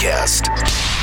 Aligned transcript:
podcast 0.00 0.48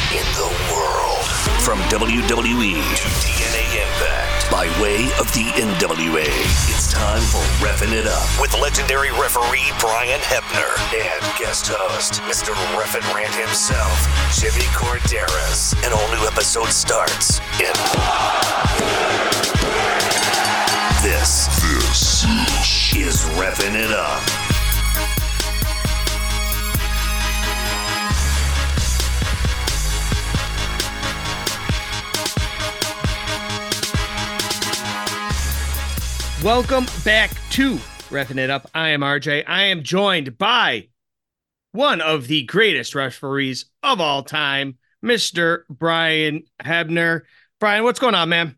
in 0.09 0.25
the 0.33 0.49
world. 0.73 1.23
From 1.61 1.77
WWE 1.93 2.73
to 2.73 3.07
TNA 3.21 3.85
Impact 3.85 4.49
by 4.49 4.65
way 4.81 5.05
of 5.19 5.31
the 5.33 5.45
NWA. 5.53 6.25
It's 6.25 6.91
time 6.91 7.21
for 7.21 7.37
Refin 7.63 7.93
It 7.93 8.07
Up 8.07 8.41
with 8.41 8.57
legendary 8.59 9.11
referee 9.11 9.69
Brian 9.79 10.19
Hebner 10.21 10.73
and 10.95 11.37
guest 11.37 11.67
host, 11.69 12.21
Mr. 12.23 12.55
Reffin 12.73 13.05
Rant 13.13 13.35
himself, 13.35 14.07
Jimmy 14.33 14.65
Korderas. 14.73 15.75
An 15.85 15.93
all 15.93 16.09
new 16.09 16.25
episode 16.25 16.69
starts 16.69 17.39
in. 17.59 17.77
This, 21.03 21.45
this 21.61 22.25
is 22.95 23.25
Refin 23.37 23.75
It 23.75 23.91
Up. 23.91 24.46
Welcome 36.43 36.85
back 37.03 37.31
to 37.53 37.77
Refin 38.11 38.37
It 38.37 38.51
Up. 38.51 38.69
I 38.75 38.89
am 38.89 39.01
RJ. 39.01 39.45
I 39.47 39.63
am 39.63 39.81
joined 39.81 40.37
by 40.37 40.89
one 41.71 41.99
of 41.99 42.27
the 42.27 42.43
greatest 42.43 42.93
referees 42.93 43.65
of 43.81 43.99
all 43.99 44.21
time, 44.21 44.77
Mr. 45.03 45.61
Brian 45.67 46.43
Hebner. 46.61 47.21
Brian, 47.59 47.83
what's 47.83 47.99
going 47.99 48.13
on, 48.13 48.29
man? 48.29 48.55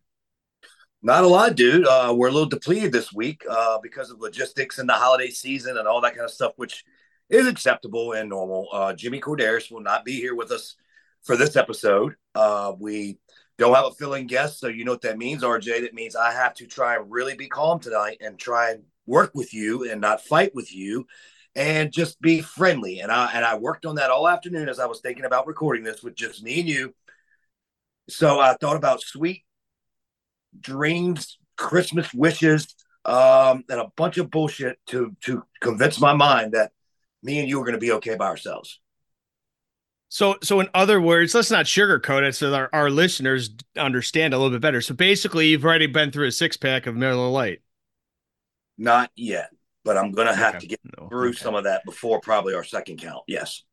Not 1.01 1.23
a 1.23 1.27
lot, 1.27 1.55
dude. 1.55 1.87
Uh, 1.87 2.13
we're 2.17 2.27
a 2.27 2.31
little 2.31 2.49
depleted 2.49 2.91
this 2.91 3.13
week 3.13 3.43
uh, 3.49 3.77
because 3.81 4.11
of 4.11 4.19
logistics 4.19 4.77
and 4.77 4.89
the 4.89 4.93
holiday 4.93 5.29
season 5.29 5.77
and 5.77 5.87
all 5.87 6.01
that 6.01 6.15
kind 6.15 6.25
of 6.25 6.31
stuff, 6.31 6.51
which 6.57 6.83
is 7.29 7.47
acceptable 7.47 8.11
and 8.11 8.27
normal. 8.27 8.67
Uh, 8.73 8.91
Jimmy 8.91 9.21
Korderas 9.21 9.71
will 9.71 9.79
not 9.79 10.03
be 10.03 10.19
here 10.19 10.35
with 10.35 10.51
us 10.51 10.75
for 11.23 11.37
this 11.37 11.55
episode. 11.55 12.15
Uh, 12.35 12.73
we 12.77 13.19
don't 13.59 13.75
have 13.75 13.85
a 13.85 13.91
filling 13.91 14.25
guest, 14.25 14.59
so 14.59 14.67
you 14.67 14.85
know 14.85 14.93
what 14.93 15.01
that 15.01 15.17
means, 15.17 15.43
RJ. 15.43 15.81
That 15.81 15.93
means 15.93 16.15
I 16.15 16.31
have 16.31 16.53
to 16.55 16.65
try 16.65 16.95
and 16.95 17.11
really 17.11 17.35
be 17.35 17.47
calm 17.47 17.79
tonight 17.79 18.17
and 18.21 18.39
try 18.39 18.71
and 18.71 18.83
work 19.05 19.31
with 19.35 19.53
you 19.53 19.89
and 19.89 19.99
not 19.99 20.21
fight 20.21 20.55
with 20.55 20.73
you 20.73 21.05
and 21.55 21.91
just 21.91 22.21
be 22.21 22.41
friendly. 22.41 23.01
And 23.01 23.11
I 23.11 23.31
and 23.33 23.43
I 23.43 23.57
worked 23.57 23.85
on 23.85 23.95
that 23.95 24.11
all 24.11 24.27
afternoon 24.27 24.69
as 24.69 24.79
I 24.79 24.85
was 24.85 25.01
thinking 25.01 25.25
about 25.25 25.45
recording 25.45 25.83
this 25.83 26.01
with 26.01 26.15
just 26.15 26.41
me 26.41 26.61
and 26.61 26.69
you. 26.69 26.95
So 28.07 28.39
I 28.39 28.55
thought 28.55 28.77
about 28.77 29.01
sweet 29.01 29.43
dreams, 30.59 31.37
Christmas 31.57 32.13
wishes, 32.13 32.73
um, 33.05 33.63
and 33.69 33.81
a 33.81 33.91
bunch 33.97 34.17
of 34.17 34.31
bullshit 34.31 34.79
to 34.87 35.15
to 35.25 35.43
convince 35.59 35.99
my 35.99 36.13
mind 36.13 36.53
that 36.53 36.71
me 37.21 37.39
and 37.39 37.49
you 37.49 37.59
are 37.59 37.65
going 37.65 37.73
to 37.73 37.79
be 37.79 37.91
okay 37.91 38.15
by 38.15 38.27
ourselves. 38.27 38.79
So, 40.11 40.37
so 40.41 40.59
in 40.59 40.69
other 40.73 40.99
words, 40.99 41.35
let's 41.35 41.51
not 41.51 41.65
sugarcoat 41.65 42.23
it 42.27 42.33
so 42.35 42.49
that 42.49 42.57
our, 42.59 42.69
our 42.73 42.89
listeners 42.89 43.51
understand 43.77 44.33
a 44.33 44.37
little 44.37 44.51
bit 44.51 44.61
better. 44.61 44.81
So 44.81 44.95
basically, 44.95 45.47
you've 45.49 45.63
already 45.65 45.85
been 45.87 46.11
through 46.11 46.27
a 46.27 46.31
six 46.31 46.57
pack 46.57 46.87
of 46.87 46.95
Miller 46.95 47.27
Lite. 47.29 47.61
Not 48.77 49.11
yet, 49.15 49.51
but 49.83 49.97
I'm 49.97 50.11
going 50.11 50.27
to 50.27 50.35
have 50.35 50.57
Okay. 50.57 50.59
to 50.59 50.67
get 50.67 50.79
No, 50.97 51.11
through 51.11 51.33
okay. 51.33 51.33
some 51.33 51.55
of 51.55 51.65
that 51.65 51.83
before 51.85 52.21
probably 52.21 52.53
our 52.53 52.63
second 52.63 52.97
count. 52.99 53.23
Yes. 53.27 53.63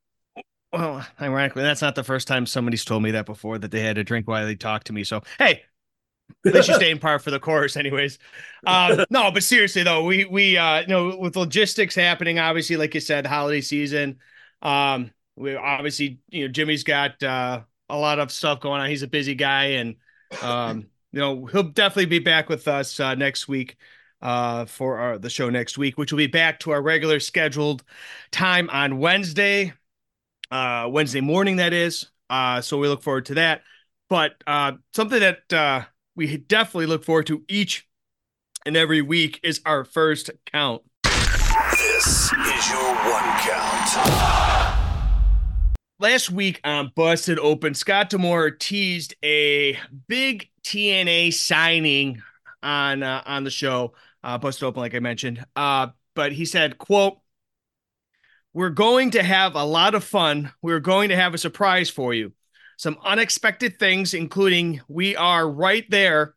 Well, 0.73 1.05
ironically, 1.21 1.63
that's 1.63 1.81
not 1.81 1.95
the 1.95 2.03
first 2.03 2.27
time 2.27 2.45
somebody's 2.45 2.83
told 2.85 3.01
me 3.01 3.11
that 3.11 3.25
before 3.25 3.57
that 3.57 3.71
they 3.71 3.81
had 3.81 3.95
to 3.95 4.03
drink 4.03 4.27
while 4.27 4.45
they 4.45 4.55
talked 4.55 4.87
to 4.87 4.93
me. 4.93 5.03
So, 5.03 5.21
hey, 5.39 5.63
least 6.53 6.69
you 6.69 6.75
stay 6.75 6.91
in 6.91 6.99
par 6.99 7.19
for 7.19 7.31
the 7.31 7.39
course, 7.39 7.77
anyways. 7.77 8.19
Um, 8.65 9.05
no, 9.11 9.31
but 9.31 9.43
seriously 9.43 9.83
though, 9.83 10.03
we 10.05 10.25
we 10.25 10.57
uh, 10.57 10.81
you 10.81 10.87
know 10.87 11.17
with 11.17 11.35
logistics 11.37 11.95
happening, 11.95 12.39
obviously, 12.39 12.77
like 12.77 12.95
you 12.95 13.01
said, 13.01 13.25
holiday 13.27 13.61
season. 13.61 14.19
Um, 14.61 15.11
we 15.37 15.55
obviously, 15.55 16.19
you 16.29 16.45
know, 16.45 16.51
Jimmy's 16.51 16.83
got 16.83 17.21
uh, 17.23 17.61
a 17.89 17.97
lot 17.97 18.19
of 18.19 18.31
stuff 18.31 18.59
going 18.59 18.81
on. 18.81 18.89
He's 18.89 19.03
a 19.03 19.07
busy 19.07 19.35
guy, 19.35 19.65
and 19.65 19.95
um, 20.41 20.87
you 21.11 21.19
know, 21.19 21.45
he'll 21.45 21.63
definitely 21.63 22.07
be 22.07 22.19
back 22.19 22.49
with 22.49 22.67
us 22.67 22.99
uh, 22.99 23.15
next 23.15 23.47
week 23.47 23.77
uh 24.21 24.65
for 24.65 24.97
our 24.97 25.17
the 25.19 25.29
show 25.29 25.49
next 25.49 25.77
week 25.77 25.97
which 25.97 26.11
will 26.11 26.17
be 26.17 26.27
back 26.27 26.59
to 26.59 26.71
our 26.71 26.81
regular 26.81 27.19
scheduled 27.19 27.83
time 28.31 28.67
on 28.71 28.97
Wednesday 28.97 29.71
uh 30.49 30.87
Wednesday 30.89 31.21
morning 31.21 31.57
that 31.57 31.71
is 31.71 32.07
uh 32.29 32.59
so 32.59 32.79
we 32.79 32.87
look 32.87 33.03
forward 33.03 33.25
to 33.25 33.35
that 33.35 33.61
but 34.09 34.31
uh 34.47 34.71
something 34.95 35.19
that 35.19 35.53
uh 35.53 35.83
we 36.15 36.35
definitely 36.35 36.87
look 36.87 37.03
forward 37.03 37.27
to 37.27 37.43
each 37.47 37.87
and 38.65 38.75
every 38.75 39.03
week 39.03 39.39
is 39.43 39.61
our 39.67 39.83
first 39.83 40.31
count 40.51 40.81
This 41.03 42.07
is 42.07 42.69
your 42.71 42.95
one 42.95 43.39
count. 43.41 44.56
Last 45.99 46.29
week 46.29 46.61
on 46.63 46.91
Busted 46.95 47.39
Open, 47.39 47.73
Scott 47.73 48.11
D'Amore 48.11 48.51
teased 48.51 49.15
a 49.23 49.79
big 50.07 50.47
TNA 50.63 51.33
signing 51.33 52.21
on 52.61 53.01
uh, 53.01 53.23
on 53.25 53.43
the 53.43 53.49
show, 53.49 53.93
uh, 54.23 54.37
Busted 54.37 54.65
Open, 54.65 54.79
like 54.79 54.93
I 54.93 54.99
mentioned. 54.99 55.43
Uh, 55.55 55.87
but 56.13 56.33
he 56.33 56.45
said, 56.45 56.77
"quote 56.77 57.17
We're 58.53 58.69
going 58.69 59.09
to 59.11 59.23
have 59.23 59.55
a 59.55 59.63
lot 59.63 59.95
of 59.95 60.03
fun. 60.03 60.53
We're 60.61 60.81
going 60.81 61.09
to 61.09 61.15
have 61.15 61.33
a 61.33 61.39
surprise 61.39 61.89
for 61.89 62.13
you. 62.13 62.31
Some 62.77 62.99
unexpected 63.03 63.79
things, 63.79 64.13
including 64.13 64.81
we 64.87 65.15
are 65.15 65.49
right 65.49 65.89
there 65.89 66.35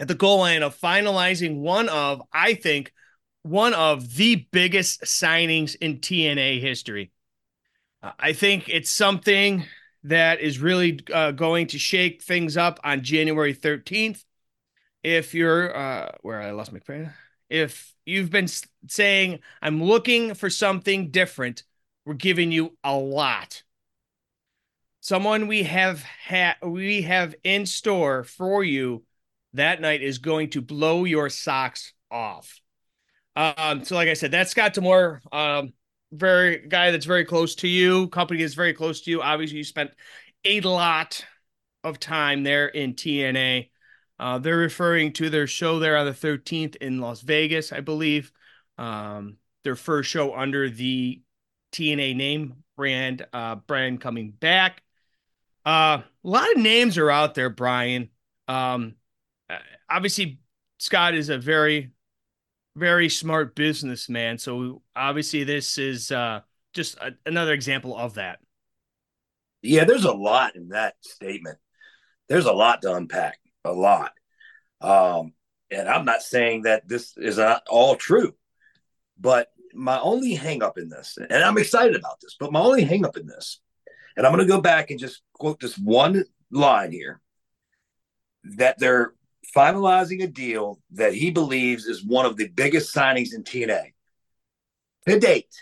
at 0.00 0.08
the 0.08 0.16
goal 0.16 0.38
line 0.38 0.64
of 0.64 0.76
finalizing 0.76 1.60
one 1.60 1.88
of, 1.88 2.20
I 2.32 2.54
think." 2.54 2.92
One 3.42 3.72
of 3.72 4.16
the 4.16 4.46
biggest 4.50 5.02
signings 5.02 5.74
in 5.76 6.00
TNA 6.00 6.60
history. 6.60 7.12
Uh, 8.02 8.12
I 8.18 8.32
think 8.32 8.68
it's 8.68 8.90
something 8.90 9.64
that 10.04 10.40
is 10.40 10.58
really 10.58 11.00
uh, 11.12 11.32
going 11.32 11.66
to 11.68 11.78
shake 11.78 12.22
things 12.22 12.56
up 12.56 12.78
on 12.84 13.02
January 13.02 13.54
13th. 13.54 14.24
If 15.02 15.34
you're 15.34 15.76
uh, 15.76 16.12
where 16.22 16.40
I 16.40 16.50
lost 16.50 16.72
my 16.72 16.78
train, 16.80 17.12
if 17.48 17.94
you've 18.04 18.30
been 18.30 18.48
saying 18.88 19.40
I'm 19.62 19.82
looking 19.82 20.34
for 20.34 20.50
something 20.50 21.10
different, 21.10 21.62
we're 22.04 22.14
giving 22.14 22.52
you 22.52 22.76
a 22.82 22.96
lot. 22.96 23.62
Someone 25.00 25.46
we 25.46 25.62
have 25.62 26.02
had 26.02 26.56
we 26.62 27.02
have 27.02 27.34
in 27.44 27.64
store 27.64 28.24
for 28.24 28.64
you 28.64 29.04
that 29.54 29.80
night 29.80 30.02
is 30.02 30.18
going 30.18 30.50
to 30.50 30.60
blow 30.60 31.04
your 31.04 31.30
socks 31.30 31.92
off. 32.10 32.60
Um, 33.36 33.84
so 33.84 33.94
like 33.94 34.08
I 34.08 34.14
said, 34.14 34.32
that's 34.32 34.50
Scott 34.50 34.74
D'Amore. 34.74 35.22
Um, 35.32 35.72
very 36.12 36.66
guy 36.66 36.90
that's 36.90 37.06
very 37.06 37.24
close 37.24 37.54
to 37.56 37.68
you, 37.68 38.08
company 38.08 38.42
is 38.42 38.54
very 38.54 38.72
close 38.72 39.02
to 39.02 39.10
you. 39.10 39.22
Obviously, 39.22 39.58
you 39.58 39.64
spent 39.64 39.90
a 40.44 40.60
lot 40.60 41.24
of 41.84 42.00
time 42.00 42.42
there 42.42 42.66
in 42.66 42.94
TNA. 42.94 43.70
Uh, 44.18 44.38
they're 44.38 44.56
referring 44.56 45.12
to 45.12 45.30
their 45.30 45.46
show 45.46 45.78
there 45.78 45.96
on 45.96 46.06
the 46.06 46.12
13th 46.12 46.76
in 46.76 47.00
Las 47.00 47.20
Vegas, 47.20 47.72
I 47.72 47.80
believe. 47.80 48.32
Um, 48.76 49.36
their 49.64 49.76
first 49.76 50.10
show 50.10 50.34
under 50.34 50.68
the 50.68 51.22
TNA 51.72 52.16
name 52.16 52.64
brand, 52.76 53.26
uh, 53.32 53.56
brand 53.56 54.00
coming 54.00 54.30
back. 54.30 54.82
Uh, 55.64 56.00
a 56.02 56.28
lot 56.28 56.50
of 56.50 56.62
names 56.62 56.96
are 56.96 57.10
out 57.10 57.34
there, 57.34 57.50
Brian. 57.50 58.08
Um, 58.46 58.94
uh, 59.50 59.58
obviously, 59.90 60.40
Scott 60.78 61.14
is 61.14 61.28
a 61.28 61.38
very 61.38 61.90
very 62.78 63.08
smart 63.08 63.54
businessman. 63.54 64.38
So 64.38 64.82
obviously, 64.96 65.44
this 65.44 65.78
is 65.78 66.10
uh, 66.10 66.40
just 66.72 66.96
a, 66.98 67.12
another 67.26 67.52
example 67.52 67.96
of 67.96 68.14
that. 68.14 68.38
Yeah, 69.62 69.84
there's 69.84 70.04
a 70.04 70.12
lot 70.12 70.56
in 70.56 70.68
that 70.68 70.94
statement. 71.00 71.58
There's 72.28 72.46
a 72.46 72.52
lot 72.52 72.82
to 72.82 72.94
unpack, 72.94 73.38
a 73.64 73.72
lot. 73.72 74.12
Um, 74.80 75.32
and 75.70 75.88
I'm 75.88 76.04
not 76.04 76.22
saying 76.22 76.62
that 76.62 76.86
this 76.88 77.14
is 77.16 77.38
not 77.38 77.62
all 77.68 77.96
true, 77.96 78.34
but 79.18 79.48
my 79.74 79.98
only 80.00 80.34
hang 80.34 80.62
up 80.62 80.78
in 80.78 80.88
this, 80.88 81.18
and 81.18 81.44
I'm 81.44 81.58
excited 81.58 81.96
about 81.96 82.20
this, 82.20 82.36
but 82.38 82.52
my 82.52 82.60
only 82.60 82.84
hang 82.84 83.04
up 83.04 83.16
in 83.16 83.26
this, 83.26 83.60
and 84.16 84.24
I'm 84.26 84.32
going 84.32 84.46
to 84.46 84.52
go 84.52 84.60
back 84.60 84.90
and 84.90 84.98
just 84.98 85.22
quote 85.34 85.60
this 85.60 85.76
one 85.76 86.24
line 86.50 86.92
here 86.92 87.20
that 88.44 88.78
they're 88.78 89.12
finalizing 89.54 90.22
a 90.22 90.26
deal 90.26 90.80
that 90.92 91.14
he 91.14 91.30
believes 91.30 91.86
is 91.86 92.04
one 92.04 92.26
of 92.26 92.36
the 92.36 92.48
biggest 92.48 92.94
signings 92.94 93.34
in 93.34 93.44
TNA 93.44 93.92
to 95.06 95.18
date. 95.18 95.54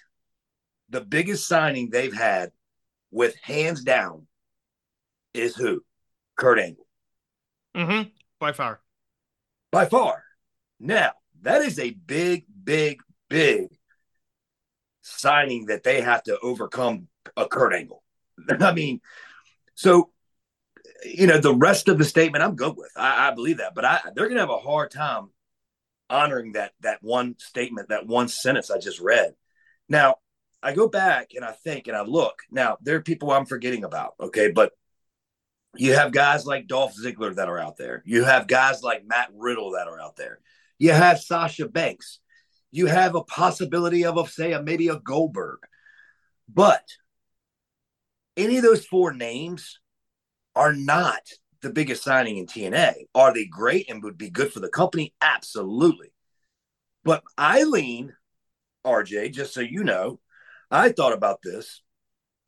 The 0.91 1.01
biggest 1.01 1.47
signing 1.47 1.91
they've 1.91 2.15
had 2.15 2.53
with 3.11 3.37
hands 3.43 3.83
down 3.83 4.27
is 5.35 5.57
who? 5.57 5.85
Kurt 6.37 6.59
Angle. 6.59 6.87
Mm-hmm. 7.75 8.09
By 8.39 8.53
far. 8.53 8.81
By 9.73 9.87
far. 9.87 10.23
Now, 10.79 11.13
that 11.43 11.63
is 11.63 11.79
a 11.79 11.91
big, 11.91 12.45
big, 12.65 13.01
big 13.29 13.69
signing 15.03 15.67
that 15.67 15.83
they 15.83 16.01
have 16.01 16.23
to 16.25 16.39
overcome 16.41 17.09
a 17.37 17.47
Kurt 17.47 17.75
Angle. 17.75 18.03
I 18.61 18.73
mean, 18.73 19.01
so 19.75 20.11
you 21.05 21.27
know, 21.27 21.39
the 21.39 21.55
rest 21.55 21.89
of 21.89 21.99
the 21.99 22.05
statement 22.05 22.45
I'm 22.45 22.57
good 22.57 22.77
with. 22.77 22.91
I, 22.97 23.29
I 23.29 23.35
believe 23.35 23.59
that, 23.59 23.75
but 23.75 23.85
I 23.85 24.01
they're 24.15 24.29
gonna 24.29 24.41
have 24.41 24.51
a 24.51 24.59
hard 24.59 24.91
time 24.91 25.29
honoring 26.09 26.53
that 26.53 26.73
that 26.81 26.99
one 27.03 27.37
statement, 27.39 27.89
that 27.89 28.07
one 28.07 28.29
sentence 28.29 28.71
I 28.71 28.79
just 28.79 29.01
read. 29.01 29.35
Now, 29.89 30.17
I 30.63 30.73
go 30.73 30.89
back 30.89 31.31
and 31.35 31.45
I 31.45 31.53
think 31.53 31.87
and 31.87 31.97
I 31.97 32.03
look. 32.03 32.41
Now, 32.51 32.79
there 32.83 32.97
are 32.97 33.03
people 33.03 33.31
I'm 33.31 33.47
forgetting 33.47 33.85
about, 33.85 34.15
okay? 34.21 34.51
But 34.51 34.73
you 35.77 35.95
have 35.95 36.13
guys 36.13 36.47
like 36.47 36.67
Dolph 36.67 36.95
Ziggler 36.97 37.35
that 37.37 37.49
are 37.49 37.59
out 37.59 37.77
there. 37.77 38.03
You 38.07 38.25
have 38.25 38.47
guys 38.47 38.83
like 38.83 39.07
Matt 39.07 39.29
Riddle 39.35 39.73
that 39.73 39.89
are 39.89 40.01
out 40.01 40.17
there. 40.17 40.41
You 40.79 40.93
have 40.93 41.21
Sasha 41.21 41.69
Banks. 41.69 42.21
You 42.71 42.87
have 42.87 43.15
a 43.15 43.23
possibility 43.23 44.05
of, 44.05 44.19
of 44.19 44.31
say, 44.31 44.53
a, 44.53 44.63
maybe 44.63 44.89
a 44.89 44.99
Goldberg. 44.99 45.59
But 46.53 46.85
any 48.37 48.57
of 48.57 48.63
those 48.63 48.85
four 48.85 49.13
names 49.13 49.81
are 50.57 50.73
not 50.73 51.21
the 51.61 51.71
biggest 51.71 52.03
signing 52.03 52.39
in 52.39 52.47
TNA. 52.47 52.95
Are 53.15 53.33
they 53.33 53.45
great 53.45 53.89
and 53.91 54.03
would 54.03 54.19
be 54.19 54.31
good 54.31 54.53
for 54.53 54.61
the 54.61 54.69
company? 54.69 55.15
Absolutely. 55.21 56.13
But 57.05 57.23
Eileen, 57.39 58.15
RJ, 58.85 59.33
just 59.33 59.55
so 59.55 59.61
you 59.61 59.85
know, 59.85 60.19
I 60.71 60.91
thought 60.91 61.13
about 61.13 61.43
this. 61.43 61.83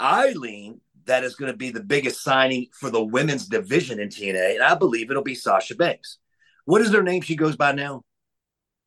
Eileen, 0.01 0.81
that 1.05 1.25
is 1.25 1.37
going 1.37 1.53
to 1.53 1.57
be 1.57 1.71
the 1.71 1.83
biggest 1.83 2.23
signing 2.23 2.67
for 2.73 2.91
the 2.91 3.03
women's 3.03 3.47
division 3.47 4.01
in 4.01 4.09
TNA, 4.09 4.55
and 4.55 4.63
I 4.63 4.75
believe 4.75 5.11
it'll 5.11 5.23
be 5.23 5.35
Sasha 5.35 5.75
Banks. 5.75 6.19
What 6.65 6.81
is 6.81 6.93
her 6.93 7.03
name 7.03 7.23
she 7.23 7.37
goes 7.37 7.57
by 7.57 7.73
now? 7.73 8.03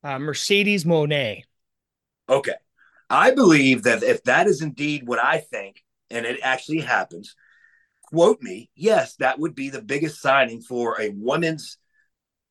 Uh, 0.04 0.18
Mercedes 0.18 0.84
Moné. 0.84 1.42
Okay. 2.28 2.54
I 3.08 3.32
believe 3.32 3.82
that 3.84 4.02
if 4.02 4.22
that 4.24 4.46
is 4.46 4.62
indeed 4.62 5.06
what 5.06 5.18
I 5.18 5.38
think, 5.38 5.82
and 6.10 6.24
it 6.24 6.40
actually 6.42 6.80
happens, 6.80 7.34
quote 8.12 8.42
me, 8.42 8.70
yes, 8.74 9.16
that 9.16 9.38
would 9.38 9.54
be 9.54 9.70
the 9.70 9.82
biggest 9.82 10.20
signing 10.20 10.60
for 10.60 11.00
a 11.00 11.10
women's 11.10 11.78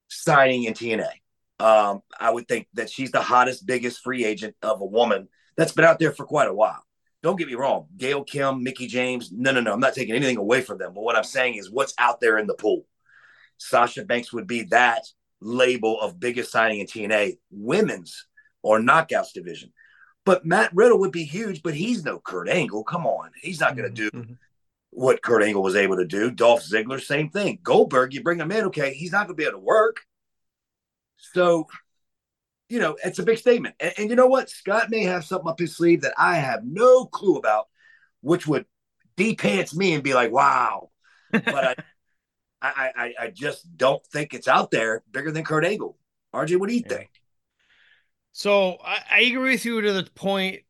signing 0.10 0.64
in 0.64 0.74
TNA. 0.74 1.12
Um, 1.60 2.02
I 2.20 2.32
would 2.32 2.48
think 2.48 2.68
that 2.74 2.90
she's 2.90 3.12
the 3.12 3.22
hottest, 3.22 3.66
biggest 3.66 4.02
free 4.02 4.26
agent 4.26 4.56
of 4.62 4.82
a 4.82 4.86
woman 4.86 5.28
that's 5.56 5.74
been 5.74 5.86
out 5.86 6.00
there 6.00 6.12
for 6.12 6.26
quite 6.26 6.48
a 6.48 6.54
while. 6.54 6.84
Don't 7.22 7.38
get 7.38 7.48
me 7.48 7.54
wrong, 7.54 7.86
Gail 7.98 8.24
Kim, 8.24 8.64
Mickie 8.64 8.88
James, 8.88 9.32
no, 9.32 9.52
no, 9.52 9.62
no. 9.62 9.74
I'm 9.74 9.80
not 9.80 9.94
taking 9.94 10.16
anything 10.16 10.38
away 10.38 10.62
from 10.62 10.80
them. 10.80 10.94
But 10.96 11.04
what 11.04 11.16
I'm 11.16 11.24
saying 11.24 11.56
is 11.56 11.70
what's 11.70 11.94
out 12.00 12.20
there 12.20 12.40
in 12.40 12.48
the 12.48 12.56
pool. 12.56 12.88
Sasha 13.60 14.04
Banks 14.04 14.34
would 14.34 14.48
be 14.48 14.64
that 14.72 15.06
label 15.40 16.02
of 16.02 16.20
biggest 16.20 16.52
signing 16.52 16.80
in 16.80 16.88
TNA, 16.88 17.38
women's 17.52 18.26
or 18.64 18.80
knockouts 18.80 19.34
division. 19.34 19.72
But 20.26 20.46
Matt 20.46 20.72
Riddle 20.74 21.00
would 21.00 21.12
be 21.12 21.24
huge, 21.24 21.62
but 21.62 21.76
he's 21.76 22.04
no 22.04 22.20
Kurt 22.20 22.50
Angle. 22.50 22.84
Come 22.84 23.06
on. 23.06 23.30
He's 23.42 23.60
not 23.60 23.76
going 23.76 23.94
to 23.94 24.12
mm-hmm. 24.12 24.34
What 24.92 25.24
Kurt 25.24 25.42
Angle 25.42 25.64
was 25.64 25.76
able 25.76 25.98
to 25.98 26.06
do. 26.06 26.30
Dolph 26.30 26.64
Ziggler, 26.64 27.02
same 27.02 27.30
thing. 27.30 27.60
Goldberg, 27.64 28.14
you 28.14 28.22
bring 28.22 28.40
him 28.40 28.52
in, 28.52 28.66
okay, 28.66 28.94
he's 28.94 29.12
not 29.12 29.26
going 29.28 29.38
to 29.38 29.42
be 29.42 29.48
able 29.48 29.60
to 29.60 29.66
work. 29.66 30.02
So, 31.18 31.68
you 32.70 32.80
know, 32.80 32.98
it's 33.04 33.20
a 33.20 33.24
big 33.24 33.38
statement. 33.38 33.76
And, 33.80 33.94
and, 33.98 34.10
you 34.10 34.16
know 34.16 34.28
what? 34.28 34.50
Scott 34.50 34.90
may 34.90 35.04
have 35.04 35.26
something 35.26 35.50
up 35.50 35.60
his 35.60 35.76
sleeve 35.76 36.02
that 36.02 36.14
I 36.18 36.36
have 36.36 36.66
no 36.66 37.06
clue 37.06 37.38
about, 37.38 37.68
which 38.22 38.46
would 38.48 38.66
de-pants 39.16 39.76
me 39.76 39.94
and 39.94 40.04
be 40.04 40.14
like, 40.14 40.32
wow. 40.32 40.90
But 41.32 41.46
I, 41.48 41.76
I, 42.62 42.92
I, 42.96 43.14
I 43.20 43.28
just 43.30 43.76
don't 43.76 44.06
think 44.08 44.34
it's 44.34 44.48
out 44.48 44.72
there 44.72 45.04
bigger 45.12 45.32
than 45.32 45.44
Kurt 45.44 45.66
Angle. 45.66 45.98
RJ, 46.34 46.60
what 46.60 46.70
do 46.70 46.76
you 46.76 46.84
yeah. 46.86 46.98
think? 46.98 47.10
So 48.34 48.78
I, 48.84 49.00
I 49.10 49.20
agree 49.22 49.52
with 49.54 49.66
you 49.66 49.82
to 49.82 49.94
the 49.94 50.04
point 50.04 50.62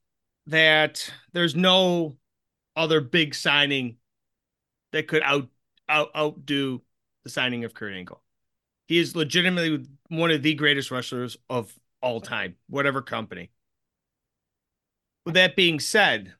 that 0.48 1.12
there's 1.34 1.56
no 1.56 2.18
other 2.76 3.02
big 3.02 3.36
signing 3.36 3.98
that 4.92 5.08
could 5.08 5.24
out, 5.24 5.48
out 5.90 6.10
outdo 6.16 6.82
the 7.24 7.30
signing 7.30 7.64
of 7.64 7.74
Kurt 7.74 7.94
Angle. 7.94 8.22
He 8.88 8.98
is 8.98 9.16
legitimately 9.16 9.86
one 10.10 10.32
of 10.32 10.44
the 10.44 10.54
greatest 10.54 10.92
wrestlers 10.92 11.38
of 11.50 11.74
all 12.02 12.20
time, 12.20 12.56
whatever 12.68 13.02
company. 13.02 13.52
With 15.26 15.36
that 15.36 15.56
being 15.56 15.80
said, 15.80 16.34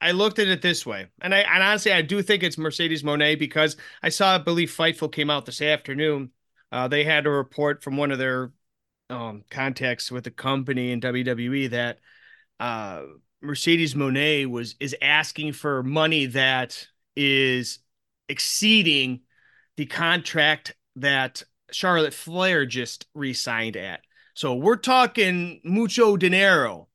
I 0.00 0.10
looked 0.12 0.38
at 0.38 0.48
it 0.48 0.62
this 0.62 0.84
way, 0.84 1.06
and 1.20 1.34
I 1.34 1.40
and 1.40 1.62
honestly 1.62 1.92
I 1.92 2.02
do 2.02 2.22
think 2.22 2.42
it's 2.42 2.58
Mercedes 2.58 3.02
Moné 3.02 3.38
because 3.38 3.76
I 4.02 4.08
saw 4.08 4.34
I 4.34 4.38
believe 4.38 4.70
Fightful 4.70 5.12
came 5.12 5.30
out 5.30 5.46
this 5.46 5.62
afternoon. 5.62 6.30
Uh, 6.72 6.88
they 6.88 7.04
had 7.04 7.26
a 7.26 7.30
report 7.30 7.84
from 7.84 7.96
one 7.96 8.10
of 8.10 8.18
their 8.18 8.52
um, 9.10 9.44
contacts 9.50 10.10
with 10.10 10.24
the 10.24 10.30
company 10.30 10.90
in 10.90 11.00
WWE 11.00 11.70
that 11.70 12.00
uh, 12.58 13.02
Mercedes 13.42 13.94
Moné 13.94 14.46
was 14.46 14.74
is 14.80 14.96
asking 15.00 15.52
for 15.52 15.82
money 15.82 16.26
that 16.26 16.88
is 17.14 17.78
exceeding 18.28 19.20
the 19.76 19.86
contract 19.86 20.74
that 20.96 21.42
Charlotte 21.70 22.14
Flair 22.14 22.66
just 22.66 23.06
re-signed 23.14 23.76
at. 23.76 24.00
So 24.34 24.54
we're 24.54 24.76
talking 24.76 25.60
mucho 25.64 26.16
dinero 26.16 26.88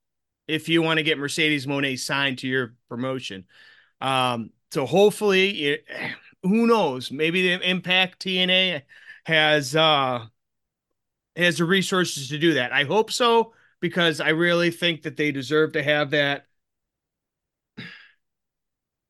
if 0.48 0.70
you 0.70 0.82
want 0.82 0.98
to 0.98 1.04
get 1.04 1.18
Mercedes 1.18 1.66
Moné 1.66 2.00
signed 2.00 2.40
to 2.40 2.48
your 2.48 2.76
promotion. 2.90 3.46
Um, 4.02 4.52
so 4.72 4.86
hopefully, 4.86 5.50
it, 5.50 5.86
who 6.44 6.68
knows? 6.68 7.12
Maybe 7.12 7.42
the 7.42 7.70
Impact 7.70 8.24
TNA 8.24 8.84
has 9.26 9.76
uh, 9.76 10.26
has 11.36 11.58
the 11.58 11.66
resources 11.66 12.30
to 12.30 12.38
do 12.38 12.56
that. 12.56 12.72
I 12.72 12.84
hope 12.84 13.12
so 13.12 13.54
because 13.80 14.20
I 14.22 14.30
really 14.30 14.72
think 14.72 15.04
that 15.04 15.18
they 15.18 15.32
deserve 15.32 15.74
to 15.74 15.84
have 15.84 16.12
that 16.12 16.46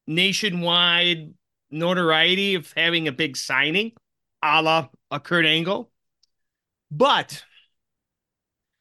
nationwide 0.08 1.34
notoriety 1.72 2.56
of 2.56 2.72
having 2.76 3.08
a 3.08 3.12
big 3.12 3.38
signing, 3.38 3.92
a 4.42 4.62
la 4.62 4.88
a 5.12 5.20
Kurt 5.20 5.46
Angle. 5.46 5.90
But 6.90 7.44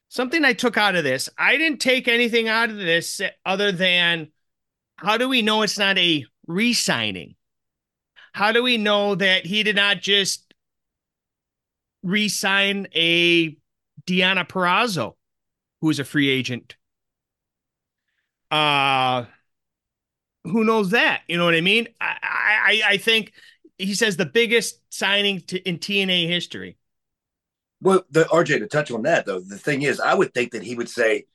something 0.09 0.45
I 0.45 0.53
took 0.53 0.77
out 0.77 0.97
of 0.97 1.05
this, 1.05 1.29
I 1.39 1.57
didn't 1.57 1.81
take 1.81 2.09
anything 2.09 2.49
out 2.49 2.71
of 2.71 2.77
this 2.77 3.21
other 3.45 3.73
than 3.73 4.29
how 4.97 5.19
do 5.19 5.29
we 5.29 5.43
know 5.43 5.63
it's 5.63 5.79
not 5.79 5.99
a 5.99 6.25
re 6.47 6.73
signing? 6.73 7.35
How 8.33 8.53
do 8.53 8.63
we 8.63 8.77
know 8.77 9.15
that 9.15 9.47
he 9.47 9.63
did 9.63 9.77
not 9.77 10.01
just 10.01 10.55
re 12.03 12.29
sign 12.29 12.87
a 12.95 13.57
Deanna 14.07 14.49
Purrazzo, 14.49 15.15
who 15.81 15.91
is 15.91 15.99
a 15.99 16.05
free 16.05 16.29
agent? 16.29 16.77
Uh, 18.51 19.25
who 20.51 20.65
knows 20.65 20.91
that? 20.91 21.23
You 21.29 21.37
know 21.37 21.45
what 21.45 21.55
I 21.55 21.61
mean? 21.61 21.89
I, 22.01 22.17
I, 22.23 22.83
I 22.93 22.97
think 22.97 23.33
he 23.79 23.95
says 23.95 24.17
the 24.17 24.27
biggest 24.27 24.81
signing 24.93 25.41
to, 25.43 25.59
in 25.69 25.79
TNA 25.79 26.29
history. 26.29 26.77
Well, 27.81 28.05
the 28.11 28.25
RJ 28.25 28.61
to 28.61 28.67
touch 28.67 28.91
on 28.91 29.03
that 29.03 29.27
though, 29.27 29.41
the 29.41 29.59
thing 29.59 29.83
is, 29.83 30.01
I 30.01 30.15
would 30.15 30.33
think 30.33 30.53
that 30.53 30.63
he 30.63 30.75
would 30.75 30.89
say 30.89 31.27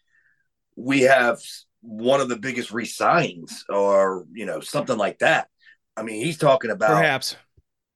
we 0.76 1.02
have 1.02 1.40
one 1.82 2.22
of 2.22 2.30
the 2.30 2.38
biggest 2.38 2.72
resigns 2.72 3.64
or 3.70 4.26
you 4.32 4.46
know 4.46 4.60
something 4.60 4.98
like 4.98 5.20
that. 5.20 5.48
I 5.96 6.04
mean, 6.04 6.24
he's 6.24 6.38
talking 6.38 6.72
about 6.72 6.96
perhaps. 6.96 7.36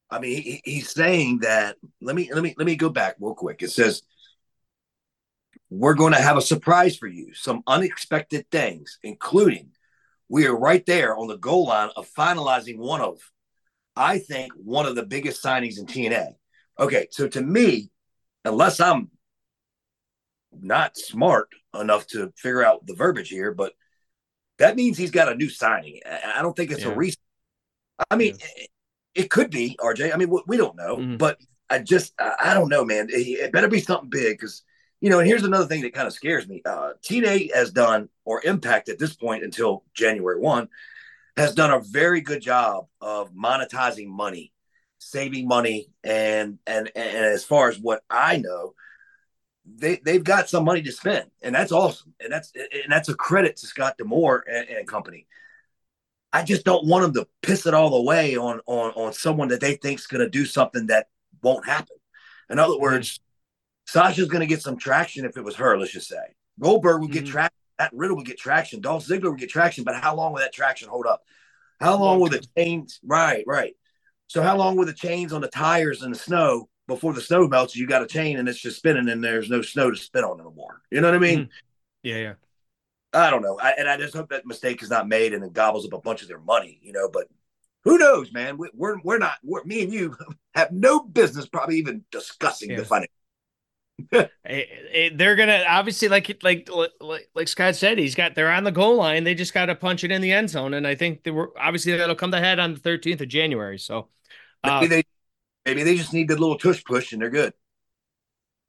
I 0.10 0.20
mean, 0.20 0.42
he, 0.42 0.62
he's 0.64 0.92
saying 0.92 1.40
that. 1.40 1.78
Let 2.02 2.16
me 2.16 2.30
let 2.32 2.44
me 2.44 2.54
let 2.58 2.68
me 2.68 2.76
go 2.76 2.90
back 2.90 3.16
real 3.20 3.34
quick. 3.34 3.64
It 3.64 3.72
says 3.72 4.04
we're 5.70 5.96
going 5.96 6.14
to 6.14 6.22
have 6.22 6.38
a 6.38 6.42
surprise 6.42 6.96
for 6.96 7.08
you, 7.08 7.34
some 7.34 7.64
unexpected 7.68 8.50
things, 8.52 9.00
including 9.04 9.72
we 10.30 10.48
are 10.48 10.58
right 10.58 10.86
there 10.86 11.16
on 11.16 11.28
the 11.28 11.38
goal 11.38 11.68
line 11.68 11.90
of 11.96 12.08
finalizing 12.18 12.78
one 12.78 13.02
of, 13.02 13.20
I 13.96 14.20
think, 14.20 14.54
one 14.54 14.86
of 14.86 14.96
the 14.96 15.06
biggest 15.06 15.44
signings 15.44 15.78
in 15.78 15.86
TNA. 15.86 16.34
Okay, 16.80 17.08
so 17.12 17.28
to 17.28 17.42
me, 17.42 17.92
unless 18.44 18.80
I'm 18.80 19.10
not 20.52 20.98
smart 20.98 21.50
enough 21.80 22.08
to 22.08 22.34
figure 22.38 22.64
out 22.64 22.86
the 22.86 22.96
verbiage 22.96 23.30
here, 23.30 23.54
but 23.54 23.74
that 24.58 24.76
means 24.76 24.98
he's 24.98 25.12
got 25.12 25.32
a 25.32 25.36
new 25.36 25.50
signing. 25.50 26.00
I 26.06 26.42
don't 26.42 26.56
think 26.56 26.72
it's 26.72 26.84
yeah. 26.84 26.92
a 26.92 26.96
recent. 26.96 27.22
I 28.10 28.16
mean, 28.16 28.36
yeah. 28.40 28.46
it, 28.58 28.70
it, 29.16 29.30
could 29.30 29.52
be 29.52 29.78
RJ. 29.80 30.14
I 30.14 30.18
mean, 30.18 30.34
we 30.48 30.58
don't 30.58 30.76
know, 30.76 30.98
mm-hmm. 30.98 31.18
but 31.18 31.38
I 31.70 31.80
just 31.80 32.14
I 32.20 32.54
don't 32.54 32.70
know, 32.70 32.86
man. 32.86 33.08
It, 33.10 33.40
it 33.40 33.52
better 33.52 33.68
be 33.68 33.82
something 33.82 34.10
big 34.10 34.38
because 34.38 34.64
you 35.06 35.12
know. 35.12 35.20
And 35.20 35.28
here's 35.28 35.44
another 35.44 35.68
thing 35.68 35.84
that 35.84 35.94
kind 35.94 36.08
of 36.08 36.14
scares 36.14 36.48
me. 36.48 36.62
Uh, 36.66 36.94
TNA 37.04 37.54
has 37.54 37.72
done 37.72 38.10
or 38.26 38.42
Impact 38.44 38.90
at 38.90 39.00
this 39.00 39.16
point 39.16 39.44
until 39.44 39.84
January 39.94 40.40
one 40.40 40.68
has 41.38 41.54
done 41.54 41.72
a 41.72 41.80
very 41.80 42.22
good 42.22 42.42
job 42.42 42.88
of 43.02 43.32
monetizing 43.34 44.08
money 44.08 44.54
saving 45.06 45.48
money 45.48 45.88
and 46.04 46.60
and 46.66 46.92
and 46.96 47.26
as 47.26 47.44
far 47.44 47.70
as 47.70 47.78
what 47.80 48.04
I 48.10 48.38
know, 48.38 48.74
they 49.66 50.02
they've 50.04 50.24
got 50.24 50.50
some 50.50 50.66
money 50.66 50.82
to 50.82 50.92
spend, 50.92 51.30
and 51.42 51.54
that's 51.54 51.72
awesome, 51.72 52.14
and 52.20 52.32
that's 52.32 52.52
and 52.56 52.92
that's 52.92 53.10
a 53.10 53.16
credit 53.16 53.58
to 53.58 53.68
Scott 53.68 53.98
D'Amore 53.98 54.44
and, 54.52 54.68
and 54.68 54.88
company. 54.88 55.28
I 56.34 56.44
just 56.44 56.66
don't 56.66 56.86
want 56.86 57.04
them 57.04 57.24
to 57.24 57.30
piss 57.42 57.66
it 57.66 57.74
all 57.74 57.96
away 57.96 58.36
on 58.36 58.62
on 58.66 58.92
on 58.92 59.14
someone 59.14 59.50
that 59.50 59.62
they 59.62 59.76
think's 59.76 60.08
going 60.08 60.24
to 60.24 60.30
do 60.30 60.46
something 60.46 60.88
that 60.88 61.08
won't 61.42 61.66
happen. 61.66 61.96
In 62.50 62.60
other 62.60 62.80
words, 62.80 63.20
Sasha's 63.86 64.28
going 64.28 64.42
to 64.42 64.48
get 64.48 64.62
some 64.62 64.78
traction 64.78 65.26
if 65.26 65.38
it 65.38 65.44
was 65.44 65.56
her. 65.56 65.78
Let's 65.78 65.92
just 65.92 66.08
say 66.08 66.36
Goldberg 66.60 67.02
would 67.02 67.12
get 67.12 67.24
mm-hmm. 67.24 67.32
traction. 67.32 67.58
That 67.78 67.92
Riddle 67.94 68.18
would 68.18 68.26
get 68.26 68.38
traction. 68.38 68.82
Dolph 68.82 69.06
Ziggler 69.06 69.32
would 69.32 69.40
get 69.40 69.50
traction. 69.50 69.84
But 69.84 69.96
how 69.96 70.16
long 70.16 70.32
will 70.32 70.40
that 70.40 70.54
traction 70.54 70.88
hold 70.88 71.06
up? 71.06 71.24
How 71.80 71.98
long 71.98 72.20
will 72.20 72.30
the 72.30 72.46
chains? 72.58 73.00
Right, 73.04 73.44
right. 73.46 73.74
So 74.28 74.42
how 74.42 74.58
long 74.58 74.76
were 74.76 74.86
the 74.86 74.94
chains 74.94 75.34
on 75.34 75.42
the 75.42 75.50
tires 75.50 76.02
in 76.02 76.12
the 76.12 76.18
snow 76.18 76.70
before 76.88 77.14
the 77.14 77.22
snow 77.22 77.48
melts? 77.48 77.76
You 77.76 77.86
got 77.86 78.02
a 78.02 78.08
chain 78.08 78.38
and 78.38 78.48
it's 78.48 78.60
just 78.60 78.78
spinning, 78.78 79.10
and 79.10 79.24
there's 79.24 79.50
no 79.50 79.62
snow 79.62 79.92
to 79.92 79.98
spin 79.98 80.24
on 80.24 80.40
anymore. 80.40 80.82
You 80.90 81.02
know 81.02 81.08
what 81.08 81.16
I 81.16 81.20
mean? 81.20 81.40
Mm-hmm. 81.40 81.50
Yeah, 82.04 82.16
yeah. 82.16 82.34
I 83.14 83.30
don't 83.30 83.42
know. 83.42 83.60
I, 83.60 83.72
and 83.72 83.90
I 83.90 83.98
just 83.98 84.16
hope 84.16 84.30
that 84.30 84.46
mistake 84.46 84.84
is 84.84 84.90
not 84.90 85.08
made 85.08 85.34
and 85.34 85.44
it 85.44 85.54
gobbles 85.54 85.86
up 85.86 85.94
a 85.94 86.02
bunch 86.02 86.22
of 86.22 86.28
their 86.28 86.40
money, 86.40 86.80
you 86.82 86.92
know. 86.92 87.10
But 87.10 87.28
who 87.84 87.98
knows, 87.98 88.32
man? 88.32 88.58
We, 88.58 88.70
we're 88.74 89.00
we're 89.04 89.18
not. 89.18 89.38
We're, 89.44 89.64
me 89.64 89.84
and 89.84 89.94
you 89.94 90.16
have 90.56 90.72
no 90.72 91.02
business 91.02 91.46
probably 91.46 91.78
even 91.78 92.04
discussing 92.12 92.72
yeah. 92.72 92.78
the 92.78 92.86
financial 92.86 93.14
they're 94.12 95.36
gonna 95.36 95.64
obviously 95.68 96.08
like 96.10 96.44
like 96.44 96.70
like 97.00 97.30
like 97.34 97.48
Scott 97.48 97.76
said, 97.76 97.98
he's 97.98 98.16
got 98.16 98.36
they're 98.36 98.52
on 98.52 98.64
the 98.64 98.72
goal 98.72 98.98
line. 98.98 99.24
They 99.24 99.36
just 99.36 99.54
got 99.54 99.68
to 99.68 99.76
punch 99.76 100.04
it 100.04 100.12
in 100.12 100.22
the 100.22 100.32
end 100.32 100.50
zone, 100.50 100.74
and 100.74 100.86
I 100.86 100.96
think 100.96 101.24
they 101.24 101.32
were 101.32 101.54
obviously 101.58 101.96
that'll 101.96 102.16
come 102.16 102.32
to 102.32 102.40
head 102.40 102.60
on 102.60 102.74
the 102.74 102.80
13th 102.80 103.22
of 103.22 103.28
January. 103.30 103.80
So 103.80 104.10
uh, 104.64 104.82
maybe 104.82 104.88
they 104.88 105.04
maybe 105.66 105.84
they 105.84 105.96
just 105.96 106.14
need 106.14 106.28
the 106.28 106.36
little 106.36 106.58
tush 106.58 106.84
push 106.84 107.14
and 107.14 107.22
they're 107.22 107.30
good. 107.30 107.54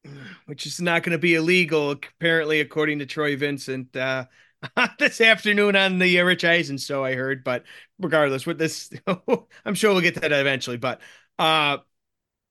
Which 0.47 0.64
is 0.66 0.80
not 0.80 1.02
going 1.02 1.12
to 1.12 1.18
be 1.18 1.35
illegal, 1.35 1.90
apparently, 1.90 2.61
according 2.61 3.00
to 3.00 3.06
Troy 3.06 3.37
Vincent 3.37 3.97
uh, 3.97 4.26
this 4.99 5.21
afternoon 5.21 5.75
on 5.75 5.99
the 5.99 6.21
uh, 6.21 6.25
Rich 6.25 6.45
Eisen 6.45 6.78
show. 6.78 7.04
I 7.04 7.14
heard, 7.14 7.42
but 7.42 7.64
regardless, 7.99 8.47
with 8.47 8.59
this, 8.59 8.90
I'm 9.64 9.75
sure 9.75 9.92
we'll 9.92 10.02
get 10.02 10.14
to 10.14 10.21
that 10.21 10.33
eventually. 10.33 10.76
But 10.76 11.00
uh, 11.37 11.78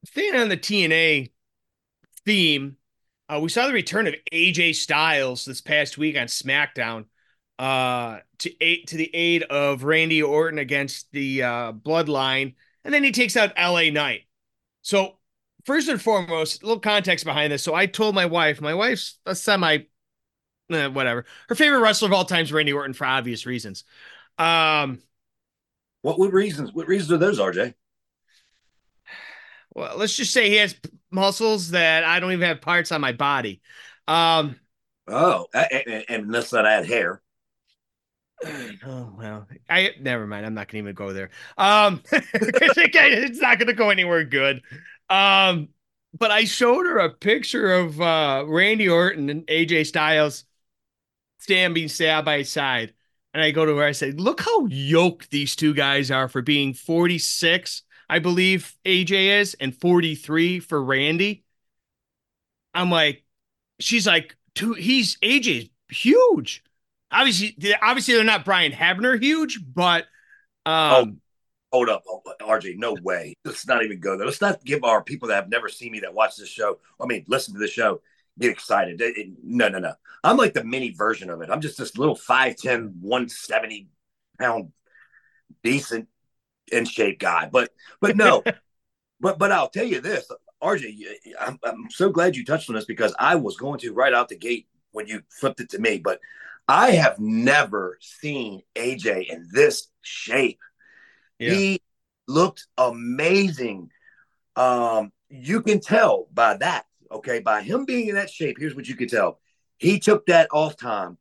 staying 0.06 0.36
on 0.36 0.50
the 0.50 0.58
TNA 0.58 1.32
theme, 2.26 2.78
uh, 3.28 3.40
we 3.42 3.50
saw 3.50 3.68
the 3.68 3.74
return 3.74 4.08
of 4.08 4.16
AJ 4.32 4.76
Styles 4.76 5.46
this 5.46 5.62
past 5.62 5.98
week 5.98 6.18
on 6.18 6.28
SmackDown 6.28 7.06
uh, 7.58 8.20
to 8.40 8.64
aid, 8.64 8.88
to 8.88 8.98
the 8.98 9.14
aid 9.14 9.44
of 9.44 9.84
Randy 9.84 10.22
Orton 10.22 10.60
against 10.60 11.12
the 11.12 11.44
uh, 11.44 11.72
Bloodline, 11.74 12.56
and 12.84 12.94
then 12.94 13.04
he 13.04 13.12
takes 13.12 13.36
out 13.36 13.54
LA 13.58 13.90
Knight. 13.90 14.22
So 14.82 15.18
first 15.66 15.88
and 15.90 16.02
foremost, 16.02 16.62
a 16.62 16.66
little 16.66 16.80
context 16.80 17.26
behind 17.26 17.52
this. 17.52 17.64
So 17.64 17.74
I 17.74 17.88
told 17.88 18.14
my 18.14 18.26
wife, 18.26 18.62
my 18.62 18.74
wife's 18.74 19.20
a 19.26 19.36
semi, 19.36 19.80
eh, 20.72 20.88
whatever. 20.88 21.26
Her 21.50 21.56
favorite 21.56 21.80
wrestler 21.80 22.08
of 22.08 22.14
all 22.14 22.26
time 22.26 22.44
is 22.44 22.54
Randy 22.54 22.74
Orton 22.74 22.94
for 22.94 23.06
obvious 23.06 23.46
reasons. 23.46 23.84
Um, 24.38 25.00
what 26.02 26.20
what 26.20 26.34
reasons? 26.34 26.72
What 26.74 26.88
reasons 26.88 27.12
are 27.14 27.18
those, 27.18 27.40
RJ? 27.40 27.74
well, 29.76 29.98
let's 29.98 30.16
just 30.16 30.34
say 30.34 30.50
he 30.50 30.58
has 30.58 30.76
muscles 31.16 31.72
that 31.72 32.04
I 32.04 32.20
don't 32.20 32.32
even 32.34 32.48
have 32.48 32.62
parts 32.62 32.92
on 32.92 33.02
my 33.02 33.14
body. 33.14 33.62
Um, 34.08 34.60
oh, 35.08 35.48
and, 35.54 36.06
and 36.10 36.26
unless 36.26 36.52
that 36.52 36.66
I 36.66 36.74
had 36.74 36.86
hair. 36.86 37.22
Oh 38.86 39.16
well, 39.18 39.48
I 39.70 39.92
never 40.00 40.28
mind. 40.28 40.46
I'm 40.46 40.54
not 40.54 40.68
gonna 40.68 40.84
even 40.84 40.94
go 40.94 41.14
there. 41.14 41.30
Um, 41.58 42.04
it's 42.12 43.42
not 43.42 43.58
gonna 43.58 43.74
go 43.74 43.90
anywhere 43.90 44.24
good. 44.26 44.62
Um, 45.10 45.70
but 46.18 46.32
I 46.32 46.44
showed 46.44 46.86
her 46.86 47.00
a 47.00 47.10
picture 47.10 47.74
of 47.74 48.00
uh 48.00 48.44
Randy 48.46 48.90
Orton 48.90 49.30
and 49.30 49.48
AJ 49.48 49.88
Styles 49.88 50.44
standing 51.40 51.88
side 51.88 52.26
by 52.26 52.44
side, 52.44 52.94
and 53.34 53.42
I 53.42 53.52
go 53.52 53.66
to 53.66 53.78
her. 53.78 53.84
I 53.84 53.94
said, 53.94 54.20
"Look 54.20 54.42
how 54.42 54.66
yoked 54.68 55.32
these 55.32 55.56
two 55.56 55.74
guys 55.74 56.12
are 56.12 56.28
for 56.28 56.42
being 56.42 56.74
46 56.74 57.84
I 58.10 58.20
believe 58.20 58.74
AJ 58.86 59.40
is, 59.40 59.56
and 59.60 59.76
43 59.76 60.60
for 60.60 60.84
Randy. 60.84 61.44
I'm 62.74 62.92
like, 62.92 63.24
she's 63.80 64.06
like, 64.06 64.36
he's 64.56 65.18
AJ's 65.18 65.70
huge. 65.90 66.64
Obviously, 67.12 67.56
obviously 67.82 68.16
they're 68.16 68.24
not 68.24 68.46
Brian 68.46 68.72
Hebner 68.72 69.22
huge, 69.22 69.60
but 69.74 70.06
um, 70.66 71.20
oh, 71.72 71.78
hold 71.78 71.90
up, 71.90 72.04
oh, 72.08 72.22
RJ, 72.42 72.78
no 72.78 72.96
way. 73.02 73.36
Let's 73.46 73.68
not 73.68 73.84
even 73.84 74.00
go 74.00 74.18
there. 74.18 74.26
Let's 74.26 74.42
not 74.42 74.64
give 74.64 74.84
our 74.84 75.04
people 75.04 75.30
that 75.30 75.36
have 75.36 75.50
never 75.50 75.70
seen 75.70 75.92
me 75.92 76.02
that 76.02 76.14
watch 76.14 76.36
this 76.36 76.50
show. 76.50 76.80
I 77.00 77.06
mean, 77.06 77.24
listen 77.28 77.54
to 77.54 77.60
the 77.60 77.68
show, 77.68 78.02
get 78.40 78.52
excited. 78.52 79.00
It, 79.02 79.18
it, 79.18 79.28
no, 79.44 79.70
no, 79.70 79.80
no. 79.80 79.94
I'm 80.24 80.38
like 80.38 80.54
the 80.54 80.64
mini 80.64 80.92
version 80.92 81.30
of 81.30 81.42
it. 81.42 81.50
I'm 81.50 81.62
just 81.62 81.78
this 81.78 81.98
little 81.98 82.16
5'10, 82.16 82.94
170 83.00 83.88
pound 84.40 84.72
decent 85.64 86.08
in 86.72 86.86
shape 86.86 87.20
guy. 87.20 87.50
But 87.52 87.72
but 88.02 88.16
no, 88.16 88.44
but 89.20 89.40
but 89.40 89.52
I'll 89.52 89.70
tell 89.70 89.86
you 89.86 90.02
this, 90.02 90.30
RJ, 90.62 91.06
I'm, 91.40 91.60
I'm 91.64 91.90
so 91.90 92.10
glad 92.10 92.36
you 92.36 92.46
touched 92.46 92.70
on 92.70 92.76
this 92.76 92.86
because 92.86 93.16
I 93.20 93.36
was 93.36 93.58
going 93.58 93.80
to 93.80 93.94
right 93.94 94.14
out 94.14 94.30
the 94.30 94.38
gate 94.38 94.68
when 94.92 95.08
you 95.08 95.22
flipped 95.30 95.60
it 95.60 95.70
to 95.72 95.80
me, 95.80 96.00
but 96.00 96.20
I 96.68 96.92
have 96.92 97.20
never 97.20 97.98
seen 98.02 98.62
AJ 98.76 99.28
in 99.28 99.48
this 99.52 99.88
shape. 100.02 100.60
Yeah. 101.38 101.54
He 101.54 101.82
looked 102.28 102.66
amazing. 102.78 103.92
Um, 104.56 105.12
you 105.30 105.62
can 105.62 105.82
tell 105.82 106.28
by 106.34 106.58
that, 106.58 106.86
okay, 107.12 107.40
by 107.40 107.62
him 107.62 107.86
being 107.86 108.08
in 108.08 108.16
that 108.16 108.30
shape. 108.30 108.58
Here's 108.60 108.76
what 108.76 108.88
you 108.88 108.96
can 108.96 109.10
tell: 109.10 109.40
he 109.78 110.00
took 110.00 110.26
that 110.28 110.48
off 110.52 110.78
time 110.78 111.18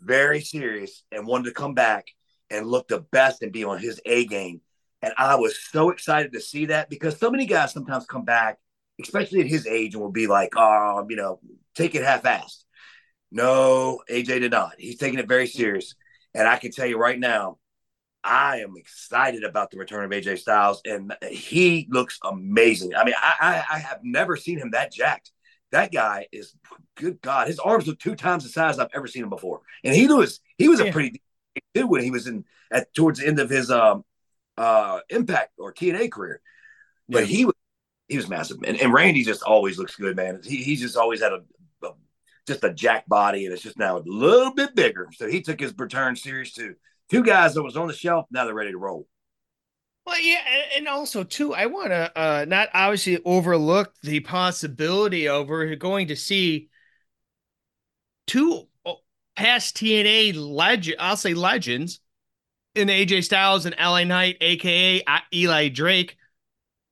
very 0.00 0.40
serious 0.40 1.02
and 1.10 1.26
wanted 1.26 1.44
to 1.44 1.54
come 1.54 1.74
back 1.74 2.08
and 2.54 2.66
look 2.66 2.88
the 2.88 3.00
best 3.00 3.42
and 3.42 3.52
be 3.52 3.64
on 3.64 3.78
his 3.78 4.00
A 4.06 4.26
game. 4.26 4.60
And 5.02 5.12
I 5.18 5.34
was 5.34 5.58
so 5.58 5.90
excited 5.90 6.32
to 6.32 6.40
see 6.40 6.66
that 6.66 6.88
because 6.88 7.18
so 7.18 7.30
many 7.30 7.46
guys 7.46 7.72
sometimes 7.72 8.06
come 8.06 8.24
back, 8.24 8.58
especially 9.02 9.40
at 9.40 9.46
his 9.46 9.66
age, 9.66 9.94
and 9.94 10.02
will 10.02 10.10
be 10.10 10.26
like, 10.26 10.54
oh, 10.56 11.06
you 11.08 11.16
know, 11.16 11.40
take 11.74 11.94
it 11.94 12.02
half 12.02 12.22
assed. 12.22 12.64
No, 13.30 14.00
AJ 14.08 14.40
did 14.40 14.52
not. 14.52 14.74
He's 14.78 14.96
taking 14.96 15.18
it 15.18 15.28
very 15.28 15.46
serious. 15.46 15.94
And 16.32 16.48
I 16.48 16.56
can 16.56 16.70
tell 16.70 16.86
you 16.86 16.98
right 16.98 17.18
now, 17.18 17.58
I 18.22 18.60
am 18.60 18.74
excited 18.76 19.44
about 19.44 19.70
the 19.70 19.76
return 19.76 20.04
of 20.04 20.10
AJ 20.10 20.38
Styles, 20.38 20.80
and 20.86 21.14
he 21.28 21.86
looks 21.90 22.18
amazing. 22.24 22.94
I 22.94 23.04
mean, 23.04 23.14
I, 23.20 23.34
I, 23.40 23.76
I 23.76 23.78
have 23.80 24.00
never 24.02 24.36
seen 24.36 24.58
him 24.58 24.70
that 24.70 24.92
jacked. 24.92 25.30
That 25.72 25.92
guy 25.92 26.28
is 26.32 26.54
good. 26.96 27.20
God, 27.20 27.48
his 27.48 27.58
arms 27.58 27.86
look 27.86 27.98
two 27.98 28.14
times 28.14 28.44
the 28.44 28.48
size 28.48 28.78
I've 28.78 28.88
ever 28.94 29.06
seen 29.06 29.24
him 29.24 29.28
before, 29.28 29.60
and 29.82 29.94
he 29.94 30.06
was 30.06 30.40
he 30.56 30.68
was 30.68 30.80
a 30.80 30.90
pretty 30.90 31.20
did 31.74 31.84
when 31.84 32.02
he 32.02 32.10
was 32.10 32.26
in 32.26 32.44
at 32.70 32.92
towards 32.94 33.20
the 33.20 33.26
end 33.26 33.38
of 33.38 33.50
his 33.50 33.70
um 33.70 34.04
uh 34.56 35.00
impact 35.10 35.52
or 35.58 35.72
TNA 35.72 36.10
career. 36.10 36.40
But 37.08 37.28
yeah. 37.28 37.36
he 37.36 37.44
was 37.44 37.54
he 38.08 38.16
was 38.16 38.28
massive. 38.28 38.58
And, 38.64 38.78
and 38.80 38.92
Randy 38.92 39.24
just 39.24 39.42
always 39.42 39.78
looks 39.78 39.96
good, 39.96 40.16
man. 40.16 40.40
He 40.44 40.62
he 40.62 40.76
just 40.76 40.96
always 40.96 41.22
had 41.22 41.32
a, 41.32 41.42
a, 41.82 41.90
just 42.46 42.64
a 42.64 42.72
jack 42.72 43.08
body 43.08 43.44
and 43.44 43.54
it's 43.54 43.62
just 43.62 43.78
now 43.78 43.98
a 43.98 44.02
little 44.04 44.54
bit 44.54 44.74
bigger. 44.74 45.08
So 45.14 45.28
he 45.28 45.42
took 45.42 45.60
his 45.60 45.74
return 45.76 46.16
serious 46.16 46.52
too. 46.52 46.74
Two 47.10 47.22
guys 47.22 47.54
that 47.54 47.62
was 47.62 47.76
on 47.76 47.86
the 47.86 47.94
shelf, 47.94 48.26
now 48.30 48.44
they're 48.44 48.54
ready 48.54 48.72
to 48.72 48.78
roll. 48.78 49.06
Well, 50.06 50.20
yeah, 50.20 50.42
and 50.76 50.86
also 50.86 51.24
too, 51.24 51.54
I 51.54 51.66
want 51.66 51.88
to 51.88 52.12
uh, 52.14 52.44
not 52.46 52.68
obviously 52.74 53.20
overlook 53.24 53.94
the 54.02 54.20
possibility 54.20 55.28
of 55.28 55.48
we're 55.48 55.76
going 55.76 56.08
to 56.08 56.16
see 56.16 56.68
two 58.26 58.68
past 59.36 59.76
TNA 59.76 60.34
legend, 60.36 60.96
I'll 60.98 61.16
say 61.16 61.34
legends, 61.34 62.00
in 62.74 62.88
AJ 62.88 63.24
Styles 63.24 63.66
and 63.66 63.74
LA 63.78 64.04
Knight, 64.04 64.36
aka 64.40 65.02
Eli 65.32 65.68
Drake, 65.68 66.16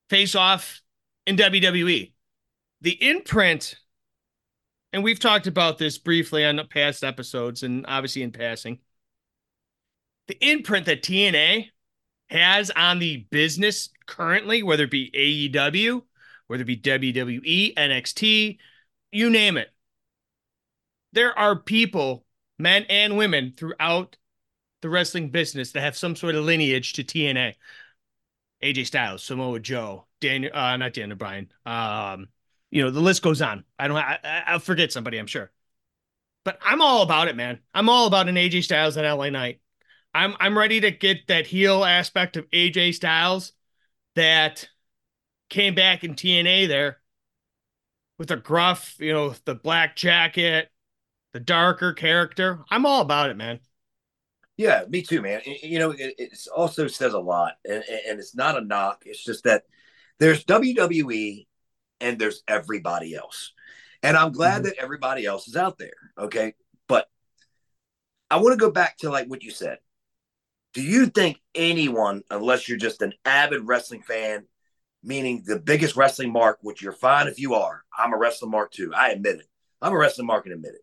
face 0.09 0.35
off 0.35 0.81
in 1.27 1.37
WWE. 1.37 2.13
The 2.81 3.09
imprint, 3.09 3.77
and 4.93 5.03
we've 5.03 5.19
talked 5.19 5.47
about 5.47 5.79
this 5.79 5.99
briefly 5.99 6.45
on 6.45 6.61
past 6.69 7.05
episodes 7.05 7.63
and 7.63 7.85
obviously 7.89 8.23
in 8.23 8.33
passing. 8.33 8.79
The 10.29 10.39
imprint 10.41 10.87
that 10.87 11.03
TNA 11.03 11.69
has 12.31 12.71
on 12.71 12.99
the 12.99 13.27
business 13.31 13.91
currently, 14.07 14.63
whether 14.63 14.85
it 14.85 14.91
be 14.91 15.11
AEW, 15.51 16.03
whether 16.47 16.63
it 16.63 16.67
be 16.67 16.77
WWE, 16.77 17.75
NXT, 17.75 18.59
you 19.11 19.31
name 19.31 19.57
it. 19.57 19.71
There 21.13 21.39
are 21.39 21.57
people 21.57 22.25
men 22.63 22.87
and 22.89 23.17
women 23.17 23.53
throughout 23.57 24.17
the 24.81 24.89
wrestling 24.89 25.31
business 25.31 25.73
that 25.73 25.81
have 25.81 25.97
some 25.97 26.17
sort 26.17 26.35
of 26.35 26.45
lineage 26.45 26.93
to 26.95 27.05
TNA. 27.05 27.55
AJ 28.63 28.87
Styles, 28.87 29.25
Samoa 29.25 29.59
Joe, 29.59 30.07
Daniel, 30.21 30.55
uh, 30.55 30.77
not 30.77 30.93
Daniel 30.93 31.19
Bryan. 31.19 31.51
Um, 31.67 32.29
you 32.71 32.83
know, 32.83 32.91
the 32.91 33.01
list 33.01 33.23
goes 33.23 33.43
on. 33.43 33.65
I 33.79 33.89
don't, 33.89 33.97
I, 33.97 34.45
I'll 34.47 34.61
forget 34.61 34.93
somebody, 34.93 35.19
I'm 35.19 35.27
sure. 35.27 35.51
But 36.45 36.59
I'm 36.63 36.81
all 36.81 37.03
about 37.03 37.29
it, 37.29 37.37
man. 37.37 37.59
I'm 37.75 37.89
all 37.89 38.07
about 38.07 38.29
an 38.29 38.37
AJ 38.37 38.65
Styles 38.65 38.97
and 38.97 39.07
LA 39.07 39.31
Knight. 39.31 39.61
I'm, 40.15 40.37
I'm 40.39 40.57
ready 40.57 40.81
to 40.81 40.91
get 40.91 41.27
that 41.29 41.47
heel 41.47 41.85
aspect 41.85 42.37
of 42.37 42.49
AJ 42.51 42.95
Styles 42.95 43.53
that 44.15 44.69
came 45.51 45.75
back 45.75 46.05
in 46.05 46.15
TNA 46.15 46.69
there 46.69 46.99
with 48.19 48.29
the 48.29 48.37
gruff, 48.37 48.95
you 48.99 49.13
know, 49.13 49.35
the 49.45 49.55
black 49.55 49.97
jacket, 49.97 50.72
the 51.33 51.41
darker 51.41 51.93
character. 51.93 52.61
I'm 52.71 52.87
all 52.87 53.01
about 53.01 53.31
it, 53.31 53.37
man. 53.37 53.61
Yeah, 54.57 54.85
me 54.89 55.03
too, 55.03 55.23
man. 55.23 55.41
You 55.45 55.79
know, 55.79 55.91
it, 55.93 56.15
it 56.19 56.39
also 56.55 56.87
says 56.87 57.15
a 57.15 57.19
lot, 57.19 57.55
and, 57.65 57.83
and 58.07 58.21
it's 58.21 58.35
not 58.35 58.59
a 58.59 58.65
knock. 58.65 59.03
It's 59.07 59.25
just 59.25 59.45
that 59.45 59.65
there's 60.19 60.45
WWE 60.45 61.47
and 62.01 62.19
there's 62.19 62.43
everybody 62.47 63.15
else. 63.15 63.53
And 64.03 64.17
I'm 64.17 64.33
glad 64.33 64.57
mm-hmm. 64.57 64.65
that 64.65 64.79
everybody 64.79 65.25
else 65.25 65.49
is 65.49 65.57
out 65.57 65.79
there. 65.79 65.95
Okay. 66.19 66.55
But 66.89 67.09
I 68.31 68.37
want 68.37 68.53
to 68.53 68.65
go 68.65 68.71
back 68.71 68.99
to 68.99 69.11
like 69.11 69.29
what 69.29 69.43
you 69.43 69.51
said. 69.51 69.79
Do 70.75 70.83
you 70.83 71.07
think 71.07 71.41
anyone, 71.55 72.23
unless 72.31 72.69
you're 72.69 72.79
just 72.79 73.03
an 73.03 73.13
avid 73.25 73.67
wrestling 73.67 74.03
fan, 74.03 74.47
meaning 75.03 75.43
the 75.45 75.59
biggest 75.59 75.97
wrestling 75.97 76.33
mark, 76.33 76.59
which 76.63 76.83
you're 76.83 76.93
fine 76.93 77.29
if 77.29 77.39
you 77.39 77.55
are, 77.55 77.83
I'm 77.97 78.13
a 78.13 78.17
wrestling 78.19 78.51
mark 78.51 78.73
too. 78.73 78.93
I 78.95 79.11
admit 79.11 79.37
it. 79.37 79.47
I'm 79.81 79.93
a 79.93 79.99
wrestling 79.99 80.27
mark 80.27 80.47
and 80.47 80.55
admit 80.55 80.75
it. 80.75 80.81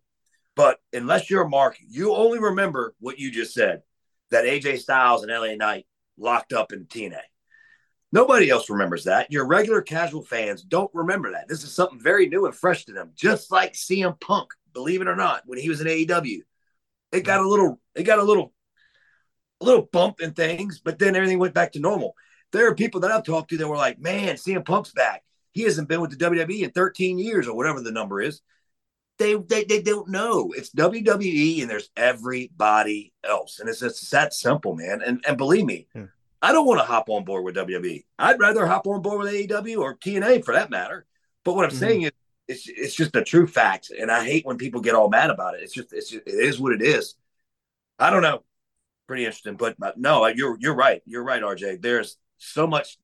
But 0.59 0.81
unless 0.91 1.29
you're 1.29 1.47
mark, 1.47 1.77
you 1.87 2.13
only 2.13 2.37
remember 2.37 2.93
what 2.99 3.17
you 3.17 3.31
just 3.31 3.53
said 3.53 3.81
that 4.29 4.43
AJ 4.43 4.79
Styles 4.79 5.23
and 5.23 5.31
LA 5.31 5.55
Knight 5.55 5.85
locked 6.17 6.51
up 6.51 6.73
in 6.73 6.83
TNA. 6.83 7.21
Nobody 8.11 8.49
else 8.49 8.69
remembers 8.69 9.05
that. 9.05 9.31
Your 9.31 9.47
regular 9.47 9.81
casual 9.81 10.21
fans 10.21 10.61
don't 10.61 10.91
remember 10.93 11.31
that. 11.31 11.47
This 11.47 11.63
is 11.63 11.73
something 11.73 12.01
very 12.01 12.27
new 12.27 12.45
and 12.45 12.53
fresh 12.53 12.83
to 12.87 12.91
them, 12.91 13.11
just 13.15 13.53
like 13.53 13.71
CM 13.71 14.19
Punk, 14.19 14.49
believe 14.73 14.99
it 14.99 15.07
or 15.07 15.15
not, 15.15 15.43
when 15.45 15.59
he 15.59 15.69
was 15.69 15.79
in 15.79 15.87
AEW. 15.87 16.41
It 17.13 17.21
got 17.21 17.39
a 17.39 17.47
little, 17.47 17.79
it 17.95 18.03
got 18.03 18.19
a 18.19 18.23
little, 18.23 18.51
a 19.61 19.65
little 19.65 19.87
bump 19.93 20.19
in 20.19 20.33
things, 20.33 20.81
but 20.83 20.99
then 20.99 21.15
everything 21.15 21.39
went 21.39 21.53
back 21.53 21.71
to 21.71 21.79
normal. 21.79 22.15
There 22.51 22.67
are 22.67 22.75
people 22.75 22.99
that 22.99 23.11
I've 23.11 23.23
talked 23.23 23.51
to 23.51 23.57
that 23.59 23.67
were 23.69 23.77
like, 23.77 23.97
man, 23.97 24.35
CM 24.35 24.65
Punk's 24.65 24.91
back. 24.91 25.23
He 25.53 25.61
hasn't 25.61 25.87
been 25.87 26.01
with 26.01 26.11
the 26.11 26.17
WWE 26.17 26.63
in 26.63 26.71
13 26.71 27.17
years 27.17 27.47
or 27.47 27.55
whatever 27.55 27.79
the 27.79 27.93
number 27.93 28.21
is. 28.21 28.41
They, 29.19 29.35
they, 29.35 29.65
they 29.65 29.81
don't 29.81 30.09
know. 30.09 30.53
It's 30.55 30.71
WWE 30.71 31.61
and 31.61 31.69
there's 31.69 31.89
everybody 31.95 33.13
else. 33.23 33.59
And 33.59 33.69
it's 33.69 33.81
just 33.81 34.09
that 34.11 34.33
simple, 34.33 34.75
man. 34.75 35.01
And, 35.05 35.23
and 35.27 35.37
believe 35.37 35.65
me, 35.65 35.87
hmm. 35.93 36.05
I 36.41 36.53
don't 36.53 36.65
want 36.65 36.79
to 36.79 36.85
hop 36.85 37.09
on 37.09 37.25
board 37.25 37.43
with 37.43 37.55
WWE. 37.55 38.05
I'd 38.17 38.39
rather 38.39 38.65
hop 38.65 38.87
on 38.87 39.01
board 39.01 39.19
with 39.19 39.33
AEW 39.33 39.79
or 39.79 39.97
TNA 39.97 40.45
for 40.45 40.53
that 40.53 40.69
matter. 40.69 41.05
But 41.43 41.55
what 41.55 41.65
I'm 41.65 41.71
mm-hmm. 41.71 41.79
saying 41.79 42.01
is, 42.03 42.11
it's 42.47 42.67
it's 42.67 42.95
just 42.95 43.15
a 43.15 43.23
true 43.23 43.45
fact, 43.45 43.91
and 43.91 44.09
I 44.09 44.25
hate 44.25 44.43
when 44.43 44.57
people 44.57 44.81
get 44.81 44.95
all 44.95 45.07
mad 45.07 45.29
about 45.29 45.53
it. 45.53 45.61
It's 45.61 45.73
just 45.73 45.93
it's 45.93 46.09
just, 46.09 46.23
it 46.25 46.33
is 46.33 46.59
what 46.59 46.73
it 46.73 46.81
is. 46.81 47.13
I 47.99 48.09
don't 48.09 48.23
know. 48.23 48.43
Pretty 49.07 49.25
interesting, 49.25 49.55
but, 49.55 49.75
but 49.77 49.99
no, 49.99 50.25
you're 50.27 50.57
you're 50.59 50.75
right. 50.75 51.01
You're 51.05 51.23
right, 51.23 51.43
RJ. 51.43 51.81
There's 51.81 52.17
so 52.37 52.65
much 52.65 52.97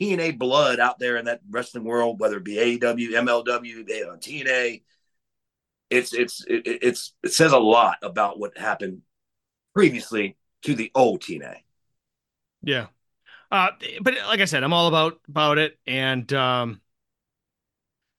TNA 0.00 0.38
blood 0.38 0.78
out 0.78 0.98
there 0.98 1.16
in 1.16 1.24
that 1.24 1.40
wrestling 1.48 1.84
world, 1.84 2.20
whether 2.20 2.36
it 2.36 2.44
be 2.44 2.56
AEW, 2.56 3.10
MLW, 3.12 3.88
TNA. 3.88 4.82
It's 5.90 6.12
it's 6.12 6.44
it, 6.46 6.62
it's 6.66 7.14
it 7.22 7.32
says 7.32 7.52
a 7.52 7.58
lot 7.58 7.98
about 8.02 8.38
what 8.38 8.56
happened 8.58 9.02
previously 9.74 10.36
to 10.62 10.74
the 10.74 10.90
old 10.94 11.22
TNA. 11.22 11.56
Yeah. 12.62 12.86
Uh, 13.50 13.68
but 14.02 14.14
like 14.26 14.40
I 14.40 14.46
said, 14.46 14.64
I'm 14.64 14.72
all 14.72 14.88
about 14.88 15.20
about 15.28 15.58
it, 15.58 15.78
and 15.86 16.30
um, 16.32 16.80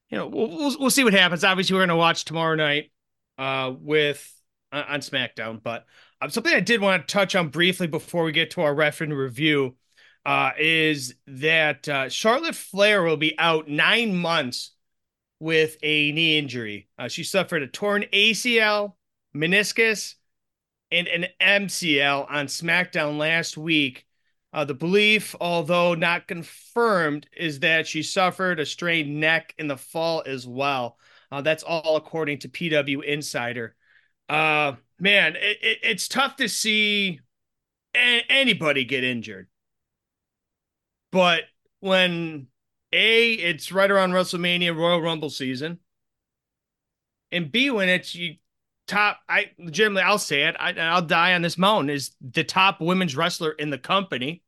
you 0.10 0.18
know, 0.18 0.28
we'll, 0.28 0.50
we'll, 0.50 0.76
we'll 0.80 0.90
see 0.90 1.04
what 1.04 1.14
happens. 1.14 1.44
Obviously, 1.44 1.74
we're 1.74 1.82
going 1.82 1.90
to 1.90 1.96
watch 1.98 2.24
tomorrow 2.24 2.56
night 2.56 2.92
uh, 3.38 3.74
with 3.78 4.34
uh, 4.72 4.84
on 4.88 5.02
SmackDown. 5.02 5.62
But 5.62 5.86
um, 6.22 6.30
something 6.30 6.54
I 6.54 6.62
did 6.62 6.82
want 6.82 7.08
to 7.08 7.14
touch 7.14 7.36
on 7.36 7.50
briefly 7.50 7.88
before 7.88 8.24
we 8.24 8.32
get 8.32 8.52
to 8.52 8.62
our 8.62 8.74
ref 8.74 9.02
and 9.02 9.16
review 9.16 9.76
uh, 10.26 10.52
is 10.58 11.16
that 11.28 11.88
uh, 11.88 12.10
Charlotte 12.10 12.56
Flair 12.56 13.04
will 13.04 13.18
be 13.18 13.38
out 13.38 13.68
nine 13.68 14.16
months 14.16 14.72
with 15.40 15.78
a 15.84 16.12
knee 16.12 16.38
injury. 16.38 16.90
Uh, 16.98 17.08
she 17.08 17.24
suffered 17.24 17.64
a 17.64 17.68
torn 17.68 18.06
ACL, 18.14 18.96
meniscus, 19.36 20.16
and 20.92 21.08
an 21.08 21.28
MCL 21.40 22.28
on 22.30 22.48
SmackDown 22.48 23.18
last 23.18 23.58
week. 23.58 24.06
Uh, 24.54 24.66
the 24.66 24.74
belief, 24.74 25.36
although 25.40 25.94
not 25.94 26.28
confirmed, 26.28 27.28
is 27.36 27.60
that 27.60 27.86
she 27.86 28.02
suffered 28.02 28.60
a 28.60 28.66
strained 28.66 29.20
neck 29.20 29.54
in 29.58 29.68
the 29.68 29.78
fall 29.78 30.24
as 30.26 30.48
well. 30.48 30.98
Uh, 31.32 31.42
that's 31.42 31.64
all 31.64 31.98
according 31.98 32.40
to 32.40 32.50
PW 32.50 33.04
Insider. 33.04 33.76
Uh, 34.30 34.74
man, 35.00 35.36
it, 35.36 35.58
it, 35.62 35.78
it's 35.84 36.08
tough 36.08 36.38
to 36.38 36.48
see 36.48 37.20
a- 37.96 38.26
anybody 38.30 38.86
get 38.86 39.04
injured. 39.04 39.48
But 41.12 41.44
when 41.80 42.48
A, 42.94 43.34
it's 43.34 43.72
right 43.72 43.90
around 43.92 44.12
WrestleMania 44.12 44.76
Royal 44.76 45.02
Rumble 45.02 45.30
season, 45.30 45.80
and 47.32 47.52
B, 47.52 47.70
when 47.70 47.90
it's 47.90 48.16
you 48.16 48.36
top, 48.88 49.20
I 49.28 49.52
legitimately, 49.60 50.04
I'll 50.04 50.18
say 50.18 50.44
it, 50.44 50.56
I, 50.60 50.74
I'll 50.74 51.02
die 51.02 51.34
on 51.34 51.42
this 51.42 51.58
mountain, 51.58 51.90
is 51.90 52.16
the 52.22 52.44
top 52.44 52.80
women's 52.82 53.16
wrestler 53.16 53.52
in 53.52 53.70
the 53.70 53.78
company. 53.78 54.44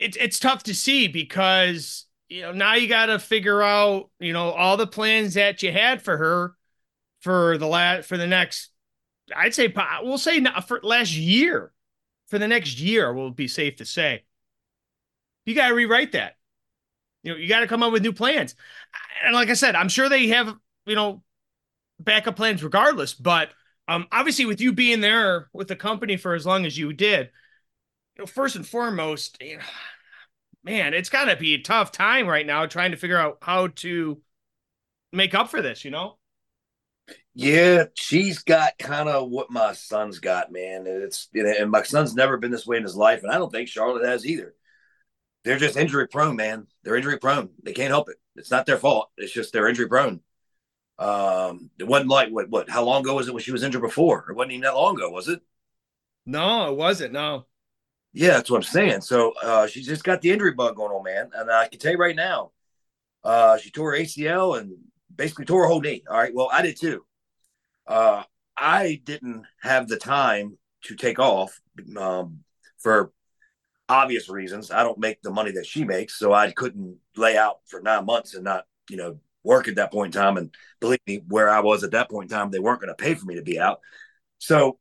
It's 0.00 0.16
it's 0.16 0.38
tough 0.38 0.62
to 0.64 0.74
see 0.74 1.08
because 1.08 2.06
you 2.28 2.42
know 2.42 2.52
now 2.52 2.74
you 2.74 2.86
got 2.86 3.06
to 3.06 3.18
figure 3.18 3.62
out 3.62 4.10
you 4.20 4.32
know 4.32 4.50
all 4.50 4.76
the 4.76 4.86
plans 4.86 5.34
that 5.34 5.62
you 5.62 5.72
had 5.72 6.00
for 6.02 6.16
her 6.16 6.54
for 7.20 7.58
the 7.58 7.66
last 7.66 8.06
for 8.06 8.16
the 8.16 8.28
next 8.28 8.70
I'd 9.34 9.54
say 9.54 9.72
we'll 10.02 10.18
say 10.18 10.44
for 10.66 10.78
last 10.84 11.16
year 11.16 11.72
for 12.28 12.38
the 12.38 12.46
next 12.46 12.78
year 12.78 13.12
will 13.12 13.32
be 13.32 13.48
safe 13.48 13.76
to 13.76 13.84
say 13.84 14.22
you 15.48 15.54
got 15.54 15.68
to 15.68 15.74
rewrite 15.74 16.12
that 16.12 16.34
you 17.22 17.32
know 17.32 17.38
you 17.38 17.48
got 17.48 17.60
to 17.60 17.66
come 17.66 17.82
up 17.82 17.92
with 17.92 18.02
new 18.02 18.12
plans 18.12 18.54
and 19.24 19.34
like 19.34 19.48
I 19.48 19.54
said 19.54 19.74
I'm 19.74 19.88
sure 19.88 20.08
they 20.08 20.28
have 20.28 20.54
you 20.86 20.94
know 20.94 21.22
backup 21.98 22.36
plans 22.36 22.62
regardless. 22.62 23.14
But 23.14 23.50
um, 23.86 24.06
obviously, 24.12 24.46
with 24.46 24.60
you 24.60 24.72
being 24.72 25.00
there 25.00 25.48
with 25.52 25.68
the 25.68 25.76
company 25.76 26.16
for 26.16 26.34
as 26.34 26.46
long 26.46 26.66
as 26.66 26.76
you 26.76 26.92
did, 26.92 27.30
you 28.16 28.22
know, 28.22 28.26
first 28.26 28.56
and 28.56 28.66
foremost, 28.66 29.38
you 29.40 29.56
know, 29.56 29.62
man, 30.64 30.94
it's 30.94 31.08
got 31.08 31.26
to 31.26 31.36
be 31.36 31.54
a 31.54 31.62
tough 31.62 31.92
time 31.92 32.26
right 32.26 32.46
now 32.46 32.66
trying 32.66 32.90
to 32.90 32.96
figure 32.96 33.18
out 33.18 33.38
how 33.42 33.68
to 33.68 34.20
make 35.12 35.34
up 35.34 35.50
for 35.50 35.62
this. 35.62 35.84
You 35.84 35.90
know. 35.90 36.18
Yeah, 37.34 37.84
she's 37.94 38.40
got 38.40 38.76
kind 38.78 39.08
of 39.08 39.30
what 39.30 39.50
my 39.50 39.72
son's 39.72 40.18
got, 40.18 40.52
man. 40.52 40.84
It's 40.86 41.28
you 41.32 41.44
know, 41.44 41.54
and 41.58 41.70
my 41.70 41.82
son's 41.82 42.14
never 42.14 42.36
been 42.36 42.50
this 42.50 42.66
way 42.66 42.76
in 42.76 42.82
his 42.82 42.96
life, 42.96 43.22
and 43.22 43.32
I 43.32 43.38
don't 43.38 43.50
think 43.50 43.68
Charlotte 43.68 44.06
has 44.06 44.26
either. 44.26 44.54
They're 45.48 45.56
just 45.56 45.78
injury 45.78 46.06
prone, 46.06 46.36
man. 46.36 46.66
They're 46.82 46.94
injury 46.94 47.18
prone. 47.18 47.48
They 47.62 47.72
can't 47.72 47.88
help 47.88 48.10
it. 48.10 48.18
It's 48.36 48.50
not 48.50 48.66
their 48.66 48.76
fault. 48.76 49.08
It's 49.16 49.32
just 49.32 49.50
they're 49.50 49.66
injury 49.66 49.88
prone. 49.88 50.20
Um, 50.98 51.70
it 51.78 51.84
wasn't 51.84 52.10
like 52.10 52.28
what 52.28 52.50
what 52.50 52.68
how 52.68 52.84
long 52.84 53.00
ago 53.00 53.14
was 53.14 53.28
it 53.28 53.32
when 53.32 53.42
she 53.42 53.50
was 53.52 53.62
injured 53.62 53.80
before? 53.80 54.26
It 54.28 54.36
wasn't 54.36 54.52
even 54.52 54.64
that 54.64 54.74
long 54.74 54.96
ago, 54.96 55.08
was 55.08 55.26
it? 55.26 55.40
No, 56.26 56.70
it 56.70 56.76
wasn't. 56.76 57.14
No. 57.14 57.46
Yeah, 58.12 58.32
that's 58.32 58.50
what 58.50 58.58
I'm 58.58 58.62
saying. 58.62 59.00
So 59.00 59.32
uh, 59.42 59.66
she's 59.66 59.86
just 59.86 60.04
got 60.04 60.20
the 60.20 60.32
injury 60.32 60.52
bug 60.52 60.76
going 60.76 60.92
on, 60.92 61.02
man. 61.02 61.30
And 61.34 61.50
I 61.50 61.68
can 61.68 61.78
tell 61.78 61.92
you 61.92 61.98
right 61.98 62.14
now, 62.14 62.50
uh, 63.24 63.56
she 63.56 63.70
tore 63.70 63.92
her 63.92 63.98
ACL 63.98 64.60
and 64.60 64.76
basically 65.16 65.46
tore 65.46 65.62
her 65.62 65.68
whole 65.68 65.80
knee. 65.80 66.04
All 66.10 66.18
right. 66.18 66.34
Well, 66.34 66.50
I 66.52 66.60
did 66.60 66.78
too. 66.78 67.06
Uh, 67.86 68.24
I 68.54 69.00
didn't 69.02 69.46
have 69.62 69.88
the 69.88 69.96
time 69.96 70.58
to 70.82 70.94
take 70.94 71.18
off 71.18 71.58
um, 71.96 72.40
for 72.76 73.12
obvious 73.88 74.28
reasons. 74.28 74.70
I 74.70 74.82
don't 74.82 74.98
make 74.98 75.22
the 75.22 75.30
money 75.30 75.52
that 75.52 75.66
she 75.66 75.84
makes, 75.84 76.18
so 76.18 76.32
I 76.32 76.50
couldn't 76.50 76.98
lay 77.16 77.36
out 77.36 77.60
for 77.66 77.80
nine 77.80 78.04
months 78.04 78.34
and 78.34 78.44
not, 78.44 78.64
you 78.90 78.96
know, 78.96 79.18
work 79.42 79.68
at 79.68 79.76
that 79.76 79.92
point 79.92 80.14
in 80.14 80.20
time. 80.20 80.36
And 80.36 80.54
believe 80.80 81.00
me, 81.06 81.22
where 81.28 81.48
I 81.48 81.60
was 81.60 81.84
at 81.84 81.92
that 81.92 82.10
point 82.10 82.30
in 82.30 82.36
time, 82.36 82.50
they 82.50 82.58
weren't 82.58 82.80
going 82.80 82.94
to 82.94 83.02
pay 83.02 83.14
for 83.14 83.26
me 83.26 83.36
to 83.36 83.42
be 83.42 83.58
out. 83.58 83.80
So 84.38 84.78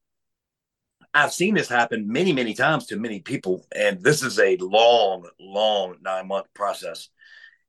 I've 1.13 1.33
seen 1.33 1.55
this 1.55 1.69
happen 1.69 2.11
many, 2.11 2.33
many 2.33 2.53
times 2.53 2.87
to 2.87 2.97
many 2.97 3.21
people. 3.21 3.65
And 3.75 4.03
this 4.03 4.23
is 4.23 4.39
a 4.39 4.57
long, 4.57 5.27
long 5.39 5.95
nine 6.01 6.27
month 6.27 6.47
process. 6.53 7.09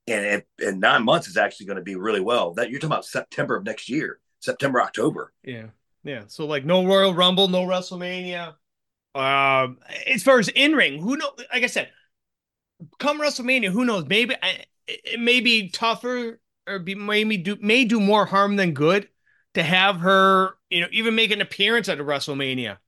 And 0.06 0.24
it, 0.24 0.48
and 0.58 0.80
nine 0.80 1.04
months 1.04 1.28
is 1.28 1.36
actually 1.36 1.66
going 1.66 1.76
to 1.76 1.82
be 1.82 1.94
really 1.94 2.20
well. 2.20 2.54
That 2.54 2.70
you're 2.70 2.80
talking 2.80 2.92
about 2.92 3.04
September 3.04 3.56
of 3.56 3.64
next 3.64 3.88
year, 3.88 4.20
September, 4.40 4.82
October. 4.82 5.32
Yeah. 5.44 5.66
Yeah. 6.02 6.24
So 6.28 6.46
like 6.46 6.64
no 6.64 6.84
Royal 6.84 7.14
Rumble, 7.14 7.48
no 7.48 7.64
WrestleMania. 7.64 8.54
Um, 9.18 9.78
as 10.06 10.22
far 10.22 10.38
as 10.38 10.48
in 10.48 10.74
ring, 10.74 11.00
who 11.00 11.16
know? 11.16 11.30
Like 11.52 11.64
I 11.64 11.66
said, 11.66 11.90
come 12.98 13.20
WrestleMania, 13.20 13.70
who 13.70 13.84
knows? 13.84 14.06
Maybe 14.06 14.34
it 14.86 15.20
may 15.20 15.40
be 15.40 15.70
tougher 15.70 16.40
or 16.68 16.78
be 16.78 16.94
maybe 16.94 17.36
do 17.36 17.56
may 17.60 17.84
do 17.84 17.98
more 17.98 18.26
harm 18.26 18.56
than 18.56 18.74
good 18.74 19.08
to 19.54 19.62
have 19.62 20.00
her, 20.00 20.54
you 20.70 20.80
know, 20.80 20.86
even 20.92 21.14
make 21.14 21.32
an 21.32 21.40
appearance 21.40 21.88
at 21.88 21.98
a 22.00 22.04
WrestleMania 22.04 22.78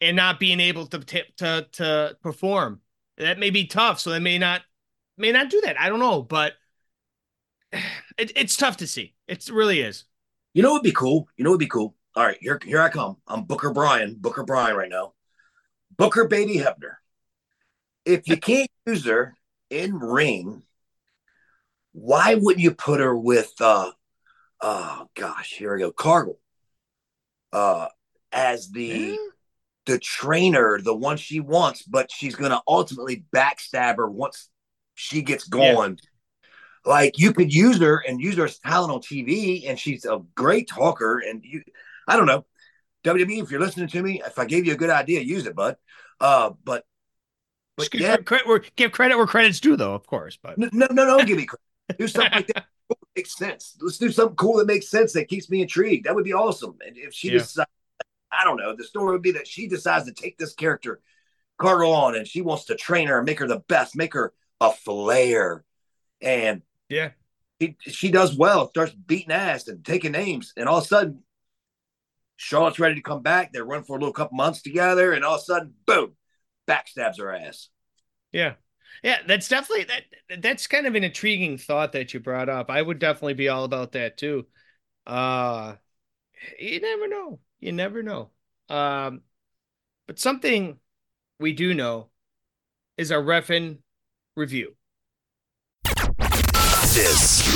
and 0.00 0.16
not 0.16 0.38
being 0.38 0.60
able 0.60 0.86
to 0.86 0.98
to 1.38 1.66
to 1.72 2.16
perform. 2.22 2.80
That 3.16 3.40
may 3.40 3.50
be 3.50 3.66
tough, 3.66 3.98
so 3.98 4.10
they 4.10 4.20
may 4.20 4.38
not 4.38 4.62
may 5.16 5.32
not 5.32 5.50
do 5.50 5.60
that. 5.62 5.80
I 5.80 5.88
don't 5.88 5.98
know, 5.98 6.22
but 6.22 6.52
it, 7.72 8.32
it's 8.36 8.56
tough 8.56 8.76
to 8.76 8.86
see. 8.86 9.14
It 9.26 9.48
really 9.50 9.80
is. 9.80 10.04
You 10.54 10.62
know, 10.62 10.70
it'd 10.70 10.82
be 10.82 10.92
cool. 10.92 11.28
You 11.36 11.44
know, 11.44 11.50
it'd 11.50 11.60
be 11.60 11.66
cool. 11.66 11.96
All 12.14 12.24
right, 12.24 12.38
here 12.40 12.60
here 12.64 12.80
I 12.80 12.90
come. 12.90 13.16
I'm 13.26 13.42
Booker 13.42 13.72
Bryan, 13.72 14.16
Booker 14.18 14.44
Bryan 14.44 14.76
right 14.76 14.88
now. 14.88 15.14
Booker 15.98 16.26
Baby 16.26 16.56
Hebner. 16.56 16.96
If 18.04 18.28
you 18.28 18.38
can't 18.38 18.70
use 18.86 19.04
her 19.04 19.34
in 19.70 19.98
ring 19.98 20.62
why 22.00 22.34
wouldn't 22.34 22.62
you 22.62 22.72
put 22.72 23.00
her 23.00 23.16
with 23.16 23.52
uh 23.60 23.90
oh 24.60 25.08
gosh, 25.14 25.54
here 25.54 25.74
we 25.74 25.80
go, 25.80 25.92
Cargill. 25.92 26.38
Uh 27.52 27.88
as 28.30 28.70
the 28.70 28.84
yeah. 28.84 29.16
the 29.86 29.98
trainer, 29.98 30.80
the 30.80 30.94
one 30.94 31.16
she 31.16 31.40
wants, 31.40 31.82
but 31.82 32.10
she's 32.10 32.36
gonna 32.36 32.62
ultimately 32.68 33.24
backstab 33.34 33.96
her 33.96 34.08
once 34.08 34.48
she 34.94 35.22
gets 35.22 35.44
going. 35.44 35.98
Yeah. 36.02 36.90
Like 36.92 37.18
you 37.18 37.32
could 37.32 37.52
use 37.52 37.80
her 37.80 38.02
and 38.06 38.20
use 38.20 38.36
her 38.36 38.44
as 38.44 38.58
talent 38.58 38.92
on 38.92 39.00
TV, 39.00 39.68
and 39.68 39.78
she's 39.78 40.04
a 40.04 40.20
great 40.34 40.68
talker. 40.68 41.18
And 41.18 41.42
you, 41.44 41.62
I 42.06 42.16
don't 42.16 42.26
know, 42.26 42.46
WWE. 43.04 43.42
If 43.42 43.50
you're 43.50 43.60
listening 43.60 43.88
to 43.88 44.02
me, 44.02 44.22
if 44.24 44.38
I 44.38 44.44
gave 44.44 44.66
you 44.66 44.72
a 44.72 44.76
good 44.76 44.90
idea, 44.90 45.20
use 45.20 45.46
it, 45.46 45.54
bud. 45.54 45.76
Uh, 46.20 46.50
but 46.64 46.84
but 47.76 47.94
yeah, 47.94 48.16
credit, 48.16 48.74
give 48.74 48.92
credit 48.92 49.16
where 49.16 49.26
credit's 49.26 49.60
due, 49.60 49.76
though, 49.76 49.94
of 49.94 50.06
course. 50.06 50.36
But 50.40 50.58
no, 50.58 50.68
no, 50.72 50.86
no, 50.90 51.04
don't 51.04 51.26
give 51.26 51.36
me 51.36 51.46
credit 51.46 51.62
do 51.96 52.08
something 52.08 52.32
like 52.32 52.46
that. 52.48 52.66
cool 52.88 52.98
makes 53.16 53.36
sense. 53.36 53.76
Let's 53.80 53.98
do 53.98 54.10
something 54.10 54.36
cool 54.36 54.58
that 54.58 54.66
makes 54.66 54.88
sense 54.88 55.12
that 55.12 55.28
keeps 55.28 55.48
me 55.48 55.62
intrigued. 55.62 56.06
That 56.06 56.14
would 56.14 56.24
be 56.24 56.34
awesome. 56.34 56.76
And 56.84 56.96
if 56.96 57.14
she 57.14 57.28
yeah. 57.28 57.38
decides, 57.38 57.70
I 58.30 58.44
don't 58.44 58.58
know, 58.58 58.74
the 58.76 58.84
story 58.84 59.12
would 59.12 59.22
be 59.22 59.32
that 59.32 59.46
she 59.46 59.68
decides 59.68 60.06
to 60.06 60.12
take 60.12 60.38
this 60.38 60.54
character, 60.54 61.00
Cargo, 61.58 61.90
on, 61.90 62.16
and 62.16 62.26
she 62.26 62.42
wants 62.42 62.66
to 62.66 62.74
train 62.74 63.08
her 63.08 63.18
and 63.18 63.26
make 63.26 63.38
her 63.38 63.46
the 63.46 63.60
best, 63.60 63.96
make 63.96 64.14
her 64.14 64.32
a 64.60 64.72
flair, 64.72 65.64
and 66.20 66.62
yeah, 66.88 67.10
she 67.60 67.76
she 67.80 68.10
does 68.10 68.36
well, 68.36 68.68
starts 68.68 68.92
beating 68.92 69.30
ass 69.30 69.68
and 69.68 69.84
taking 69.84 70.12
names, 70.12 70.52
and 70.56 70.68
all 70.68 70.78
of 70.78 70.84
a 70.84 70.86
sudden, 70.86 71.22
Charlotte's 72.38 72.78
ready 72.78 72.94
to 72.94 73.02
come 73.02 73.20
back. 73.20 73.52
They 73.52 73.60
run 73.60 73.82
for 73.82 73.96
a 73.96 73.98
little 74.00 74.12
couple 74.12 74.36
months 74.36 74.62
together, 74.62 75.12
and 75.12 75.24
all 75.24 75.34
of 75.34 75.40
a 75.40 75.44
sudden, 75.44 75.74
boom, 75.86 76.14
backstabs 76.68 77.18
her 77.18 77.34
ass. 77.34 77.68
Yeah, 78.32 78.54
yeah, 79.02 79.18
that's 79.26 79.48
definitely 79.48 79.86
that. 79.86 80.40
That's 80.40 80.68
kind 80.68 80.86
of 80.86 80.94
an 80.94 81.02
intriguing 81.02 81.58
thought 81.58 81.92
that 81.92 82.14
you 82.14 82.20
brought 82.20 82.48
up. 82.48 82.70
I 82.70 82.80
would 82.80 83.00
definitely 83.00 83.34
be 83.34 83.48
all 83.48 83.64
about 83.64 83.92
that 83.92 84.16
too. 84.16 84.46
Uh, 85.04 85.74
you 86.60 86.80
never 86.80 87.08
know. 87.08 87.40
You 87.58 87.72
never 87.72 88.04
know. 88.04 88.30
Um, 88.68 89.22
but 90.06 90.20
something 90.20 90.78
we 91.40 91.52
do 91.52 91.74
know 91.74 92.08
is 92.96 93.10
our 93.10 93.22
refin 93.22 93.78
review. 94.36 94.76
This 96.94 97.48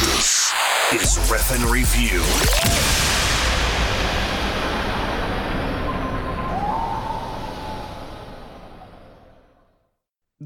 is 0.92 1.18
refin 1.30 1.70
review. 1.70 3.11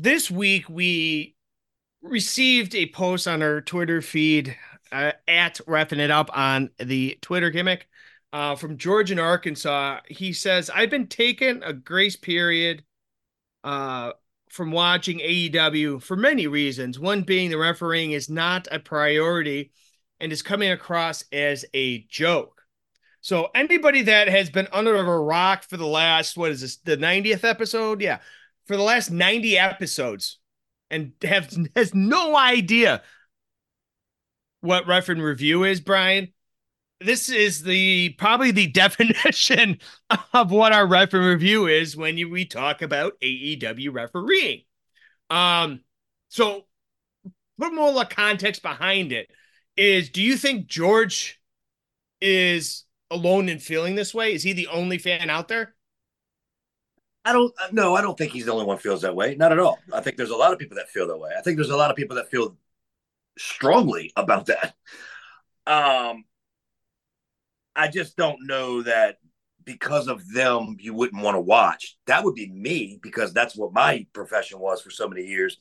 This 0.07 0.31
week 0.31 0.69
we 0.69 1.35
received 2.01 2.77
a 2.77 2.87
post 2.90 3.27
on 3.27 3.42
our 3.42 3.61
Twitter 3.61 4.01
feed 4.01 4.57
uh, 4.92 5.11
at 5.27 5.59
wrapping 5.66 5.99
it 5.99 6.12
up 6.12 6.31
on 6.33 6.71
the 6.79 7.19
Twitter 7.23 7.51
gimmick 7.51 7.88
uh, 8.33 8.55
from 8.55 8.79
George 8.79 9.11
in 9.11 9.19
Arkansas. 9.19 9.99
He 10.07 10.33
says, 10.33 10.71
I've 10.71 10.90
been 10.90 11.09
taking 11.09 11.61
a 11.64 11.73
grace 11.73 12.14
period 12.14 12.85
uh, 13.64 14.12
from 14.49 14.71
watching 14.71 15.19
AEW 15.19 16.01
for 16.01 16.14
many 16.14 16.47
reasons. 16.47 17.01
One 17.01 17.23
being 17.23 17.51
the 17.51 17.59
refereeing 17.59 18.12
is 18.12 18.31
not 18.31 18.69
a 18.71 18.79
priority 18.79 19.73
and 20.21 20.31
is 20.31 20.40
coming 20.40 20.71
across 20.71 21.25
as 21.33 21.64
a 21.75 22.07
joke. 22.09 22.62
So 23.23 23.49
anybody 23.57 24.03
that 24.03 24.29
has 24.29 24.51
been 24.51 24.69
under 24.73 24.95
a 24.95 25.21
rock 25.21 25.64
for 25.64 25.77
the 25.77 25.85
last, 25.85 26.37
what 26.37 26.53
is 26.53 26.61
this, 26.61 26.77
the 26.77 26.97
90th 26.97 27.42
episode? 27.42 28.01
Yeah 28.01 28.21
for 28.66 28.76
the 28.76 28.83
last 28.83 29.11
90 29.11 29.59
episodes 29.59 30.38
and 30.90 31.12
have 31.22 31.50
has 31.76 31.94
no 31.94 32.37
idea 32.37 33.02
what 34.61 34.87
ref 34.87 35.09
and 35.09 35.22
review 35.22 35.64
is, 35.64 35.81
Brian. 35.81 36.33
This 37.00 37.29
is 37.29 37.62
the 37.62 38.11
probably 38.18 38.50
the 38.50 38.66
definition 38.72 39.79
of 40.33 40.50
what 40.50 40.72
our 40.72 40.87
ref 40.87 41.14
and 41.14 41.24
review 41.24 41.66
is 41.66 41.96
when 41.96 42.18
you, 42.18 42.29
we 42.29 42.44
talk 42.44 42.83
about 42.83 43.20
AEW 43.22 43.92
refereeing. 43.92 44.62
Um, 45.31 45.81
so 46.29 46.66
put 47.59 47.74
more 47.74 48.05
context 48.05 48.62
behind 48.62 49.12
it. 49.12 49.29
Is 49.76 50.09
do 50.09 50.22
you 50.22 50.37
think 50.37 50.66
George 50.66 51.40
is 52.20 52.85
alone 53.11 53.48
in 53.48 53.59
feeling 53.59 53.94
this 53.94 54.14
way? 54.14 54.33
Is 54.33 54.42
he 54.42 54.52
the 54.52 54.68
only 54.68 54.98
fan 54.98 55.29
out 55.29 55.48
there? 55.48 55.75
I 57.26 57.32
don't 57.32 57.52
no, 57.72 57.96
I 57.96 58.02
don't 58.02 58.16
think 58.16 58.30
he's 58.30 58.46
the 58.46 58.52
only 58.52 58.64
one 58.64 58.78
feels 58.78 59.02
that 59.02 59.16
way. 59.16 59.34
Not 59.34 59.50
at 59.50 59.58
all. 59.58 59.80
I 59.92 60.00
think 60.00 60.16
there's 60.16 60.30
a 60.30 60.36
lot 60.36 60.52
of 60.52 60.60
people 60.60 60.76
that 60.76 60.88
feel 60.88 61.08
that 61.08 61.18
way. 61.18 61.32
I 61.36 61.42
think 61.42 61.56
there's 61.56 61.70
a 61.70 61.76
lot 61.76 61.90
of 61.90 61.96
people 61.96 62.16
that 62.16 62.30
feel 62.30 62.56
strongly 63.36 64.12
about 64.16 64.46
that. 64.46 64.74
Um 65.66 66.24
I 67.74 67.88
just 67.88 68.16
don't 68.16 68.46
know 68.46 68.82
that 68.82 69.16
because 69.64 70.06
of 70.06 70.32
them 70.32 70.76
you 70.78 70.94
wouldn't 70.94 71.20
want 71.20 71.34
to 71.34 71.40
watch. 71.40 71.96
That 72.06 72.22
would 72.22 72.36
be 72.36 72.48
me 72.48 73.00
because 73.02 73.32
that's 73.32 73.56
what 73.56 73.72
my 73.72 74.06
profession 74.12 74.60
was 74.60 74.80
for 74.80 74.90
so 74.90 75.08
many 75.08 75.26
years. 75.26 75.58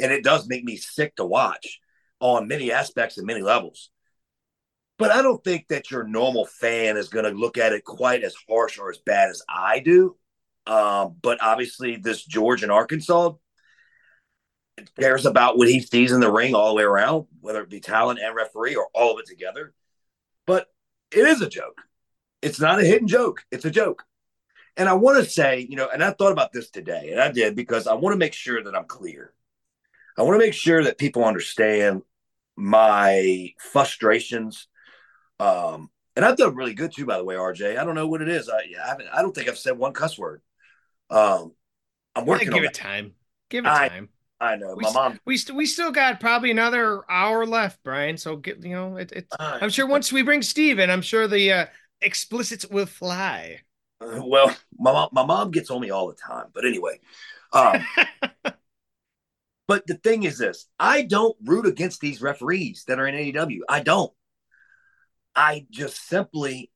And 0.00 0.10
it 0.10 0.24
does 0.24 0.48
make 0.48 0.64
me 0.64 0.76
sick 0.76 1.14
to 1.16 1.26
watch 1.26 1.78
on 2.20 2.48
many 2.48 2.72
aspects 2.72 3.18
and 3.18 3.26
many 3.26 3.42
levels. 3.42 3.90
But 4.98 5.10
I 5.10 5.20
don't 5.20 5.44
think 5.44 5.68
that 5.68 5.90
your 5.90 6.04
normal 6.04 6.46
fan 6.46 6.96
is 6.96 7.10
going 7.10 7.26
to 7.26 7.38
look 7.38 7.58
at 7.58 7.72
it 7.72 7.84
quite 7.84 8.24
as 8.24 8.34
harsh 8.48 8.78
or 8.78 8.90
as 8.90 8.98
bad 8.98 9.28
as 9.28 9.42
I 9.46 9.80
do. 9.80 10.16
Um, 10.66 11.16
but 11.20 11.42
obviously, 11.42 11.96
this 11.96 12.24
George 12.24 12.62
in 12.62 12.70
Arkansas 12.70 13.32
cares 14.98 15.26
about 15.26 15.58
what 15.58 15.68
he 15.68 15.80
sees 15.80 16.12
in 16.12 16.20
the 16.20 16.30
ring 16.30 16.54
all 16.54 16.68
the 16.68 16.74
way 16.74 16.82
around, 16.82 17.26
whether 17.40 17.62
it 17.62 17.70
be 17.70 17.80
talent 17.80 18.20
and 18.22 18.34
referee 18.34 18.76
or 18.76 18.88
all 18.94 19.14
of 19.14 19.20
it 19.20 19.26
together. 19.26 19.74
But 20.46 20.68
it 21.10 21.26
is 21.26 21.40
a 21.42 21.48
joke. 21.48 21.82
It's 22.40 22.60
not 22.60 22.80
a 22.80 22.84
hidden 22.84 23.08
joke. 23.08 23.44
It's 23.50 23.64
a 23.64 23.70
joke. 23.70 24.04
And 24.76 24.88
I 24.88 24.94
want 24.94 25.22
to 25.22 25.30
say, 25.30 25.66
you 25.68 25.76
know, 25.76 25.88
and 25.92 26.02
I 26.02 26.12
thought 26.12 26.32
about 26.32 26.52
this 26.52 26.70
today, 26.70 27.10
and 27.12 27.20
I 27.20 27.30
did 27.30 27.54
because 27.54 27.86
I 27.86 27.94
want 27.94 28.14
to 28.14 28.18
make 28.18 28.32
sure 28.32 28.62
that 28.62 28.74
I'm 28.74 28.86
clear. 28.86 29.32
I 30.16 30.22
want 30.22 30.34
to 30.34 30.44
make 30.44 30.54
sure 30.54 30.84
that 30.84 30.98
people 30.98 31.24
understand 31.24 32.02
my 32.56 33.52
frustrations. 33.58 34.68
Um, 35.38 35.90
and 36.16 36.24
I've 36.24 36.36
done 36.36 36.54
really 36.54 36.74
good 36.74 36.92
too, 36.94 37.06
by 37.06 37.18
the 37.18 37.24
way, 37.24 37.34
RJ. 37.34 37.78
I 37.78 37.84
don't 37.84 37.94
know 37.94 38.08
what 38.08 38.22
it 38.22 38.28
is. 38.28 38.48
I, 38.48 38.60
I 38.82 38.88
haven't. 38.88 39.08
I 39.12 39.22
don't 39.22 39.34
think 39.34 39.48
I've 39.48 39.58
said 39.58 39.76
one 39.76 39.92
cuss 39.92 40.18
word. 40.18 40.42
Um, 41.12 41.52
I'm 42.14 42.26
working. 42.26 42.50
Give 42.50 42.64
it 42.64 42.74
that. 42.74 42.74
time. 42.74 43.12
Give 43.50 43.64
it 43.64 43.68
I, 43.68 43.88
time. 43.88 44.08
I 44.40 44.56
know 44.56 44.74
we 44.74 44.82
my 44.82 44.92
mom. 44.92 45.20
We 45.24 45.36
st- 45.36 45.56
we 45.56 45.66
still 45.66 45.92
got 45.92 46.20
probably 46.20 46.50
another 46.50 47.02
hour 47.08 47.46
left, 47.46 47.82
Brian. 47.84 48.16
So 48.16 48.36
get 48.36 48.62
you 48.62 48.74
know 48.74 48.96
it. 48.96 49.12
It's. 49.12 49.36
Uh, 49.38 49.58
I'm 49.60 49.70
sure 49.70 49.86
once 49.86 50.12
we 50.12 50.22
bring 50.22 50.42
Steve 50.42 50.78
in, 50.78 50.90
I'm 50.90 51.02
sure 51.02 51.28
the 51.28 51.52
uh, 51.52 51.66
explicits 52.00 52.66
will 52.66 52.86
fly. 52.86 53.60
Uh, 54.00 54.22
well, 54.24 54.54
my 54.78 54.92
mom, 54.92 55.10
my 55.12 55.24
mom 55.24 55.50
gets 55.50 55.70
on 55.70 55.80
me 55.80 55.90
all 55.90 56.08
the 56.08 56.14
time. 56.14 56.46
But 56.52 56.64
anyway, 56.64 56.98
um, 57.52 57.86
but 59.68 59.86
the 59.86 59.94
thing 59.94 60.24
is 60.24 60.38
this: 60.38 60.66
I 60.78 61.02
don't 61.02 61.36
root 61.44 61.66
against 61.66 62.00
these 62.00 62.20
referees 62.20 62.84
that 62.88 62.98
are 62.98 63.06
in 63.06 63.14
AEW. 63.14 63.60
I 63.68 63.80
don't. 63.80 64.12
I 65.34 65.66
just 65.70 66.08
simply 66.08 66.70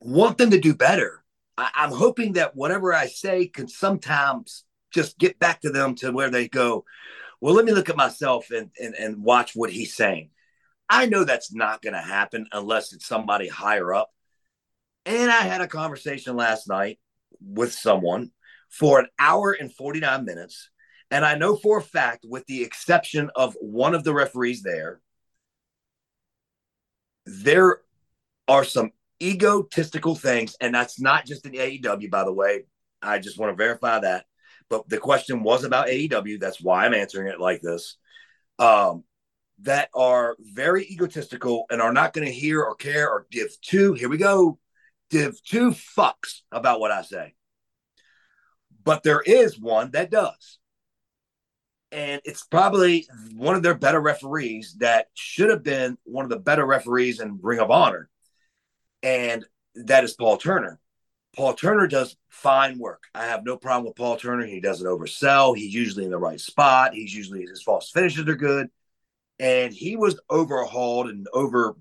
want 0.00 0.38
them 0.38 0.50
to 0.50 0.60
do 0.60 0.74
better. 0.74 1.17
I, 1.58 1.70
I'm 1.74 1.90
hoping 1.90 2.34
that 2.34 2.56
whatever 2.56 2.94
I 2.94 3.08
say 3.08 3.48
can 3.48 3.68
sometimes 3.68 4.64
just 4.94 5.18
get 5.18 5.38
back 5.38 5.60
to 5.62 5.70
them 5.70 5.96
to 5.96 6.12
where 6.12 6.30
they 6.30 6.48
go, 6.48 6.84
well, 7.40 7.54
let 7.54 7.64
me 7.64 7.72
look 7.72 7.90
at 7.90 7.96
myself 7.96 8.50
and, 8.50 8.70
and, 8.80 8.94
and 8.94 9.22
watch 9.22 9.54
what 9.54 9.70
he's 9.70 9.94
saying. 9.94 10.30
I 10.88 11.06
know 11.06 11.24
that's 11.24 11.52
not 11.52 11.82
going 11.82 11.94
to 11.94 12.00
happen 12.00 12.46
unless 12.52 12.92
it's 12.92 13.06
somebody 13.06 13.48
higher 13.48 13.92
up. 13.92 14.08
And 15.04 15.30
I 15.30 15.42
had 15.42 15.60
a 15.60 15.66
conversation 15.66 16.36
last 16.36 16.68
night 16.68 16.98
with 17.40 17.72
someone 17.72 18.30
for 18.70 19.00
an 19.00 19.08
hour 19.18 19.52
and 19.52 19.74
49 19.74 20.24
minutes. 20.24 20.70
And 21.10 21.24
I 21.24 21.34
know 21.34 21.56
for 21.56 21.78
a 21.78 21.82
fact, 21.82 22.24
with 22.28 22.46
the 22.46 22.62
exception 22.62 23.30
of 23.34 23.56
one 23.60 23.94
of 23.94 24.04
the 24.04 24.14
referees 24.14 24.62
there, 24.62 25.00
there 27.26 27.80
are 28.46 28.64
some 28.64 28.92
egotistical 29.22 30.14
things, 30.14 30.56
and 30.60 30.74
that's 30.74 31.00
not 31.00 31.26
just 31.26 31.46
in 31.46 31.52
AEW, 31.52 32.10
by 32.10 32.24
the 32.24 32.32
way. 32.32 32.64
I 33.02 33.18
just 33.18 33.38
want 33.38 33.52
to 33.52 33.56
verify 33.56 34.00
that. 34.00 34.26
But 34.68 34.88
the 34.88 34.98
question 34.98 35.42
was 35.42 35.64
about 35.64 35.88
AEW. 35.88 36.40
That's 36.40 36.60
why 36.60 36.84
I'm 36.84 36.94
answering 36.94 37.28
it 37.28 37.40
like 37.40 37.60
this. 37.62 37.96
Um, 38.58 39.04
that 39.62 39.88
are 39.94 40.36
very 40.40 40.84
egotistical 40.84 41.66
and 41.70 41.82
are 41.82 41.92
not 41.92 42.12
going 42.12 42.26
to 42.26 42.32
hear 42.32 42.62
or 42.62 42.74
care 42.74 43.08
or 43.08 43.26
give 43.30 43.48
two. 43.60 43.94
Here 43.94 44.08
we 44.08 44.18
go. 44.18 44.58
Give 45.10 45.42
two 45.42 45.70
fucks 45.70 46.42
about 46.52 46.80
what 46.80 46.92
I 46.92 47.02
say. 47.02 47.34
But 48.84 49.02
there 49.02 49.20
is 49.20 49.58
one 49.58 49.90
that 49.92 50.10
does. 50.10 50.58
And 51.90 52.20
it's 52.24 52.44
probably 52.44 53.08
one 53.34 53.56
of 53.56 53.62
their 53.62 53.74
better 53.74 54.00
referees 54.00 54.76
that 54.78 55.06
should 55.14 55.50
have 55.50 55.62
been 55.62 55.96
one 56.04 56.24
of 56.24 56.30
the 56.30 56.38
better 56.38 56.66
referees 56.66 57.20
in 57.20 57.38
Ring 57.42 57.60
of 57.60 57.70
Honor 57.70 58.10
and 59.02 59.44
that 59.74 60.04
is 60.04 60.14
Paul 60.14 60.36
Turner. 60.36 60.80
Paul 61.36 61.54
Turner 61.54 61.86
does 61.86 62.16
fine 62.28 62.78
work. 62.78 63.04
I 63.14 63.26
have 63.26 63.44
no 63.44 63.56
problem 63.56 63.86
with 63.86 63.96
Paul 63.96 64.16
Turner. 64.16 64.46
He 64.46 64.60
doesn't 64.60 64.86
oversell. 64.86 65.56
He's 65.56 65.74
usually 65.74 66.04
in 66.04 66.10
the 66.10 66.18
right 66.18 66.40
spot. 66.40 66.94
He's 66.94 67.14
usually 67.14 67.42
his 67.42 67.62
false 67.62 67.90
finishes 67.90 68.26
are 68.26 68.34
good. 68.34 68.68
And 69.38 69.72
he 69.72 69.96
was 69.96 70.18
overhauled 70.28 71.08
and 71.08 71.26
over 71.32 71.76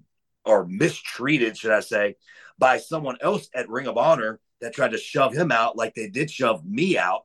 or 0.46 0.66
mistreated, 0.68 1.58
should 1.58 1.72
I 1.72 1.80
say, 1.80 2.16
by 2.60 2.78
someone 2.78 3.18
else 3.22 3.50
at 3.54 3.70
Ring 3.70 3.88
of 3.88 3.98
Honor 3.98 4.40
that 4.62 4.74
tried 4.74 4.92
to 4.92 4.98
shove 4.98 5.34
him 5.34 5.52
out 5.52 5.76
like 5.76 5.94
they 5.94 6.08
did 6.08 6.30
shove 6.30 6.66
me 6.66 6.98
out. 6.98 7.22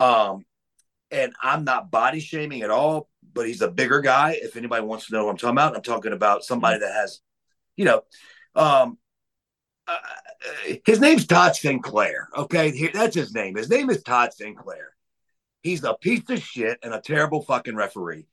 Um, 0.00 0.44
and 1.10 1.32
I'm 1.42 1.64
not 1.64 1.90
body 1.90 2.20
shaming 2.20 2.62
at 2.62 2.70
all, 2.70 3.08
but 3.32 3.46
he's 3.46 3.62
a 3.62 3.70
bigger 3.70 4.00
guy. 4.00 4.38
If 4.40 4.56
anybody 4.56 4.84
wants 4.84 5.06
to 5.06 5.12
know 5.12 5.24
what 5.24 5.32
I'm 5.32 5.36
talking 5.36 5.54
about, 5.54 5.76
I'm 5.76 5.82
talking 5.82 6.12
about 6.12 6.44
somebody 6.44 6.80
that 6.80 6.92
has, 6.92 7.20
you 7.76 7.84
know, 7.84 8.02
um, 8.54 8.98
his 10.84 11.00
name's 11.00 11.26
Todd 11.26 11.56
Sinclair. 11.56 12.28
Okay, 12.36 12.90
that's 12.92 13.14
his 13.14 13.34
name. 13.34 13.56
His 13.56 13.70
name 13.70 13.90
is 13.90 14.02
Todd 14.02 14.32
Sinclair. 14.32 14.94
He's 15.62 15.84
a 15.84 15.94
piece 15.94 16.28
of 16.28 16.42
shit 16.42 16.78
and 16.82 16.94
a 16.94 17.00
terrible 17.00 17.42
fucking 17.42 17.76
referee. 17.76 18.26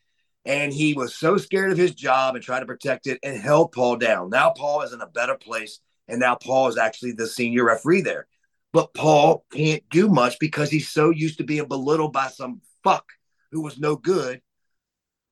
And 0.45 0.71
he 0.71 0.93
was 0.93 1.15
so 1.15 1.37
scared 1.37 1.71
of 1.71 1.77
his 1.77 1.95
job 1.95 2.35
and 2.35 2.43
tried 2.43 2.59
to 2.59 2.67
protect 2.67 3.07
it 3.07 3.19
and 3.23 3.35
held 3.35 3.71
Paul 3.71 3.95
down. 3.95 4.29
Now 4.29 4.51
Paul 4.51 4.83
is 4.83 4.93
in 4.93 5.01
a 5.01 5.07
better 5.07 5.35
place. 5.35 5.79
And 6.07 6.19
now 6.19 6.35
Paul 6.35 6.67
is 6.67 6.77
actually 6.77 7.13
the 7.13 7.27
senior 7.27 7.63
referee 7.63 8.01
there. 8.01 8.27
But 8.71 8.93
Paul 8.93 9.45
can't 9.51 9.83
do 9.89 10.07
much 10.07 10.37
because 10.39 10.69
he's 10.69 10.89
so 10.89 11.09
used 11.09 11.39
to 11.39 11.43
being 11.43 11.67
belittled 11.67 12.13
by 12.13 12.27
some 12.27 12.61
fuck 12.83 13.05
who 13.51 13.61
was 13.61 13.79
no 13.79 13.95
good. 13.95 14.41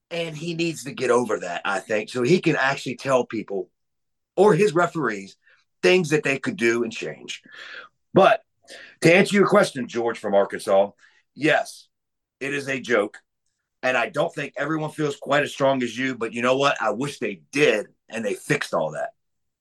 And 0.10 0.36
he 0.36 0.54
needs 0.56 0.86
to 0.86 0.92
get 0.92 1.12
over 1.12 1.40
that, 1.40 1.62
I 1.66 1.80
think, 1.80 2.10
so 2.10 2.24
he 2.24 2.40
can 2.40 2.56
actually 2.56 2.96
tell 2.96 3.26
people 3.26 3.70
or 4.36 4.54
his 4.56 4.74
referees 4.74 5.36
things 5.84 6.10
that 6.10 6.24
they 6.24 6.40
could 6.40 6.56
do 6.56 6.84
and 6.84 6.92
change. 6.92 7.44
But 8.14 8.42
to 9.02 9.14
answer 9.14 9.36
your 9.36 9.48
question, 9.48 9.88
George 9.88 10.18
from 10.18 10.34
Arkansas, 10.34 10.92
yes, 11.36 11.88
it 12.40 12.54
is 12.54 12.68
a 12.68 12.80
joke. 12.80 13.20
And 13.84 13.98
I 13.98 14.10
don't 14.10 14.34
think 14.34 14.54
everyone 14.56 14.92
feels 14.92 15.18
quite 15.18 15.44
as 15.44 15.52
strong 15.52 15.84
as 15.84 15.98
you, 15.98 16.16
but 16.16 16.34
you 16.34 16.42
know 16.42 16.58
what? 16.58 16.82
I 16.82 16.92
wish 16.92 17.20
they 17.20 17.42
did 17.52 17.88
and 18.10 18.24
they 18.24 18.34
fixed 18.34 18.74
all 18.74 18.92
that. 18.92 19.10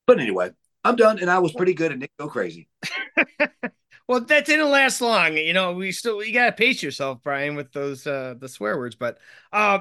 But 0.07 0.21
anyway, 0.21 0.51
I'm 0.85 0.97
done 0.97 1.19
and 1.19 1.29
I 1.29 1.41
was 1.41 1.53
pretty 1.53 1.75
good 1.75 1.91
and 1.91 2.01
Nick 2.01 2.13
go 2.19 2.29
crazy. 2.29 2.69
well, 4.07 4.21
that 4.21 4.47
didn't 4.47 4.71
last 4.71 5.01
long. 5.01 5.37
You 5.37 5.53
know, 5.53 5.73
we 5.73 5.91
still 5.91 6.23
you 6.23 6.33
gotta 6.33 6.53
pace 6.53 6.85
yourself, 6.85 7.21
Brian, 7.25 7.57
with 7.57 7.73
those 7.73 8.07
uh 8.07 8.35
the 8.39 8.49
swear 8.49 8.79
words. 8.79 8.95
But 8.95 9.19
uh 9.53 9.81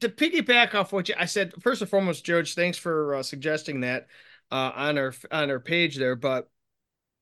to 0.00 0.08
piggyback 0.08 0.74
off 0.74 0.92
what 0.92 1.08
you 1.08 1.16
I 1.18 1.24
said, 1.24 1.52
first 1.60 1.80
and 1.80 1.90
foremost, 1.90 2.24
George, 2.24 2.54
thanks 2.54 2.78
for 2.78 3.16
uh, 3.16 3.22
suggesting 3.24 3.80
that 3.80 4.06
uh 4.50 4.72
on 4.74 4.98
our 4.98 5.14
on 5.30 5.50
our 5.50 5.60
page 5.60 5.96
there. 5.96 6.16
But 6.16 6.48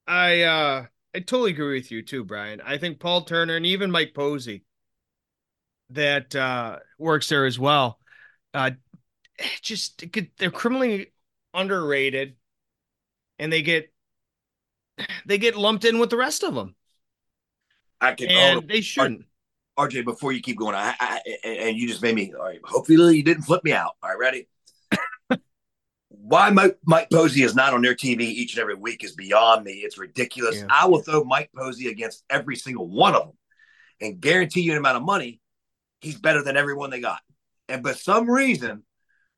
I 0.06 0.42
uh 0.42 0.86
I 1.14 1.20
totally 1.20 1.52
agree 1.52 1.78
with 1.78 1.90
you 1.90 2.02
too, 2.02 2.24
Brian. 2.24 2.60
I 2.60 2.78
think 2.78 3.00
Paul 3.00 3.22
Turner 3.22 3.56
and 3.56 3.66
even 3.66 3.90
Mike 3.90 4.14
Posey 4.14 4.64
that 5.90 6.34
uh, 6.36 6.78
works 6.98 7.28
there 7.28 7.46
as 7.46 7.58
well. 7.58 7.98
Uh, 8.52 8.72
just 9.62 10.04
they're 10.38 10.50
criminally 10.50 11.12
underrated, 11.54 12.36
and 13.38 13.52
they 13.52 13.62
get 13.62 13.92
they 15.26 15.38
get 15.38 15.56
lumped 15.56 15.84
in 15.84 15.98
with 15.98 16.10
the 16.10 16.16
rest 16.16 16.42
of 16.42 16.54
them. 16.54 16.74
I 18.00 18.14
can, 18.14 18.30
and 18.30 18.68
they 18.68 18.80
shouldn't. 18.80 19.24
RJ, 19.78 20.04
before 20.04 20.32
you 20.32 20.40
keep 20.40 20.58
going, 20.58 20.74
I, 20.74 20.94
I, 20.98 21.20
and 21.44 21.76
you 21.76 21.86
just 21.86 22.02
made 22.02 22.14
me. 22.14 22.32
All 22.34 22.44
right, 22.44 22.60
hopefully 22.64 23.16
you 23.16 23.22
didn't 23.22 23.44
flip 23.44 23.64
me 23.64 23.72
out. 23.72 23.92
All 24.02 24.10
right, 24.10 24.18
ready? 24.18 24.48
Why 26.28 26.50
Mike, 26.50 26.78
Mike 26.84 27.08
Posey 27.10 27.42
is 27.42 27.54
not 27.54 27.72
on 27.72 27.80
their 27.80 27.94
TV 27.94 28.20
each 28.20 28.52
and 28.52 28.60
every 28.60 28.74
week 28.74 29.02
is 29.02 29.14
beyond 29.14 29.64
me. 29.64 29.72
It's 29.72 29.96
ridiculous. 29.96 30.56
Yeah. 30.56 30.66
I 30.68 30.86
will 30.86 31.00
throw 31.00 31.24
Mike 31.24 31.50
Posey 31.56 31.88
against 31.88 32.22
every 32.28 32.56
single 32.56 32.86
one 32.86 33.14
of 33.14 33.22
them, 33.22 33.38
and 34.00 34.20
guarantee 34.20 34.60
you 34.60 34.72
an 34.72 34.78
amount 34.78 34.98
of 34.98 35.04
money 35.04 35.40
he's 36.00 36.18
better 36.18 36.42
than 36.42 36.56
everyone 36.56 36.90
they 36.90 37.00
got. 37.00 37.20
And 37.68 37.82
for 37.82 37.94
some 37.94 38.30
reason, 38.30 38.82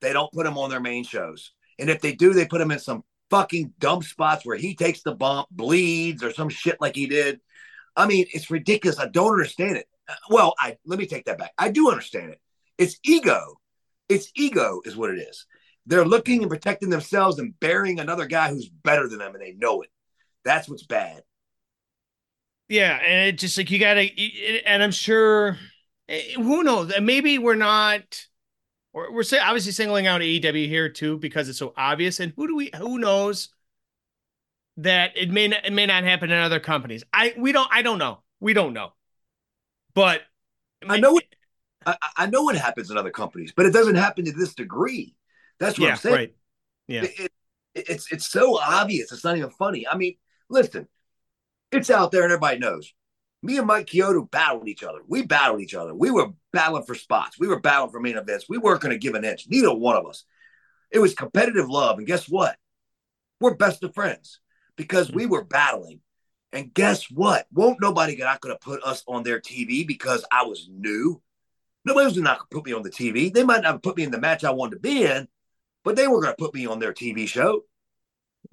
they 0.00 0.12
don't 0.12 0.32
put 0.32 0.46
him 0.46 0.58
on 0.58 0.70
their 0.70 0.80
main 0.80 1.04
shows. 1.04 1.52
And 1.78 1.88
if 1.88 2.00
they 2.00 2.14
do, 2.14 2.32
they 2.32 2.46
put 2.46 2.60
him 2.60 2.70
in 2.70 2.78
some 2.78 3.04
fucking 3.30 3.72
dumb 3.78 4.02
spots 4.02 4.44
where 4.44 4.56
he 4.56 4.74
takes 4.74 5.02
the 5.02 5.14
bump, 5.14 5.48
bleeds, 5.50 6.22
or 6.22 6.32
some 6.32 6.48
shit 6.48 6.80
like 6.80 6.96
he 6.96 7.06
did. 7.06 7.40
I 7.96 8.06
mean, 8.06 8.26
it's 8.32 8.50
ridiculous. 8.50 8.98
I 8.98 9.06
don't 9.06 9.32
understand 9.32 9.76
it. 9.76 9.86
Uh, 10.08 10.14
well, 10.28 10.54
I 10.58 10.76
let 10.84 10.98
me 10.98 11.06
take 11.06 11.24
that 11.26 11.38
back. 11.38 11.52
I 11.56 11.70
do 11.70 11.90
understand 11.90 12.30
it. 12.30 12.40
It's 12.78 12.98
ego. 13.04 13.60
It's 14.08 14.30
ego 14.34 14.80
is 14.84 14.96
what 14.96 15.10
it 15.10 15.18
is. 15.18 15.46
They're 15.90 16.06
looking 16.06 16.40
and 16.40 16.50
protecting 16.50 16.88
themselves 16.88 17.38
and 17.38 17.58
burying 17.60 18.00
another 18.00 18.24
guy 18.24 18.48
who's 18.48 18.68
better 18.68 19.06
than 19.08 19.18
them, 19.18 19.34
and 19.34 19.42
they 19.42 19.52
know 19.52 19.82
it. 19.82 19.90
That's 20.44 20.68
what's 20.68 20.86
bad. 20.86 21.22
Yeah, 22.68 22.96
and 22.96 23.28
it 23.28 23.38
just 23.38 23.58
like 23.58 23.70
you 23.70 23.78
gotta, 23.78 24.08
and 24.64 24.82
I'm 24.82 24.92
sure 24.92 25.58
Eh, 26.10 26.32
who 26.34 26.64
knows? 26.64 26.92
Maybe 27.00 27.38
we're 27.38 27.54
not. 27.54 28.26
We're, 28.92 29.12
we're 29.12 29.24
obviously 29.40 29.72
singling 29.72 30.08
out 30.08 30.20
AEW 30.20 30.66
here 30.66 30.88
too 30.88 31.18
because 31.18 31.48
it's 31.48 31.58
so 31.58 31.72
obvious. 31.76 32.18
And 32.18 32.32
who 32.36 32.48
do 32.48 32.56
we? 32.56 32.70
Who 32.76 32.98
knows 32.98 33.48
that 34.78 35.16
it 35.16 35.30
may 35.30 35.48
not, 35.48 35.64
it 35.64 35.72
may 35.72 35.86
not 35.86 36.02
happen 36.02 36.30
in 36.32 36.38
other 36.38 36.58
companies? 36.58 37.04
I 37.12 37.34
we 37.38 37.52
don't. 37.52 37.68
I 37.72 37.82
don't 37.82 37.98
know. 37.98 38.22
We 38.40 38.52
don't 38.52 38.72
know. 38.72 38.92
But 39.94 40.22
I 40.86 40.98
know 40.98 41.16
it. 41.18 41.24
I, 41.86 41.96
I 42.16 42.26
know 42.26 42.42
what 42.42 42.56
happens 42.56 42.90
in 42.90 42.98
other 42.98 43.10
companies, 43.10 43.52
but 43.56 43.66
it 43.66 43.72
doesn't 43.72 43.94
happen 43.94 44.24
to 44.24 44.32
this 44.32 44.54
degree. 44.54 45.14
That's 45.60 45.78
what 45.78 45.86
yeah, 45.86 45.92
I'm 45.92 45.98
saying. 45.98 46.16
Right. 46.16 46.34
Yeah. 46.88 47.04
It, 47.04 47.20
it, 47.20 47.32
it's 47.74 48.10
it's 48.10 48.28
so 48.28 48.58
obvious. 48.58 49.12
It's 49.12 49.22
not 49.22 49.36
even 49.36 49.50
funny. 49.50 49.86
I 49.86 49.96
mean, 49.96 50.16
listen, 50.48 50.88
it's 51.70 51.90
out 51.90 52.10
there 52.10 52.24
and 52.24 52.32
everybody 52.32 52.58
knows 52.58 52.92
me 53.42 53.58
and 53.58 53.66
Mike 53.66 53.86
Chioda 53.86 54.28
battled 54.30 54.68
each 54.68 54.82
other. 54.82 55.00
We 55.06 55.22
battled 55.22 55.60
each 55.60 55.74
other. 55.74 55.94
We 55.94 56.10
were 56.10 56.28
battling 56.52 56.84
for 56.84 56.94
spots. 56.94 57.38
We 57.38 57.48
were 57.48 57.60
battling 57.60 57.90
for 57.90 58.00
main 58.00 58.16
events. 58.16 58.46
We 58.48 58.58
weren't 58.58 58.80
going 58.80 58.92
to 58.92 58.98
give 58.98 59.14
an 59.14 59.24
inch. 59.24 59.46
Neither 59.48 59.74
one 59.74 59.96
of 59.96 60.06
us. 60.06 60.24
It 60.90 60.98
was 60.98 61.14
competitive 61.14 61.68
love. 61.68 61.98
And 61.98 62.06
guess 62.06 62.28
what? 62.28 62.56
We're 63.40 63.54
best 63.54 63.82
of 63.82 63.94
friends 63.94 64.40
because 64.76 65.10
we 65.10 65.26
were 65.26 65.44
battling. 65.44 66.00
And 66.52 66.74
guess 66.74 67.10
what? 67.10 67.46
Won't 67.52 67.80
nobody 67.80 68.16
not 68.16 68.40
going 68.40 68.54
to 68.54 68.60
put 68.60 68.82
us 68.82 69.02
on 69.06 69.22
their 69.22 69.40
TV 69.40 69.86
because 69.86 70.24
I 70.30 70.44
was 70.44 70.68
new. 70.70 71.22
Nobody 71.84 72.06
was 72.06 72.16
not 72.18 72.38
going 72.38 72.48
to 72.50 72.56
put 72.56 72.66
me 72.66 72.72
on 72.72 72.82
the 72.82 72.90
TV. 72.90 73.32
They 73.32 73.44
might 73.44 73.62
not 73.62 73.82
put 73.82 73.96
me 73.96 74.02
in 74.02 74.10
the 74.10 74.20
match 74.20 74.44
I 74.44 74.50
wanted 74.50 74.74
to 74.74 74.80
be 74.80 75.04
in, 75.04 75.28
but 75.84 75.96
they 75.96 76.06
were 76.06 76.20
going 76.20 76.32
to 76.32 76.38
put 76.38 76.54
me 76.54 76.66
on 76.66 76.78
their 76.78 76.92
TV 76.92 77.26
show. 77.26 77.64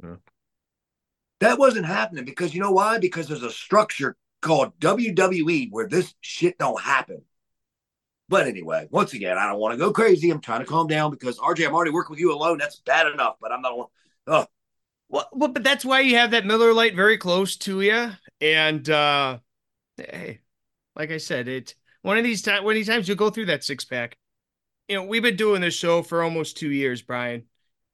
Yeah. 0.02 0.16
That 1.40 1.60
wasn't 1.60 1.86
happening 1.86 2.26
because 2.26 2.54
you 2.54 2.62
know 2.62 2.72
why? 2.72 2.98
Because 2.98 3.28
there's 3.28 3.44
a 3.44 3.52
structure 3.52 4.16
called 4.42 4.78
WWE 4.80 5.70
where 5.72 5.88
this 5.88 6.13
shit 6.22 6.58
don't 6.58 6.82
happen. 6.82 7.22
But 8.30 8.48
anyway, 8.48 8.88
once 8.92 9.13
again, 9.13 9.38
I 9.38 9.48
don't 9.48 9.60
want 9.60 9.74
to 9.74 9.78
go 9.78 9.92
crazy. 9.92 10.30
I'm 10.30 10.42
trying 10.42 10.60
to 10.60 10.66
calm 10.66 10.88
down 10.88 11.12
because 11.12 11.38
RJ, 11.38 11.66
I'm 11.66 11.74
already 11.74 11.92
working 11.92 12.12
with 12.12 12.20
you 12.20 12.34
alone. 12.34 12.58
That's 12.58 12.78
bad 12.82 13.08
enough, 13.08 13.36
but 13.40 13.52
I'm 13.52 13.62
not. 13.62 13.90
Oh. 14.28 14.46
Well, 15.10 15.30
well, 15.32 15.50
but 15.50 15.63
that's 15.63 15.86
why 15.86 16.02
you 16.02 16.18
have 16.18 16.32
that 16.32 16.46
Miller 16.46 16.74
Lite 16.74 16.96
very 16.96 17.18
close 17.18 17.56
to 17.58 17.82
you. 17.82 18.12
And 18.42 18.90
uh 18.90 19.40
hey, 19.96 20.42
like 20.96 21.12
I 21.12 21.18
said, 21.18 21.48
it 21.48 21.76
one 22.02 22.18
of 22.18 22.24
these 22.24 22.42
times, 22.42 22.63
one 22.63 22.74
of 22.74 22.76
these 22.76 22.88
times 22.88 23.08
you 23.08 23.16
go 23.16 23.30
through 23.30 23.46
that 23.46 23.63
six 23.63 23.86
pack. 23.86 24.18
You 24.88 24.95
know, 24.95 25.04
we've 25.04 25.21
been 25.21 25.36
doing 25.36 25.62
this 25.62 25.73
show 25.73 26.02
for 26.02 26.23
almost 26.23 26.58
two 26.58 26.71
years, 26.71 27.02
Brian, 27.02 27.43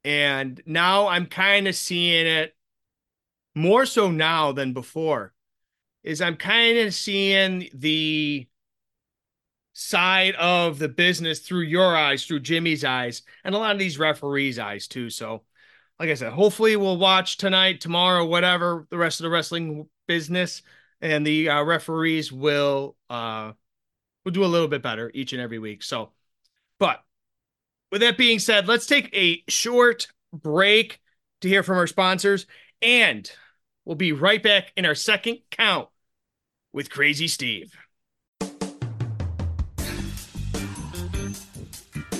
and 0.04 0.62
now 0.64 1.08
I'm 1.08 1.26
kind 1.26 1.66
of 1.66 1.74
seeing 1.74 2.26
it 2.26 2.54
more 3.54 3.86
so 3.86 4.10
now 4.10 4.52
than 4.52 4.72
before 4.72 5.32
is 6.04 6.20
I'm 6.20 6.36
kind 6.36 6.78
of 6.78 6.94
seeing 6.94 7.68
the 7.74 8.46
side 9.72 10.34
of 10.36 10.78
the 10.78 10.88
business 10.88 11.40
through 11.40 11.62
your 11.62 11.96
eyes, 11.96 12.24
through 12.26 12.40
Jimmy's 12.40 12.84
eyes, 12.84 13.22
and 13.42 13.54
a 13.54 13.58
lot 13.58 13.72
of 13.72 13.78
these 13.78 13.98
referees' 13.98 14.58
eyes 14.58 14.86
too. 14.86 15.10
So, 15.10 15.42
like 15.98 16.10
I 16.10 16.14
said, 16.14 16.32
hopefully 16.32 16.76
we'll 16.76 16.98
watch 16.98 17.38
tonight, 17.38 17.80
tomorrow, 17.80 18.24
whatever 18.24 18.86
the 18.90 18.98
rest 18.98 19.20
of 19.20 19.24
the 19.24 19.30
wrestling 19.30 19.88
business, 20.06 20.62
and 21.00 21.26
the 21.26 21.48
uh, 21.48 21.62
referees 21.64 22.30
will 22.32 22.96
uh 23.10 23.52
will 24.24 24.32
do 24.32 24.44
a 24.44 24.46
little 24.46 24.68
bit 24.68 24.82
better 24.82 25.10
each 25.14 25.32
and 25.32 25.42
every 25.42 25.58
week. 25.58 25.82
So, 25.82 26.12
but 26.78 27.02
with 27.90 28.00
that 28.00 28.18
being 28.18 28.38
said, 28.38 28.66
let's 28.68 28.86
take 28.86 29.14
a 29.14 29.42
short 29.48 30.08
break 30.32 31.00
to 31.40 31.48
hear 31.48 31.62
from 31.62 31.78
our 31.78 31.86
sponsors, 31.86 32.46
and 32.82 33.30
we'll 33.84 33.96
be 33.96 34.12
right 34.12 34.42
back 34.42 34.72
in 34.76 34.86
our 34.86 34.94
second 34.94 35.38
count 35.50 35.88
with 36.72 36.90
Crazy 36.90 37.28
Steve. 37.28 37.74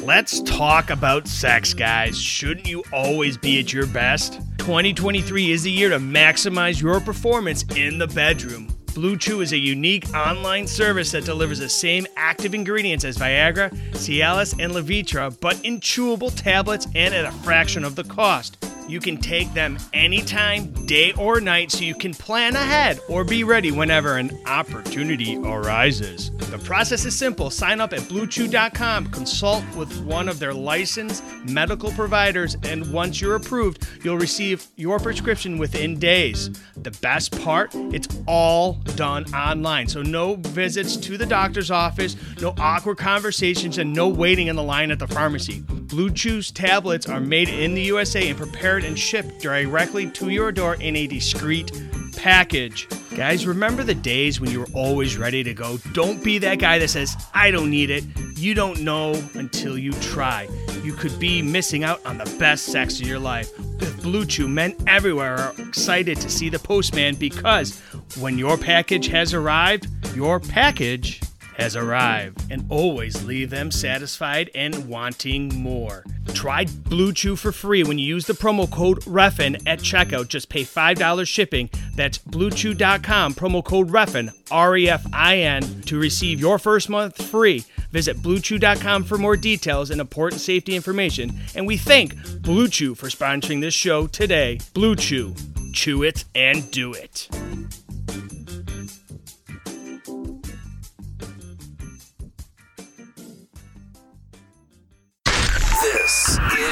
Let's 0.02 0.42
talk 0.42 0.90
about 0.90 1.26
sex, 1.26 1.72
guys. 1.72 2.20
Shouldn't 2.20 2.68
you 2.68 2.84
always 2.92 3.38
be 3.38 3.58
at 3.58 3.72
your 3.72 3.86
best? 3.86 4.34
2023 4.58 5.50
is 5.50 5.62
the 5.62 5.70
year 5.70 5.88
to 5.88 5.98
maximize 5.98 6.80
your 6.80 7.00
performance 7.00 7.64
in 7.74 7.96
the 7.96 8.06
bedroom. 8.08 8.73
Blue 8.94 9.16
Chew 9.16 9.40
is 9.40 9.52
a 9.52 9.58
unique 9.58 10.08
online 10.14 10.68
service 10.68 11.10
that 11.10 11.24
delivers 11.24 11.58
the 11.58 11.68
same 11.68 12.06
active 12.16 12.54
ingredients 12.54 13.04
as 13.04 13.18
Viagra, 13.18 13.70
Cialis, 13.90 14.54
and 14.62 14.72
Levitra, 14.72 15.36
but 15.40 15.60
in 15.64 15.80
chewable 15.80 16.32
tablets 16.34 16.86
and 16.94 17.12
at 17.12 17.24
a 17.24 17.32
fraction 17.38 17.82
of 17.82 17.96
the 17.96 18.04
cost. 18.04 18.56
You 18.86 19.00
can 19.00 19.16
take 19.16 19.52
them 19.54 19.78
anytime, 19.94 20.72
day 20.86 21.12
or 21.14 21.40
night, 21.40 21.70
so 21.70 21.84
you 21.84 21.94
can 21.94 22.12
plan 22.12 22.54
ahead 22.54 23.00
or 23.08 23.24
be 23.24 23.42
ready 23.42 23.70
whenever 23.70 24.18
an 24.18 24.38
opportunity 24.46 25.36
arises. 25.38 26.30
The 26.50 26.58
process 26.58 27.06
is 27.06 27.16
simple. 27.16 27.48
Sign 27.50 27.80
up 27.80 27.94
at 27.94 28.00
BlueChew.com, 28.00 29.06
consult 29.06 29.64
with 29.74 30.04
one 30.04 30.28
of 30.28 30.38
their 30.38 30.52
licensed 30.52 31.24
medical 31.48 31.90
providers, 31.92 32.56
and 32.62 32.92
once 32.92 33.20
you're 33.20 33.36
approved, 33.36 33.88
you'll 34.02 34.18
receive 34.18 34.66
your 34.76 34.98
prescription 34.98 35.56
within 35.56 35.98
days. 35.98 36.50
The 36.76 36.90
best 36.90 37.40
part, 37.40 37.74
it's 37.74 38.08
all 38.26 38.74
done 38.96 39.24
online. 39.34 39.88
So 39.88 40.02
no 40.02 40.34
visits 40.36 40.96
to 40.98 41.16
the 41.16 41.26
doctor's 41.26 41.70
office, 41.70 42.16
no 42.40 42.54
awkward 42.58 42.98
conversations, 42.98 43.78
and 43.78 43.94
no 43.94 44.08
waiting 44.08 44.48
in 44.48 44.56
the 44.56 44.62
line 44.62 44.90
at 44.90 44.98
the 44.98 45.08
pharmacy. 45.08 45.60
Blue 45.60 46.10
Chew's 46.10 46.50
tablets 46.50 47.08
are 47.08 47.20
made 47.20 47.48
in 47.48 47.74
the 47.74 47.82
USA 47.82 48.28
and 48.28 48.36
prepared 48.36 48.73
and 48.82 48.98
shipped 48.98 49.40
directly 49.40 50.10
to 50.10 50.30
your 50.30 50.50
door 50.50 50.74
in 50.76 50.96
a 50.96 51.06
discreet 51.06 51.70
package. 52.16 52.88
Guys, 53.14 53.46
remember 53.46 53.84
the 53.84 53.94
days 53.94 54.40
when 54.40 54.50
you 54.50 54.60
were 54.60 54.68
always 54.72 55.16
ready 55.16 55.44
to 55.44 55.54
go? 55.54 55.76
Don't 55.92 56.24
be 56.24 56.38
that 56.38 56.58
guy 56.58 56.78
that 56.78 56.88
says, 56.88 57.14
I 57.34 57.50
don't 57.50 57.70
need 57.70 57.90
it 57.90 58.04
You 58.36 58.54
don't 58.54 58.80
know 58.80 59.12
until 59.34 59.78
you 59.78 59.92
try. 59.92 60.48
You 60.82 60.94
could 60.94 61.18
be 61.18 61.40
missing 61.40 61.84
out 61.84 62.04
on 62.04 62.18
the 62.18 62.36
best 62.38 62.66
sex 62.66 63.00
of 63.00 63.06
your 63.06 63.18
life. 63.18 63.56
With 63.58 64.02
Blue 64.02 64.26
Chew, 64.26 64.48
men 64.48 64.74
everywhere 64.86 65.36
are 65.36 65.54
excited 65.58 66.20
to 66.20 66.28
see 66.28 66.48
the 66.48 66.58
postman 66.58 67.14
because 67.14 67.78
when 68.18 68.36
your 68.36 68.58
package 68.58 69.06
has 69.08 69.32
arrived, 69.32 69.86
your 70.14 70.40
package 70.40 71.20
has 71.56 71.76
arrived 71.76 72.50
and 72.50 72.64
always 72.68 73.24
leave 73.24 73.50
them 73.50 73.70
satisfied 73.70 74.50
and 74.54 74.88
wanting 74.88 75.54
more. 75.54 76.04
Try 76.34 76.66
Blue 76.88 77.12
Chew 77.12 77.36
for 77.36 77.52
free 77.52 77.84
when 77.84 77.98
you 77.98 78.06
use 78.06 78.26
the 78.26 78.32
promo 78.32 78.70
code 78.70 79.06
REFIN 79.06 79.56
at 79.66 79.78
checkout. 79.78 80.28
Just 80.28 80.48
pay 80.48 80.64
$5 80.64 81.26
shipping. 81.26 81.70
That's 81.94 82.18
bluechew.com, 82.18 83.34
promo 83.34 83.64
code 83.64 83.90
REFIN, 83.90 84.30
R 84.50 84.76
E 84.76 84.88
F 84.88 85.06
I 85.12 85.38
N, 85.38 85.82
to 85.82 85.98
receive 85.98 86.40
your 86.40 86.58
first 86.58 86.88
month 86.88 87.24
free. 87.24 87.64
Visit 87.92 88.16
bluechew.com 88.18 89.04
for 89.04 89.18
more 89.18 89.36
details 89.36 89.90
and 89.90 90.00
important 90.00 90.40
safety 90.40 90.74
information. 90.74 91.38
And 91.54 91.66
we 91.66 91.76
thank 91.76 92.14
Blue 92.42 92.68
Chew 92.68 92.94
for 92.94 93.06
sponsoring 93.06 93.60
this 93.60 93.74
show 93.74 94.06
today. 94.08 94.58
Blue 94.72 94.96
Chew, 94.96 95.34
chew 95.72 96.02
it 96.02 96.24
and 96.34 96.68
do 96.70 96.92
it. 96.92 97.28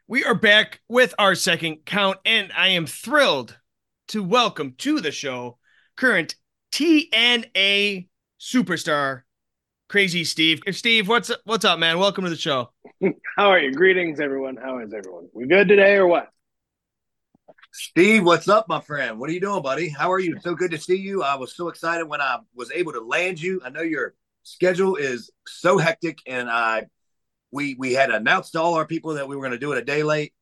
We 0.06 0.24
are 0.24 0.34
back 0.34 0.80
with 0.88 1.14
our 1.18 1.34
second 1.34 1.86
count, 1.86 2.18
and 2.24 2.52
I 2.54 2.68
am 2.68 2.86
thrilled 2.86 3.56
to 4.08 4.22
welcome 4.22 4.74
to 4.78 5.00
the 5.00 5.10
show 5.10 5.58
current 5.96 6.34
TNA 6.72 8.08
superstar, 8.38 9.22
Crazy 9.88 10.24
Steve. 10.24 10.60
Steve, 10.72 11.08
what's 11.08 11.30
what's 11.44 11.64
up, 11.64 11.78
man? 11.78 11.98
Welcome 11.98 12.24
to 12.24 12.30
the 12.30 12.36
show. 12.36 12.70
How 13.36 13.50
are 13.50 13.58
you? 13.58 13.72
Greetings, 13.72 14.20
everyone. 14.20 14.56
How 14.56 14.80
is 14.80 14.92
everyone? 14.92 15.28
We 15.32 15.46
good 15.46 15.68
today 15.68 15.94
or 15.94 16.06
what? 16.06 16.28
Steve, 17.72 18.24
what's 18.24 18.48
up, 18.48 18.68
my 18.68 18.82
friend? 18.82 19.18
What 19.18 19.30
are 19.30 19.32
you 19.32 19.40
doing, 19.40 19.62
buddy? 19.62 19.88
How 19.88 20.12
are 20.12 20.20
you? 20.20 20.38
So 20.42 20.54
good 20.54 20.72
to 20.72 20.78
see 20.78 20.96
you. 20.96 21.22
I 21.22 21.36
was 21.36 21.56
so 21.56 21.68
excited 21.68 22.06
when 22.06 22.20
I 22.20 22.36
was 22.54 22.70
able 22.70 22.92
to 22.92 23.00
land 23.00 23.40
you. 23.40 23.62
I 23.64 23.70
know 23.70 23.80
your 23.80 24.14
schedule 24.42 24.96
is 24.96 25.30
so 25.46 25.78
hectic, 25.78 26.18
and 26.26 26.48
I 26.50 26.86
we 27.50 27.74
we 27.78 27.92
had 27.92 28.10
announced 28.10 28.52
to 28.52 28.60
all 28.60 28.74
our 28.74 28.86
people 28.86 29.14
that 29.14 29.28
we 29.28 29.36
were 29.36 29.42
going 29.42 29.52
to 29.52 29.58
do 29.58 29.72
it 29.72 29.78
a 29.78 29.84
day 29.84 30.02
late, 30.02 30.32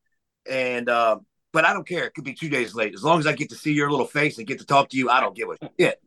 and 0.49 0.89
uh, 0.89 1.19
but 1.51 1.65
I 1.65 1.73
don't 1.73 1.87
care. 1.87 2.05
It 2.05 2.13
could 2.13 2.23
be 2.23 2.33
two 2.33 2.49
days 2.49 2.73
late 2.73 2.93
as 2.93 3.03
long 3.03 3.19
as 3.19 3.27
I 3.27 3.33
get 3.33 3.49
to 3.49 3.55
see 3.55 3.73
your 3.73 3.91
little 3.91 4.05
face 4.05 4.37
and 4.37 4.47
get 4.47 4.59
to 4.59 4.65
talk 4.65 4.89
to 4.89 4.97
you. 4.97 5.09
I 5.09 5.19
don't 5.19 5.35
give 5.35 5.49
a 5.49 5.57
shit. 5.79 6.01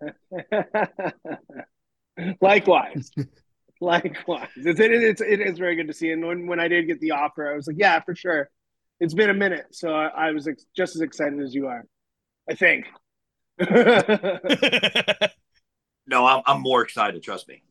Likewise. 2.40 3.10
Likewise. 3.80 4.48
It's, 4.56 4.80
it, 4.80 4.92
it's, 4.92 5.20
it 5.20 5.40
is 5.40 5.58
very 5.58 5.76
good 5.76 5.88
to 5.88 5.92
see. 5.92 6.10
And 6.10 6.24
when, 6.24 6.46
when 6.46 6.60
I 6.60 6.68
did 6.68 6.86
get 6.86 7.00
the 7.00 7.10
offer, 7.10 7.52
I 7.52 7.56
was 7.56 7.66
like, 7.66 7.76
yeah, 7.78 8.00
for 8.00 8.14
sure. 8.14 8.48
It's 9.00 9.12
been 9.12 9.28
a 9.28 9.34
minute. 9.34 9.66
So 9.72 9.92
I, 9.92 10.28
I 10.28 10.30
was 10.30 10.46
ex- 10.46 10.64
just 10.74 10.94
as 10.94 11.02
excited 11.02 11.40
as 11.40 11.54
you 11.54 11.66
are, 11.66 11.84
I 12.48 12.54
think. 12.54 12.86
No, 16.06 16.26
I'm 16.26 16.42
I'm 16.46 16.60
more 16.60 16.82
excited. 16.82 17.22
Trust 17.22 17.48
me. 17.48 17.62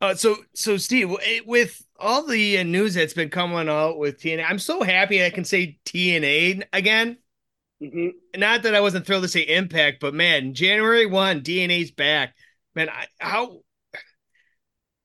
Uh, 0.00 0.14
so, 0.14 0.36
so 0.54 0.76
Steve, 0.76 1.10
eh, 1.22 1.40
with 1.46 1.84
all 1.98 2.26
the 2.26 2.58
uh, 2.58 2.62
news 2.62 2.94
that's 2.94 3.14
been 3.14 3.28
coming 3.30 3.68
out 3.68 3.98
with 3.98 4.18
TNA, 4.18 4.44
I'm 4.44 4.58
so 4.58 4.82
happy 4.82 5.24
I 5.24 5.30
can 5.30 5.44
say 5.44 5.78
TNA 5.84 6.62
again. 6.72 7.18
hmm 7.80 8.08
Not 8.36 8.62
that 8.64 8.74
I 8.74 8.80
wasn't 8.80 9.06
thrilled 9.06 9.22
to 9.24 9.28
say 9.28 9.42
Impact, 9.42 10.00
but 10.00 10.14
man, 10.14 10.54
January 10.54 11.06
one, 11.06 11.42
TNA's 11.42 11.90
back. 11.90 12.34
Man, 12.74 12.88
I, 12.88 13.06
how 13.18 13.60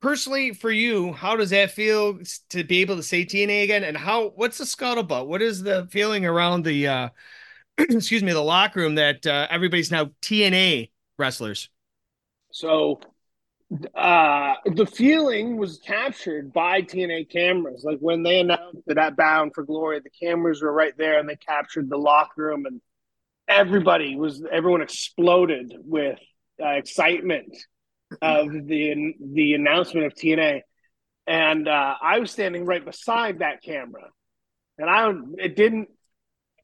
personally 0.01 0.53
for 0.53 0.71
you, 0.71 1.13
how 1.13 1.35
does 1.35 1.49
that 1.49 1.71
feel 1.71 2.19
to 2.49 2.63
be 2.63 2.81
able 2.81 2.95
to 2.95 3.03
say 3.03 3.25
TNA 3.25 3.63
again? 3.63 3.83
And 3.83 3.97
how 3.97 4.29
what's 4.35 4.57
the 4.57 4.65
scuttlebutt? 4.65 5.27
What 5.27 5.41
is 5.41 5.63
the 5.63 5.87
feeling 5.91 6.25
around 6.25 6.63
the 6.63 6.87
uh 6.87 7.09
excuse 7.77 8.23
me, 8.23 8.33
the 8.33 8.41
locker 8.41 8.81
room 8.81 8.95
that 8.95 9.25
uh, 9.27 9.47
everybody's 9.49 9.91
now 9.91 10.11
TNA 10.21 10.91
wrestlers? 11.19 11.69
So 12.51 12.99
uh 13.95 14.53
the 14.65 14.85
feeling 14.85 15.57
was 15.57 15.79
captured 15.79 16.53
by 16.53 16.81
TNA 16.81 17.29
cameras. 17.31 17.83
Like 17.83 17.99
when 17.99 18.23
they 18.23 18.39
announced 18.39 18.79
that 18.87 18.97
at 18.97 19.17
Bound 19.17 19.53
for 19.55 19.63
Glory, 19.63 19.99
the 19.99 20.09
cameras 20.09 20.61
were 20.61 20.71
right 20.71 20.93
there 20.97 21.19
and 21.19 21.27
they 21.27 21.35
captured 21.35 21.89
the 21.89 21.97
locker 21.97 22.43
room 22.43 22.65
and 22.65 22.79
everybody 23.47 24.15
was 24.15 24.43
everyone 24.51 24.81
exploded 24.81 25.73
with 25.83 26.19
uh, 26.61 26.69
excitement 26.69 27.55
of 28.21 28.51
the 28.51 29.15
the 29.33 29.53
announcement 29.53 30.05
of 30.05 30.13
TNA. 30.13 30.61
And 31.27 31.67
uh, 31.67 31.95
I 32.01 32.19
was 32.19 32.31
standing 32.31 32.65
right 32.65 32.85
beside 32.85 33.39
that 33.39 33.63
camera. 33.63 34.09
And 34.77 34.89
I 34.89 35.11
it 35.43 35.55
didn't 35.55 35.89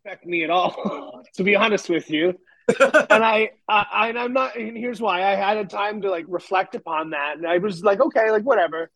affect 0.06 0.26
me 0.26 0.44
at 0.44 0.52
all, 0.52 1.24
to 1.36 1.44
be 1.44 1.56
honest 1.56 1.90
with 1.90 2.12
you 2.12 2.36
and 2.80 3.24
I, 3.24 3.52
I, 3.68 4.10
and 4.10 4.20
I'm 4.20 4.34
not. 4.34 4.56
And 4.56 4.78
here's 4.78 5.02
why: 5.02 5.24
I 5.24 5.36
had 5.36 5.58
a 5.58 5.66
time 5.66 6.02
to 6.02 6.10
like 6.10 6.26
reflect 6.28 6.76
upon 6.76 7.12
that, 7.12 7.38
and 7.38 7.48
I 7.48 7.58
was 7.58 7.84
like, 7.84 8.00
okay, 8.00 8.32
like 8.32 8.44
whatever. 8.44 8.90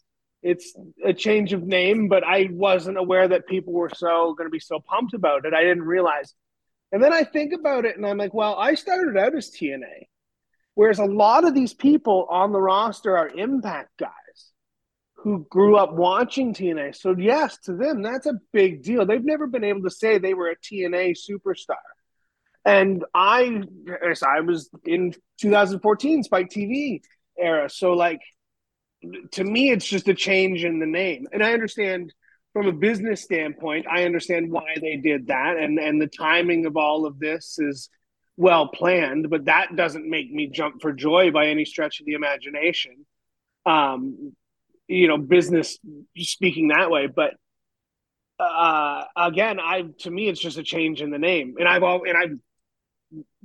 It's 0.44 0.78
a 1.04 1.12
change 1.12 1.54
of 1.54 1.64
name, 1.64 2.08
but 2.08 2.24
I 2.24 2.50
wasn't 2.52 3.00
aware 3.00 3.28
that 3.28 3.48
people 3.48 3.74
were 3.74 3.90
so 3.96 4.36
going 4.36 4.46
to 4.46 4.52
be 4.52 4.60
so 4.60 4.80
pumped 4.80 5.16
about 5.16 5.46
it. 5.46 5.56
I 5.56 5.64
didn't 5.64 5.84
realize. 5.84 6.36
And 6.92 7.04
then 7.04 7.12
I 7.12 7.24
think 7.24 7.52
about 7.52 7.86
it, 7.86 7.98
and 7.98 8.06
I'm 8.06 8.18
like, 8.18 8.34
well, 8.34 8.56
I 8.56 8.76
started 8.76 9.18
out 9.18 9.36
as 9.36 9.50
TNA, 9.50 10.08
whereas 10.76 11.00
a 11.00 11.06
lot 11.06 11.46
of 11.46 11.56
these 11.56 11.74
people 11.74 12.28
on 12.30 12.52
the 12.52 12.62
roster 12.62 13.18
are 13.18 13.30
Impact 13.30 13.90
guys 13.98 14.12
who 15.26 15.48
grew 15.50 15.76
up 15.76 15.92
watching 15.92 16.54
TNA. 16.54 16.96
So 16.96 17.16
yes, 17.18 17.58
to 17.62 17.74
them, 17.74 18.04
that's 18.04 18.28
a 18.28 18.40
big 18.54 18.84
deal. 18.84 19.08
They've 19.08 19.26
never 19.26 19.48
been 19.48 19.64
able 19.64 19.82
to 19.82 19.90
say 19.90 20.20
they 20.20 20.36
were 20.36 20.52
a 20.52 20.56
TNA 20.56 21.16
superstar. 21.28 21.78
And 22.66 23.06
I, 23.14 23.62
I 24.28 24.40
was 24.42 24.70
in 24.86 25.14
2014 25.40 26.24
Spike 26.24 26.50
TV 26.50 27.02
era. 27.38 27.70
So 27.70 27.94
like, 27.94 28.22
to 29.34 29.44
me, 29.44 29.70
it's 29.70 29.86
just 29.86 30.08
a 30.08 30.16
change 30.16 30.64
in 30.64 30.80
the 30.80 30.88
name. 30.88 31.28
And 31.32 31.44
I 31.44 31.54
understand 31.54 32.12
from 32.54 32.68
a 32.68 32.72
business 32.72 33.22
standpoint, 33.22 33.86
I 33.86 34.06
understand 34.06 34.52
why 34.52 34.76
they 34.82 34.96
did 34.96 35.28
that, 35.28 35.58
and 35.58 35.78
and 35.78 36.02
the 36.02 36.08
timing 36.08 36.66
of 36.66 36.78
all 36.78 37.06
of 37.06 37.20
this 37.20 37.60
is 37.60 37.90
well 38.38 38.70
planned. 38.70 39.30
But 39.30 39.46
that 39.46 39.76
doesn't 39.76 40.10
make 40.10 40.32
me 40.32 40.48
jump 40.48 40.82
for 40.82 40.94
joy 40.94 41.32
by 41.32 41.48
any 41.48 41.66
stretch 41.66 42.00
of 42.00 42.06
the 42.06 42.14
imagination. 42.14 43.06
Um, 43.66 44.34
you 44.88 45.08
know, 45.08 45.18
business 45.18 45.78
speaking 46.18 46.70
that 46.70 46.90
way, 46.90 47.08
but 47.08 47.34
uh 48.38 49.06
again 49.16 49.62
i 49.62 49.84
to 50.00 50.12
me 50.12 50.28
it's 50.28 50.42
just 50.42 50.58
a 50.58 50.64
change 50.64 51.02
in 51.02 51.10
the 51.10 51.18
name 51.18 51.56
and 51.58 51.70
i've 51.70 51.84
all 51.84 52.02
and 52.06 52.18
i've 52.18 52.38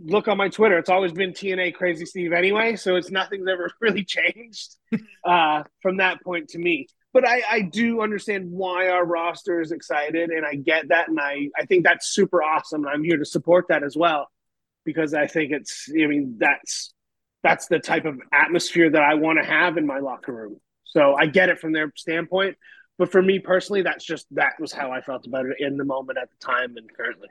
look 0.04 0.28
on 0.28 0.36
my 0.36 0.48
Twitter, 0.48 0.78
it's 0.78 0.90
always 0.90 1.12
been 1.12 1.32
TNA 1.32 1.74
Crazy 1.74 2.06
Steve 2.06 2.32
anyway, 2.32 2.76
so 2.76 2.96
it's 2.96 3.10
nothing's 3.10 3.48
ever 3.48 3.70
really 3.80 4.04
changed 4.04 4.76
uh, 5.24 5.62
from 5.82 5.98
that 5.98 6.22
point 6.22 6.48
to 6.50 6.58
me. 6.58 6.86
But 7.12 7.26
I, 7.26 7.42
I 7.50 7.60
do 7.62 8.02
understand 8.02 8.50
why 8.50 8.88
our 8.88 9.04
roster 9.04 9.60
is 9.60 9.72
excited, 9.72 10.30
and 10.30 10.46
I 10.46 10.54
get 10.54 10.88
that, 10.88 11.08
and 11.08 11.18
I, 11.20 11.48
I 11.58 11.66
think 11.66 11.84
that's 11.84 12.08
super 12.08 12.42
awesome. 12.42 12.86
I'm 12.86 13.02
here 13.02 13.16
to 13.16 13.24
support 13.24 13.66
that 13.68 13.82
as 13.82 13.96
well 13.96 14.28
because 14.84 15.12
I 15.12 15.26
think 15.26 15.52
it's, 15.52 15.88
I 15.90 16.06
mean, 16.06 16.36
that's 16.38 16.94
that's 17.42 17.66
the 17.68 17.78
type 17.78 18.04
of 18.04 18.20
atmosphere 18.32 18.90
that 18.90 19.02
I 19.02 19.14
want 19.14 19.38
to 19.42 19.48
have 19.48 19.78
in 19.78 19.86
my 19.86 19.98
locker 19.98 20.32
room. 20.32 20.60
So 20.84 21.14
I 21.14 21.26
get 21.26 21.48
it 21.48 21.58
from 21.58 21.72
their 21.72 21.90
standpoint, 21.96 22.56
but 22.98 23.10
for 23.10 23.22
me 23.22 23.38
personally, 23.38 23.82
that's 23.82 24.04
just 24.04 24.26
that 24.32 24.52
was 24.60 24.72
how 24.72 24.92
I 24.92 25.00
felt 25.00 25.26
about 25.26 25.46
it 25.46 25.56
in 25.58 25.78
the 25.78 25.84
moment 25.84 26.18
at 26.18 26.28
the 26.30 26.46
time 26.46 26.76
and 26.76 26.94
currently 26.94 27.28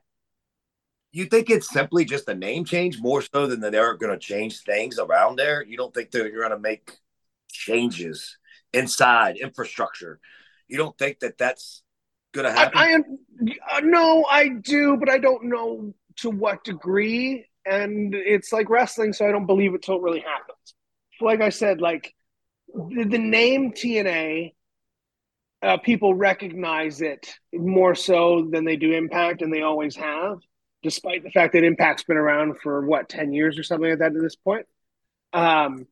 you 1.12 1.26
think 1.26 1.50
it's 1.50 1.69
simply 1.69 2.06
just 2.06 2.28
a 2.30 2.36
name 2.36 2.65
change 2.65 3.00
more 3.00 3.22
so 3.22 3.48
than 3.48 3.62
that 3.62 3.71
they're 3.71 3.96
going 3.96 4.12
to 4.12 4.19
change 4.19 4.62
things 4.62 5.00
around 5.00 5.38
there? 5.38 5.63
You 5.63 5.77
don't 5.77 5.94
think 5.94 6.12
that 6.12 6.31
you're 6.31 6.42
going 6.42 6.52
to 6.52 6.60
make 6.60 6.92
changes 7.52 8.38
inside 8.73 9.38
infrastructure? 9.38 10.19
You 10.67 10.77
don't 10.77 10.98
think 10.98 11.19
that 11.19 11.38
that's 11.38 11.81
going 12.31 12.46
to 12.46 12.52
happen? 12.52 12.77
I, 12.77 12.94
I 12.94 13.77
uh, 13.77 13.79
no, 13.81 14.25
I 14.29 14.50
do, 14.50 14.98
but 14.98 15.10
I 15.10 15.17
don't 15.17 15.46
know 15.46 15.94
to 16.17 16.29
what 16.29 16.63
degree. 16.63 17.46
And 17.65 18.13
it's 18.13 18.54
like 18.54 18.69
wrestling, 18.69 19.13
so 19.13 19.27
I 19.27 19.31
don't 19.31 19.48
believe 19.48 19.73
it 19.73 19.81
till 19.81 19.96
it 19.96 20.02
really 20.02 20.21
happens. 20.21 20.75
Like 21.21 21.42
I 21.42 21.50
said, 21.50 21.81
like 21.81 22.13
the, 22.73 23.04
the 23.04 23.17
name 23.17 23.73
TNA, 23.73 24.54
uh, 25.62 25.77
people 25.77 26.13
recognize 26.13 27.02
it 27.02 27.36
more 27.54 27.96
so 27.96 28.48
than 28.50 28.63
they 28.63 28.77
do 28.77 28.94
Impact, 28.94 29.42
and 29.42 29.52
they 29.52 29.62
always 29.62 29.96
have 29.96 30.38
despite 30.84 31.23
the 31.23 31.32
fact 31.32 31.54
that 31.54 31.63
Impact's 31.63 32.04
been 32.04 32.17
around 32.17 32.60
for 32.60 32.86
what 32.86 33.10
ten 33.10 33.34
years 33.34 33.58
or 33.60 33.63
something 33.63 33.90
like 33.90 34.00
that 34.00 34.15
at 34.15 34.21
this 34.21 34.36
point. 34.36 34.65
Um, 35.34 35.88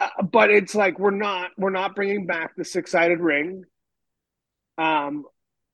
uh, 0.00 0.22
but 0.22 0.50
it's 0.50 0.74
like 0.74 0.98
we're 0.98 1.10
not 1.10 1.50
we're 1.56 1.70
not 1.70 1.94
bringing 1.94 2.26
back 2.26 2.56
the 2.56 2.64
six 2.64 2.90
sided 2.90 3.20
ring. 3.20 3.64
Um, 4.76 5.24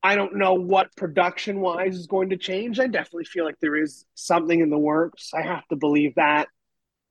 I 0.03 0.15
don't 0.17 0.37
know 0.37 0.55
what 0.55 0.95
production 0.97 1.61
wise 1.61 1.97
is 1.97 2.07
going 2.07 2.31
to 2.31 2.37
change. 2.37 2.81
I 2.81 2.87
definitely 2.87 3.25
feel 3.25 3.45
like 3.45 3.59
there 3.61 3.77
is 3.77 4.05
something 4.15 4.61
in 4.61 4.71
the 4.71 4.79
works. 4.79 5.31
I 5.35 5.43
have 5.43 5.67
to 5.69 5.77
believe 5.77 6.15
that. 6.17 6.49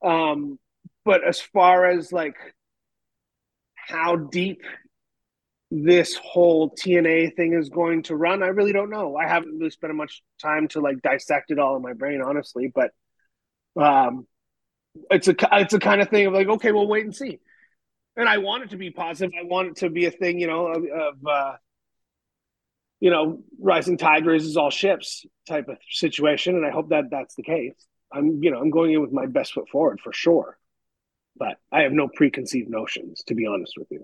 Um, 0.03 0.57
but 1.05 1.27
as 1.27 1.39
far 1.39 1.85
as 1.85 2.11
like 2.11 2.35
how 3.75 4.15
deep 4.15 4.61
this 5.71 6.15
whole 6.15 6.71
TNA 6.71 7.35
thing 7.35 7.53
is 7.53 7.69
going 7.69 8.03
to 8.03 8.15
run, 8.15 8.41
I 8.41 8.47
really 8.47 8.73
don't 8.73 8.89
know. 8.89 9.15
I 9.15 9.27
haven't 9.27 9.57
really 9.57 9.69
spent 9.69 9.93
much 9.93 10.23
time 10.41 10.67
to 10.69 10.81
like 10.81 11.01
dissect 11.01 11.51
it 11.51 11.59
all 11.59 11.75
in 11.75 11.81
my 11.81 11.93
brain, 11.93 12.21
honestly. 12.21 12.71
But 12.73 12.91
um, 13.79 14.25
it's 15.11 15.27
a 15.27 15.35
it's 15.53 15.73
a 15.73 15.79
kind 15.79 16.01
of 16.01 16.09
thing 16.09 16.25
of 16.25 16.33
like, 16.33 16.47
okay, 16.47 16.71
we'll 16.71 16.87
wait 16.87 17.05
and 17.05 17.15
see. 17.15 17.39
And 18.15 18.27
I 18.27 18.39
want 18.39 18.63
it 18.63 18.69
to 18.71 18.77
be 18.77 18.91
positive. 18.91 19.33
I 19.39 19.45
want 19.45 19.69
it 19.69 19.75
to 19.77 19.89
be 19.89 20.05
a 20.05 20.11
thing, 20.11 20.39
you 20.39 20.47
know, 20.47 20.67
of, 20.67 20.83
of 20.83 21.13
uh, 21.25 21.53
you 22.99 23.11
know, 23.11 23.43
rising 23.59 23.97
tide 23.97 24.25
raises 24.25 24.57
all 24.57 24.71
ships 24.71 25.25
type 25.47 25.69
of 25.69 25.77
situation. 25.89 26.55
And 26.55 26.65
I 26.65 26.71
hope 26.71 26.89
that 26.89 27.05
that's 27.11 27.35
the 27.35 27.43
case. 27.43 27.75
I'm, 28.11 28.43
you 28.43 28.51
know, 28.51 28.59
I'm 28.59 28.71
going 28.71 28.91
in 28.91 29.01
with 29.01 29.11
my 29.11 29.27
best 29.27 29.53
foot 29.53 29.69
forward 29.69 30.01
for 30.03 30.11
sure, 30.11 30.57
but 31.37 31.57
I 31.71 31.83
have 31.83 31.91
no 31.91 32.07
preconceived 32.07 32.69
notions, 32.69 33.23
to 33.27 33.35
be 33.35 33.45
honest 33.45 33.73
with 33.77 33.87
you. 33.91 34.03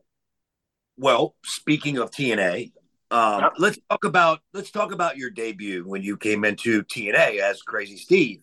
Well, 0.98 1.36
speaking 1.44 1.98
of 1.98 2.12
TNA, 2.12 2.72
um, 3.12 3.42
yep. 3.42 3.54
let's 3.58 3.80
talk 3.90 4.06
about 4.06 4.40
let's 4.54 4.72
talk 4.72 4.92
about 4.92 5.18
your 5.18 5.30
debut 5.30 5.84
when 5.86 6.04
you 6.04 6.18
came 6.18 6.46
into 6.46 6.84
TNA 6.84 7.40
as 7.40 7.62
Crazy 7.62 7.98
Steve. 7.98 8.42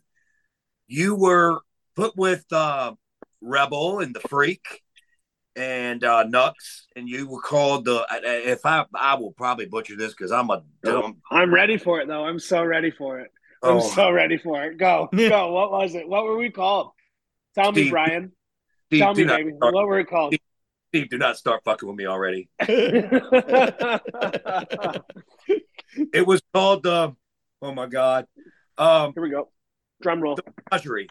You 0.87 1.15
were 1.15 1.61
put 1.97 2.17
with 2.17 2.45
uh, 2.53 2.93
Rebel 3.41 4.01
and 4.01 4.15
the 4.15 4.21
Freak 4.21 4.83
and 5.57 6.03
uh, 6.05 6.25
Knux, 6.25 6.53
and 6.97 7.09
you 7.09 7.29
were 7.29 7.41
called 7.41 7.85
the. 7.85 8.07
If 8.11 8.65
I, 8.65 8.85
I 8.95 9.15
will 9.17 9.33
probably 9.33 9.67
butcher 9.67 9.97
this 9.97 10.13
because 10.13 10.33
I'm 10.33 10.51
a 10.51 10.63
dumb. 10.83 11.19
I'm 11.31 11.53
ready 11.53 11.77
for 11.77 12.01
it 12.01 12.09
though. 12.09 12.25
I'm 12.25 12.39
so 12.39 12.65
ready 12.65 12.91
for 12.91 13.21
it. 13.21 13.31
I'm 13.63 13.77
oh. 13.77 13.81
so 13.81 14.11
ready 14.11 14.39
for 14.39 14.65
it. 14.65 14.79
Go, 14.79 15.09
go. 15.15 15.53
What 15.53 15.71
was 15.71 15.95
it? 15.95 16.09
What 16.09 16.25
were 16.25 16.37
we 16.37 16.51
called? 16.51 16.91
Tell 17.55 17.73
Steve, 17.73 17.87
me, 17.87 17.91
Brian. 17.91 18.33
Steve, 18.89 19.01
Tell 19.01 19.15
me, 19.15 19.25
baby. 19.25 19.53
What 19.59 19.75
were 19.75 19.97
we 19.97 20.05
called? 20.05 20.35
Steve, 20.35 20.41
Steve, 20.93 21.09
do 21.09 21.16
not 21.16 21.38
start 21.38 21.64
fucking 21.64 21.88
with 21.88 21.97
me 21.97 22.05
already. 22.05 22.51
it 22.61 23.01
was 26.26 26.43
called 26.53 26.82
the. 26.82 26.93
Uh, 26.93 27.11
oh 27.62 27.72
my 27.72 27.86
god. 27.86 28.26
Um, 28.76 29.14
Here 29.14 29.22
we 29.22 29.30
go. 29.30 29.51
Drum 30.03 30.20
roll. 30.20 30.36
The 30.36 30.43
Menagerie. 30.70 31.09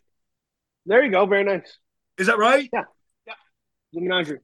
There 0.85 1.03
you 1.03 1.11
go. 1.11 1.25
Very 1.25 1.45
nice. 1.45 1.79
Is 2.19 2.27
that 2.27 2.37
right? 2.37 2.69
Yeah. 2.71 2.83
Yeah. 3.25 3.33
The 3.93 4.01
menagerie. 4.01 4.41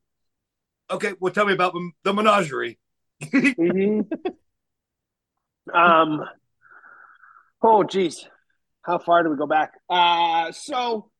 Okay. 0.89 1.13
Well, 1.19 1.31
tell 1.31 1.45
me 1.45 1.53
about 1.53 1.75
the 2.03 2.13
menagerie. 2.15 2.79
mm-hmm. 3.23 4.01
Um. 5.71 6.25
Oh, 7.61 7.83
geez. 7.83 8.27
How 8.81 8.97
far 8.97 9.21
do 9.21 9.29
we 9.29 9.37
go 9.37 9.45
back? 9.45 9.73
Uh, 9.87 10.51
so 10.51 11.11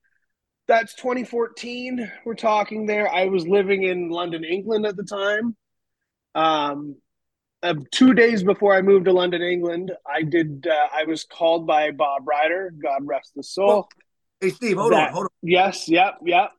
that's 0.67 0.93
2014. 0.95 2.11
We're 2.25 2.35
talking 2.35 2.85
there. 2.85 3.09
I 3.09 3.25
was 3.25 3.47
living 3.47 3.83
in 3.83 4.09
London, 4.09 4.43
England 4.43 4.85
at 4.85 4.95
the 4.95 5.03
time. 5.03 5.55
Um, 6.35 6.97
uh, 7.63 7.73
two 7.91 8.13
days 8.13 8.43
before 8.43 8.75
I 8.75 8.81
moved 8.81 9.05
to 9.05 9.13
London, 9.13 9.41
England, 9.41 9.91
I 10.05 10.21
did. 10.21 10.67
Uh, 10.69 10.87
I 10.93 11.05
was 11.05 11.23
called 11.23 11.65
by 11.65 11.91
Bob 11.91 12.27
Ryder. 12.27 12.73
God 12.81 13.01
rest 13.05 13.31
his 13.35 13.49
soul. 13.49 13.87
Hey, 14.39 14.49
Steve, 14.49 14.77
hold 14.77 14.93
that, 14.93 15.07
on, 15.07 15.13
hold 15.13 15.23
on. 15.25 15.29
Yes, 15.41 15.89
yep, 15.89 16.19
yep. 16.23 16.51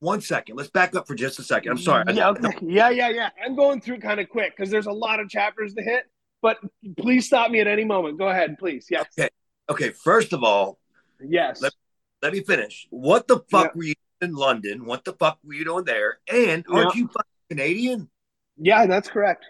One 0.00 0.20
second. 0.20 0.56
Let's 0.56 0.68
back 0.68 0.94
up 0.94 1.06
for 1.06 1.14
just 1.14 1.38
a 1.38 1.42
second. 1.42 1.72
I'm 1.72 1.78
sorry. 1.78 2.04
Yeah, 2.12 2.28
okay. 2.30 2.58
yeah, 2.60 2.90
yeah, 2.90 3.08
yeah. 3.08 3.30
I'm 3.42 3.56
going 3.56 3.80
through 3.80 4.00
kind 4.00 4.20
of 4.20 4.28
quick 4.28 4.54
because 4.54 4.70
there's 4.70 4.86
a 4.86 4.92
lot 4.92 5.20
of 5.20 5.30
chapters 5.30 5.72
to 5.74 5.82
hit. 5.82 6.04
But 6.42 6.58
please 6.98 7.24
stop 7.24 7.50
me 7.50 7.60
at 7.60 7.66
any 7.66 7.84
moment. 7.84 8.18
Go 8.18 8.28
ahead, 8.28 8.58
please. 8.58 8.88
Yes. 8.90 9.06
Okay. 9.18 9.30
Okay. 9.70 9.90
First 9.90 10.34
of 10.34 10.44
all, 10.44 10.78
yes. 11.26 11.62
Let, 11.62 11.72
let 12.24 12.32
me 12.32 12.40
finish. 12.40 12.86
What 12.88 13.28
the 13.28 13.40
fuck 13.50 13.66
yeah. 13.66 13.70
were 13.74 13.84
you 13.84 13.94
in 14.22 14.32
London? 14.32 14.86
What 14.86 15.04
the 15.04 15.12
fuck 15.12 15.38
were 15.44 15.52
you 15.52 15.66
doing 15.66 15.84
there? 15.84 16.20
And 16.26 16.64
aren't 16.70 16.94
yeah. 16.94 17.02
you 17.02 17.10
Canadian? 17.50 18.08
Yeah, 18.56 18.86
that's 18.86 19.10
correct. 19.10 19.44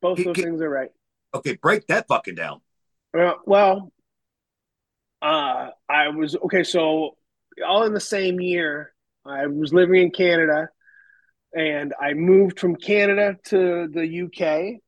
Both 0.00 0.22
those 0.22 0.36
things 0.36 0.62
are 0.62 0.70
right. 0.70 0.90
Okay, 1.34 1.56
break 1.60 1.88
that 1.88 2.06
fucking 2.06 2.36
down. 2.36 2.60
Uh, 3.18 3.32
well, 3.46 3.92
uh, 5.20 5.70
I 5.88 6.08
was 6.10 6.36
okay. 6.36 6.62
So 6.62 7.16
all 7.66 7.82
in 7.82 7.94
the 7.94 8.00
same 8.00 8.40
year, 8.40 8.92
I 9.26 9.48
was 9.48 9.74
living 9.74 10.00
in 10.00 10.10
Canada, 10.12 10.68
and 11.52 11.94
I 12.00 12.14
moved 12.14 12.60
from 12.60 12.76
Canada 12.76 13.38
to 13.46 13.88
the 13.88 14.22
UK. 14.22 14.80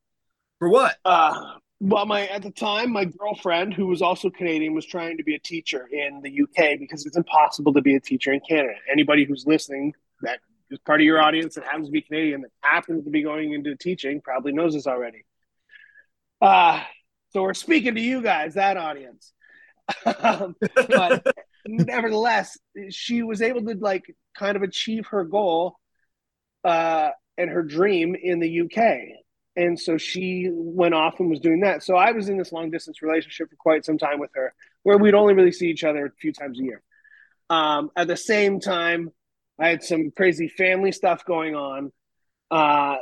For 0.59 0.69
what? 0.69 0.95
Uh, 1.03 1.55
well, 1.83 2.05
my 2.05 2.27
at 2.27 2.43
the 2.43 2.51
time, 2.51 2.93
my 2.93 3.03
girlfriend, 3.03 3.73
who 3.73 3.87
was 3.87 4.01
also 4.01 4.29
Canadian, 4.29 4.73
was 4.73 4.85
trying 4.85 5.17
to 5.17 5.23
be 5.23 5.35
a 5.35 5.39
teacher 5.39 5.85
in 5.91 6.21
the 6.21 6.43
UK 6.43 6.79
because 6.79 7.05
it's 7.05 7.17
impossible 7.17 7.73
to 7.73 7.81
be 7.81 7.95
a 7.95 7.99
teacher 7.99 8.31
in 8.31 8.39
Canada. 8.39 8.75
Anybody 8.89 9.25
who's 9.25 9.43
listening 9.45 9.93
that 10.21 10.39
is 10.71 10.79
part 10.79 11.01
of 11.01 11.05
your 11.05 11.21
audience 11.21 11.55
that 11.55 11.65
happens 11.65 11.89
to 11.89 11.91
be 11.91 12.01
Canadian 12.01 12.41
that 12.41 12.51
happens 12.61 13.03
to 13.03 13.09
be 13.09 13.21
going 13.21 13.51
into 13.51 13.75
teaching 13.75 14.21
probably 14.21 14.53
knows 14.53 14.73
this 14.73 14.87
already. 14.87 15.25
Uh, 16.41 16.81
so 17.31 17.41
we're 17.41 17.53
speaking 17.53 17.95
to 17.95 18.01
you 18.01 18.21
guys, 18.21 18.53
that 18.53 18.77
audience. 18.77 19.33
um, 20.05 20.55
but 20.87 21.27
nevertheless, 21.67 22.57
she 22.91 23.23
was 23.23 23.41
able 23.41 23.61
to 23.65 23.75
like 23.75 24.05
kind 24.37 24.55
of 24.55 24.63
achieve 24.63 25.07
her 25.07 25.25
goal 25.25 25.75
uh, 26.63 27.09
and 27.37 27.49
her 27.49 27.61
dream 27.61 28.15
in 28.15 28.39
the 28.39 28.61
UK 28.61 29.22
and 29.55 29.79
so 29.79 29.97
she 29.97 30.49
went 30.51 30.93
off 30.93 31.19
and 31.19 31.29
was 31.29 31.39
doing 31.39 31.61
that. 31.61 31.83
So 31.83 31.95
I 31.95 32.11
was 32.11 32.29
in 32.29 32.37
this 32.37 32.51
long 32.51 32.71
distance 32.71 33.01
relationship 33.01 33.49
for 33.49 33.55
quite 33.55 33.85
some 33.85 33.97
time 33.97 34.19
with 34.19 34.31
her, 34.35 34.53
where 34.83 34.97
we'd 34.97 35.13
only 35.13 35.33
really 35.33 35.51
see 35.51 35.69
each 35.69 35.83
other 35.83 36.05
a 36.05 36.11
few 36.11 36.33
times 36.33 36.59
a 36.59 36.63
year. 36.63 36.81
Um, 37.49 37.91
at 37.95 38.07
the 38.07 38.17
same 38.17 38.59
time, 38.59 39.11
I 39.59 39.69
had 39.69 39.83
some 39.83 40.11
crazy 40.11 40.47
family 40.47 40.91
stuff 40.91 41.25
going 41.25 41.55
on, 41.55 41.91
uh, 42.49 42.95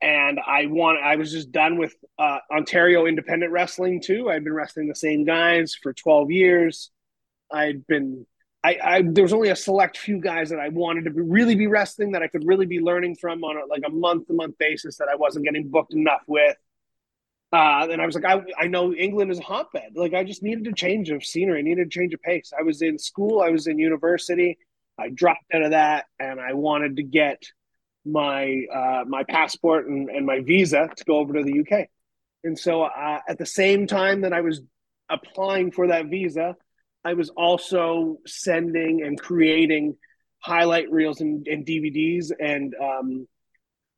and 0.00 0.40
I 0.44 0.66
want 0.66 1.00
I 1.02 1.16
was 1.16 1.32
just 1.32 1.52
done 1.52 1.76
with 1.76 1.94
uh, 2.18 2.38
Ontario 2.50 3.06
independent 3.06 3.52
wrestling 3.52 4.00
too. 4.00 4.30
I'd 4.30 4.44
been 4.44 4.54
wrestling 4.54 4.88
the 4.88 4.94
same 4.94 5.24
guys 5.24 5.74
for 5.74 5.92
twelve 5.92 6.30
years. 6.30 6.90
I'd 7.50 7.86
been 7.86 8.26
I, 8.64 8.78
I 8.82 9.02
there 9.02 9.22
was 9.22 9.32
only 9.32 9.50
a 9.50 9.56
select 9.56 9.98
few 9.98 10.20
guys 10.20 10.50
that 10.50 10.58
I 10.58 10.68
wanted 10.68 11.04
to 11.04 11.10
be, 11.10 11.20
really 11.20 11.54
be 11.54 11.66
wrestling 11.66 12.12
that 12.12 12.22
I 12.22 12.28
could 12.28 12.46
really 12.46 12.66
be 12.66 12.80
learning 12.80 13.16
from 13.16 13.44
on 13.44 13.56
a, 13.56 13.66
like 13.66 13.82
a 13.86 13.90
month 13.90 14.26
to 14.26 14.32
month 14.32 14.58
basis 14.58 14.96
that 14.98 15.08
I 15.08 15.14
wasn't 15.14 15.44
getting 15.44 15.68
booked 15.68 15.94
enough 15.94 16.22
with. 16.26 16.56
Uh, 17.50 17.88
and 17.90 18.02
I 18.02 18.06
was 18.06 18.14
like, 18.14 18.26
I, 18.26 18.42
I 18.58 18.66
know 18.66 18.92
England 18.92 19.30
is 19.30 19.38
a 19.38 19.42
hotbed. 19.42 19.92
Like 19.94 20.12
I 20.12 20.24
just 20.24 20.42
needed 20.42 20.66
a 20.66 20.72
change 20.72 21.10
of 21.10 21.24
scenery, 21.24 21.60
I 21.60 21.62
needed 21.62 21.86
a 21.86 21.90
change 21.90 22.14
of 22.14 22.22
pace. 22.22 22.52
I 22.58 22.62
was 22.62 22.82
in 22.82 22.98
school, 22.98 23.40
I 23.40 23.50
was 23.50 23.66
in 23.66 23.78
university. 23.78 24.58
I 24.98 25.10
dropped 25.10 25.44
out 25.54 25.62
of 25.62 25.70
that, 25.70 26.06
and 26.18 26.40
I 26.40 26.54
wanted 26.54 26.96
to 26.96 27.04
get 27.04 27.44
my 28.04 28.64
uh, 28.74 29.04
my 29.06 29.22
passport 29.22 29.86
and, 29.86 30.08
and 30.08 30.26
my 30.26 30.40
visa 30.40 30.90
to 30.96 31.04
go 31.04 31.18
over 31.18 31.34
to 31.34 31.44
the 31.44 31.60
UK. 31.60 31.86
And 32.44 32.58
so 32.58 32.82
uh, 32.82 33.20
at 33.28 33.38
the 33.38 33.46
same 33.46 33.86
time 33.86 34.22
that 34.22 34.32
I 34.32 34.40
was 34.40 34.60
applying 35.08 35.70
for 35.70 35.88
that 35.88 36.06
visa, 36.06 36.56
I 37.04 37.14
was 37.14 37.30
also 37.30 38.18
sending 38.26 39.02
and 39.02 39.20
creating 39.20 39.96
highlight 40.40 40.90
reels 40.90 41.20
and, 41.20 41.46
and 41.46 41.66
DVDs 41.66 42.30
and 42.38 42.74
um, 42.74 43.28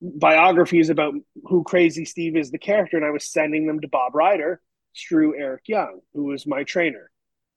biographies 0.00 0.90
about 0.90 1.14
who 1.44 1.62
Crazy 1.64 2.04
Steve 2.04 2.36
is, 2.36 2.50
the 2.50 2.58
character, 2.58 2.96
and 2.96 3.06
I 3.06 3.10
was 3.10 3.30
sending 3.30 3.66
them 3.66 3.80
to 3.80 3.88
Bob 3.88 4.14
Ryder 4.14 4.60
through 5.08 5.38
Eric 5.38 5.62
Young, 5.66 6.00
who 6.14 6.24
was 6.24 6.46
my 6.46 6.64
trainer. 6.64 7.10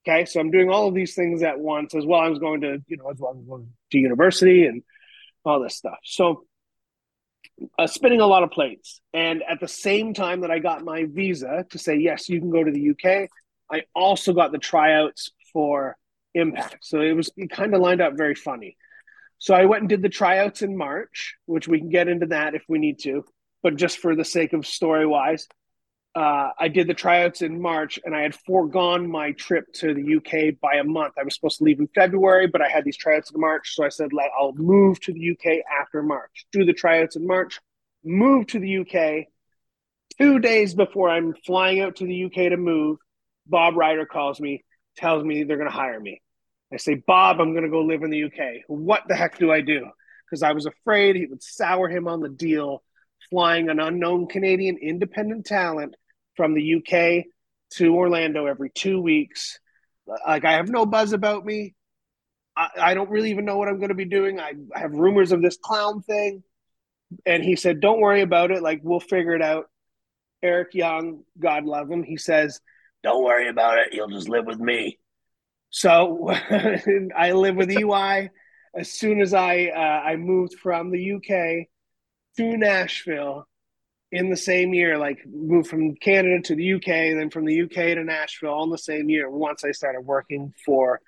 Okay, 0.06 0.26
so 0.26 0.38
I'm 0.38 0.50
doing 0.50 0.68
all 0.68 0.86
of 0.86 0.94
these 0.94 1.14
things 1.14 1.42
at 1.42 1.58
once 1.58 1.94
as 1.94 2.04
well. 2.04 2.20
I 2.20 2.28
was 2.28 2.38
going 2.38 2.60
to, 2.60 2.82
you 2.86 2.96
know, 2.98 3.10
as 3.10 3.18
well 3.18 3.36
as 3.38 3.46
going 3.46 3.68
to 3.92 3.98
university 3.98 4.66
and 4.66 4.82
all 5.44 5.62
this 5.62 5.76
stuff. 5.76 5.98
So, 6.04 6.44
uh, 7.78 7.86
spinning 7.86 8.20
a 8.20 8.26
lot 8.26 8.42
of 8.42 8.50
plates. 8.50 9.00
And 9.14 9.42
at 9.48 9.60
the 9.60 9.68
same 9.68 10.12
time 10.12 10.42
that 10.42 10.50
I 10.50 10.58
got 10.58 10.84
my 10.84 11.06
visa 11.08 11.64
to 11.70 11.78
say 11.78 11.96
yes, 11.96 12.28
you 12.28 12.40
can 12.40 12.50
go 12.50 12.62
to 12.62 12.70
the 12.70 12.90
UK, 12.90 13.30
I 13.70 13.82
also 13.94 14.32
got 14.32 14.52
the 14.52 14.58
tryouts 14.58 15.30
for 15.52 15.96
Impact. 16.34 16.78
So 16.82 17.00
it 17.00 17.12
was 17.12 17.30
kind 17.50 17.74
of 17.74 17.80
lined 17.80 18.00
up 18.00 18.14
very 18.16 18.34
funny. 18.34 18.76
So 19.38 19.54
I 19.54 19.66
went 19.66 19.82
and 19.82 19.88
did 19.88 20.02
the 20.02 20.08
tryouts 20.08 20.62
in 20.62 20.76
March, 20.76 21.36
which 21.46 21.68
we 21.68 21.78
can 21.78 21.90
get 21.90 22.08
into 22.08 22.26
that 22.26 22.54
if 22.54 22.64
we 22.68 22.78
need 22.78 22.98
to, 23.00 23.24
but 23.62 23.76
just 23.76 23.98
for 23.98 24.16
the 24.16 24.24
sake 24.24 24.52
of 24.52 24.66
story 24.66 25.06
wise, 25.06 25.46
uh, 26.16 26.50
I 26.58 26.68
did 26.68 26.86
the 26.86 26.94
tryouts 26.94 27.42
in 27.42 27.60
March 27.60 27.98
and 28.04 28.14
I 28.14 28.22
had 28.22 28.34
foregone 28.34 29.08
my 29.08 29.32
trip 29.32 29.72
to 29.74 29.94
the 29.94 30.16
UK 30.16 30.60
by 30.60 30.78
a 30.78 30.84
month. 30.84 31.14
I 31.18 31.24
was 31.24 31.34
supposed 31.34 31.58
to 31.58 31.64
leave 31.64 31.80
in 31.80 31.88
February, 31.94 32.46
but 32.46 32.62
I 32.62 32.68
had 32.68 32.84
these 32.84 32.96
tryouts 32.96 33.32
in 33.32 33.40
March. 33.40 33.74
So 33.74 33.84
I 33.84 33.88
said, 33.88 34.10
I'll 34.38 34.54
move 34.54 35.00
to 35.02 35.12
the 35.12 35.30
UK 35.30 35.64
after 35.80 36.02
March, 36.02 36.46
do 36.52 36.64
the 36.64 36.72
tryouts 36.72 37.16
in 37.16 37.26
March, 37.26 37.60
move 38.04 38.46
to 38.48 38.58
the 38.58 38.78
UK. 38.78 39.26
Two 40.20 40.38
days 40.38 40.74
before 40.74 41.08
I'm 41.08 41.34
flying 41.44 41.80
out 41.80 41.96
to 41.96 42.06
the 42.06 42.24
UK 42.24 42.50
to 42.50 42.56
move, 42.56 42.98
Bob 43.46 43.76
Ryder 43.76 44.06
calls 44.06 44.40
me, 44.40 44.64
tells 44.96 45.24
me 45.24 45.44
they're 45.44 45.56
going 45.56 45.70
to 45.70 45.76
hire 45.76 46.00
me. 46.00 46.20
I 46.72 46.76
say, 46.76 46.94
Bob, 46.94 47.40
I'm 47.40 47.52
going 47.52 47.64
to 47.64 47.70
go 47.70 47.82
live 47.82 48.02
in 48.02 48.10
the 48.10 48.24
UK. 48.24 48.62
What 48.66 49.02
the 49.08 49.14
heck 49.14 49.38
do 49.38 49.52
I 49.52 49.60
do? 49.60 49.86
Because 50.26 50.42
I 50.42 50.52
was 50.52 50.66
afraid 50.66 51.16
he 51.16 51.26
would 51.26 51.42
sour 51.42 51.88
him 51.88 52.08
on 52.08 52.20
the 52.20 52.28
deal, 52.28 52.82
flying 53.30 53.68
an 53.68 53.78
unknown 53.78 54.26
Canadian 54.26 54.78
independent 54.78 55.46
talent 55.46 55.94
from 56.36 56.54
the 56.54 56.76
UK 56.76 57.26
to 57.74 57.94
Orlando 57.94 58.46
every 58.46 58.70
two 58.70 59.00
weeks. 59.00 59.58
Like 60.06 60.44
I 60.44 60.52
have 60.52 60.68
no 60.68 60.86
buzz 60.86 61.12
about 61.12 61.44
me. 61.44 61.74
I, 62.56 62.68
I 62.80 62.94
don't 62.94 63.10
really 63.10 63.30
even 63.30 63.44
know 63.44 63.58
what 63.58 63.68
I'm 63.68 63.78
going 63.78 63.88
to 63.88 63.94
be 63.94 64.04
doing. 64.04 64.40
I, 64.40 64.54
I 64.74 64.80
have 64.80 64.92
rumors 64.92 65.32
of 65.32 65.42
this 65.42 65.56
clown 65.56 66.02
thing, 66.02 66.42
and 67.24 67.42
he 67.42 67.56
said, 67.56 67.80
"Don't 67.80 68.00
worry 68.00 68.20
about 68.20 68.50
it. 68.50 68.62
Like 68.62 68.80
we'll 68.82 69.00
figure 69.00 69.34
it 69.34 69.42
out." 69.42 69.66
Eric 70.44 70.74
Young, 70.74 71.22
God 71.38 71.64
love 71.64 71.90
him, 71.90 72.02
he 72.02 72.18
says, 72.18 72.60
"Don't 73.04 73.22
worry 73.22 73.48
about 73.48 73.78
it. 73.78 73.92
You'll 73.92 74.08
just 74.08 74.28
live 74.28 74.46
with 74.46 74.58
me." 74.58 74.98
So 75.70 76.28
I 77.16 77.32
live 77.32 77.54
with 77.56 77.70
EY. 77.78 78.30
As 78.76 78.90
soon 78.90 79.20
as 79.20 79.32
I 79.32 79.66
uh, 79.66 80.08
I 80.08 80.16
moved 80.16 80.54
from 80.54 80.90
the 80.90 81.12
UK 81.12 81.68
to 82.36 82.56
Nashville 82.56 83.46
in 84.10 84.30
the 84.30 84.36
same 84.36 84.74
year, 84.74 84.98
like 84.98 85.18
moved 85.26 85.68
from 85.68 85.94
Canada 85.96 86.40
to 86.42 86.56
the 86.56 86.74
UK, 86.74 87.16
then 87.16 87.30
from 87.30 87.44
the 87.44 87.62
UK 87.62 87.94
to 87.94 88.04
Nashville 88.04 88.50
all 88.50 88.64
in 88.64 88.70
the 88.70 88.78
same 88.78 89.08
year. 89.08 89.30
Once 89.30 89.64
I 89.64 89.70
started 89.70 90.00
working 90.00 90.52
for 90.64 91.00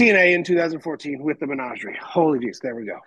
TNA 0.00 0.34
in 0.34 0.44
2014 0.44 1.22
with 1.22 1.38
the 1.40 1.46
Menagerie. 1.46 1.98
Holy 2.02 2.38
jeez, 2.38 2.60
there 2.60 2.74
we 2.74 2.86
go. 2.86 2.98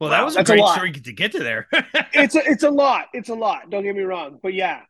Well, 0.00 0.10
that 0.10 0.24
was 0.24 0.34
a 0.34 0.42
great 0.42 0.60
a 0.60 0.66
story 0.72 0.92
to 0.92 1.12
get 1.12 1.32
to 1.32 1.38
there. 1.38 1.68
it's 2.12 2.34
a 2.34 2.42
it's 2.44 2.64
a 2.64 2.70
lot. 2.70 3.06
It's 3.12 3.28
a 3.28 3.34
lot. 3.34 3.70
Don't 3.70 3.84
get 3.84 3.94
me 3.94 4.02
wrong, 4.02 4.40
but 4.42 4.52
yeah, 4.52 4.80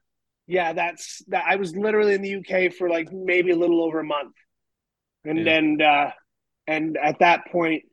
yeah, 0.52 0.74
that's 0.74 1.22
that. 1.28 1.44
I 1.48 1.56
was 1.56 1.74
literally 1.74 2.12
in 2.12 2.20
the 2.20 2.36
UK 2.36 2.74
for 2.74 2.90
like 2.90 3.10
maybe 3.10 3.52
a 3.52 3.56
little 3.56 3.82
over 3.82 4.00
a 4.00 4.04
month, 4.04 4.34
and 5.24 5.46
yeah. 5.46 5.52
and 5.54 5.82
uh, 5.82 6.10
and 6.66 6.98
at 7.02 7.20
that 7.20 7.46
point, 7.50 7.84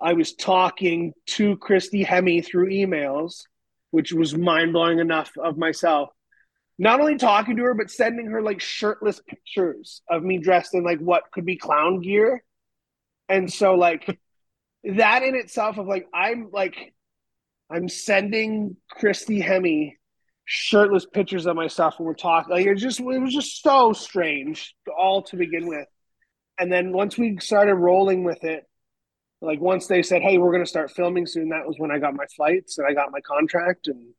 I 0.00 0.12
was 0.12 0.34
talking 0.34 1.12
to 1.30 1.56
Christy 1.56 2.04
Hemme 2.04 2.46
through 2.46 2.70
emails, 2.70 3.42
which 3.90 4.12
was 4.12 4.36
mind 4.36 4.72
blowing 4.72 5.00
enough 5.00 5.32
of 5.36 5.58
myself. 5.58 6.10
Not 6.78 7.00
only 7.00 7.16
talking 7.16 7.56
to 7.56 7.64
her, 7.64 7.74
but 7.74 7.90
sending 7.90 8.26
her 8.26 8.40
like 8.42 8.60
shirtless 8.60 9.20
pictures 9.26 10.00
of 10.08 10.22
me 10.22 10.38
dressed 10.38 10.72
in 10.74 10.84
like 10.84 11.00
what 11.00 11.24
could 11.32 11.44
be 11.44 11.56
clown 11.56 12.00
gear, 12.00 12.44
and 13.28 13.52
so 13.52 13.74
like 13.74 14.20
that 14.84 15.24
in 15.24 15.34
itself 15.34 15.78
of 15.78 15.88
like 15.88 16.06
I'm 16.14 16.50
like 16.52 16.94
I'm 17.68 17.88
sending 17.88 18.76
Christy 18.88 19.42
Hemme 19.42 19.94
shirtless 20.44 21.06
pictures 21.06 21.46
of 21.46 21.56
myself 21.56 21.98
when 21.98 22.06
we're 22.06 22.14
talking. 22.14 22.54
Like 22.54 22.66
it 22.66 22.76
just 22.76 23.00
it 23.00 23.04
was 23.04 23.34
just 23.34 23.62
so 23.62 23.92
strange 23.92 24.74
all 24.98 25.22
to 25.24 25.36
begin 25.36 25.66
with. 25.66 25.86
And 26.58 26.72
then 26.72 26.92
once 26.92 27.18
we 27.18 27.38
started 27.38 27.74
rolling 27.74 28.24
with 28.24 28.44
it, 28.44 28.64
like 29.40 29.60
once 29.60 29.86
they 29.86 30.02
said, 30.02 30.22
"Hey, 30.22 30.38
we're 30.38 30.52
going 30.52 30.64
to 30.64 30.68
start 30.70 30.90
filming 30.90 31.26
soon," 31.26 31.50
that 31.50 31.66
was 31.66 31.76
when 31.78 31.90
I 31.90 31.98
got 31.98 32.14
my 32.14 32.26
flights 32.36 32.78
and 32.78 32.86
I 32.86 32.94
got 32.94 33.10
my 33.10 33.20
contract 33.20 33.88
and 33.88 34.14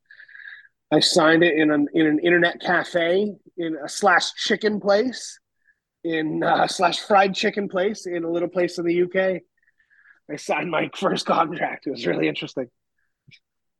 I 0.91 0.99
signed 0.99 1.43
it 1.43 1.57
in 1.57 1.71
an 1.71 1.87
in 1.93 2.05
an 2.05 2.19
internet 2.19 2.61
cafe 2.61 3.35
in 3.57 3.77
a 3.83 3.89
slash 3.89 4.33
chicken 4.33 4.79
place 4.79 5.39
in 6.03 6.43
uh, 6.43 6.67
slash 6.67 6.99
fried 6.99 7.33
chicken 7.33 7.67
place 7.67 8.05
in 8.05 8.23
a 8.23 8.29
little 8.29 8.49
place 8.49 8.77
in 8.77 8.85
the 8.85 9.03
UK. 9.03 9.41
I 10.31 10.35
signed 10.37 10.69
my 10.69 10.89
first 10.95 11.25
contract. 11.25 11.87
It 11.87 11.91
was 11.91 12.05
really 12.05 12.27
interesting. 12.27 12.69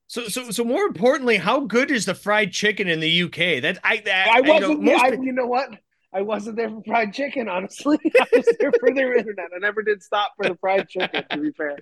So, 0.07 0.27
so, 0.27 0.51
so 0.51 0.63
more 0.63 0.85
importantly, 0.85 1.37
how 1.37 1.61
good 1.61 1.89
is 1.89 2.05
the 2.05 2.13
fried 2.13 2.51
chicken 2.51 2.87
in 2.87 2.99
the 2.99 3.23
UK? 3.23 3.61
That 3.61 3.79
I, 3.83 3.97
that, 4.05 4.27
I 4.27 4.41
wasn't. 4.41 4.87
I, 4.87 4.93
I, 4.93 5.11
you 5.13 5.31
know 5.31 5.47
what? 5.47 5.69
I 6.13 6.21
wasn't 6.21 6.57
there 6.57 6.69
for 6.69 6.83
fried 6.85 7.13
chicken. 7.13 7.49
Honestly, 7.49 7.97
I 8.19 8.27
was 8.31 8.47
there 8.59 8.71
for 8.79 8.93
their 8.93 9.15
internet. 9.15 9.47
I 9.55 9.59
never 9.59 9.81
did 9.81 10.03
stop 10.03 10.33
for 10.37 10.47
the 10.47 10.55
fried 10.55 10.87
chicken. 10.87 11.23
To 11.31 11.37
be 11.37 11.51
fair. 11.51 11.77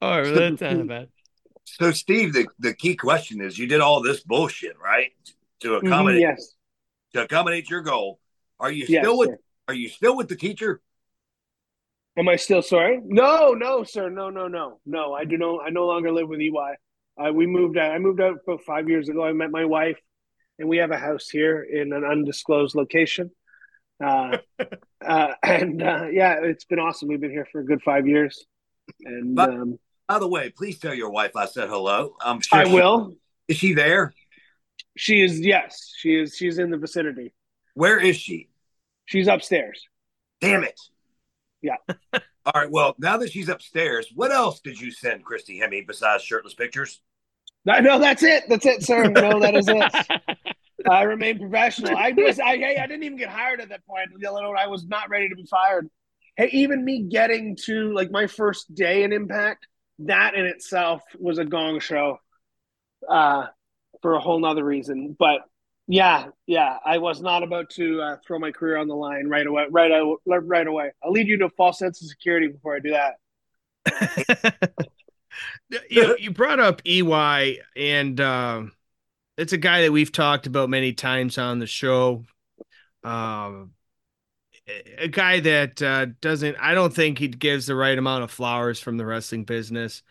Oh, 0.00 0.22
that's 0.22 0.60
not 0.60 0.86
bad. 0.86 1.08
So, 1.64 1.90
Steve, 1.90 2.32
the, 2.32 2.46
the 2.58 2.74
key 2.74 2.94
question 2.94 3.40
is: 3.40 3.58
you 3.58 3.66
did 3.66 3.80
all 3.80 4.02
this 4.02 4.22
bullshit, 4.22 4.76
right, 4.82 5.12
to 5.60 5.68
mm-hmm, 5.68 5.86
accommodate 5.86 6.22
mm-hmm, 6.22 6.36
yes, 6.36 6.54
to 7.14 7.22
accommodate 7.22 7.70
your 7.70 7.80
goal. 7.80 8.20
Are 8.60 8.70
you 8.70 8.86
still 8.86 9.02
yes, 9.02 9.18
with? 9.18 9.28
Sir. 9.30 9.38
Are 9.68 9.74
you 9.74 9.88
still 9.88 10.16
with 10.16 10.28
the 10.28 10.36
teacher? 10.36 10.80
Am 12.16 12.28
I 12.28 12.36
still 12.36 12.62
sorry? 12.62 13.00
No, 13.04 13.52
no, 13.52 13.82
sir. 13.82 14.08
No, 14.08 14.30
no, 14.30 14.46
no, 14.46 14.78
no. 14.86 15.14
I 15.14 15.24
do 15.24 15.36
no. 15.36 15.60
I 15.60 15.70
no 15.70 15.86
longer 15.86 16.12
live 16.12 16.28
with 16.28 16.40
EY. 16.40 16.76
Uh, 17.16 17.32
we 17.32 17.46
moved 17.46 17.78
out. 17.78 17.92
I 17.92 17.98
moved 17.98 18.20
out 18.20 18.38
about 18.46 18.62
five 18.64 18.88
years 18.88 19.08
ago. 19.08 19.24
I 19.24 19.32
met 19.32 19.50
my 19.50 19.64
wife, 19.64 19.98
and 20.58 20.68
we 20.68 20.78
have 20.78 20.90
a 20.90 20.98
house 20.98 21.28
here 21.28 21.62
in 21.62 21.92
an 21.92 22.04
undisclosed 22.04 22.74
location. 22.74 23.30
Uh, 24.02 24.38
uh, 25.06 25.34
and 25.42 25.82
uh, 25.82 26.06
yeah, 26.10 26.40
it's 26.42 26.64
been 26.64 26.78
awesome. 26.78 27.08
We've 27.08 27.20
been 27.20 27.30
here 27.30 27.46
for 27.50 27.60
a 27.60 27.64
good 27.64 27.82
five 27.82 28.06
years. 28.06 28.44
And 29.04 29.34
by, 29.34 29.44
um, 29.44 29.78
by 30.08 30.18
the 30.18 30.28
way, 30.28 30.50
please 30.50 30.78
tell 30.78 30.94
your 30.94 31.10
wife 31.10 31.36
I 31.36 31.46
said 31.46 31.68
hello. 31.68 32.16
I'm 32.20 32.40
sure 32.40 32.58
I 32.58 32.64
she, 32.64 32.74
will. 32.74 33.14
Is 33.48 33.56
she 33.56 33.74
there? 33.74 34.12
She 34.96 35.22
is. 35.22 35.40
Yes, 35.40 35.92
she 35.96 36.16
is. 36.16 36.36
She's 36.36 36.58
in 36.58 36.70
the 36.70 36.78
vicinity. 36.78 37.32
Where 37.74 37.98
is 37.98 38.16
she? 38.16 38.48
She's 39.06 39.28
upstairs. 39.28 39.86
Damn 40.40 40.64
it. 40.64 40.80
Yeah. 41.62 41.76
All 42.46 42.60
right. 42.60 42.70
Well, 42.70 42.94
now 42.98 43.16
that 43.16 43.32
she's 43.32 43.48
upstairs, 43.48 44.08
what 44.14 44.30
else 44.30 44.60
did 44.60 44.80
you 44.80 44.90
send 44.90 45.24
Christy 45.24 45.58
Hemme 45.58 45.86
besides 45.86 46.22
shirtless 46.22 46.54
pictures? 46.54 47.00
No, 47.64 47.78
no, 47.80 47.98
that's 47.98 48.22
it. 48.22 48.44
That's 48.48 48.66
it, 48.66 48.82
sir. 48.82 49.04
No, 49.04 49.40
that 49.40 49.54
is 49.54 49.66
it. 49.68 50.36
I 50.88 51.02
remain 51.02 51.38
professional. 51.38 51.96
I 51.96 52.12
was, 52.12 52.38
I, 52.38 52.52
I 52.52 52.86
didn't 52.86 53.04
even 53.04 53.16
get 53.16 53.30
hired 53.30 53.60
at 53.62 53.70
that 53.70 53.86
point. 53.86 54.10
I 54.22 54.66
was 54.66 54.86
not 54.86 55.08
ready 55.08 55.30
to 55.30 55.34
be 55.34 55.46
fired. 55.46 55.88
Hey, 56.36 56.50
even 56.52 56.84
me 56.84 57.04
getting 57.04 57.56
to 57.64 57.92
like 57.94 58.10
my 58.10 58.26
first 58.26 58.74
day 58.74 59.04
in 59.04 59.12
Impact, 59.12 59.66
that 60.00 60.34
in 60.34 60.44
itself 60.44 61.02
was 61.18 61.38
a 61.38 61.44
gong 61.44 61.80
show, 61.80 62.18
uh, 63.08 63.46
for 64.02 64.14
a 64.14 64.20
whole 64.20 64.40
nother 64.40 64.64
reason. 64.64 65.16
But 65.18 65.40
yeah, 65.86 66.28
yeah. 66.46 66.78
I 66.84 66.98
was 66.98 67.20
not 67.20 67.42
about 67.42 67.70
to 67.70 68.00
uh, 68.00 68.16
throw 68.26 68.38
my 68.38 68.50
career 68.50 68.76
on 68.76 68.88
the 68.88 68.94
line 68.94 69.26
right 69.28 69.46
away. 69.46 69.66
Right, 69.70 69.90
right 70.26 70.66
away. 70.66 70.90
I'll 71.02 71.12
lead 71.12 71.28
you 71.28 71.38
to 71.38 71.46
a 71.46 71.50
false 71.50 71.78
sense 71.78 72.02
of 72.02 72.08
security 72.08 72.48
before 72.48 72.76
I 72.76 72.78
do 72.80 72.90
that. 72.90 74.70
you, 75.90 76.16
you 76.18 76.30
brought 76.30 76.60
up 76.60 76.80
EY, 76.86 77.60
and 77.76 78.20
uh, 78.20 78.62
it's 79.36 79.52
a 79.52 79.58
guy 79.58 79.82
that 79.82 79.92
we've 79.92 80.12
talked 80.12 80.46
about 80.46 80.70
many 80.70 80.92
times 80.92 81.38
on 81.38 81.58
the 81.58 81.66
show. 81.66 82.24
Um, 83.02 83.72
a 84.98 85.08
guy 85.08 85.40
that 85.40 85.82
uh, 85.82 86.06
doesn't, 86.20 86.56
I 86.58 86.74
don't 86.74 86.94
think 86.94 87.18
he 87.18 87.28
gives 87.28 87.66
the 87.66 87.74
right 87.74 87.98
amount 87.98 88.24
of 88.24 88.30
flowers 88.30 88.80
from 88.80 88.96
the 88.96 89.04
wrestling 89.04 89.44
business. 89.44 90.02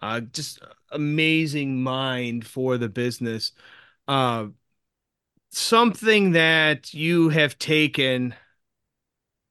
Uh, 0.00 0.20
just 0.20 0.58
amazing 0.90 1.82
mind 1.82 2.46
for 2.46 2.76
the 2.76 2.88
business. 2.88 3.52
Uh, 4.06 4.46
something 5.52 6.32
that 6.32 6.92
you 6.94 7.28
have 7.28 7.58
taken 7.58 8.34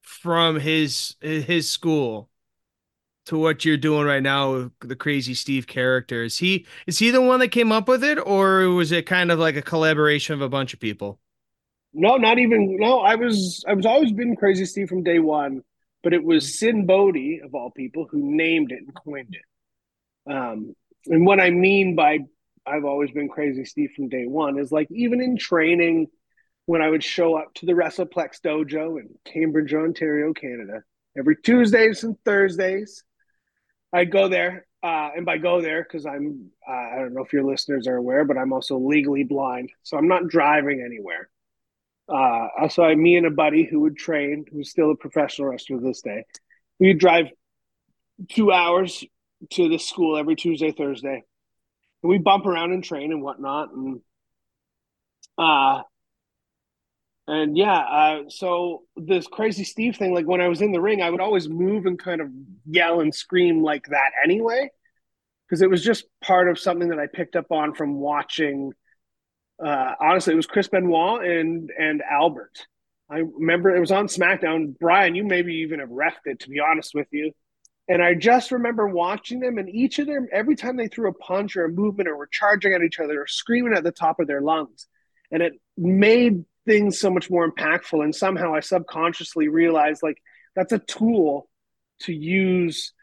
from 0.01 0.59
his 0.59 1.15
his 1.21 1.69
school 1.69 2.29
to 3.25 3.37
what 3.37 3.63
you're 3.63 3.77
doing 3.77 4.05
right 4.05 4.23
now 4.23 4.53
with 4.53 4.71
the 4.79 4.95
crazy 4.95 5.33
Steve 5.33 5.67
character. 5.67 6.23
Is 6.23 6.37
he 6.37 6.65
is 6.87 6.99
he 6.99 7.11
the 7.11 7.21
one 7.21 7.39
that 7.39 7.49
came 7.49 7.71
up 7.71 7.87
with 7.87 8.03
it, 8.03 8.17
or 8.17 8.69
was 8.69 8.91
it 8.91 9.05
kind 9.05 9.31
of 9.31 9.39
like 9.39 9.55
a 9.55 9.61
collaboration 9.61 10.33
of 10.33 10.41
a 10.41 10.49
bunch 10.49 10.73
of 10.73 10.79
people? 10.79 11.19
No, 11.93 12.17
not 12.17 12.39
even. 12.39 12.77
No, 12.77 12.99
I 12.99 13.15
was 13.15 13.63
I 13.67 13.73
was 13.73 13.85
always 13.85 14.11
been 14.11 14.35
crazy 14.35 14.65
Steve 14.65 14.89
from 14.89 15.03
day 15.03 15.19
one, 15.19 15.61
but 16.03 16.13
it 16.13 16.23
was 16.23 16.57
Sinn 16.57 16.85
Bodhi 16.85 17.41
of 17.43 17.53
all 17.53 17.69
people 17.69 18.07
who 18.09 18.19
named 18.35 18.71
it 18.71 18.79
and 18.79 18.95
coined 18.95 19.35
it. 19.35 20.31
Um, 20.31 20.75
and 21.07 21.25
what 21.25 21.39
I 21.39 21.49
mean 21.51 21.95
by 21.95 22.19
I've 22.65 22.85
always 22.85 23.11
been 23.11 23.29
crazy 23.29 23.65
Steve 23.65 23.91
from 23.95 24.09
day 24.09 24.25
one 24.25 24.59
is 24.59 24.71
like 24.71 24.87
even 24.91 25.21
in 25.21 25.37
training 25.37 26.07
when 26.65 26.81
I 26.81 26.89
would 26.89 27.03
show 27.03 27.35
up 27.35 27.53
to 27.55 27.65
the 27.65 27.73
WrestlePlex 27.73 28.41
dojo 28.45 28.99
in 28.99 29.09
Cambridge, 29.25 29.73
Ontario, 29.73 30.33
Canada, 30.33 30.83
every 31.17 31.35
Tuesdays 31.35 32.03
and 32.03 32.15
Thursdays, 32.23 33.03
I'd 33.91 34.11
go 34.11 34.27
there. 34.27 34.65
Uh, 34.83 35.09
and 35.15 35.25
by 35.25 35.37
go 35.37 35.61
there, 35.61 35.83
because 35.83 36.05
I'm, 36.05 36.49
uh, 36.67 36.71
I 36.71 36.95
don't 36.97 37.13
know 37.13 37.23
if 37.23 37.33
your 37.33 37.43
listeners 37.43 37.87
are 37.87 37.97
aware, 37.97 38.25
but 38.25 38.37
I'm 38.37 38.51
also 38.51 38.77
legally 38.77 39.23
blind. 39.23 39.71
So 39.83 39.97
I'm 39.97 40.07
not 40.07 40.27
driving 40.27 40.81
anywhere. 40.83 41.29
Uh, 42.09 42.67
so 42.67 42.83
I, 42.83 42.95
me 42.95 43.15
and 43.15 43.27
a 43.27 43.31
buddy 43.31 43.63
who 43.63 43.81
would 43.81 43.95
train, 43.95 44.45
who's 44.51 44.71
still 44.71 44.91
a 44.91 44.95
professional 44.95 45.49
wrestler 45.49 45.77
to 45.77 45.83
this 45.83 46.01
day, 46.01 46.25
we'd 46.79 46.99
drive 46.99 47.27
two 48.29 48.51
hours 48.51 49.03
to 49.51 49.69
the 49.69 49.77
school 49.77 50.17
every 50.17 50.35
Tuesday, 50.35 50.71
Thursday 50.71 51.23
we 52.03 52.17
bump 52.17 52.45
around 52.45 52.71
and 52.71 52.83
train 52.83 53.11
and 53.11 53.21
whatnot, 53.21 53.71
and 53.73 54.01
uh 55.37 55.81
and 57.27 57.55
yeah, 57.55 57.77
uh, 57.77 58.23
so 58.27 58.81
this 58.97 59.27
crazy 59.27 59.63
Steve 59.63 59.95
thing, 59.95 60.13
like 60.13 60.25
when 60.25 60.41
I 60.41 60.47
was 60.47 60.61
in 60.61 60.71
the 60.71 60.81
ring, 60.81 61.01
I 61.01 61.09
would 61.09 61.21
always 61.21 61.47
move 61.47 61.85
and 61.85 61.97
kind 61.97 62.19
of 62.19 62.27
yell 62.65 62.99
and 62.99 63.13
scream 63.13 63.63
like 63.63 63.87
that 63.87 64.11
anyway, 64.23 64.69
because 65.47 65.61
it 65.61 65.69
was 65.69 65.83
just 65.83 66.05
part 66.21 66.49
of 66.49 66.59
something 66.59 66.89
that 66.89 66.99
I 66.99 67.07
picked 67.07 67.35
up 67.35 67.51
on 67.51 67.73
from 67.73 67.99
watching. 67.99 68.73
Uh, 69.63 69.93
honestly, 70.01 70.33
it 70.33 70.35
was 70.35 70.47
Chris 70.47 70.67
Benoit 70.67 71.23
and 71.23 71.71
and 71.77 72.01
Albert. 72.01 72.65
I 73.09 73.19
remember 73.19 73.73
it 73.75 73.79
was 73.79 73.91
on 73.91 74.07
SmackDown. 74.07 74.77
Brian, 74.79 75.15
you 75.15 75.23
maybe 75.23 75.55
even 75.57 75.79
have 75.79 75.89
refed 75.89 76.25
it, 76.25 76.39
to 76.41 76.49
be 76.49 76.59
honest 76.59 76.93
with 76.93 77.07
you 77.11 77.31
And 77.91 78.01
I 78.01 78.13
just 78.13 78.53
remember 78.53 78.87
watching 78.87 79.41
them, 79.41 79.57
and 79.57 79.67
each 79.69 79.99
of 79.99 80.07
them, 80.07 80.25
every 80.31 80.55
time 80.55 80.77
they 80.77 80.87
threw 80.87 81.09
a 81.09 81.13
punch 81.13 81.57
or 81.57 81.65
a 81.65 81.69
movement 81.69 82.07
or 82.07 82.15
were 82.15 82.29
charging 82.31 82.73
at 82.73 82.83
each 82.83 83.01
other 83.01 83.23
or 83.23 83.27
screaming 83.27 83.73
at 83.73 83.83
the 83.83 83.91
top 83.91 84.21
of 84.21 84.27
their 84.27 84.39
lungs. 84.39 84.87
And 85.29 85.43
it 85.43 85.55
made 85.77 86.45
things 86.65 87.01
so 87.01 87.09
much 87.09 87.29
more 87.29 87.51
impactful. 87.51 88.01
And 88.01 88.15
somehow 88.15 88.55
I 88.55 88.61
subconsciously 88.61 89.49
realized 89.49 90.03
like 90.03 90.23
that's 90.55 90.71
a 90.71 90.79
tool 90.79 91.49
to 92.03 92.13
use 92.13 92.93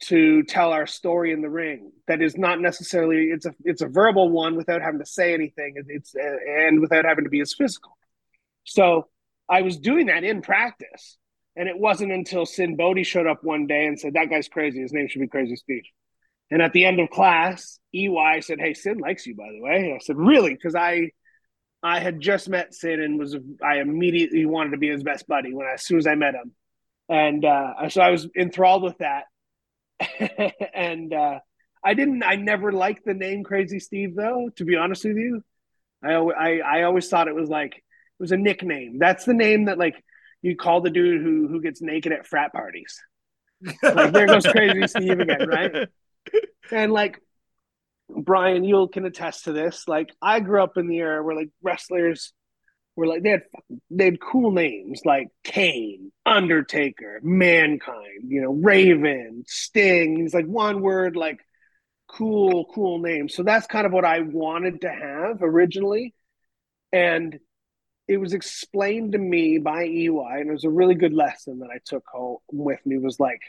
to 0.00 0.42
tell 0.42 0.72
our 0.72 0.86
story 0.86 1.32
in 1.32 1.40
the 1.40 1.48
ring 1.48 1.90
that 2.06 2.20
is 2.20 2.36
not 2.36 2.60
necessarily 2.60 3.28
it's 3.30 3.46
a 3.46 3.54
it's 3.64 3.80
a 3.80 3.88
verbal 3.88 4.28
one 4.28 4.56
without 4.56 4.82
having 4.82 5.00
to 5.00 5.06
say 5.06 5.32
anything 5.32 5.74
it's 5.88 6.14
and 6.14 6.80
without 6.80 7.04
having 7.04 7.24
to 7.24 7.30
be 7.30 7.40
as 7.40 7.54
physical 7.54 7.96
so 8.64 9.08
i 9.48 9.62
was 9.62 9.78
doing 9.78 10.06
that 10.06 10.24
in 10.24 10.42
practice 10.42 11.16
and 11.56 11.68
it 11.68 11.78
wasn't 11.78 12.12
until 12.12 12.46
Sinn 12.46 12.76
Bodhi 12.76 13.04
showed 13.04 13.26
up 13.26 13.44
one 13.44 13.66
day 13.66 13.86
and 13.86 13.98
said 13.98 14.14
that 14.14 14.30
guy's 14.30 14.48
crazy 14.48 14.80
his 14.80 14.92
name 14.92 15.08
should 15.08 15.20
be 15.20 15.28
crazy 15.28 15.56
steve 15.56 15.84
and 16.50 16.62
at 16.62 16.72
the 16.72 16.84
end 16.84 17.00
of 17.00 17.10
class 17.10 17.78
ey 17.94 18.40
said 18.40 18.60
hey 18.60 18.74
Sinn 18.74 18.98
likes 18.98 19.26
you 19.26 19.34
by 19.34 19.48
the 19.52 19.60
way 19.60 19.76
and 19.76 19.94
i 19.94 19.98
said 19.98 20.16
really 20.16 20.54
because 20.54 20.74
i 20.74 21.10
i 21.82 22.00
had 22.00 22.20
just 22.20 22.48
met 22.48 22.74
Sinn 22.74 23.00
and 23.00 23.18
was 23.18 23.36
i 23.62 23.78
immediately 23.78 24.46
wanted 24.46 24.70
to 24.70 24.78
be 24.78 24.88
his 24.88 25.02
best 25.02 25.26
buddy 25.26 25.54
when 25.54 25.66
I, 25.66 25.74
as 25.74 25.84
soon 25.84 25.98
as 25.98 26.06
i 26.06 26.14
met 26.14 26.34
him 26.34 26.52
and 27.08 27.44
uh, 27.44 27.88
so 27.88 28.00
i 28.00 28.10
was 28.10 28.28
enthralled 28.36 28.82
with 28.82 28.98
that 28.98 29.24
and 30.74 31.12
uh, 31.12 31.38
I 31.84 31.94
didn't. 31.94 32.22
I 32.22 32.36
never 32.36 32.72
liked 32.72 33.04
the 33.04 33.14
name 33.14 33.44
Crazy 33.44 33.78
Steve, 33.78 34.14
though. 34.14 34.50
To 34.56 34.64
be 34.64 34.76
honest 34.76 35.04
with 35.04 35.16
you, 35.16 35.42
I, 36.02 36.14
I 36.14 36.56
I 36.58 36.82
always 36.84 37.08
thought 37.08 37.28
it 37.28 37.34
was 37.34 37.48
like 37.48 37.76
it 37.76 37.82
was 38.18 38.32
a 38.32 38.36
nickname. 38.36 38.98
That's 38.98 39.24
the 39.24 39.34
name 39.34 39.66
that 39.66 39.78
like 39.78 40.02
you 40.44 40.54
call 40.56 40.82
the 40.82 40.90
dude 40.90 41.22
who 41.22 41.48
who 41.48 41.62
gets 41.62 41.80
naked 41.80 42.12
at 42.12 42.26
frat 42.26 42.52
parties. 42.52 43.00
like 43.82 44.12
there 44.12 44.26
goes 44.26 44.46
Crazy 44.46 44.86
Steve 44.86 45.18
again, 45.18 45.48
right? 45.48 45.88
And 46.70 46.92
like 46.92 47.18
Brian, 48.10 48.62
you 48.62 48.86
can 48.92 49.06
attest 49.06 49.44
to 49.44 49.52
this. 49.52 49.88
Like 49.88 50.10
I 50.20 50.40
grew 50.40 50.62
up 50.62 50.76
in 50.76 50.86
the 50.86 50.98
era 50.98 51.24
where 51.24 51.34
like 51.34 51.48
wrestlers 51.62 52.34
were 52.94 53.06
like 53.06 53.22
they 53.22 53.30
had 53.30 53.42
they 53.90 54.04
had 54.04 54.20
cool 54.20 54.50
names 54.50 55.00
like 55.06 55.28
Kane, 55.44 56.12
Undertaker, 56.26 57.20
Mankind, 57.22 58.24
you 58.28 58.42
know, 58.42 58.52
Raven, 58.52 59.44
Sting. 59.46 60.16
He's 60.20 60.34
like 60.34 60.46
one 60.46 60.82
word, 60.82 61.16
like 61.16 61.40
cool, 62.06 62.66
cool 62.66 62.98
name. 62.98 63.30
So 63.30 63.42
that's 63.44 63.66
kind 63.66 63.86
of 63.86 63.94
what 63.94 64.04
I 64.04 64.20
wanted 64.20 64.82
to 64.82 64.90
have 64.90 65.38
originally, 65.40 66.12
and 66.92 67.38
it 68.06 68.18
was 68.18 68.34
explained 68.34 69.12
to 69.12 69.18
me 69.18 69.58
by 69.58 69.84
EY, 69.84 70.40
and 70.40 70.48
it 70.48 70.52
was 70.52 70.64
a 70.64 70.70
really 70.70 70.94
good 70.94 71.14
lesson 71.14 71.60
that 71.60 71.70
I 71.70 71.78
took 71.84 72.04
home 72.06 72.38
with 72.50 72.84
me. 72.84 72.98
Was 72.98 73.18
like, 73.18 73.40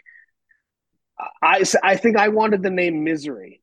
I 1.42 1.64
I 1.84 1.96
think 1.98 2.18
I 2.18 2.30
wanted 2.30 2.64
the 2.64 2.70
name 2.70 3.04
Misery, 3.04 3.62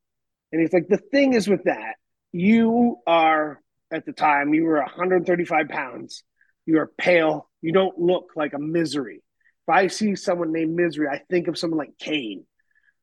and 0.51 0.61
he's 0.61 0.73
like, 0.73 0.87
the 0.87 0.97
thing 0.97 1.33
is 1.33 1.47
with 1.47 1.63
that, 1.65 1.95
you 2.31 2.97
are 3.07 3.61
at 3.91 4.05
the 4.05 4.13
time. 4.13 4.53
You 4.53 4.65
were 4.65 4.79
135 4.79 5.69
pounds. 5.69 6.23
You 6.65 6.79
are 6.79 6.91
pale. 6.97 7.49
You 7.61 7.71
don't 7.71 7.97
look 7.99 8.31
like 8.35 8.53
a 8.53 8.59
misery. 8.59 9.21
If 9.67 9.73
I 9.73 9.87
see 9.87 10.15
someone 10.15 10.51
named 10.51 10.75
Misery, 10.75 11.07
I 11.07 11.19
think 11.29 11.47
of 11.47 11.57
someone 11.57 11.77
like 11.77 11.97
Kane, 11.99 12.45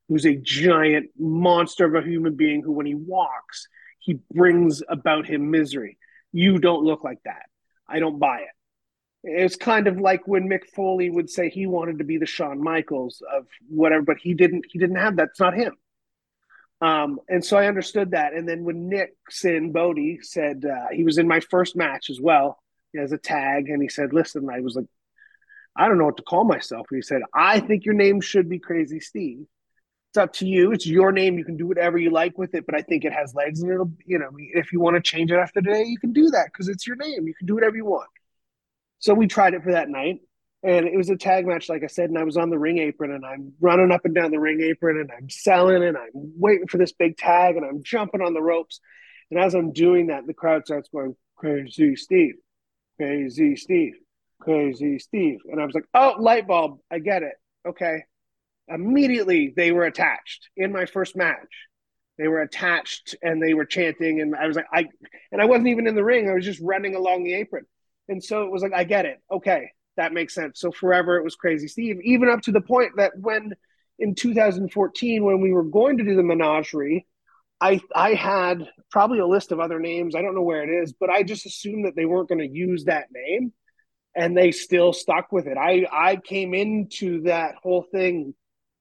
who's 0.09 0.26
a 0.26 0.34
giant 0.34 1.11
monster 1.18 1.86
of 1.86 1.95
a 1.95 2.07
human 2.07 2.36
being 2.36 2.62
who, 2.62 2.72
when 2.72 2.86
he 2.86 2.95
walks, 2.95 3.66
he 3.99 4.18
brings 4.32 4.82
about 4.88 5.26
him 5.26 5.51
misery. 5.51 5.97
You 6.32 6.59
don't 6.59 6.84
look 6.84 7.05
like 7.05 7.22
that. 7.24 7.47
I 7.91 7.99
don't 7.99 8.18
buy 8.18 8.41
it. 8.41 8.49
It's 9.22 9.57
kind 9.57 9.86
of 9.86 9.99
like 9.99 10.26
when 10.26 10.49
Mick 10.49 10.66
Foley 10.74 11.11
would 11.11 11.28
say 11.28 11.51
he 11.51 11.66
wanted 11.66 11.99
to 11.99 12.05
be 12.05 12.16
the 12.16 12.26
Shawn 12.26 12.62
Michaels 12.62 13.22
of 13.30 13.47
whatever, 13.68 14.03
but 14.03 14.16
he 14.18 14.32
didn't. 14.34 14.64
He 14.70 14.78
didn't 14.78 14.97
have 14.97 15.16
that. 15.16 15.28
It's 15.30 15.41
not 15.41 15.55
him. 15.55 15.74
Um, 16.80 17.20
and 17.28 17.45
so 17.45 17.59
I 17.59 17.66
understood 17.66 18.12
that. 18.12 18.32
And 18.32 18.49
then 18.49 18.64
when 18.64 18.88
Nick 18.88 19.14
Sinn 19.28 19.72
Bodhi 19.72 20.20
said 20.22 20.64
uh, 20.64 20.86
he 20.93 21.05
was 21.05 21.18
in 21.18 21.28
my 21.28 21.41
first 21.41 21.76
match 21.76 22.09
as 22.09 22.18
well 22.18 22.62
as 22.99 23.12
a 23.12 23.18
tag, 23.18 23.68
and 23.68 23.82
he 23.82 23.88
said, 23.88 24.14
"Listen," 24.14 24.49
I 24.49 24.61
was 24.61 24.76
like, 24.76 24.86
"I 25.76 25.86
don't 25.86 25.99
know 25.99 26.07
what 26.07 26.16
to 26.16 26.22
call 26.22 26.45
myself." 26.45 26.86
And 26.91 26.97
he 26.97 27.03
said, 27.03 27.20
"I 27.34 27.61
think 27.61 27.84
your 27.84 27.95
name 27.95 28.22
should 28.22 28.49
be 28.49 28.59
Crazy 28.59 29.01
Steve. 29.01 29.47
It's 30.11 30.18
up 30.18 30.32
to 30.34 30.46
you. 30.46 30.72
It's 30.72 30.86
your 30.86 31.12
name. 31.12 31.38
You 31.38 31.44
can 31.44 31.56
do 31.56 31.66
whatever 31.66 31.96
you 31.96 32.11
like 32.11 32.36
with 32.36 32.54
it, 32.54 32.66
but 32.66 32.74
I 32.74 32.82
think 32.82 33.04
it 33.04 33.12
has 33.12 33.34
legs, 33.34 33.62
and 33.62 33.70
it'll, 33.70 33.92
you 34.04 34.18
know, 34.18 34.30
if 34.36 34.72
you 34.72 34.80
want 34.80 34.96
to 34.96 35.02
change 35.02 35.30
it 35.30 35.36
after 35.36 35.61
today, 35.61 35.84
you 35.84 35.98
can 35.98 36.12
do 36.12 36.30
that 36.30 36.46
because 36.52 36.68
it's 36.68 36.86
your 36.86 36.96
name. 36.96 37.26
You 37.28 37.34
can 37.34 37.46
do 37.46 37.54
whatever 37.54 37.76
you 37.76 37.84
want." 37.84 38.08
So 38.98 39.14
we 39.14 39.28
tried 39.28 39.54
it 39.54 39.62
for 39.62 39.72
that 39.72 39.88
night, 39.88 40.20
and 40.62 40.86
it 40.86 40.96
was 40.96 41.08
a 41.08 41.16
tag 41.16 41.46
match, 41.46 41.68
like 41.68 41.82
I 41.82 41.86
said, 41.86 42.11
and 42.11 42.18
I 42.18 42.24
was 42.24 42.36
on 42.36 42.50
the 42.50 42.58
ring 42.58 42.78
apron 42.78 43.12
and 43.12 43.24
I'm 43.24 43.54
running 43.61 43.90
up 43.90 44.04
and 44.04 44.14
down 44.14 44.30
the 44.30 44.40
ring 44.40 44.61
apron 44.61 44.98
and 45.00 45.11
I'm 45.11 45.30
selling 45.30 45.82
and 45.82 45.96
I'm 45.96 46.11
waiting 46.12 46.66
for 46.66 46.76
this 46.76 46.92
big 46.92 47.16
tag 47.16 47.56
and 47.56 47.64
I'm 47.64 47.82
jumping 47.82 48.20
on 48.20 48.34
the 48.34 48.42
ropes. 48.42 48.80
And 49.30 49.40
as 49.40 49.54
I'm 49.54 49.72
doing 49.72 50.08
that, 50.08 50.26
the 50.26 50.34
crowd 50.34 50.66
starts 50.66 50.90
going, 50.90 51.16
Crazy 51.36 51.96
Steve, 51.96 52.34
Crazy 52.98 53.56
Steve, 53.56 53.94
Crazy 54.38 54.98
Steve. 54.98 55.38
And 55.50 55.62
I 55.62 55.64
was 55.64 55.74
like, 55.74 55.86
oh, 55.94 56.16
light 56.18 56.46
bulb. 56.46 56.80
I 56.90 56.98
get 56.98 57.22
it. 57.22 57.34
Okay. 57.66 58.04
Immediately 58.73 59.53
they 59.57 59.73
were 59.73 59.85
attached 59.85 60.49
in 60.57 60.73
my 60.73 60.87
first 60.87 61.16
match. 61.16 61.66
They 62.18 62.29
were 62.29 62.43
attached 62.43 63.16
and 63.23 63.43
they 63.43 63.55
were 63.55 63.64
chanting. 63.64 64.21
And 64.21 64.37
I 64.37 64.47
was 64.47 64.57
like, 64.57 64.66
I, 64.73 64.87
and 65.33 65.41
I 65.41 65.47
wasn't 65.47 65.68
even 65.68 65.87
in 65.87 65.95
the 65.95 66.05
ring. 66.05 66.29
I 66.29 66.35
was 66.35 66.45
just 66.45 66.61
running 66.62 66.95
along 66.95 67.25
the 67.25 67.35
apron. 67.35 67.64
And 68.09 68.23
so 68.23 68.43
it 68.43 68.51
was 68.51 68.62
like, 68.62 68.75
I 68.75 68.85
get 68.85 69.07
it. 69.07 69.18
Okay 69.31 69.71
that 70.01 70.12
makes 70.14 70.35
sense. 70.35 70.61
So 70.61 70.73
forever 70.73 71.16
it 71.16 71.25
was 71.25 71.37
Crazy 71.37 71.68
Steve, 71.68 72.01
even 72.03 72.31
up 72.31 72.41
to 72.43 72.53
the 72.53 72.61
point 72.61 72.93
that 72.97 73.12
when 73.16 73.53
in 73.99 74.14
2014, 74.14 75.25
when 75.25 75.41
we 75.43 75.53
were 75.53 75.62
going 75.62 75.99
to 75.99 76.05
do 76.05 76.16
the 76.16 76.23
menagerie, 76.23 77.07
I 77.61 77.81
I 77.95 78.14
had 78.14 78.66
probably 78.91 79.18
a 79.18 79.27
list 79.27 79.53
of 79.53 79.61
other 79.61 79.79
names. 79.79 80.14
I 80.14 80.23
don't 80.23 80.35
know 80.35 80.43
where 80.43 80.62
it 80.62 80.83
is, 80.83 80.95
but 80.95 81.11
I 81.11 81.23
just 81.23 81.45
assumed 81.45 81.85
that 81.85 81.95
they 81.97 82.07
weren't 82.07 82.31
going 82.31 82.39
to 82.39 82.49
use 82.49 82.85
that 82.85 83.09
name, 83.12 83.53
and 84.16 84.35
they 84.35 84.53
still 84.53 84.95
stuck 84.95 85.33
with 85.33 85.47
it. 85.47 85.59
I 85.59 85.87
I 85.93 86.16
came 86.16 86.55
into 86.55 87.23
that 87.25 87.57
whole 87.62 87.83
thing 87.83 88.35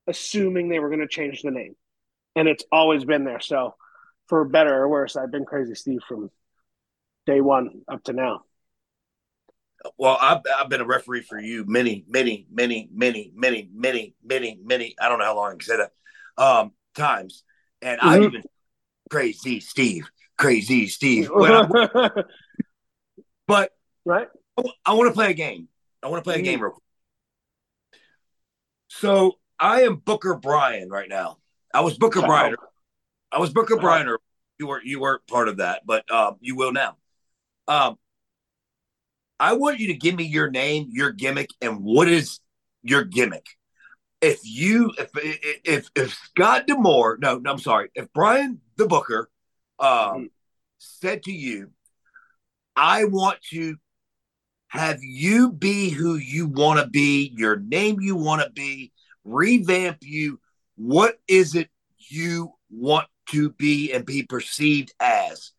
assuming 0.09 0.67
they 0.67 0.79
were 0.79 0.89
going 0.89 0.99
to 1.01 1.07
change 1.07 1.41
the 1.41 1.51
name, 1.51 1.75
and 2.35 2.47
it's 2.47 2.65
always 2.71 3.05
been 3.05 3.23
there. 3.23 3.39
So, 3.39 3.75
for 4.27 4.43
better 4.45 4.75
or 4.75 4.89
worse, 4.89 5.15
I've 5.15 5.31
been 5.31 5.45
Crazy 5.45 5.75
Steve 5.75 6.01
from 6.07 6.29
day 7.25 7.41
one 7.41 7.81
up 7.87 8.03
to 8.05 8.13
now 8.13 8.41
well, 9.97 10.17
I've, 10.19 10.41
I've 10.57 10.69
been 10.69 10.81
a 10.81 10.85
referee 10.85 11.21
for 11.21 11.39
you 11.39 11.65
many, 11.65 12.05
many, 12.07 12.47
many, 12.51 12.89
many, 12.91 13.31
many, 13.33 13.69
many, 13.73 14.15
many, 14.23 14.59
many. 14.61 14.95
I 14.99 15.09
don't 15.09 15.19
know 15.19 15.25
how 15.25 15.35
long 15.35 15.47
I 15.47 15.51
can 15.51 15.61
say 15.61 15.77
that. 15.77 15.91
Um, 16.41 16.71
times, 16.95 17.43
and 17.81 17.99
mm-hmm. 17.99 18.09
I 18.09 18.19
even 18.19 18.43
crazy 19.09 19.59
Steve, 19.59 20.09
crazy 20.37 20.87
Steve. 20.87 21.29
But 23.47 23.71
right, 24.05 24.27
I, 24.59 24.63
I 24.85 24.93
want 24.93 25.09
to 25.09 25.13
play 25.15 25.31
a 25.31 25.33
game. 25.33 25.69
I 26.03 26.07
want 26.07 26.23
to 26.23 26.23
play 26.23 26.39
a 26.39 26.43
game 26.43 26.59
mm-hmm. 26.59 26.65
real 26.65 26.71
quick. 26.73 26.83
So 28.89 29.39
I 29.59 29.81
am 29.81 29.97
Booker 29.97 30.35
Brian 30.35 30.89
right 30.89 31.09
now. 31.09 31.37
I 31.73 31.81
was 31.81 31.97
Booker 31.97 32.21
Brian. 32.21 32.55
I 33.31 33.39
was 33.39 33.51
Booker 33.51 33.77
Brian. 33.77 34.15
You 34.57 34.67
were 34.67 34.81
you 34.83 34.99
weren't 34.99 35.25
part 35.27 35.47
of 35.47 35.57
that, 35.57 35.81
but 35.85 36.09
um, 36.11 36.37
you 36.39 36.55
will 36.55 36.71
now. 36.71 36.97
Um, 37.67 37.97
I 39.39 39.53
want 39.53 39.79
you 39.79 39.87
to 39.87 39.93
give 39.93 40.15
me 40.15 40.25
your 40.25 40.49
name, 40.49 40.89
your 40.91 41.11
gimmick, 41.11 41.49
and 41.61 41.81
what 41.81 42.07
is 42.07 42.39
your 42.83 43.03
gimmick. 43.03 43.45
If 44.21 44.39
you, 44.43 44.91
if 44.97 45.09
if 45.63 45.89
if 45.95 46.13
Scott 46.13 46.67
D'Amore, 46.67 47.17
no, 47.21 47.37
no, 47.37 47.51
I'm 47.51 47.59
sorry, 47.59 47.89
if 47.95 48.11
Brian 48.11 48.59
the 48.75 48.85
Booker, 48.85 49.29
um, 49.79 49.87
mm-hmm. 49.87 50.23
said 50.77 51.23
to 51.23 51.31
you, 51.31 51.71
I 52.75 53.05
want 53.05 53.39
to 53.51 53.77
have 54.67 54.99
you 55.01 55.51
be 55.51 55.89
who 55.89 56.15
you 56.15 56.47
want 56.47 56.79
to 56.79 56.87
be, 56.87 57.33
your 57.35 57.55
name 57.55 58.01
you 58.01 58.15
want 58.15 58.41
to 58.41 58.49
be, 58.49 58.91
revamp 59.29 59.97
you. 60.01 60.39
What 60.75 61.17
is 61.27 61.55
it 61.55 61.69
you 61.97 62.53
want 62.69 63.07
to 63.29 63.51
be 63.51 63.91
and 63.91 64.05
be 64.05 64.23
perceived 64.23 64.93
as? 64.99 65.51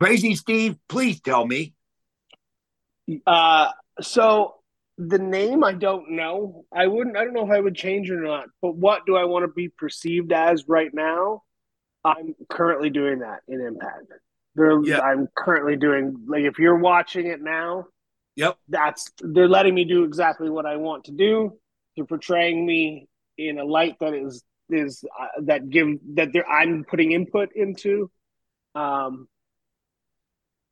Crazy 0.00 0.34
Steve, 0.34 0.76
please 0.88 1.20
tell 1.20 1.46
me. 1.46 1.74
Uh, 3.26 3.68
so 4.00 4.54
the 4.98 5.18
name 5.18 5.62
I 5.64 5.72
don't 5.72 6.10
know. 6.10 6.64
I 6.74 6.86
wouldn't. 6.86 7.16
I 7.16 7.24
don't 7.24 7.32
know 7.32 7.46
if 7.46 7.52
I 7.52 7.60
would 7.60 7.76
change 7.76 8.10
or 8.10 8.20
not. 8.20 8.46
But 8.60 8.76
what 8.76 9.06
do 9.06 9.16
I 9.16 9.24
want 9.24 9.44
to 9.44 9.48
be 9.48 9.68
perceived 9.68 10.32
as 10.32 10.64
right 10.68 10.92
now? 10.92 11.42
I'm 12.04 12.34
currently 12.48 12.90
doing 12.90 13.20
that 13.20 13.40
in 13.48 13.60
Impact. 13.60 14.12
Yep. 14.56 15.02
I'm 15.02 15.28
currently 15.36 15.76
doing 15.76 16.16
like 16.26 16.42
if 16.42 16.58
you're 16.58 16.78
watching 16.78 17.26
it 17.26 17.40
now. 17.40 17.86
Yep. 18.34 18.56
That's 18.68 19.10
they're 19.20 19.48
letting 19.48 19.74
me 19.74 19.84
do 19.84 20.04
exactly 20.04 20.50
what 20.50 20.66
I 20.66 20.76
want 20.76 21.04
to 21.04 21.12
do. 21.12 21.58
They're 21.98 22.06
portraying 22.06 22.64
me 22.64 23.08
in 23.36 23.58
a 23.58 23.64
light 23.64 23.96
that 24.00 24.14
is 24.14 24.42
is 24.70 25.04
uh, 25.18 25.42
that 25.42 25.68
give 25.68 25.88
that 26.14 26.30
I'm 26.50 26.84
putting 26.84 27.12
input 27.12 27.50
into, 27.54 28.10
um, 28.74 29.28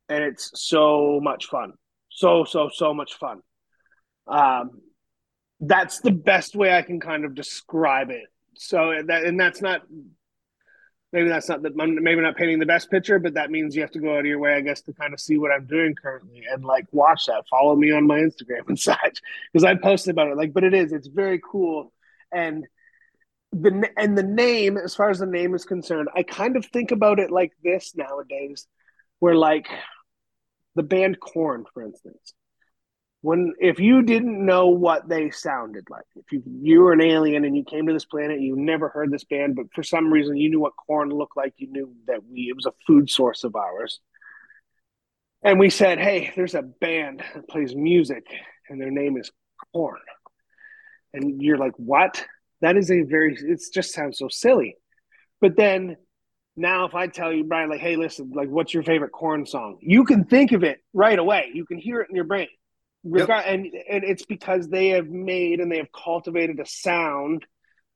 and 0.09 0.23
it's 0.23 0.51
so 0.55 1.19
much 1.21 1.45
fun 1.47 1.73
so 2.17 2.43
so 2.43 2.69
so 2.73 2.93
much 2.93 3.13
fun. 3.13 3.41
Um, 4.27 4.81
that's 5.59 6.01
the 6.01 6.11
best 6.11 6.55
way 6.55 6.75
I 6.75 6.81
can 6.81 6.99
kind 6.99 7.25
of 7.25 7.35
describe 7.35 8.09
it. 8.09 8.25
So 8.55 8.93
that 9.05 9.23
and 9.23 9.39
that's 9.39 9.61
not 9.61 9.81
maybe 11.13 11.29
that's 11.29 11.49
not 11.49 11.61
the 11.61 11.71
maybe 11.71 12.21
not 12.21 12.35
painting 12.35 12.59
the 12.59 12.65
best 12.65 12.91
picture, 12.91 13.19
but 13.19 13.33
that 13.35 13.51
means 13.51 13.75
you 13.75 13.81
have 13.81 13.91
to 13.91 13.99
go 13.99 14.13
out 14.13 14.19
of 14.19 14.25
your 14.25 14.39
way, 14.39 14.53
I 14.53 14.61
guess, 14.61 14.81
to 14.81 14.93
kind 14.93 15.13
of 15.13 15.19
see 15.19 15.37
what 15.37 15.51
I'm 15.51 15.65
doing 15.65 15.95
currently 15.95 16.43
and 16.51 16.63
like 16.63 16.85
watch 16.91 17.25
that. 17.27 17.47
Follow 17.49 17.75
me 17.75 17.91
on 17.91 18.07
my 18.07 18.19
Instagram 18.19 18.61
and 18.67 18.79
such 18.79 19.21
because 19.51 19.63
I 19.63 19.75
posted 19.75 20.11
about 20.11 20.29
it. 20.29 20.37
Like, 20.37 20.53
but 20.53 20.63
it 20.63 20.73
is 20.73 20.91
it's 20.91 21.07
very 21.07 21.41
cool 21.43 21.93
and 22.31 22.65
the 23.53 23.89
and 23.97 24.17
the 24.17 24.23
name, 24.23 24.77
as 24.77 24.95
far 24.95 25.09
as 25.09 25.19
the 25.19 25.25
name 25.25 25.55
is 25.55 25.65
concerned, 25.65 26.09
I 26.15 26.23
kind 26.23 26.57
of 26.57 26.65
think 26.65 26.91
about 26.91 27.19
it 27.19 27.31
like 27.31 27.53
this 27.63 27.95
nowadays, 27.95 28.67
where 29.19 29.35
like 29.35 29.67
the 30.75 30.83
band 30.83 31.19
Korn, 31.19 31.65
for 31.73 31.81
instance 31.81 32.33
when 33.27 33.53
if 33.59 33.77
you 33.77 34.03
didn't 34.03 34.45
know 34.45 34.67
what 34.67 35.09
they 35.09 35.31
sounded 35.31 35.83
like, 35.89 36.05
if 36.15 36.31
you 36.31 36.41
you 36.61 36.79
were 36.79 36.93
an 36.93 37.01
alien 37.01 37.43
and 37.43 37.57
you 37.57 37.65
came 37.65 37.85
to 37.85 37.91
this 37.91 38.05
planet, 38.05 38.39
you 38.39 38.55
never 38.55 38.87
heard 38.87 39.11
this 39.11 39.25
band, 39.25 39.53
but 39.57 39.65
for 39.75 39.83
some 39.83 40.13
reason 40.13 40.37
you 40.37 40.49
knew 40.49 40.61
what 40.61 40.77
corn 40.77 41.09
looked 41.09 41.35
like, 41.35 41.53
you 41.57 41.69
knew 41.69 41.93
that 42.07 42.21
we 42.23 42.47
it 42.49 42.55
was 42.55 42.65
a 42.65 42.71
food 42.87 43.09
source 43.09 43.43
of 43.43 43.53
ours. 43.57 43.99
And 45.43 45.59
we 45.59 45.69
said, 45.69 45.99
"Hey, 45.99 46.31
there's 46.37 46.55
a 46.55 46.61
band 46.61 47.21
that 47.35 47.49
plays 47.49 47.75
music, 47.75 48.23
and 48.69 48.79
their 48.79 48.91
name 48.91 49.17
is 49.17 49.29
corn 49.73 49.99
And 51.13 51.41
you're 51.41 51.57
like, 51.57 51.73
"What?" 51.75 52.25
That 52.61 52.77
is 52.77 52.89
a 52.89 53.01
very. 53.01 53.35
It 53.35 53.61
just 53.73 53.91
sounds 53.91 54.19
so 54.19 54.29
silly. 54.29 54.77
But 55.41 55.57
then 55.57 55.97
now, 56.55 56.85
if 56.85 56.95
I 56.95 57.07
tell 57.07 57.33
you, 57.33 57.43
Brian, 57.43 57.69
like, 57.69 57.81
"Hey, 57.81 57.97
listen, 57.97 58.31
like, 58.33 58.47
what's 58.47 58.73
your 58.73 58.83
favorite 58.83 59.11
Korn 59.11 59.45
song?" 59.45 59.79
You 59.81 60.05
can 60.05 60.23
think 60.23 60.53
of 60.53 60.63
it 60.63 60.79
right 60.93 61.19
away. 61.19 61.51
You 61.53 61.65
can 61.65 61.77
hear 61.77 61.99
it 61.99 62.09
in 62.09 62.15
your 62.15 62.23
brain 62.23 62.47
Yep. 63.03 63.29
And 63.29 63.65
and 63.89 64.03
it's 64.03 64.25
because 64.25 64.67
they 64.67 64.89
have 64.89 65.07
made 65.07 65.59
and 65.59 65.71
they 65.71 65.77
have 65.77 65.91
cultivated 65.91 66.59
a 66.59 66.65
sound 66.65 67.45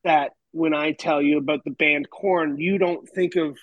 that 0.04 0.32
when 0.52 0.74
I 0.74 0.92
tell 0.92 1.22
you 1.22 1.38
about 1.38 1.64
the 1.64 1.72
band 1.72 2.10
Korn, 2.10 2.58
you 2.58 2.78
don't 2.78 3.08
think 3.10 3.36
of 3.36 3.58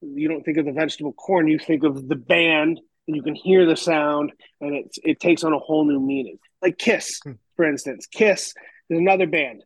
you 0.00 0.28
don't 0.28 0.44
think 0.44 0.58
of 0.58 0.66
the 0.66 0.72
vegetable 0.72 1.12
corn, 1.12 1.48
you 1.48 1.58
think 1.58 1.82
of 1.84 2.08
the 2.08 2.16
band 2.16 2.80
and 3.06 3.16
you 3.16 3.22
can 3.22 3.34
hear 3.34 3.66
the 3.66 3.76
sound 3.76 4.32
and 4.60 4.74
it's 4.74 4.98
it 5.02 5.20
takes 5.20 5.44
on 5.44 5.52
a 5.52 5.58
whole 5.58 5.84
new 5.84 6.00
meaning. 6.00 6.38
Like 6.62 6.78
Kiss, 6.78 7.20
hmm. 7.22 7.32
for 7.56 7.64
instance. 7.64 8.06
Kiss 8.06 8.54
is 8.90 8.98
another 8.98 9.26
band. 9.26 9.62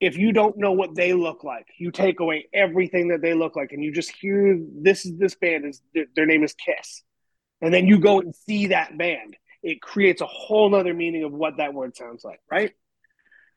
If 0.00 0.16
you 0.16 0.32
don't 0.32 0.56
know 0.56 0.72
what 0.72 0.94
they 0.94 1.12
look 1.12 1.44
like, 1.44 1.66
you 1.78 1.90
take 1.90 2.20
away 2.20 2.48
everything 2.54 3.08
that 3.08 3.20
they 3.20 3.34
look 3.34 3.54
like 3.54 3.72
and 3.72 3.84
you 3.84 3.92
just 3.92 4.12
hear 4.18 4.58
this 4.80 5.04
is 5.04 5.18
this 5.18 5.34
band 5.34 5.66
is 5.66 5.82
their 6.16 6.26
name 6.26 6.42
is 6.42 6.54
Kiss. 6.54 7.02
And 7.60 7.74
then 7.74 7.86
you 7.86 7.98
go 7.98 8.20
and 8.20 8.34
see 8.34 8.68
that 8.68 8.96
band 8.96 9.36
it 9.62 9.80
creates 9.80 10.20
a 10.20 10.26
whole 10.26 10.70
nother 10.70 10.94
meaning 10.94 11.24
of 11.24 11.32
what 11.32 11.58
that 11.58 11.74
word 11.74 11.96
sounds 11.96 12.24
like, 12.24 12.40
right? 12.50 12.72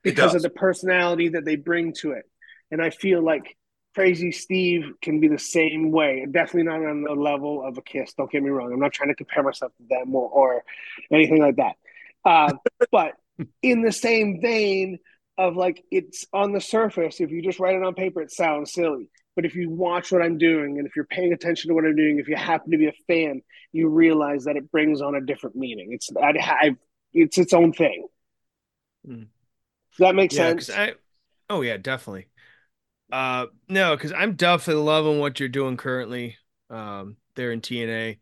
Because 0.02 0.36
of 0.36 0.42
the 0.42 0.50
personality 0.50 1.30
that 1.30 1.46
they 1.46 1.56
bring 1.56 1.94
to 1.94 2.12
it. 2.12 2.26
And 2.72 2.82
I 2.82 2.90
feel 2.90 3.22
like 3.24 3.58
Crazy 3.96 4.32
Steve 4.32 4.94
can 5.02 5.20
be 5.20 5.28
the 5.28 5.40
same 5.40 5.92
way. 5.92 6.26
Definitely 6.30 6.64
not 6.64 6.84
on 6.84 7.04
the 7.04 7.14
level 7.14 7.66
of 7.66 7.78
a 7.78 7.82
kiss. 7.82 8.14
Don't 8.14 8.30
get 8.30 8.44
me 8.44 8.50
wrong. 8.50 8.74
I'm 8.74 8.80
not 8.80 8.92
trying 8.92 9.10
to 9.10 9.16
compare 9.16 9.44
myself 9.44 9.72
to 9.78 9.84
them 9.88 10.14
or, 10.16 10.30
or 10.30 10.64
anything 11.12 11.40
like 11.40 11.58
that. 11.58 11.76
Uh, 12.26 12.54
but 12.92 13.14
in 13.62 13.82
the 13.82 13.92
same 13.92 14.42
vein 14.42 15.00
of 15.38 15.56
like, 15.56 15.84
it's 15.92 16.26
on 16.34 16.52
the 16.52 16.62
surface. 16.62 17.22
If 17.22 17.32
you 17.32 17.42
just 17.42 17.60
write 17.60 17.76
it 17.76 17.84
on 17.84 17.94
paper, 17.94 18.22
it 18.22 18.32
sounds 18.32 18.74
silly. 18.74 19.10
But 19.36 19.46
if 19.46 19.56
you 19.56 19.70
watch 19.70 20.12
what 20.12 20.22
I'm 20.22 20.38
doing 20.38 20.78
and 20.78 20.88
if 20.88 20.96
you're 20.96 21.06
paying 21.06 21.34
attention 21.34 21.70
to 21.70 21.76
what 21.76 21.86
I'm 21.86 21.96
doing, 21.96 22.20
if 22.20 22.28
you 22.28 22.36
happen 22.36 22.72
to 22.72 22.78
be 22.78 22.88
a 22.88 22.94
fan, 23.08 23.42
you 23.72 23.90
realize 23.90 24.44
that 24.46 24.56
it 24.56 24.72
brings 24.72 25.02
on 25.02 25.16
a 25.16 25.22
different 25.22 25.56
meaning. 25.56 25.90
It's 25.92 26.10
I, 26.16 26.34
I 26.40 26.76
it's 27.14 27.38
its 27.38 27.54
own 27.54 27.74
thing. 27.74 28.08
Mm. 29.08 29.28
Does 29.92 30.00
that 30.00 30.16
make 30.16 30.32
yeah, 30.32 30.50
sense? 30.50 30.70
I, 30.70 30.94
oh 31.50 31.62
yeah, 31.62 31.78
definitely. 31.78 32.28
Uh, 33.12 33.48
no, 33.70 33.96
because 33.96 34.12
I'm 34.12 34.34
definitely 34.34 34.84
loving 34.84 35.20
what 35.20 35.40
you're 35.40 35.50
doing 35.50 35.78
currently 35.78 36.38
um, 36.70 37.18
there 37.36 37.52
in 37.52 37.62
TNA, 37.62 38.18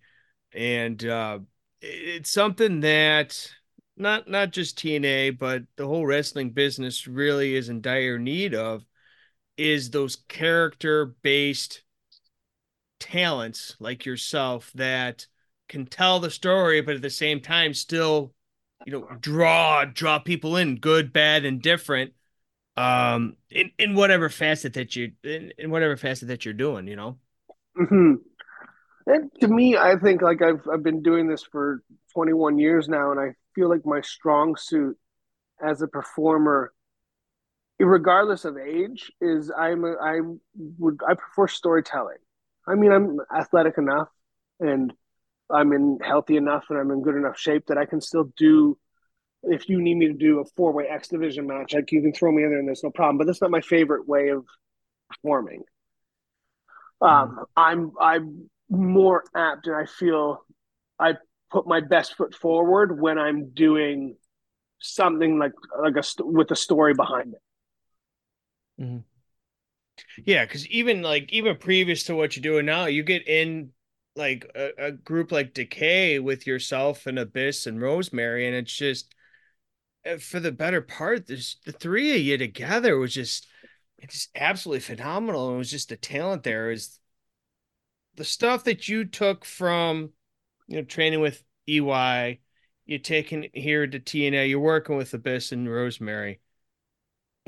and 0.54 1.06
uh, 1.06 1.40
it's 1.82 2.32
something 2.32 2.82
that 2.82 3.52
not 3.96 4.30
not 4.30 4.52
just 4.52 4.78
TNA, 4.78 5.38
but 5.38 5.64
the 5.78 5.88
whole 5.88 6.06
wrestling 6.06 6.52
business 6.52 7.08
really 7.08 7.56
is 7.56 7.70
in 7.70 7.82
dire 7.82 8.18
need 8.18 8.54
of 8.54 8.84
is 9.62 9.92
those 9.92 10.16
character 10.28 11.06
based 11.22 11.84
talents 13.00 13.76
like 13.80 14.06
yourself 14.06 14.72
that 14.76 15.28
can 15.70 15.86
tell 15.86 16.20
the 16.20 16.30
story 16.30 16.82
but 16.82 16.96
at 16.96 17.02
the 17.02 17.10
same 17.10 17.40
time 17.40 17.74
still 17.74 18.34
you 18.86 18.92
know 18.92 19.08
draw 19.20 19.86
draw 19.86 20.20
people 20.20 20.56
in 20.58 20.76
good 20.78 21.14
bad 21.14 21.46
and 21.46 21.62
different 21.62 22.14
um 22.78 23.36
in 23.50 23.72
in 23.78 23.96
whatever 23.96 24.30
facet 24.30 24.74
that 24.74 24.96
you 24.96 25.12
in, 25.24 25.52
in 25.58 25.72
whatever 25.72 25.96
facet 25.96 26.28
that 26.28 26.46
you're 26.46 26.54
doing 26.54 26.88
you 26.88 26.96
know 26.96 27.18
mm-hmm. 27.80 28.14
and 29.08 29.32
to 29.40 29.48
me 29.48 29.78
i 29.78 29.96
think 29.96 30.22
like 30.22 30.42
i've 30.42 30.68
i've 30.72 30.84
been 30.84 31.02
doing 31.02 31.28
this 31.28 31.44
for 31.44 31.84
21 32.14 32.58
years 32.60 32.88
now 32.88 33.12
and 33.12 33.20
i 33.20 33.34
feel 33.56 33.70
like 33.70 33.86
my 33.86 34.02
strong 34.02 34.56
suit 34.56 34.98
as 35.64 35.82
a 35.82 35.88
performer 35.88 36.72
regardless 37.86 38.46
of 38.46 38.58
age, 38.58 39.12
is 39.22 39.52
I'm 39.56 39.84
a, 39.84 39.94
I 40.02 40.20
would 40.78 41.00
I 41.08 41.16
prefer 41.16 41.48
storytelling. 41.48 42.18
I 42.68 42.76
mean, 42.76 42.92
I'm 42.92 43.20
athletic 43.36 43.78
enough 43.78 44.10
and 44.60 44.94
I'm 45.50 45.74
in 45.74 46.00
healthy 46.02 46.38
enough 46.38 46.66
and 46.70 46.80
I'm 46.80 46.92
in 46.92 47.02
good 47.02 47.16
enough 47.16 47.38
shape 47.38 47.68
that 47.68 47.78
I 47.78 47.86
can 47.86 48.02
still 48.02 48.32
do. 48.38 48.78
If 49.44 49.68
you 49.70 49.82
need 49.82 49.96
me 49.96 50.08
to 50.08 50.14
do 50.14 50.40
a 50.40 50.46
four 50.56 50.72
way 50.72 50.86
X 50.88 51.08
division 51.08 51.48
match, 51.48 51.74
like 51.74 51.92
you 51.92 52.02
can 52.02 52.14
throw 52.14 52.32
me 52.32 52.44
in 52.44 52.50
there 52.50 52.60
and 52.60 52.68
there's 52.68 52.84
no 52.84 52.92
problem. 52.92 53.18
But 53.18 53.28
that's 53.28 53.42
not 53.42 53.52
my 53.52 53.62
favorite 53.62 54.08
way 54.08 54.30
of 54.30 54.46
performing. 55.10 55.64
Um, 57.02 57.10
mm. 57.10 57.46
I'm 57.58 57.92
I'm 58.00 58.50
more 58.70 59.24
apt, 59.36 59.66
and 59.66 59.76
I 59.76 59.86
feel 59.86 60.46
I 61.00 61.16
put 61.50 61.68
my 61.68 61.80
best 61.80 62.16
foot 62.16 62.36
forward 62.36 63.02
when 63.02 63.18
I'm 63.18 63.50
doing 63.50 64.16
something 64.80 65.40
like 65.40 65.54
like 65.82 65.96
a 65.96 66.04
with 66.24 66.52
a 66.52 66.56
story 66.56 66.94
behind 66.94 67.34
it. 67.34 67.42
Mm-hmm. 68.82 68.98
Yeah, 70.26 70.46
because 70.46 70.68
even 70.68 71.02
like 71.02 71.32
even 71.32 71.56
previous 71.58 72.04
to 72.06 72.16
what 72.16 72.36
you're 72.36 72.42
doing 72.42 72.66
now, 72.66 72.86
you 72.86 73.04
get 73.04 73.28
in 73.28 73.72
like 74.16 74.50
a, 74.56 74.72
a, 74.78 74.92
group 74.92 75.32
like 75.32 75.54
Decay 75.54 76.20
with 76.20 76.46
yourself 76.46 77.06
and 77.06 77.18
Abyss 77.20 77.68
and 77.68 77.82
Rosemary, 77.82 78.48
and 78.48 78.56
it's 78.56 78.76
just 78.76 79.14
eh, 80.06 80.18
for 80.18 80.40
the 80.40 80.52
better 80.52 80.82
part, 80.82 81.28
there's 81.28 81.58
the 81.66 81.72
three 81.72 82.16
of 82.16 82.22
you 82.22 82.38
together 82.38 82.98
was 82.98 83.14
just 83.14 83.48
it's 84.00 84.14
just 84.14 84.30
absolutely 84.36 84.82
phenomenal. 84.82 85.48
And 85.48 85.56
it 85.56 85.60
was 85.60 85.72
just 85.72 85.90
the 85.90 85.98
talent 85.98 86.44
there 86.44 86.72
is 86.72 87.00
the 88.16 88.26
stuff 88.26 88.64
that 88.66 88.88
you 88.88 89.06
took 89.06 89.46
from 89.46 90.12
you 90.68 90.78
know 90.78 90.84
training 90.84 91.22
with 91.22 91.44
EY, 91.68 92.40
you're 92.86 93.00
taking 93.00 93.50
here 93.54 93.88
to 93.88 94.00
TNA, 94.00 94.50
you're 94.50 94.60
working 94.60 94.98
with 94.98 95.14
Abyss 95.14 95.52
and 95.52 95.72
Rosemary 95.72 96.41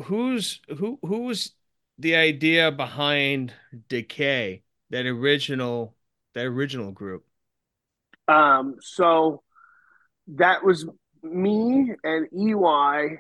who's 0.02 0.62
who 0.78 1.00
who 1.02 1.24
was 1.24 1.54
the 1.98 2.16
idea 2.16 2.72
behind 2.72 3.54
Decay, 3.90 4.64
that 4.90 5.06
original 5.06 5.96
that 6.34 6.46
original 6.46 6.92
group? 6.92 7.26
Um, 8.28 8.78
so 8.82 9.44
that 10.28 10.64
was 10.64 10.88
me 11.22 11.94
and 12.04 12.28
EY 12.34 13.18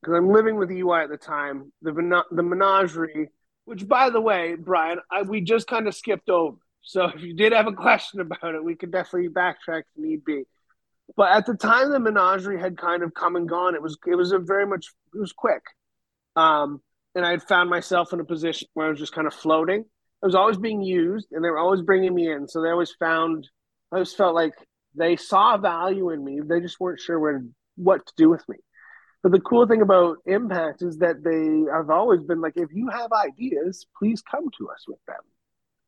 because 0.00 0.14
I'm 0.14 0.30
living 0.30 0.56
with 0.56 0.70
EY 0.70 1.02
at 1.02 1.10
the 1.10 1.16
time. 1.16 1.72
The 1.82 2.22
the 2.30 2.42
menagerie, 2.42 3.30
which 3.64 3.86
by 3.86 4.10
the 4.10 4.20
way, 4.20 4.54
Brian, 4.56 4.98
I, 5.10 5.22
we 5.22 5.40
just 5.40 5.66
kind 5.66 5.88
of 5.88 5.94
skipped 5.94 6.28
over. 6.28 6.56
So 6.82 7.06
if 7.06 7.20
you 7.22 7.34
did 7.34 7.52
have 7.52 7.66
a 7.66 7.72
question 7.72 8.20
about 8.20 8.54
it, 8.54 8.62
we 8.62 8.76
could 8.76 8.92
definitely 8.92 9.28
backtrack 9.28 9.80
if 9.80 9.86
need 9.96 10.24
be. 10.24 10.44
But 11.16 11.30
at 11.30 11.46
the 11.46 11.54
time, 11.54 11.90
the 11.90 12.00
menagerie 12.00 12.60
had 12.60 12.76
kind 12.76 13.02
of 13.02 13.14
come 13.14 13.36
and 13.36 13.48
gone. 13.48 13.74
It 13.74 13.82
was 13.82 13.96
it 14.06 14.14
was 14.14 14.32
a 14.32 14.38
very 14.38 14.66
much 14.66 14.86
it 15.14 15.18
was 15.18 15.32
quick. 15.32 15.62
Um, 16.36 16.80
and 17.14 17.24
I 17.24 17.30
had 17.30 17.42
found 17.42 17.70
myself 17.70 18.12
in 18.12 18.20
a 18.20 18.24
position 18.24 18.68
where 18.74 18.86
I 18.86 18.90
was 18.90 18.98
just 18.98 19.14
kind 19.14 19.26
of 19.26 19.34
floating. 19.34 19.84
I 20.22 20.26
was 20.26 20.34
always 20.34 20.58
being 20.58 20.82
used, 20.82 21.28
and 21.32 21.42
they 21.42 21.48
were 21.48 21.58
always 21.58 21.82
bringing 21.82 22.14
me 22.14 22.30
in. 22.30 22.46
So 22.46 22.60
they 22.60 22.68
always 22.68 22.94
found, 22.98 23.48
I 23.90 23.96
always 23.96 24.12
felt 24.12 24.34
like 24.34 24.52
they 24.94 25.16
saw 25.16 25.56
value 25.56 26.10
in 26.10 26.22
me. 26.22 26.40
They 26.46 26.60
just 26.60 26.78
weren't 26.78 27.00
sure 27.00 27.18
where 27.18 27.42
what 27.76 28.06
to 28.06 28.12
do 28.16 28.28
with 28.30 28.46
me. 28.48 28.56
But 29.22 29.32
the 29.32 29.40
cool 29.40 29.66
thing 29.66 29.82
about 29.82 30.18
Impact 30.26 30.82
is 30.82 30.98
that 30.98 31.24
they 31.24 31.72
have 31.72 31.90
always 31.90 32.22
been 32.22 32.40
like, 32.40 32.54
if 32.56 32.68
you 32.72 32.88
have 32.90 33.10
ideas, 33.12 33.86
please 33.98 34.22
come 34.22 34.44
to 34.58 34.68
us 34.70 34.84
with 34.86 35.00
them. 35.06 35.16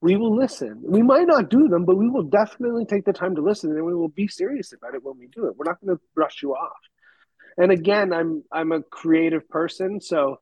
We 0.00 0.16
will 0.16 0.36
listen. 0.36 0.82
We 0.82 1.02
might 1.02 1.26
not 1.26 1.50
do 1.50 1.68
them, 1.68 1.84
but 1.84 1.96
we 1.96 2.08
will 2.08 2.22
definitely 2.22 2.84
take 2.84 3.04
the 3.04 3.12
time 3.12 3.34
to 3.34 3.42
listen, 3.42 3.70
and 3.70 3.84
we 3.84 3.94
will 3.94 4.08
be 4.08 4.28
serious 4.28 4.72
about 4.72 4.94
it 4.94 5.04
when 5.04 5.18
we 5.18 5.28
do 5.28 5.46
it. 5.46 5.56
We're 5.56 5.70
not 5.70 5.80
going 5.80 5.96
to 5.96 6.02
brush 6.14 6.42
you 6.42 6.52
off 6.52 6.78
and 7.58 7.72
again, 7.72 8.12
I'm 8.12 8.44
I'm 8.52 8.72
a 8.72 8.82
creative 8.82 9.48
person, 9.48 10.00
so 10.00 10.38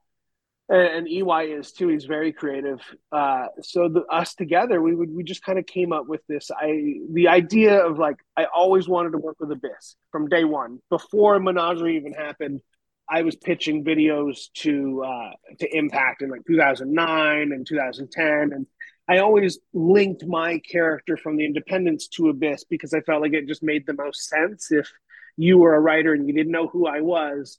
and, 0.69 1.09
and 1.09 1.09
EY 1.09 1.53
is 1.53 1.73
too. 1.73 1.89
He's 1.89 2.05
very 2.05 2.33
creative. 2.33 2.81
Uh, 3.11 3.47
so 3.63 3.89
the, 3.89 4.03
us 4.03 4.35
together, 4.35 4.81
we 4.83 4.95
would 4.95 5.11
we 5.11 5.25
just 5.25 5.43
kind 5.43 5.59
of 5.59 5.67
came 5.67 5.93
up 5.93 6.07
with 6.07 6.21
this. 6.29 6.51
I 6.51 7.01
the 7.13 7.29
idea 7.29 7.85
of 7.85 7.99
like 7.99 8.17
I 8.37 8.45
always 8.55 8.87
wanted 8.87 9.13
to 9.13 9.19
work 9.19 9.37
with 9.41 9.51
Abyss 9.51 9.97
from 10.13 10.29
day 10.29 10.45
one 10.45 10.81
before 10.91 11.39
Menagerie 11.41 11.97
even 11.97 12.13
happened. 12.13 12.61
I 13.09 13.23
was 13.23 13.37
pitching 13.37 13.85
videos 13.85 14.53
to 14.59 15.05
uh, 15.05 15.31
to 15.61 15.77
Impact 15.77 16.23
in 16.23 16.31
like 16.31 16.45
2009 16.47 17.53
and 17.53 17.67
2010, 17.67 18.53
and 18.53 18.67
I 19.09 19.19
always 19.19 19.59
linked 19.73 20.27
my 20.27 20.59
character 20.71 21.17
from 21.17 21.37
the 21.37 21.45
Independence 21.45 22.09
to 22.09 22.29
Abyss 22.29 22.65
because 22.65 22.93
I 22.93 23.01
felt 23.01 23.23
like 23.23 23.33
it 23.33 23.47
just 23.47 23.63
made 23.63 23.87
the 23.87 23.95
most 23.95 24.29
sense. 24.29 24.73
If 24.73 24.91
you 25.37 25.59
were 25.59 25.75
a 25.75 25.81
writer 25.81 26.13
and 26.13 26.27
you 26.27 26.35
didn't 26.35 26.53
know 26.53 26.69
who 26.69 26.87
I 26.87 27.01
was, 27.01 27.59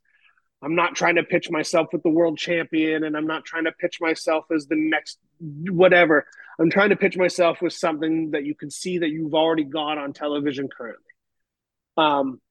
I'm 0.61 0.75
not 0.75 0.95
trying 0.95 1.15
to 1.15 1.23
pitch 1.23 1.51
myself 1.51 1.89
with 1.93 2.01
the 2.01 2.09
world 2.09 2.37
champion, 2.37 3.03
and 3.03 3.15
I'm 3.15 3.27
not 3.27 3.45
trying 3.45 3.65
to 3.65 3.71
pitch 3.71 3.99
myself 4.01 4.45
as 4.53 4.65
the 4.65 4.75
next 4.75 5.19
whatever. 5.39 6.25
I'm 6.59 6.71
trying 6.71 6.89
to 6.89 6.95
pitch 6.95 7.15
myself 7.15 7.61
with 7.61 7.73
something 7.73 8.31
that 8.31 8.43
you 8.43 8.55
can 8.55 8.71
see 8.71 8.97
that 8.99 9.09
you've 9.09 9.35
already 9.35 9.63
got 9.63 9.99
on 9.99 10.13
television 10.13 10.67
currently. 10.67 11.03
Um, 11.95 12.41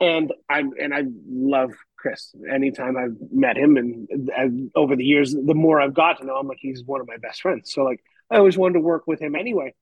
and 0.00 0.32
I 0.50 0.60
and 0.60 0.92
I 0.92 1.04
love 1.28 1.72
Chris. 1.96 2.34
Anytime 2.52 2.96
I've 2.96 3.16
met 3.30 3.56
him, 3.56 3.76
and, 3.76 4.08
and 4.36 4.70
over 4.74 4.96
the 4.96 5.04
years, 5.04 5.32
the 5.32 5.54
more 5.54 5.80
I've 5.80 5.94
got 5.94 6.18
to 6.18 6.26
know 6.26 6.40
him, 6.40 6.48
like 6.48 6.58
he's 6.60 6.82
one 6.84 7.00
of 7.00 7.06
my 7.06 7.16
best 7.16 7.42
friends. 7.42 7.72
So 7.72 7.84
like 7.84 8.02
I 8.28 8.38
always 8.38 8.58
wanted 8.58 8.74
to 8.74 8.80
work 8.80 9.06
with 9.06 9.20
him 9.20 9.36
anyway. 9.36 9.74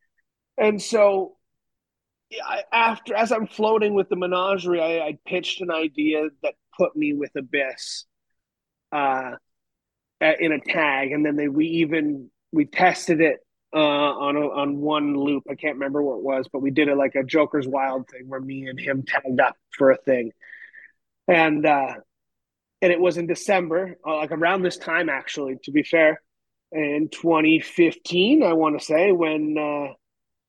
And 0.59 0.80
so 0.80 1.37
after 2.72 3.14
as 3.14 3.33
I'm 3.33 3.47
floating 3.47 3.95
with 3.95 4.09
the 4.09 4.16
menagerie, 4.16 4.81
I, 4.81 5.07
I, 5.07 5.18
pitched 5.27 5.61
an 5.61 5.70
idea 5.70 6.29
that 6.43 6.55
put 6.77 6.97
me 6.97 7.12
with 7.12 7.31
Abyss 7.37 8.05
uh, 8.93 9.33
in 10.20 10.53
a 10.53 10.61
tag, 10.61 11.12
and 11.12 11.25
then 11.25 11.37
they, 11.37 11.49
we 11.49 11.66
even 11.66 12.31
we 12.53 12.64
tested 12.64 13.20
it 13.20 13.41
uh, 13.75 13.79
on 13.79 14.37
a, 14.37 14.41
on 14.41 14.79
one 14.79 15.16
loop. 15.16 15.45
I 15.51 15.55
can't 15.55 15.75
remember 15.75 16.03
what 16.03 16.18
it 16.18 16.25
was, 16.25 16.49
but 16.53 16.62
we 16.62 16.70
did 16.70 16.89
it 16.89 16.97
like 16.97 17.14
a 17.14 17.25
Joker's 17.25 17.66
Wild 17.66 18.09
thing 18.09 18.29
where 18.29 18.41
me 18.41 18.66
and 18.68 18.79
him 18.79 19.05
tagged 19.07 19.41
up 19.41 19.57
for 19.77 19.91
a 19.91 19.97
thing, 19.97 20.33
and 21.29 21.66
uh, 21.66 21.95
and 22.81 22.93
it 22.93 23.01
was 23.01 23.16
in 23.16 23.27
December, 23.27 23.97
uh, 24.07 24.16
like 24.16 24.33
around 24.33 24.62
this 24.62 24.77
time 24.77 25.09
actually. 25.09 25.57
To 25.64 25.72
be 25.72 25.83
fair, 25.83 26.20
in 26.72 27.09
2015, 27.11 28.43
I 28.43 28.53
want 28.53 28.79
to 28.79 28.85
say 28.85 29.12
when 29.12 29.57
uh, 29.59 29.95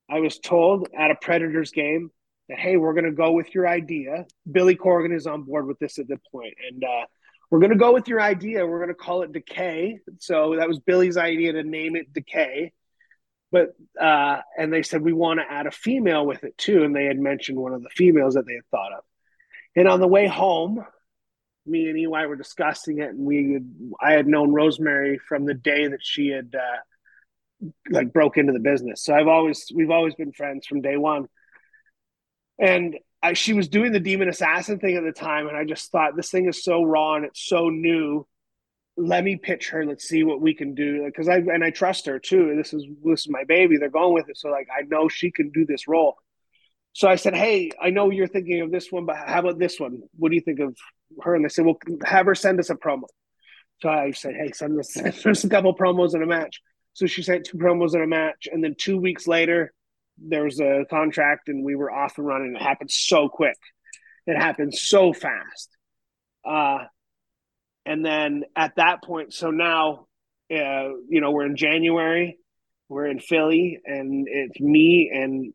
I 0.10 0.20
was 0.20 0.40
told 0.40 0.88
at 0.98 1.12
a 1.12 1.16
Predators 1.16 1.72
game 1.72 2.12
that 2.50 2.60
hey, 2.60 2.78
we're 2.78 2.94
going 2.94 3.06
to 3.06 3.12
go 3.12 3.32
with 3.32 3.54
your 3.56 3.68
idea. 3.68 4.26
Billy 4.50 4.76
Corgan 4.76 5.16
is 5.16 5.28
on 5.28 5.44
board 5.44 5.68
with 5.68 5.80
this 5.80 6.00
at 6.00 6.08
the 6.08 6.20
point, 6.32 6.54
and 6.70 6.84
uh, 6.84 7.06
we're 7.50 7.60
going 7.60 7.72
to 7.72 7.78
go 7.78 7.94
with 7.94 8.08
your 8.08 8.22
idea. 8.22 8.66
We're 8.66 8.80
going 8.80 8.90
to 8.90 8.96
call 8.96 9.24
it 9.24 9.32
Decay. 9.32 10.00
So 10.20 10.56
that 10.58 10.68
was 10.68 10.80
Billy's 10.80 11.18
idea 11.18 11.54
to 11.54 11.64
name 11.64 11.96
it 11.96 12.14
Decay 12.14 12.72
but 13.56 13.74
uh, 14.02 14.42
and 14.58 14.74
they 14.74 14.84
said 14.84 15.02
we 15.02 15.14
want 15.14 15.40
to 15.40 15.50
add 15.50 15.66
a 15.66 15.72
female 15.72 16.26
with 16.26 16.44
it 16.44 16.58
too, 16.58 16.84
and 16.84 16.94
they 16.94 17.06
had 17.06 17.18
mentioned 17.18 17.58
one 17.58 17.74
of 17.74 17.82
the 17.82 17.90
females 17.90 18.34
that 18.34 18.46
they 18.46 18.56
had 18.56 18.68
thought 18.70 18.92
of. 18.92 19.06
And 19.78 19.88
on 19.88 20.02
the 20.02 20.10
way 20.10 20.28
home, 20.28 20.86
me 21.66 21.90
and 21.90 21.98
EY 21.98 22.26
were 22.26 22.36
discussing 22.36 23.00
it, 23.00 23.12
and 23.12 23.20
we 23.20 23.54
had, 23.54 23.72
I 24.02 24.12
had 24.12 24.28
known 24.28 24.52
Rosemary 24.52 25.20
from 25.20 25.46
the 25.46 25.54
day 25.54 25.88
that 25.88 26.04
she 26.04 26.28
had 26.28 26.54
uh, 26.54 26.78
like 27.90 28.14
broke 28.14 28.38
into 28.38 28.54
the 28.54 28.60
business. 28.60 29.04
So 29.04 29.14
I've 29.14 29.28
always 29.28 29.72
we've 29.74 29.92
always 29.92 30.16
been 30.16 30.32
friends 30.32 30.68
from 30.68 30.82
day 30.82 30.98
one. 30.98 31.28
And 32.60 32.98
I, 33.22 33.34
she 33.34 33.54
was 33.54 33.68
doing 33.68 33.92
the 33.92 34.00
demon 34.00 34.30
assassin 34.30 34.80
thing 34.80 34.96
at 34.96 35.04
the 35.04 35.12
time, 35.12 35.48
and 35.48 35.58
I 35.58 35.66
just 35.66 35.92
thought 35.92 36.16
this 36.16 36.32
thing 36.32 36.48
is 36.48 36.64
so 36.64 36.84
raw 36.84 37.16
and 37.16 37.26
it's 37.26 37.46
so 37.46 37.70
new 37.70 38.28
let 38.98 39.24
me 39.24 39.36
pitch 39.36 39.70
her. 39.70 39.86
Let's 39.86 40.08
see 40.08 40.24
what 40.24 40.42
we 40.42 40.54
can 40.54 40.74
do. 40.74 41.04
Because 41.06 41.28
I 41.28 41.38
and 41.38 41.64
I 41.64 41.70
trust 41.70 42.06
her 42.06 42.20
too. 42.20 42.56
This 42.56 42.74
is 42.74 42.86
this 43.04 43.22
is 43.22 43.30
my 43.30 43.44
baby. 43.44 43.78
They're 43.78 43.90
going 43.90 44.14
with 44.14 44.30
it, 44.30 44.38
so 44.38 44.50
like 44.50 44.68
I 44.76 44.84
know 44.84 45.10
she 45.10 45.32
can 45.32 45.50
do 45.50 45.66
this 45.66 45.88
role. 45.88 46.16
So 46.94 47.08
I 47.10 47.16
said, 47.16 47.36
"Hey, 47.36 47.72
I 47.82 47.90
know 47.90 48.10
you're 48.10 48.28
thinking 48.28 48.62
of 48.62 48.72
this 48.72 48.92
one, 48.92 49.06
but 49.06 49.18
how 49.18 49.40
about 49.40 49.60
this 49.60 49.80
one? 49.80 50.04
What 50.18 50.30
do 50.30 50.36
you 50.36 50.42
think 50.42 50.60
of 50.60 50.78
her?" 51.22 51.36
And 51.36 51.44
they 51.44 51.50
said, 51.50 51.66
"Well, 51.66 51.78
have 52.06 52.26
her 52.26 52.36
send 52.36 52.60
us 52.60 52.70
a 52.70 52.76
promo." 52.76 53.04
So 53.82 53.90
I 53.90 54.12
said, 54.12 54.36
"Hey, 54.36 54.52
send 54.54 54.80
us, 54.80 54.94
send 54.94 55.28
us 55.28 55.44
a 55.44 55.50
couple 55.50 55.76
promos 55.76 56.14
and 56.14 56.24
a 56.24 56.28
match." 56.28 56.62
So 56.96 57.08
she 57.08 57.24
sent 57.24 57.46
two 57.46 57.58
promos 57.58 57.94
in 57.94 58.02
a 58.02 58.08
match, 58.08 58.48
and 58.52 58.64
then 58.64 58.74
two 58.78 58.98
weeks 58.98 59.28
later, 59.28 59.74
there 60.18 60.46
was 60.46 60.62
a 60.62 60.86
contract, 60.90 61.50
and 61.50 61.64
we 61.64 61.76
were 61.76 61.92
off 61.92 62.18
and 62.18 62.26
running. 62.26 62.56
It 62.56 62.62
happened 62.62 62.90
so 62.90 63.28
quick. 63.28 63.58
It 64.26 64.38
happened 64.38 64.74
so 64.74 65.12
fast. 65.12 65.70
Uh, 66.46 66.86
and 67.86 68.04
then 68.06 68.46
at 68.56 68.78
that 68.78 69.04
point, 69.04 69.34
so 69.34 69.52
now, 69.52 70.08
uh, 70.50 70.90
you 71.10 71.20
know, 71.20 71.32
we're 71.32 71.46
in 71.46 71.58
January, 71.58 72.38
we're 72.88 73.08
in 73.08 73.20
Philly, 73.20 73.78
and 73.86 74.26
it's 74.30 74.60
me 74.62 75.12
and 75.14 75.54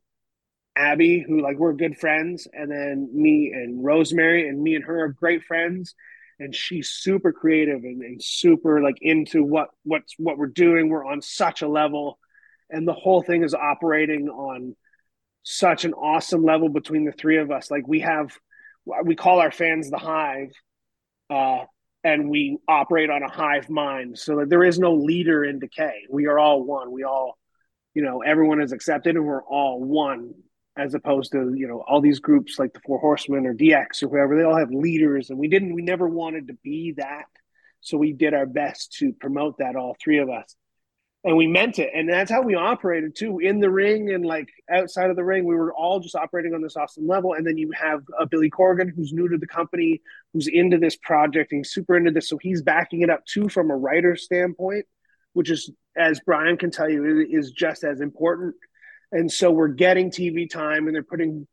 Abby, 0.77 1.25
who 1.27 1.41
like 1.41 1.57
we're 1.57 1.73
good 1.73 1.99
friends, 1.99 2.47
and 2.53 2.71
then 2.71 3.09
me 3.15 3.51
and 3.55 3.83
Rosemary, 3.83 4.47
and 4.47 4.63
me 4.63 4.75
and 4.75 4.85
her 4.85 5.05
are 5.05 5.09
great 5.09 5.45
friends. 5.45 5.95
And 6.41 6.55
she's 6.55 6.89
super 6.89 7.33
creative 7.33 7.85
and, 7.85 8.03
and 8.03 8.23
super 8.23 8.83
like 8.83 8.97
into 9.01 9.45
what 9.45 9.69
what's 9.85 10.15
what 10.19 10.39
we're 10.39 10.47
doing. 10.47 10.89
We're 10.89 11.05
on 11.05 11.23
such 11.23 11.63
a 11.63 11.69
level, 11.69 12.19
and 12.69 12.89
the 12.89 12.95
whole 12.95 13.23
thing 13.23 13.45
is 13.45 13.55
operating 13.55 14.29
on 14.29 14.75
such 15.43 15.85
an 15.85 15.95
awesome 15.95 16.43
level 16.43 16.69
between 16.69 17.05
the 17.05 17.13
three 17.13 17.39
of 17.39 17.51
us. 17.51 17.71
Like 17.71 17.87
we 17.87 18.01
have, 18.01 18.37
we 19.05 19.17
call 19.17 19.41
our 19.41 19.53
fans 19.53 19.91
the 19.91 19.99
Hive, 19.99 20.51
uh, 21.29 21.65
and 22.03 22.31
we 22.31 22.59
operate 22.67 23.11
on 23.11 23.23
a 23.23 23.31
hive 23.31 23.69
mind 23.69 24.19
so 24.19 24.37
that 24.37 24.49
there 24.49 24.65
is 24.65 24.79
no 24.79 24.95
leader 24.95 25.45
in 25.45 25.59
decay 25.59 26.07
we 26.11 26.27
are 26.27 26.39
all 26.39 26.63
one 26.63 26.91
we 26.91 27.05
all 27.05 27.39
you 27.95 28.03
know 28.03 28.23
everyone 28.23 28.61
is 28.61 28.73
accepted 28.73 29.17
and 29.17 29.25
we're 29.25 29.43
all 29.43 29.83
one 29.83 30.33
as 30.77 30.95
opposed 30.95 31.33
to 31.33 31.53
you 31.55 31.67
know 31.67 31.83
all 31.87 32.01
these 32.01 32.21
groups 32.21 32.59
like 32.59 32.73
the 32.73 32.81
four 32.87 32.99
horsemen 32.99 33.47
or 33.47 33.55
dx 33.55 34.03
or 34.03 34.09
whoever 34.09 34.37
they 34.37 34.45
all 34.45 34.57
have 34.57 34.71
leaders 34.71 35.31
and 35.31 35.39
we 35.39 35.49
didn't 35.49 35.75
we 35.75 35.83
never 35.83 36.09
wanted 36.09 36.49
to 36.49 36.55
be 36.63 36.93
that. 36.97 37.27
So 37.83 37.97
we 37.97 38.13
did 38.13 38.35
our 38.35 38.47
best 38.47 38.93
to 38.99 39.13
promote 39.13 39.59
that 39.59 39.75
all 39.75 39.97
three 40.03 40.19
of 40.19 40.29
us. 40.29 40.55
And 41.25 41.37
we 41.37 41.47
meant 41.47 41.79
it. 41.79 41.91
And 41.95 42.09
that's 42.09 42.31
how 42.31 42.43
we 42.43 42.55
operated 42.55 43.15
too. 43.15 43.39
In 43.41 43.61
the 43.61 43.71
ring 43.71 44.11
and 44.11 44.25
like 44.25 44.49
outside 44.71 45.11
of 45.11 45.17
the 45.17 45.25
ring 45.25 45.45
we 45.45 45.55
were 45.55 45.73
all 45.73 45.99
just 46.01 46.15
operating 46.15 46.55
on 46.55 46.63
this 46.63 46.77
awesome 46.77 47.07
level. 47.07 47.35
And 47.35 47.47
then 47.47 47.59
you 47.59 47.71
have 47.73 48.03
a 48.19 48.27
billy 48.27 48.51
corgan 48.51 48.91
who's 48.95 49.13
new 49.13 49.29
to 49.29 49.39
the 49.39 49.47
company 49.47 50.01
who's 50.33 50.47
into 50.47 50.79
this 50.79 50.97
project 50.97 51.53
and 51.53 51.61
he's 51.61 51.73
super 51.73 51.97
into 51.97 52.11
this. 52.11 52.29
So 52.29 52.39
he's 52.39 52.63
backing 52.63 53.03
it 53.03 53.11
up 53.11 53.25
too 53.27 53.49
from 53.49 53.71
a 53.71 53.77
writer 53.77 54.17
standpoint 54.17 54.87
which 55.33 55.51
is 55.51 55.71
as 55.97 56.21
brian 56.27 56.57
can 56.57 56.71
tell 56.71 56.89
you 56.89 57.27
is 57.31 57.53
just 57.53 57.85
as 57.85 58.01
important 58.01 58.55
and 59.13 59.31
so 59.31 59.51
we're 59.51 59.69
getting 59.69 60.11
tv 60.11 60.49
time 60.49 60.87
and 60.87 60.95
they're 60.95 61.03
putting 61.03 61.47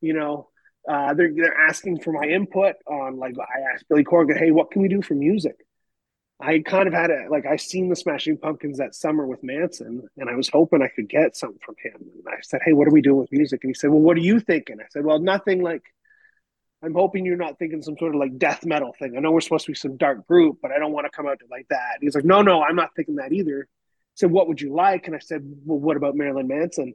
you 0.00 0.12
know 0.12 0.48
uh, 0.90 1.14
they're, 1.14 1.32
they're 1.32 1.56
asking 1.68 2.00
for 2.00 2.12
my 2.12 2.24
input 2.24 2.74
on 2.86 3.18
like 3.18 3.34
i 3.38 3.74
asked 3.74 3.88
billy 3.88 4.04
corgan 4.04 4.36
hey 4.38 4.50
what 4.50 4.70
can 4.70 4.82
we 4.82 4.88
do 4.88 5.00
for 5.00 5.14
music 5.14 5.56
I 6.42 6.58
kind 6.58 6.88
of 6.88 6.92
had 6.92 7.10
it 7.10 7.30
like 7.30 7.46
I 7.46 7.56
seen 7.56 7.88
the 7.88 7.94
Smashing 7.94 8.36
Pumpkins 8.36 8.78
that 8.78 8.96
summer 8.96 9.24
with 9.26 9.44
Manson, 9.44 10.08
and 10.16 10.28
I 10.28 10.34
was 10.34 10.48
hoping 10.48 10.82
I 10.82 10.88
could 10.88 11.08
get 11.08 11.36
something 11.36 11.60
from 11.64 11.76
him. 11.78 11.94
And 12.00 12.24
I 12.28 12.40
said, 12.42 12.60
"Hey, 12.64 12.72
what 12.72 12.88
are 12.88 12.90
we 12.90 13.00
doing 13.00 13.18
with 13.18 13.30
music?" 13.30 13.62
And 13.62 13.70
he 13.70 13.74
said, 13.74 13.90
"Well, 13.90 14.00
what 14.00 14.16
are 14.16 14.20
you 14.20 14.40
thinking?" 14.40 14.78
I 14.80 14.86
said, 14.90 15.04
"Well, 15.04 15.20
nothing 15.20 15.62
like." 15.62 15.82
I'm 16.84 16.94
hoping 16.94 17.24
you're 17.24 17.36
not 17.36 17.60
thinking 17.60 17.80
some 17.80 17.96
sort 17.96 18.12
of 18.12 18.20
like 18.20 18.38
death 18.38 18.66
metal 18.66 18.92
thing. 18.98 19.16
I 19.16 19.20
know 19.20 19.30
we're 19.30 19.40
supposed 19.40 19.66
to 19.66 19.70
be 19.70 19.76
some 19.76 19.96
dark 19.96 20.26
group, 20.26 20.58
but 20.60 20.72
I 20.72 20.80
don't 20.80 20.90
want 20.90 21.04
to 21.06 21.16
come 21.16 21.28
out 21.28 21.38
to 21.38 21.44
like 21.48 21.68
that. 21.70 21.92
And 21.94 22.02
he's 22.02 22.16
like, 22.16 22.24
"No, 22.24 22.42
no, 22.42 22.60
I'm 22.60 22.74
not 22.74 22.90
thinking 22.96 23.16
that 23.16 23.32
either." 23.32 23.68
Said, 24.14 24.30
"What 24.30 24.48
would 24.48 24.60
you 24.60 24.74
like?" 24.74 25.06
And 25.06 25.16
I 25.16 25.20
said, 25.20 25.42
"Well, 25.64 25.78
what 25.78 25.96
about 25.96 26.14
Marilyn 26.14 26.48
Manson?" 26.48 26.94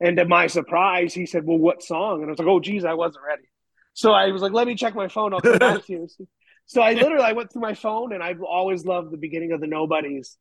And 0.00 0.16
to 0.16 0.24
my 0.26 0.46
surprise, 0.46 1.14
he 1.14 1.26
said, 1.26 1.44
"Well, 1.46 1.58
what 1.58 1.82
song?" 1.82 2.20
And 2.22 2.26
I 2.26 2.30
was 2.30 2.38
like, 2.38 2.48
"Oh, 2.48 2.60
geez, 2.60 2.84
I 2.84 2.94
wasn't 2.94 3.24
ready." 3.26 3.48
So 3.94 4.12
I 4.12 4.30
was 4.30 4.42
like, 4.42 4.52
"Let 4.52 4.66
me 4.66 4.74
check 4.74 4.94
my 4.94 5.08
phone. 5.08 5.34
I'll 5.34 5.40
come 5.40 5.58
back 5.58 5.84
to 5.86 5.92
you." 5.92 6.08
So 6.66 6.82
I 6.82 6.94
literally 6.94 7.24
I 7.24 7.32
went 7.32 7.52
through 7.52 7.62
my 7.62 7.74
phone 7.74 8.12
and 8.12 8.22
I've 8.22 8.42
always 8.42 8.84
loved 8.84 9.12
the 9.12 9.16
beginning 9.16 9.52
of 9.52 9.60
the 9.60 9.68
nobodies. 9.68 10.36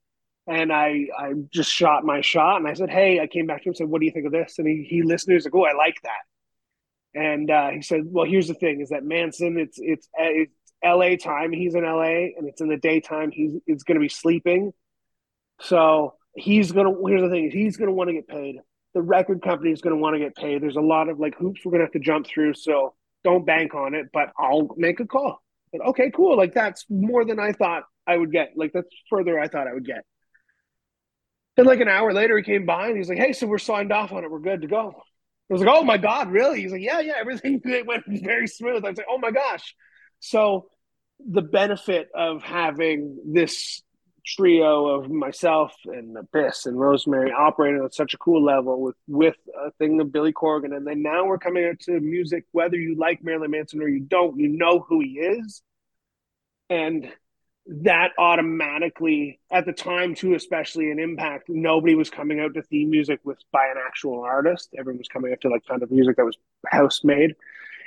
And 0.48 0.72
I 0.74 1.08
I 1.18 1.34
just 1.54 1.72
shot 1.72 2.04
my 2.04 2.22
shot 2.22 2.58
and 2.58 2.68
I 2.68 2.74
said, 2.74 2.90
Hey, 2.90 3.20
I 3.20 3.28
came 3.28 3.46
back 3.46 3.62
to 3.62 3.66
him 3.66 3.70
and 3.70 3.78
said, 3.78 3.88
What 3.88 4.00
do 4.00 4.06
you 4.06 4.12
think 4.12 4.26
of 4.26 4.32
this? 4.32 4.58
And 4.58 4.68
he 4.68 4.86
he 4.90 5.04
listened, 5.04 5.32
he 5.32 5.36
was 5.36 5.46
like, 5.46 5.56
Oh, 5.56 5.66
I 5.66 5.74
like 5.74 6.02
that. 6.04 7.20
And 7.20 7.50
uh, 7.50 7.70
he 7.70 7.82
said, 7.82 8.02
Well, 8.06 8.26
here's 8.26 8.48
the 8.48 8.54
thing 8.54 8.82
is 8.82 8.90
that 8.90 9.04
Manson, 9.04 9.58
it's 9.58 9.78
it's 9.80 10.10
it's 10.18 10.52
LA 10.84 11.16
time, 11.16 11.52
he's 11.52 11.76
in 11.76 11.84
LA, 11.84 12.34
and 12.38 12.48
it's 12.48 12.62
in 12.62 12.68
the 12.70 12.78
daytime, 12.78 13.32
he's 13.32 13.54
it's 13.66 13.84
gonna 13.84 14.00
be 14.00 14.10
sleeping. 14.10 14.72
So 15.62 16.16
he's 16.36 16.72
gonna 16.72 16.94
here's 17.08 17.22
the 17.22 17.30
thing, 17.30 17.52
he's 17.52 17.78
gonna 17.78 17.94
want 17.94 18.10
to 18.10 18.14
get 18.14 18.28
paid. 18.28 18.58
The 18.94 19.02
record 19.02 19.42
company 19.42 19.72
is 19.72 19.82
gonna 19.82 19.98
want 19.98 20.16
to 20.16 20.20
get 20.20 20.36
paid. 20.36 20.62
There's 20.62 20.76
a 20.78 20.82
lot 20.82 21.10
of 21.10 21.20
like 21.20 21.36
hoops 21.36 21.62
we're 21.64 21.72
gonna 21.72 21.84
have 21.84 21.94
to 21.94 22.00
jump 22.00 22.28
through. 22.28 22.54
So 22.54 22.94
don't 23.24 23.46
bank 23.46 23.74
on 23.74 23.96
it, 23.96 24.08
but 24.14 24.32
I'll 24.38 24.70
make 24.78 25.00
a 25.00 25.06
call 25.06 25.42
okay, 25.82 26.12
cool. 26.12 26.38
Like 26.38 26.54
that's 26.54 26.86
more 26.90 27.26
than 27.26 27.40
I 27.40 27.52
thought 27.52 27.84
I 28.08 28.18
would 28.18 28.32
get. 28.32 28.52
Like 28.56 28.72
that's 28.74 28.88
further 29.10 29.40
I 29.40 29.48
thought 29.48 29.68
I 29.68 29.74
would 29.74 29.86
get. 29.86 30.04
And 31.58 31.66
like 31.66 31.80
an 31.80 31.88
hour 31.88 32.14
later, 32.14 32.38
he 32.38 32.44
came 32.44 32.66
by 32.66 32.88
and 32.88 32.98
he's 32.98 33.10
like, 33.10 33.18
"Hey, 33.18 33.34
so 33.34 33.48
we're 33.48 33.58
signed 33.58 33.92
off 33.92 34.12
on 34.12 34.24
it. 34.24 34.32
We're 34.32 34.40
good 34.40 34.62
to 34.62 34.68
go." 34.68 34.94
I 35.50 35.54
was 35.54 35.62
like, 35.62 35.74
"Oh 35.74 35.84
my 35.84 35.98
god, 35.98 36.32
really?" 36.32 36.62
He's 36.62 36.72
like, 36.72 36.82
"Yeah, 36.82 37.00
yeah, 37.00 37.14
everything 37.18 37.62
went 37.88 38.04
very 38.08 38.48
smooth." 38.48 38.84
I 38.86 38.90
was 38.90 38.98
like, 38.98 39.08
"Oh 39.10 39.18
my 39.18 39.32
gosh!" 39.32 39.74
So 40.20 40.70
the 41.20 41.42
benefit 41.42 42.10
of 42.14 42.44
having 42.44 43.18
this 43.26 43.82
trio 44.26 44.88
of 44.88 45.10
myself 45.12 45.74
and 45.86 46.18
Abyss 46.18 46.66
and 46.66 46.80
Rosemary 46.80 47.32
operating 47.32 47.84
at 47.84 47.94
such 47.94 48.14
a 48.14 48.18
cool 48.18 48.44
level 48.44 48.82
with 48.82 48.96
with 49.08 49.36
a 49.66 49.72
thing 49.74 50.00
of 50.02 50.12
Billy 50.12 50.34
Corgan, 50.34 50.76
and 50.76 50.86
then 50.88 51.02
now 51.02 51.26
we're 51.26 51.38
coming 51.38 51.66
out 51.66 51.80
to 51.82 52.00
music. 52.00 52.46
Whether 52.52 52.78
you 52.78 52.96
like 52.96 53.24
Marilyn 53.24 53.52
Manson 53.52 53.82
or 53.82 53.88
you 53.90 54.02
don't, 54.02 54.40
you 54.40 54.50
know 54.50 54.80
who 54.88 55.00
he 55.02 55.20
is. 55.20 55.62
and 56.70 57.12
that 57.68 58.12
automatically 58.20 59.40
at 59.52 59.66
the 59.66 59.74
time 59.74 60.14
too 60.14 60.36
especially 60.36 60.92
in 60.92 61.00
impact 61.00 61.50
nobody 61.50 61.96
was 61.96 62.12
coming 62.12 62.40
out 62.40 62.54
to 62.54 62.62
theme 62.62 62.92
music 62.92 63.20
with 63.24 63.40
by 63.52 63.66
an 63.66 63.78
actual 63.88 64.22
artist 64.22 64.70
everyone 64.78 65.00
was 65.00 65.08
coming 65.08 65.34
up 65.34 65.42
to 65.42 65.50
like 65.50 65.66
kind 65.66 65.82
of 65.82 65.90
music 65.90 66.16
that 66.16 66.26
was 66.26 66.38
house 66.68 67.04
made 67.04 67.36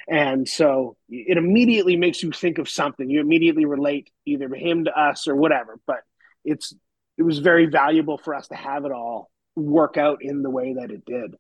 and 0.09 0.49
so 0.49 0.97
it 1.09 1.37
immediately 1.37 1.97
makes 1.97 2.23
you 2.25 2.33
think 2.33 2.59
of 2.59 2.69
something 2.69 3.09
you 3.09 3.21
immediately 3.21 3.67
relate 3.67 4.11
either 4.27 4.53
him 4.53 4.85
to 4.85 5.01
us 5.01 5.29
or 5.29 5.37
whatever 5.37 5.79
but 5.87 6.01
it's 6.49 6.75
it 7.17 7.23
was 7.23 7.39
very 7.39 7.67
valuable 7.67 8.19
for 8.19 8.35
us 8.35 8.49
to 8.49 8.55
have 8.55 8.85
it 8.85 8.93
all 8.93 9.31
work 9.57 9.97
out 9.97 10.19
in 10.23 10.43
the 10.43 10.51
way 10.51 10.75
that 10.75 10.91
it 10.91 11.05
did 11.05 11.35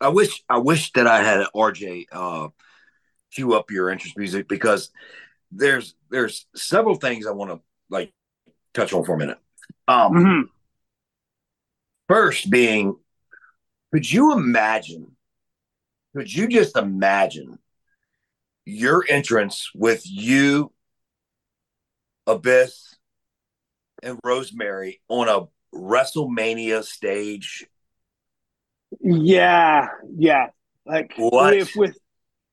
i 0.00 0.08
wish 0.08 0.42
i 0.48 0.58
wish 0.58 0.92
that 0.92 1.06
i 1.06 1.22
had 1.22 1.46
rj 1.54 2.04
uh 2.12 2.48
cue 3.34 3.54
up 3.54 3.70
your 3.70 3.90
interest 3.90 4.16
music 4.16 4.48
because 4.48 4.90
there's 5.50 5.94
there's 6.10 6.46
several 6.54 6.96
things 6.96 7.26
I 7.26 7.32
want 7.32 7.50
to 7.50 7.60
like 7.90 8.12
touch 8.72 8.92
on 8.92 9.04
for 9.04 9.14
a 9.14 9.18
minute. 9.18 9.38
Um, 9.88 10.12
mm-hmm. 10.12 10.40
First, 12.08 12.50
being, 12.50 12.96
could 13.92 14.10
you 14.10 14.32
imagine? 14.32 15.16
Could 16.14 16.32
you 16.32 16.48
just 16.48 16.76
imagine 16.76 17.58
your 18.64 19.04
entrance 19.08 19.70
with 19.74 20.02
you, 20.04 20.72
Abyss, 22.26 22.93
and 24.04 24.18
Rosemary 24.24 25.00
on 25.08 25.28
a 25.28 25.48
WrestleMania 25.76 26.84
stage? 26.84 27.66
Yeah, 29.00 29.88
yeah. 30.16 30.46
Like 30.86 31.14
what? 31.16 31.54
if 31.54 31.74
with 31.74 31.96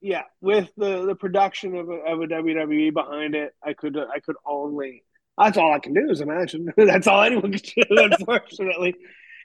yeah, 0.02 0.24
with 0.42 0.70
the 0.78 1.06
the 1.06 1.16
production 1.16 1.76
of 1.76 1.90
a, 1.90 1.94
of 1.94 2.22
a 2.22 2.28
WWE 2.28 2.94
behind 2.94 3.36
it, 3.36 3.54
I 3.64 3.74
could 3.74 3.98
I 3.98 4.20
could 4.20 4.36
only 4.46 5.04
that's 5.38 5.58
all 5.58 5.74
I 5.74 5.80
can 5.80 5.94
do 5.94 6.10
is 6.10 6.22
imagine. 6.22 6.72
that's 6.78 7.08
all 7.08 7.22
anyone 7.22 7.52
can 7.52 7.62
do. 7.62 7.84
Unfortunately, 7.90 8.96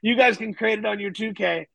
you 0.02 0.16
guys 0.16 0.36
can 0.36 0.54
create 0.54 0.78
it 0.78 0.86
on 0.86 1.00
your 1.00 1.10
2K, 1.10 1.66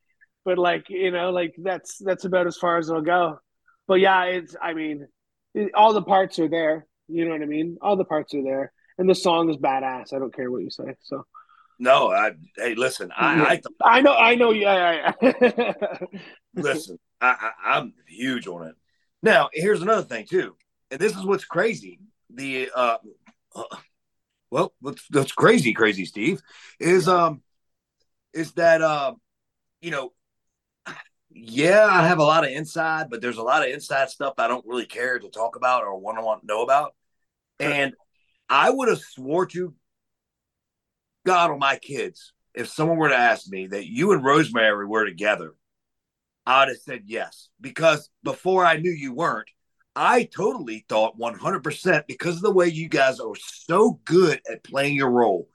but 0.46 0.58
like 0.58 0.90
you 0.90 1.12
know, 1.12 1.32
like 1.32 1.56
that's 1.58 1.98
that's 1.98 2.26
about 2.26 2.48
as 2.48 2.58
far 2.58 2.78
as 2.78 2.90
it'll 2.90 3.02
go. 3.02 3.40
But 3.88 3.96
yeah, 3.96 4.24
it's 4.26 4.56
I 4.62 4.74
mean, 4.74 5.08
it, 5.54 5.72
all 5.74 5.94
the 5.94 6.02
parts 6.02 6.40
are 6.40 6.50
there. 6.50 6.88
You 7.08 7.26
know 7.26 7.32
what 7.32 7.42
I 7.42 7.46
mean? 7.46 7.78
All 7.82 7.98
the 7.98 8.06
parts 8.06 8.34
are 8.34 8.44
there, 8.44 8.72
and 8.98 9.10
the 9.10 9.16
song 9.16 9.50
is 9.50 9.58
badass. 9.58 10.14
I 10.14 10.20
don't 10.20 10.34
care 10.34 10.50
what 10.52 10.64
you 10.64 10.70
say. 10.70 10.96
So. 11.02 11.26
No, 11.80 12.12
I, 12.12 12.34
hey, 12.56 12.76
listen, 12.76 13.12
I, 13.16 13.36
yeah. 13.36 13.44
I, 13.44 13.98
I 13.98 14.02
know, 14.02 14.14
I 14.14 14.36
know, 14.36 14.52
yeah, 14.52 15.12
yeah, 15.20 15.74
listen, 16.56 17.00
I, 17.20 17.52
I, 17.64 17.78
I'm 17.78 17.96
huge 18.08 18.46
on 18.46 18.68
it. 18.68 18.76
Now, 19.24 19.50
here's 19.52 19.82
another 19.82 20.04
thing 20.04 20.28
too, 20.30 20.56
and 20.92 21.00
this 21.00 21.16
is 21.16 21.26
what's 21.26 21.46
crazy. 21.46 22.00
The 22.30 22.70
uh, 22.76 22.98
uh 23.56 23.64
well, 24.52 24.74
what's, 24.80 25.04
what's 25.10 25.32
crazy, 25.32 25.74
crazy, 25.74 26.06
Steve, 26.06 26.42
is 26.80 27.08
um, 27.08 27.42
is 28.32 28.52
that 28.54 28.84
uh, 28.84 29.16
you 29.82 29.90
know, 29.90 30.12
yeah, 31.32 31.88
I 31.90 32.06
have 32.06 32.20
a 32.20 32.24
lot 32.24 32.44
of 32.44 32.52
inside, 32.52 33.10
but 33.10 33.22
there's 33.22 33.38
a 33.38 33.44
lot 33.44 33.64
of 33.64 33.74
inside 33.74 34.10
stuff 34.10 34.36
I 34.38 34.48
don't 34.48 34.66
really 34.68 34.86
care 34.86 35.18
to 35.18 35.30
talk 35.30 35.56
about 35.56 35.84
or 35.84 35.98
want 35.98 36.20
to 36.20 36.24
want 36.24 36.42
to 36.42 36.48
know 36.48 36.62
about. 36.62 36.94
And 37.60 37.94
I 38.52 38.70
would 38.70 38.90
have 38.90 39.00
swore 39.00 39.48
to 39.48 39.74
God 41.26 41.50
on 41.50 41.60
my 41.60 41.78
kids 41.78 42.34
if 42.54 42.68
someone 42.68 42.98
were 42.98 43.10
to 43.10 43.16
ask 43.16 43.50
me 43.50 43.68
that 43.68 43.88
you 43.88 44.12
and 44.12 44.24
Rosemary 44.24 44.86
were 44.86 45.06
together 45.06 45.56
I'd 46.46 46.70
have 46.70 46.78
said 46.78 47.04
yes 47.06 47.50
because 47.60 48.10
before 48.24 48.66
I 48.66 48.78
knew 48.78 48.92
you 48.92 49.14
weren't, 49.14 49.50
I 49.96 50.24
totally 50.24 50.86
thought 50.88 51.20
100% 51.20 52.08
because 52.08 52.38
of 52.38 52.42
the 52.42 52.52
way 52.52 52.68
you 52.68 52.90
guys 52.90 53.20
are 53.20 53.36
so 53.36 54.00
good 54.06 54.42
at 54.50 54.64
playing 54.64 54.96
your 54.96 55.12
role. 55.12 55.48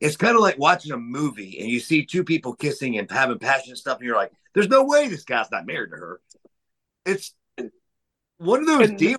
It's 0.00 0.16
kind 0.16 0.36
of 0.36 0.40
like 0.40 0.58
watching 0.58 0.92
a 0.92 0.98
movie 0.98 1.58
and 1.60 1.68
you 1.68 1.80
see 1.80 2.04
two 2.04 2.22
people 2.22 2.54
kissing 2.54 2.98
and 2.98 3.10
having 3.10 3.38
passionate 3.38 3.78
stuff, 3.78 3.98
and 3.98 4.06
you're 4.06 4.16
like, 4.16 4.30
there's 4.54 4.68
no 4.68 4.84
way 4.84 5.08
this 5.08 5.24
guy's 5.24 5.50
not 5.50 5.66
married 5.66 5.90
to 5.90 5.96
her. 5.96 6.20
It's 7.04 7.34
one 8.36 8.60
of 8.60 8.66
those 8.66 8.90
and 8.90 8.98
deals. 8.98 9.18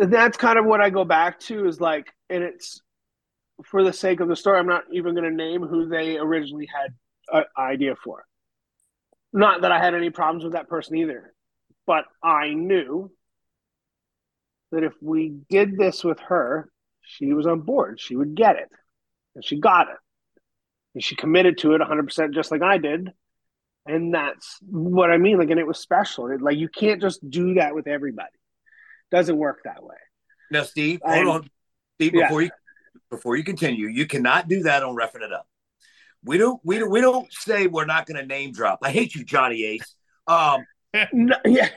That's 0.00 0.36
kind 0.36 0.58
of 0.58 0.64
what 0.64 0.80
I 0.80 0.90
go 0.90 1.04
back 1.04 1.40
to 1.40 1.66
is 1.66 1.80
like, 1.80 2.12
and 2.30 2.42
it's 2.42 2.80
for 3.64 3.82
the 3.82 3.92
sake 3.92 4.20
of 4.20 4.28
the 4.28 4.36
story, 4.36 4.58
I'm 4.58 4.66
not 4.66 4.84
even 4.92 5.14
going 5.14 5.28
to 5.28 5.34
name 5.34 5.62
who 5.62 5.88
they 5.88 6.16
originally 6.16 6.66
had 6.66 6.94
an 7.32 7.44
idea 7.58 7.94
for. 8.02 8.24
Not 9.32 9.62
that 9.62 9.72
I 9.72 9.78
had 9.78 9.94
any 9.94 10.10
problems 10.10 10.44
with 10.44 10.54
that 10.54 10.68
person 10.68 10.96
either, 10.96 11.34
but 11.86 12.04
I 12.22 12.54
knew 12.54 13.10
that 14.72 14.84
if 14.84 14.94
we 15.02 15.34
did 15.50 15.76
this 15.76 16.04
with 16.04 16.20
her, 16.20 16.70
she 17.02 17.32
was 17.32 17.46
on 17.46 17.60
board. 17.60 18.00
She 18.00 18.16
would 18.16 18.34
get 18.34 18.56
it. 18.56 18.68
And 19.34 19.44
she 19.44 19.58
got 19.58 19.88
it. 19.88 19.96
And 20.94 21.02
she 21.02 21.16
committed 21.16 21.58
to 21.58 21.74
it 21.74 21.80
100% 21.80 22.34
just 22.34 22.50
like 22.50 22.62
I 22.62 22.78
did. 22.78 23.10
And 23.86 24.14
that's 24.14 24.58
what 24.62 25.10
I 25.10 25.16
mean. 25.16 25.38
Like, 25.38 25.50
and 25.50 25.60
it 25.60 25.66
was 25.66 25.78
special. 25.78 26.28
It, 26.28 26.42
like, 26.42 26.58
you 26.58 26.68
can't 26.68 27.00
just 27.00 27.28
do 27.28 27.54
that 27.54 27.74
with 27.74 27.86
everybody. 27.86 28.28
It 29.10 29.16
doesn't 29.16 29.36
work 29.36 29.60
that 29.64 29.82
way. 29.82 29.96
Now, 30.50 30.62
Steve, 30.62 31.00
hold 31.02 31.18
and, 31.18 31.28
on. 31.28 31.50
Steve, 31.96 32.12
before 32.12 32.42
yeah. 32.42 32.46
you 32.46 33.00
before 33.10 33.36
you 33.36 33.44
continue, 33.44 33.88
you 33.88 34.06
cannot 34.06 34.48
do 34.48 34.62
that 34.64 34.82
on 34.82 34.94
Refin 34.94 35.22
It 35.22 35.32
Up. 35.32 35.46
We 36.24 36.38
don't 36.38 36.60
we 36.64 36.78
don't 36.78 36.90
we 36.90 37.00
don't 37.00 37.32
say 37.32 37.66
we're 37.66 37.86
not 37.86 38.06
going 38.06 38.20
to 38.20 38.26
name 38.26 38.52
drop. 38.52 38.80
I 38.82 38.90
hate 38.90 39.14
you, 39.14 39.24
Johnny 39.24 39.64
Ace. 39.64 39.94
Um, 40.26 40.64
no, 41.12 41.36
yeah. 41.44 41.68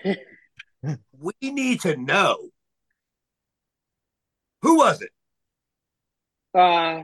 we 1.17 1.34
need 1.41 1.82
to 1.82 1.95
know 1.95 2.49
who 4.61 4.77
was 4.77 5.01
it. 5.01 5.11
Uh, 6.53 7.03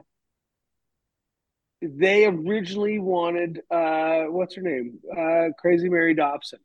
they 1.81 2.25
originally 2.25 2.99
wanted 2.99 3.61
uh, 3.69 4.23
what's 4.23 4.55
her 4.55 4.61
name? 4.61 4.99
Uh, 5.11 5.49
Crazy 5.57 5.89
Mary 5.89 6.13
Dobson. 6.13 6.59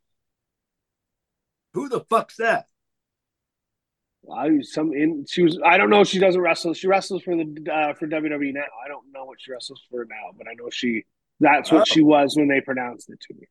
Who 1.75 1.89
the 1.89 2.01
fuck's 2.01 2.37
that? 2.37 2.67
I 4.31 4.61
some 4.63 4.93
in 4.93 5.25
she 5.29 5.43
was 5.43 5.59
I 5.65 5.79
don't 5.79 5.91
know 5.91 6.01
if 6.01 6.09
she 6.09 6.19
doesn't 6.19 6.41
wrestle. 6.41 6.75
She 6.75 6.87
wrestles 6.87 7.23
for 7.23 7.35
the 7.35 7.73
uh, 7.73 7.95
for 7.95 8.07
WWE 8.07 8.55
now. 8.55 8.63
I 8.85 8.89
don't 8.89 9.07
know 9.13 9.25
what 9.25 9.41
she 9.41 9.51
wrestles 9.53 9.81
for 9.91 10.05
now, 10.05 10.33
but 10.37 10.47
I 10.47 10.55
know 10.55 10.71
she 10.71 11.05
that's 11.41 11.73
what 11.73 11.83
oh. 11.83 11.85
she 11.87 12.03
was 12.03 12.37
when 12.37 12.49
they 12.49 12.61
pronounced 12.61 13.11
it 13.11 13.21
to 13.21 13.35
me. 13.35 13.47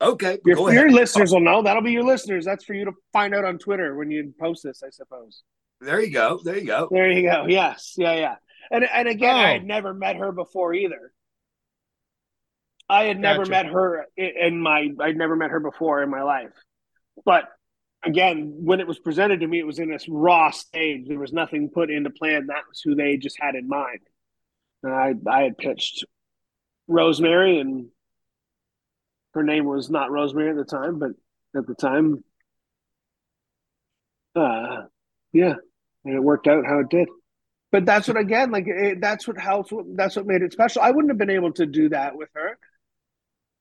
Okay, 0.00 0.38
your, 0.44 0.72
your 0.72 0.90
listeners 0.90 1.32
will 1.32 1.40
know. 1.40 1.62
That'll 1.62 1.82
be 1.82 1.92
your 1.92 2.04
listeners. 2.04 2.44
That's 2.44 2.64
for 2.64 2.74
you 2.74 2.84
to 2.84 2.92
find 3.12 3.34
out 3.34 3.44
on 3.44 3.58
Twitter 3.58 3.96
when 3.96 4.10
you 4.10 4.32
post 4.40 4.62
this, 4.62 4.82
I 4.84 4.90
suppose. 4.90 5.42
There 5.80 6.00
you 6.00 6.12
go. 6.12 6.40
There 6.42 6.56
you 6.56 6.66
go. 6.66 6.88
There 6.90 7.10
you 7.10 7.28
go. 7.28 7.46
Yes. 7.48 7.94
Yeah. 7.96 8.14
Yeah. 8.14 8.34
And 8.70 8.84
and 8.84 9.08
again, 9.08 9.34
oh. 9.34 9.38
I 9.38 9.52
had 9.52 9.64
never 9.64 9.94
met 9.94 10.16
her 10.16 10.32
before 10.32 10.74
either. 10.74 11.12
I 12.88 13.04
had 13.04 13.20
never 13.20 13.44
met 13.44 13.66
her 13.66 14.06
in 14.16 14.60
my. 14.60 14.88
I'd 15.00 15.16
never 15.16 15.36
met 15.36 15.50
her 15.50 15.60
before 15.60 16.02
in 16.02 16.10
my 16.10 16.22
life, 16.22 16.52
but 17.24 17.44
again, 18.04 18.54
when 18.58 18.80
it 18.80 18.86
was 18.86 18.98
presented 18.98 19.40
to 19.40 19.46
me, 19.46 19.58
it 19.58 19.66
was 19.66 19.78
in 19.78 19.90
this 19.90 20.06
raw 20.08 20.50
stage. 20.50 21.08
There 21.08 21.18
was 21.18 21.32
nothing 21.32 21.70
put 21.70 21.90
into 21.90 22.10
plan. 22.10 22.46
That 22.46 22.68
was 22.68 22.80
who 22.80 22.94
they 22.94 23.16
just 23.16 23.38
had 23.40 23.54
in 23.54 23.68
mind. 23.68 24.00
And 24.82 24.92
I, 24.92 25.14
I 25.30 25.42
had 25.42 25.58
pitched 25.58 26.04
Rosemary, 26.86 27.58
and 27.58 27.88
her 29.34 29.42
name 29.42 29.64
was 29.64 29.90
not 29.90 30.10
Rosemary 30.10 30.50
at 30.50 30.56
the 30.56 30.64
time, 30.64 30.98
but 30.98 31.10
at 31.56 31.66
the 31.66 31.74
time, 31.74 32.22
uh, 34.36 34.82
yeah, 35.32 35.54
and 36.04 36.14
it 36.14 36.20
worked 36.20 36.46
out 36.46 36.64
how 36.64 36.78
it 36.80 36.88
did. 36.88 37.08
But 37.70 37.84
that's 37.84 38.08
what 38.08 38.16
again, 38.16 38.50
like 38.50 38.66
it, 38.66 39.00
that's 39.00 39.28
what 39.28 39.36
how 39.36 39.64
that's 39.94 40.16
what 40.16 40.26
made 40.26 40.42
it 40.42 40.52
special. 40.52 40.80
I 40.80 40.90
wouldn't 40.90 41.10
have 41.10 41.18
been 41.18 41.28
able 41.28 41.52
to 41.54 41.66
do 41.66 41.90
that 41.90 42.16
with 42.16 42.30
her 42.34 42.57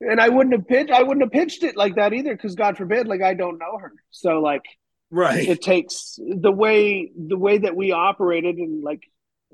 and 0.01 0.21
I 0.21 0.29
wouldn't 0.29 0.55
have 0.55 0.67
pitched. 0.67 0.91
I 0.91 1.03
wouldn't 1.03 1.23
have 1.23 1.31
pitched 1.31 1.63
it 1.63 1.75
like 1.75 1.95
that 1.95 2.13
either, 2.13 2.35
because 2.35 2.55
God 2.55 2.77
forbid, 2.77 3.07
like 3.07 3.21
I 3.21 3.33
don't 3.33 3.57
know 3.57 3.77
her. 3.79 3.93
So 4.11 4.39
like, 4.39 4.63
right. 5.11 5.47
It 5.47 5.61
takes 5.61 6.17
the 6.17 6.51
way 6.51 7.11
the 7.15 7.37
way 7.37 7.59
that 7.59 7.75
we 7.75 7.91
operated, 7.91 8.57
and 8.57 8.83
like 8.83 9.01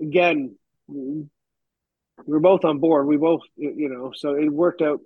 again, 0.01 0.55
we 0.87 1.25
were 2.25 2.39
both 2.39 2.65
on 2.65 2.79
board. 2.79 3.07
We 3.07 3.17
both, 3.17 3.41
you 3.55 3.89
know, 3.89 4.11
so 4.15 4.35
it 4.35 4.49
worked 4.51 4.81
out. 4.81 4.99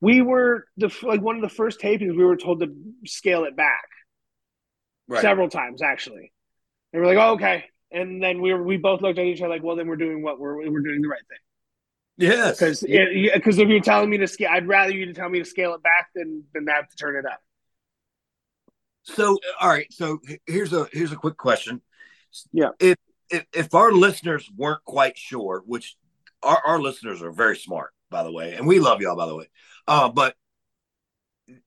We 0.00 0.20
were 0.20 0.66
the 0.76 0.94
like 1.02 1.22
one 1.22 1.36
of 1.36 1.42
the 1.42 1.48
first 1.48 1.80
tapings. 1.80 2.16
We 2.16 2.24
were 2.24 2.36
told 2.36 2.60
to 2.60 2.74
scale 3.06 3.44
it 3.44 3.56
back 3.56 3.88
right. 5.08 5.22
several 5.22 5.48
times, 5.48 5.82
actually. 5.82 6.32
And 6.92 7.02
we're 7.02 7.14
like, 7.14 7.24
oh, 7.24 7.34
okay. 7.34 7.64
And 7.90 8.22
then 8.22 8.40
we 8.40 8.52
were, 8.52 8.62
we 8.62 8.76
both 8.76 9.00
looked 9.00 9.18
at 9.18 9.24
each 9.24 9.40
other 9.40 9.48
like, 9.48 9.62
well, 9.62 9.76
then 9.76 9.86
we're 9.86 9.96
doing 9.96 10.22
what 10.22 10.38
we're 10.38 10.56
we're 10.56 10.80
doing 10.80 11.00
the 11.00 11.08
right 11.08 11.20
thing. 11.28 11.38
Yes, 12.18 12.58
because 12.58 12.80
because 12.80 13.58
if 13.58 13.68
you're 13.68 13.80
telling 13.80 14.08
me 14.08 14.18
to 14.18 14.26
scale, 14.26 14.50
I'd 14.50 14.66
rather 14.66 14.92
you 14.92 15.06
to 15.06 15.12
tell 15.12 15.28
me 15.28 15.38
to 15.38 15.44
scale 15.44 15.74
it 15.74 15.82
back 15.82 16.08
than 16.14 16.44
than 16.54 16.66
have 16.68 16.88
to 16.88 16.96
turn 16.96 17.16
it 17.16 17.26
up. 17.26 17.40
So, 19.02 19.38
all 19.60 19.68
right. 19.68 19.92
So 19.92 20.20
here's 20.46 20.72
a 20.72 20.88
here's 20.92 21.12
a 21.12 21.16
quick 21.16 21.36
question. 21.36 21.80
Yeah. 22.52 22.70
If 22.80 22.96
if, 23.30 23.44
if 23.52 23.74
our 23.74 23.92
listeners 23.92 24.50
weren't 24.56 24.84
quite 24.84 25.18
sure, 25.18 25.62
which 25.66 25.96
our, 26.42 26.60
our 26.66 26.80
listeners 26.80 27.22
are 27.22 27.32
very 27.32 27.56
smart, 27.56 27.92
by 28.10 28.22
the 28.22 28.32
way, 28.32 28.54
and 28.54 28.66
we 28.66 28.80
love 28.80 29.00
y'all, 29.00 29.16
by 29.16 29.26
the 29.26 29.36
way. 29.36 29.48
Uh, 29.86 30.08
but 30.08 30.34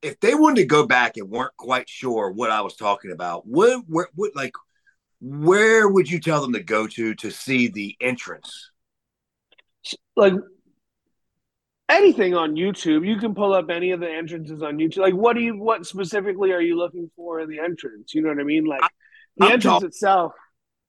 if 0.02 0.20
they 0.20 0.36
wanted 0.36 0.62
to 0.62 0.66
go 0.66 0.86
back 0.86 1.18
and 1.18 1.30
weren't 1.30 1.56
quite 1.58 1.88
sure 1.88 2.32
what 2.32 2.52
I 2.52 2.62
was 2.62 2.76
talking 2.76 3.12
about, 3.12 3.45
what 3.45 3.84
what, 3.88 4.08
what 4.16 4.36
like 4.36 4.54
where 5.22 5.88
would 5.88 6.10
you 6.10 6.20
tell 6.20 6.41
them 6.41 6.54
to 6.54 6.64
go 6.64 6.88
to 6.88 7.16
to 7.16 7.32
see 7.32 7.68
the 7.68 7.95
entrance? 8.02 8.72
Like 10.15 10.33
anything 11.89 12.35
on 12.35 12.55
YouTube, 12.55 13.05
you 13.05 13.17
can 13.17 13.33
pull 13.33 13.53
up 13.53 13.69
any 13.69 13.91
of 13.91 13.99
the 13.99 14.09
entrances 14.09 14.61
on 14.61 14.77
YouTube. 14.77 14.99
Like, 14.99 15.15
what 15.15 15.35
do 15.35 15.41
you, 15.41 15.57
what 15.57 15.85
specifically 15.85 16.51
are 16.51 16.61
you 16.61 16.77
looking 16.77 17.09
for 17.15 17.39
in 17.39 17.49
the 17.49 17.59
entrance? 17.59 18.13
You 18.13 18.21
know 18.21 18.29
what 18.29 18.39
I 18.39 18.43
mean? 18.43 18.65
Like, 18.65 18.81
the 19.37 19.45
I'm 19.45 19.51
entrance 19.53 19.63
talk- 19.63 19.83
itself. 19.83 20.31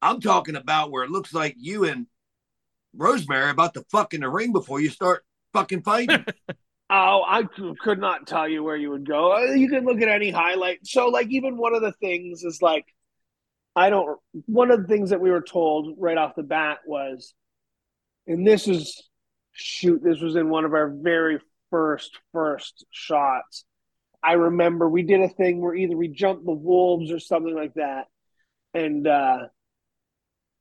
I'm 0.02 0.20
talking 0.20 0.56
about 0.56 0.90
where 0.90 1.04
it 1.04 1.10
looks 1.10 1.34
like 1.34 1.56
you 1.58 1.84
and 1.84 2.06
Rosemary 2.94 3.50
about 3.50 3.74
to 3.74 3.84
fuck 3.90 4.14
in 4.14 4.22
the 4.22 4.28
ring 4.28 4.52
before 4.52 4.80
you 4.80 4.88
start 4.88 5.24
fucking 5.52 5.82
fighting. 5.82 6.24
oh, 6.90 7.22
I 7.26 7.44
could 7.80 7.98
not 7.98 8.26
tell 8.26 8.48
you 8.48 8.62
where 8.62 8.76
you 8.76 8.90
would 8.90 9.06
go. 9.06 9.36
Uh, 9.36 9.52
you 9.52 9.68
can 9.68 9.84
look 9.84 10.00
at 10.00 10.08
any 10.08 10.30
highlight. 10.30 10.86
So, 10.86 11.08
like, 11.08 11.28
even 11.30 11.58
one 11.58 11.74
of 11.74 11.82
the 11.82 11.92
things 11.92 12.44
is 12.44 12.62
like, 12.62 12.86
I 13.76 13.90
don't. 13.90 14.18
One 14.46 14.70
of 14.70 14.80
the 14.80 14.88
things 14.88 15.10
that 15.10 15.20
we 15.20 15.30
were 15.30 15.42
told 15.42 15.96
right 15.98 16.16
off 16.16 16.34
the 16.34 16.42
bat 16.42 16.78
was, 16.86 17.34
and 18.26 18.46
this 18.46 18.68
is 18.68 19.02
shoot, 19.52 20.02
this 20.02 20.20
was 20.20 20.36
in 20.36 20.48
one 20.48 20.64
of 20.64 20.74
our 20.74 20.88
very 20.88 21.38
first 21.70 22.18
first 22.32 22.84
shots. 22.90 23.64
I 24.22 24.32
remember 24.32 24.88
we 24.88 25.02
did 25.02 25.20
a 25.20 25.28
thing 25.28 25.60
where 25.60 25.74
either 25.74 25.96
we 25.96 26.08
jumped 26.08 26.44
the 26.44 26.52
wolves 26.52 27.10
or 27.10 27.18
something 27.18 27.54
like 27.54 27.74
that, 27.74 28.06
and 28.74 29.06
uh, 29.06 29.46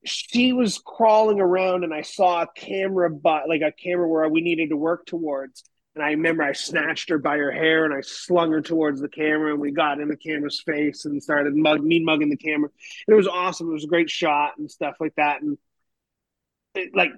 she 0.05 0.53
was 0.53 0.81
crawling 0.83 1.41
around, 1.41 1.83
and 1.83 1.93
I 1.93 2.01
saw 2.01 2.43
a 2.43 2.47
camera, 2.55 3.09
but 3.09 3.49
like 3.49 3.61
a 3.61 3.71
camera 3.71 4.07
where 4.07 4.27
we 4.29 4.41
needed 4.41 4.69
to 4.69 4.77
work 4.77 5.05
towards. 5.05 5.63
And 5.95 6.03
I 6.03 6.11
remember 6.11 6.43
I 6.43 6.53
snatched 6.53 7.09
her 7.09 7.17
by 7.17 7.35
her 7.37 7.51
hair 7.51 7.83
and 7.83 7.93
I 7.93 8.01
slung 8.01 8.51
her 8.51 8.61
towards 8.61 9.01
the 9.01 9.09
camera, 9.09 9.51
and 9.51 9.59
we 9.59 9.71
got 9.71 9.99
in 9.99 10.07
the 10.07 10.15
camera's 10.15 10.61
face 10.61 11.03
and 11.05 11.21
started 11.21 11.55
mug, 11.55 11.83
mean 11.83 12.05
mugging 12.05 12.29
the 12.29 12.37
camera. 12.37 12.69
And 13.07 13.13
it 13.13 13.17
was 13.17 13.27
awesome. 13.27 13.69
It 13.69 13.73
was 13.73 13.83
a 13.83 13.87
great 13.87 14.09
shot 14.09 14.53
and 14.57 14.71
stuff 14.71 14.95
like 14.99 15.15
that. 15.15 15.41
And 15.41 15.57
like 16.93 17.11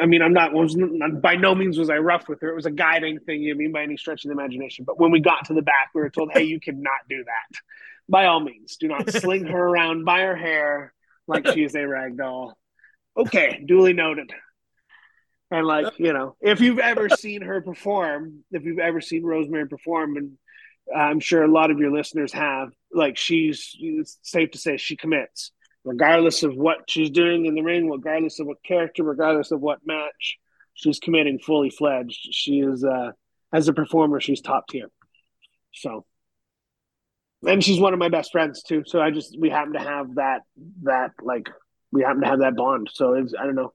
I 0.00 0.06
mean, 0.06 0.22
I'm 0.22 0.32
not 0.32 0.52
was 0.52 0.76
by 1.20 1.36
no 1.36 1.54
means 1.54 1.78
was 1.78 1.90
I 1.90 1.98
rough 1.98 2.28
with 2.28 2.40
her. 2.40 2.48
It 2.48 2.54
was 2.54 2.66
a 2.66 2.70
guiding 2.70 3.18
thing. 3.20 3.42
You 3.42 3.54
mean 3.54 3.72
by 3.72 3.82
any 3.82 3.96
stretch 3.96 4.24
of 4.24 4.28
the 4.28 4.32
imagination. 4.32 4.84
But 4.84 4.98
when 4.98 5.10
we 5.10 5.20
got 5.20 5.46
to 5.46 5.54
the 5.54 5.62
back, 5.62 5.90
we 5.94 6.00
were 6.00 6.10
told, 6.10 6.30
"Hey, 6.32 6.44
you 6.44 6.60
cannot 6.60 7.00
do 7.08 7.24
that. 7.24 7.60
By 8.08 8.26
all 8.26 8.40
means, 8.40 8.76
do 8.76 8.88
not 8.88 9.10
sling 9.10 9.46
her 9.46 9.58
around 9.58 10.04
by 10.04 10.22
her 10.22 10.36
hair 10.36 10.94
like 11.26 11.46
she 11.48 11.64
is 11.64 11.74
a 11.74 11.86
rag 11.86 12.16
doll." 12.16 12.56
Okay, 13.16 13.62
duly 13.64 13.92
noted. 13.92 14.32
And 15.50 15.66
like 15.66 15.98
you 15.98 16.12
know, 16.12 16.36
if 16.40 16.60
you've 16.60 16.78
ever 16.78 17.08
seen 17.08 17.42
her 17.42 17.60
perform, 17.60 18.44
if 18.50 18.64
you've 18.64 18.78
ever 18.78 19.00
seen 19.00 19.24
Rosemary 19.24 19.68
perform, 19.68 20.16
and 20.16 20.38
I'm 20.94 21.20
sure 21.20 21.42
a 21.42 21.50
lot 21.50 21.70
of 21.70 21.78
your 21.78 21.90
listeners 21.90 22.32
have, 22.32 22.70
like 22.92 23.16
she's 23.16 23.74
it's 23.78 24.18
safe 24.22 24.52
to 24.52 24.58
say 24.58 24.76
she 24.76 24.96
commits 24.96 25.52
regardless 25.88 26.42
of 26.42 26.54
what 26.54 26.78
she's 26.86 27.10
doing 27.10 27.46
in 27.46 27.54
the 27.54 27.62
ring, 27.62 27.88
regardless 27.90 28.38
of 28.40 28.46
what 28.46 28.62
character, 28.62 29.02
regardless 29.02 29.50
of 29.50 29.60
what 29.60 29.78
match, 29.86 30.36
she's 30.74 30.98
committing 30.98 31.38
fully 31.38 31.70
fledged. 31.70 32.28
She 32.30 32.60
is 32.60 32.84
uh, 32.84 33.12
as 33.52 33.68
a 33.68 33.72
performer, 33.72 34.20
she's 34.20 34.42
top 34.42 34.68
tier. 34.68 34.90
So, 35.72 36.04
and 37.46 37.64
she's 37.64 37.80
one 37.80 37.94
of 37.94 37.98
my 37.98 38.10
best 38.10 38.32
friends 38.32 38.62
too. 38.62 38.82
So 38.86 39.00
I 39.00 39.10
just 39.10 39.36
we 39.40 39.48
happen 39.48 39.72
to 39.72 39.80
have 39.80 40.16
that 40.16 40.42
that 40.82 41.12
like 41.22 41.48
we 41.90 42.02
happen 42.02 42.20
to 42.20 42.28
have 42.28 42.40
that 42.40 42.56
bond. 42.56 42.90
So 42.92 43.14
it's 43.14 43.32
I 43.38 43.44
don't 43.44 43.54
know. 43.54 43.72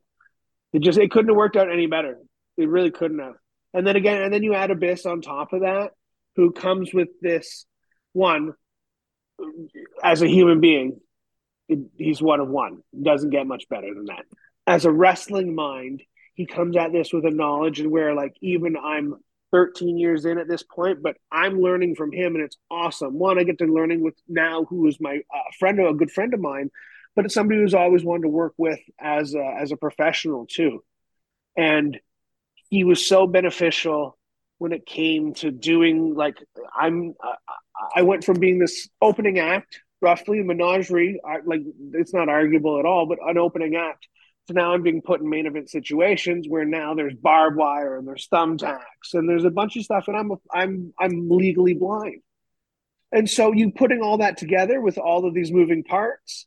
It 0.72 0.84
just 0.84 1.00
it 1.00 1.10
couldn't 1.10 1.30
have 1.30 1.38
worked 1.38 1.56
out 1.56 1.72
any 1.72 1.88
better. 1.88 2.18
It 2.58 2.70
really 2.70 2.92
couldn't 2.92 3.20
have. 3.20 3.36
And 3.74 3.88
then 3.88 3.96
again, 3.96 4.22
and 4.22 4.32
then 4.32 4.44
you 4.44 4.54
add 4.54 4.70
Abyss 4.70 5.08
on 5.08 5.22
top 5.22 5.52
of 5.52 5.62
that, 5.62 5.92
who 6.36 6.52
comes 6.52 6.94
with 6.94 7.10
this 7.22 7.66
one 8.12 8.54
as 10.04 10.22
a 10.22 10.28
human 10.28 10.62
being 10.62 11.00
he's 11.98 12.22
one 12.22 12.40
of 12.40 12.50
one. 12.50 12.82
Doesn't 13.00 13.30
get 13.30 13.48
much 13.48 13.68
better 13.70 13.94
than 13.94 14.06
that. 14.06 14.26
As 14.66 14.86
a 14.86 14.92
wrestling 14.92 15.56
mind, 15.56 16.04
he 16.34 16.46
comes 16.46 16.78
at 16.78 16.92
this 16.92 17.14
with 17.14 17.26
a 17.26 17.32
knowledge 17.32 17.80
and 17.80 17.92
where 17.92 18.14
like 18.14 18.36
even 18.42 18.76
I'm 18.78 19.16
13 19.52 19.98
years 19.98 20.26
in 20.26 20.40
at 20.40 20.48
this 20.48 20.64
point, 20.64 21.04
but 21.04 21.16
I'm 21.32 21.62
learning 21.62 21.96
from 21.96 22.12
him 22.12 22.36
and 22.36 22.44
it's 22.44 22.58
awesome. 22.72 23.20
One, 23.20 23.38
I 23.38 23.44
get 23.44 23.60
to 23.60 23.66
learning 23.66 24.02
with 24.02 24.16
now 24.28 24.66
who 24.66 24.88
is 24.88 25.00
my 25.00 25.18
uh, 25.34 25.40
friend, 25.60 25.80
a 25.80 25.94
good 25.94 26.12
friend 26.12 26.34
of 26.34 26.40
mine, 26.40 26.72
but 27.16 27.26
it's 27.26 27.36
somebody 27.36 27.60
who's 27.60 27.76
always 27.76 28.04
wanted 28.04 28.24
to 28.24 28.30
work 28.30 28.54
with 28.58 28.80
as 29.00 29.36
a, 29.36 29.58
as 29.60 29.72
a 29.72 29.78
professional 29.78 30.48
too. 30.48 30.84
And 31.56 32.00
he 32.70 32.84
was 32.84 33.08
so 33.08 33.28
beneficial 33.28 34.18
when 34.58 34.72
it 34.72 34.86
came 34.86 35.34
to 35.36 35.52
doing 35.52 36.16
like 36.16 36.38
I'm. 36.76 37.14
Uh, 37.24 37.36
I 37.96 38.04
went 38.04 38.24
from 38.24 38.40
being 38.40 38.60
this 38.60 38.88
opening 39.02 39.38
act 39.38 39.82
roughly 40.04 40.44
menagerie. 40.44 41.20
Like 41.46 41.62
it's 41.94 42.14
not 42.14 42.30
arguable 42.30 42.80
at 42.80 42.86
all, 42.86 43.08
but 43.08 43.18
an 43.26 43.38
opening 43.38 43.76
act. 43.76 44.08
So 44.48 44.54
now 44.54 44.74
I'm 44.74 44.84
being 44.84 45.02
put 45.02 45.22
in 45.22 45.30
main 45.30 45.46
event 45.46 45.70
situations 45.70 46.48
where 46.50 46.66
now 46.66 46.96
there's 46.96 47.16
barbed 47.16 47.56
wire 47.56 47.98
and 47.98 48.06
there's 48.06 48.28
thumbtacks 48.28 49.14
and 49.14 49.28
there's 49.28 49.46
a 49.46 49.50
bunch 49.50 49.78
of 49.78 49.84
stuff, 49.84 50.08
and 50.08 50.18
I'm 50.18 50.32
I'm 50.54 50.94
I'm 51.00 51.30
legally 51.30 51.74
blind. 51.74 52.22
And 53.14 53.30
so 53.30 53.54
you 53.54 53.72
putting 53.72 54.02
all 54.02 54.18
that 54.18 54.38
together 54.38 54.82
with 54.82 54.98
all 54.98 55.26
of 55.26 55.34
these 55.34 55.52
moving 55.52 55.84
parts, 55.84 56.46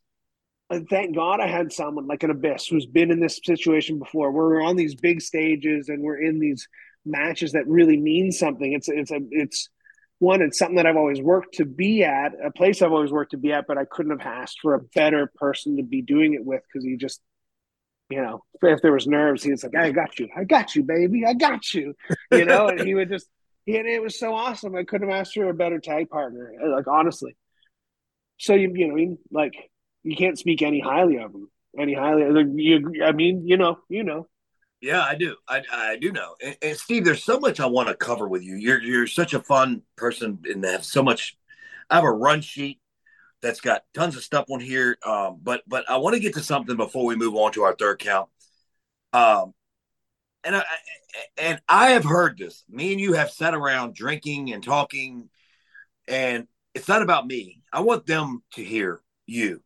and 0.68 0.86
thank 0.88 1.14
God 1.14 1.40
I 1.40 1.46
had 1.46 1.72
someone 1.72 2.06
like 2.06 2.22
an 2.22 2.30
abyss 2.30 2.66
who's 2.66 2.86
been 2.86 3.10
in 3.10 3.20
this 3.20 3.40
situation 3.42 3.98
before. 3.98 4.30
Where 4.30 4.46
we're 4.46 4.64
on 4.64 4.76
these 4.76 4.94
big 4.94 5.22
stages 5.22 5.88
and 5.88 6.02
we're 6.02 6.20
in 6.20 6.38
these 6.38 6.68
matches 7.06 7.52
that 7.52 7.66
really 7.66 7.96
mean 7.96 8.30
something. 8.30 8.72
It's 8.72 8.88
it's 8.88 9.10
a 9.10 9.20
it's 9.30 9.70
one, 10.18 10.40
it's 10.42 10.58
something 10.58 10.76
that 10.76 10.86
I've 10.86 10.96
always 10.96 11.20
worked 11.20 11.54
to 11.56 11.64
be 11.64 12.02
at, 12.02 12.32
a 12.42 12.50
place 12.50 12.80
I've 12.80 12.92
always 12.92 13.10
worked 13.10 13.32
to 13.32 13.36
be 13.36 13.52
at, 13.52 13.66
but 13.66 13.78
I 13.78 13.84
couldn't 13.84 14.18
have 14.18 14.26
asked 14.26 14.58
for 14.62 14.74
a 14.74 14.80
better 14.80 15.30
person 15.34 15.76
to 15.76 15.82
be 15.82 16.02
doing 16.02 16.34
it 16.34 16.44
with 16.44 16.62
because 16.62 16.84
he 16.84 16.96
just, 16.96 17.20
you 18.08 18.22
know, 18.22 18.42
if 18.62 18.80
there 18.80 18.92
was 18.92 19.06
nerves, 19.06 19.42
he 19.42 19.50
was 19.50 19.62
like, 19.62 19.76
I 19.76 19.90
got 19.90 20.18
you, 20.18 20.28
I 20.36 20.44
got 20.44 20.74
you, 20.74 20.84
baby, 20.84 21.24
I 21.26 21.34
got 21.34 21.74
you, 21.74 21.94
you 22.32 22.44
know, 22.44 22.68
and 22.68 22.80
he 22.80 22.94
would 22.94 23.10
just, 23.10 23.28
and 23.66 23.86
it 23.86 24.00
was 24.00 24.18
so 24.18 24.34
awesome. 24.34 24.74
I 24.74 24.84
couldn't 24.84 25.08
have 25.10 25.20
asked 25.20 25.34
for 25.34 25.48
a 25.48 25.54
better 25.54 25.80
tag 25.80 26.08
partner, 26.08 26.52
eh, 26.62 26.68
like 26.68 26.86
honestly. 26.86 27.36
So 28.38 28.54
you, 28.54 28.72
you 28.74 28.86
know, 28.86 28.92
I 28.92 28.96
mean, 28.96 29.18
like 29.30 29.54
you 30.02 30.16
can't 30.16 30.38
speak 30.38 30.62
any 30.62 30.80
highly 30.80 31.16
of 31.16 31.34
him, 31.34 31.50
any 31.78 31.94
highly. 31.94 32.30
Like, 32.30 32.46
you, 32.54 33.02
I 33.04 33.12
mean, 33.12 33.46
you 33.46 33.56
know, 33.56 33.78
you 33.88 34.04
know. 34.04 34.28
Yeah, 34.80 35.02
I 35.02 35.14
do. 35.14 35.36
I, 35.48 35.62
I 35.72 35.96
do 35.96 36.12
know. 36.12 36.34
And, 36.42 36.56
and, 36.60 36.76
Steve, 36.76 37.04
there's 37.04 37.24
so 37.24 37.40
much 37.40 37.60
I 37.60 37.66
want 37.66 37.88
to 37.88 37.94
cover 37.94 38.28
with 38.28 38.42
you. 38.42 38.56
You're 38.56 38.82
you're 38.82 39.06
such 39.06 39.32
a 39.34 39.40
fun 39.40 39.82
person 39.96 40.38
and 40.44 40.64
have 40.64 40.84
so 40.84 41.02
much. 41.02 41.36
I 41.88 41.96
have 41.96 42.04
a 42.04 42.12
run 42.12 42.40
sheet 42.40 42.80
that's 43.40 43.60
got 43.60 43.84
tons 43.94 44.16
of 44.16 44.22
stuff 44.22 44.46
on 44.50 44.60
here. 44.60 44.98
Um, 45.04 45.38
but 45.42 45.62
but 45.66 45.88
I 45.90 45.96
want 45.96 46.14
to 46.14 46.20
get 46.20 46.34
to 46.34 46.42
something 46.42 46.76
before 46.76 47.06
we 47.06 47.16
move 47.16 47.34
on 47.34 47.52
to 47.52 47.62
our 47.62 47.74
third 47.74 47.98
count. 48.00 48.28
Um, 49.12 49.54
and 50.44 50.56
I 50.56 50.64
and 51.38 51.60
I 51.68 51.90
have 51.90 52.04
heard 52.04 52.38
this. 52.38 52.64
Me 52.68 52.92
and 52.92 53.00
you 53.00 53.14
have 53.14 53.30
sat 53.30 53.54
around 53.54 53.94
drinking 53.94 54.52
and 54.52 54.62
talking, 54.62 55.28
and 56.06 56.46
it's 56.74 56.88
not 56.88 57.02
about 57.02 57.26
me. 57.26 57.62
I 57.72 57.80
want 57.80 58.06
them 58.06 58.42
to 58.52 58.62
hear 58.62 59.00
you. 59.26 59.62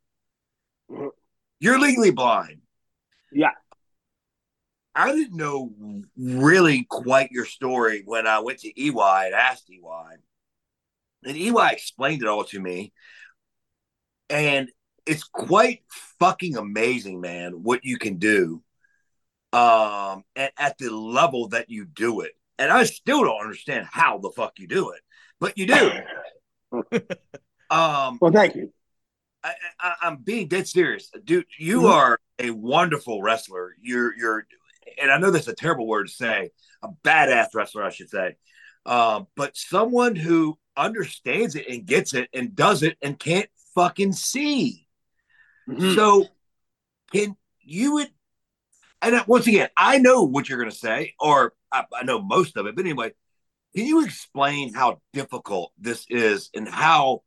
Mm-hmm. 0.90 1.08
You're 1.58 1.78
legally 1.78 2.10
blind. 2.10 2.60
Yeah. 3.32 3.50
I 4.94 5.12
didn't 5.12 5.36
know 5.36 5.72
really 6.16 6.86
quite 6.88 7.30
your 7.30 7.44
story 7.44 8.02
when 8.04 8.26
I 8.26 8.40
went 8.40 8.58
to 8.60 8.80
EY 8.80 9.26
and 9.26 9.34
asked 9.34 9.70
EY. 9.70 10.16
And 11.24 11.36
EY 11.36 11.72
explained 11.72 12.22
it 12.22 12.28
all 12.28 12.44
to 12.44 12.60
me. 12.60 12.92
And 14.28 14.70
it's 15.06 15.24
quite 15.24 15.82
fucking 16.18 16.56
amazing, 16.56 17.20
man, 17.20 17.62
what 17.62 17.84
you 17.84 17.98
can 17.98 18.18
do 18.18 18.62
um 19.52 20.22
at, 20.36 20.52
at 20.56 20.78
the 20.78 20.88
level 20.90 21.48
that 21.48 21.68
you 21.68 21.84
do 21.84 22.20
it. 22.20 22.32
And 22.58 22.70
I 22.70 22.84
still 22.84 23.24
don't 23.24 23.40
understand 23.40 23.86
how 23.90 24.18
the 24.18 24.30
fuck 24.30 24.58
you 24.58 24.68
do 24.68 24.90
it, 24.90 25.00
but 25.40 25.58
you 25.58 25.66
do. 25.66 25.90
um 27.70 28.18
well 28.20 28.32
thank 28.32 28.54
you. 28.54 28.72
I, 29.42 29.54
I, 29.80 29.94
I'm 30.02 30.16
being 30.18 30.48
dead 30.48 30.68
serious, 30.68 31.10
dude. 31.24 31.46
You 31.58 31.78
mm-hmm. 31.78 31.86
are 31.86 32.20
a 32.38 32.50
wonderful 32.50 33.22
wrestler. 33.22 33.74
You're 33.80 34.16
you're 34.16 34.46
and 35.00 35.10
I 35.10 35.18
know 35.18 35.30
that's 35.30 35.48
a 35.48 35.54
terrible 35.54 35.86
word 35.86 36.08
to 36.08 36.12
say, 36.12 36.50
a 36.82 36.88
badass 37.04 37.48
wrestler, 37.54 37.84
I 37.84 37.90
should 37.90 38.10
say, 38.10 38.36
uh, 38.86 39.22
but 39.36 39.56
someone 39.56 40.16
who 40.16 40.58
understands 40.76 41.54
it 41.54 41.68
and 41.68 41.86
gets 41.86 42.14
it 42.14 42.28
and 42.32 42.54
does 42.54 42.82
it 42.82 42.96
and 43.02 43.18
can't 43.18 43.48
fucking 43.74 44.12
see. 44.12 44.86
Mm-hmm. 45.68 45.94
So, 45.94 46.26
can 47.12 47.36
you 47.60 47.94
would, 47.94 48.08
and 49.02 49.22
once 49.26 49.46
again, 49.46 49.68
I 49.76 49.98
know 49.98 50.24
what 50.24 50.48
you're 50.48 50.58
going 50.58 50.70
to 50.70 50.76
say, 50.76 51.14
or 51.20 51.54
I, 51.70 51.84
I 51.94 52.04
know 52.04 52.20
most 52.20 52.56
of 52.56 52.66
it, 52.66 52.74
but 52.74 52.84
anyway, 52.84 53.12
can 53.74 53.86
you 53.86 54.04
explain 54.04 54.74
how 54.74 55.00
difficult 55.12 55.72
this 55.78 56.06
is 56.08 56.50
and 56.54 56.68
how 56.68 57.22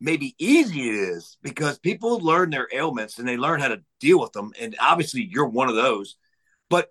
maybe 0.00 0.34
easy 0.38 0.88
it 0.88 0.94
is 0.94 1.36
because 1.42 1.78
people 1.78 2.20
learn 2.20 2.50
their 2.50 2.68
ailments 2.72 3.18
and 3.18 3.28
they 3.28 3.36
learn 3.36 3.60
how 3.60 3.68
to 3.68 3.82
deal 4.00 4.18
with 4.18 4.32
them 4.32 4.52
and 4.58 4.74
obviously 4.80 5.28
you're 5.30 5.48
one 5.48 5.68
of 5.68 5.74
those 5.74 6.16
but 6.70 6.90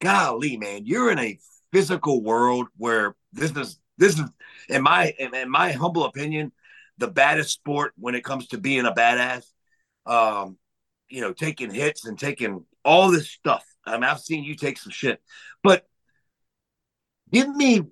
golly, 0.00 0.56
man, 0.56 0.86
you're 0.86 1.10
in 1.10 1.18
a 1.18 1.38
physical 1.72 2.22
world 2.22 2.68
where 2.76 3.14
this 3.32 3.50
is 3.52 3.78
this 3.98 4.18
is 4.18 4.24
in 4.68 4.82
my 4.82 5.12
in 5.18 5.50
my 5.50 5.72
humble 5.72 6.04
opinion 6.04 6.52
the 6.98 7.08
baddest 7.08 7.50
sport 7.50 7.92
when 7.96 8.14
it 8.14 8.24
comes 8.24 8.48
to 8.48 8.58
being 8.58 8.86
a 8.86 8.92
badass 8.92 9.44
um, 10.08 10.56
you 11.08 11.20
know, 11.20 11.32
taking 11.32 11.70
hits 11.70 12.04
and 12.06 12.18
taking 12.18 12.64
all 12.84 13.10
this 13.10 13.30
stuff. 13.30 13.64
I 13.84 13.92
mean, 13.92 14.04
I've 14.04 14.20
seen 14.20 14.44
you 14.44 14.56
take 14.56 14.78
some 14.78 14.92
shit, 14.92 15.20
but 15.62 15.84
give 17.32 17.48
me, 17.48 17.82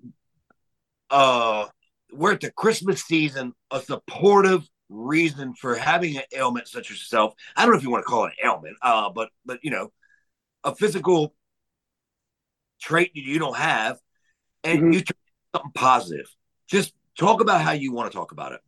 uh, 1.09 1.67
we're 2.11 2.33
at 2.33 2.41
the 2.41 2.51
Christmas 2.51 3.03
season, 3.03 3.53
a 3.71 3.79
supportive 3.79 4.67
reason 4.89 5.53
for 5.53 5.75
having 5.75 6.17
an 6.17 6.23
ailment 6.33 6.67
such 6.67 6.91
as 6.91 6.97
yourself. 6.97 7.33
I 7.55 7.63
don't 7.63 7.71
know 7.71 7.77
if 7.77 7.83
you 7.83 7.91
want 7.91 8.03
to 8.03 8.09
call 8.09 8.25
it 8.25 8.33
an 8.41 8.49
ailment, 8.49 8.77
uh, 8.81 9.09
but 9.09 9.29
but 9.45 9.59
you 9.63 9.71
know, 9.71 9.91
a 10.63 10.75
physical 10.75 11.33
trait 12.79 13.11
that 13.13 13.21
you 13.21 13.39
don't 13.39 13.57
have, 13.57 13.99
and 14.63 14.79
mm-hmm. 14.79 14.91
you 14.93 15.03
something 15.55 15.71
positive. 15.73 16.27
Just 16.67 16.93
talk 17.17 17.41
about 17.41 17.61
how 17.61 17.71
you 17.71 17.91
want 17.91 18.11
to 18.11 18.17
talk 18.17 18.31
about 18.31 18.53
it. 18.53 18.61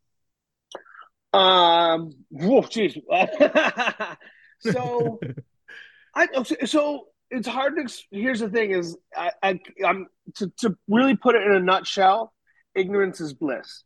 Um. 1.33 2.13
Whoa, 2.29 2.61
jeez. 2.63 2.99
so, 4.61 5.19
I 6.15 6.27
so 6.65 7.07
it's 7.29 7.47
hard 7.47 7.75
to. 7.75 7.93
Here's 8.11 8.39
the 8.39 8.49
thing: 8.49 8.71
is 8.71 8.97
I, 9.15 9.31
I 9.43 9.59
I'm 9.85 10.07
to 10.37 10.51
to 10.59 10.75
really 10.87 11.15
put 11.15 11.35
it 11.35 11.43
in 11.43 11.51
a 11.51 11.59
nutshell. 11.59 12.33
Ignorance 12.75 13.21
is 13.21 13.33
bliss. 13.33 13.83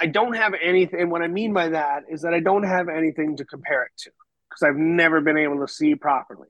I 0.00 0.06
don't 0.06 0.34
have 0.34 0.54
anything. 0.60 1.10
What 1.10 1.22
I 1.22 1.28
mean 1.28 1.52
by 1.52 1.68
that 1.68 2.04
is 2.08 2.22
that 2.22 2.34
I 2.34 2.40
don't 2.40 2.64
have 2.64 2.88
anything 2.88 3.36
to 3.36 3.44
compare 3.44 3.84
it 3.84 3.92
to 3.98 4.10
because 4.48 4.68
I've 4.68 4.76
never 4.76 5.20
been 5.20 5.38
able 5.38 5.66
to 5.66 5.72
see 5.72 5.94
properly. 5.94 6.48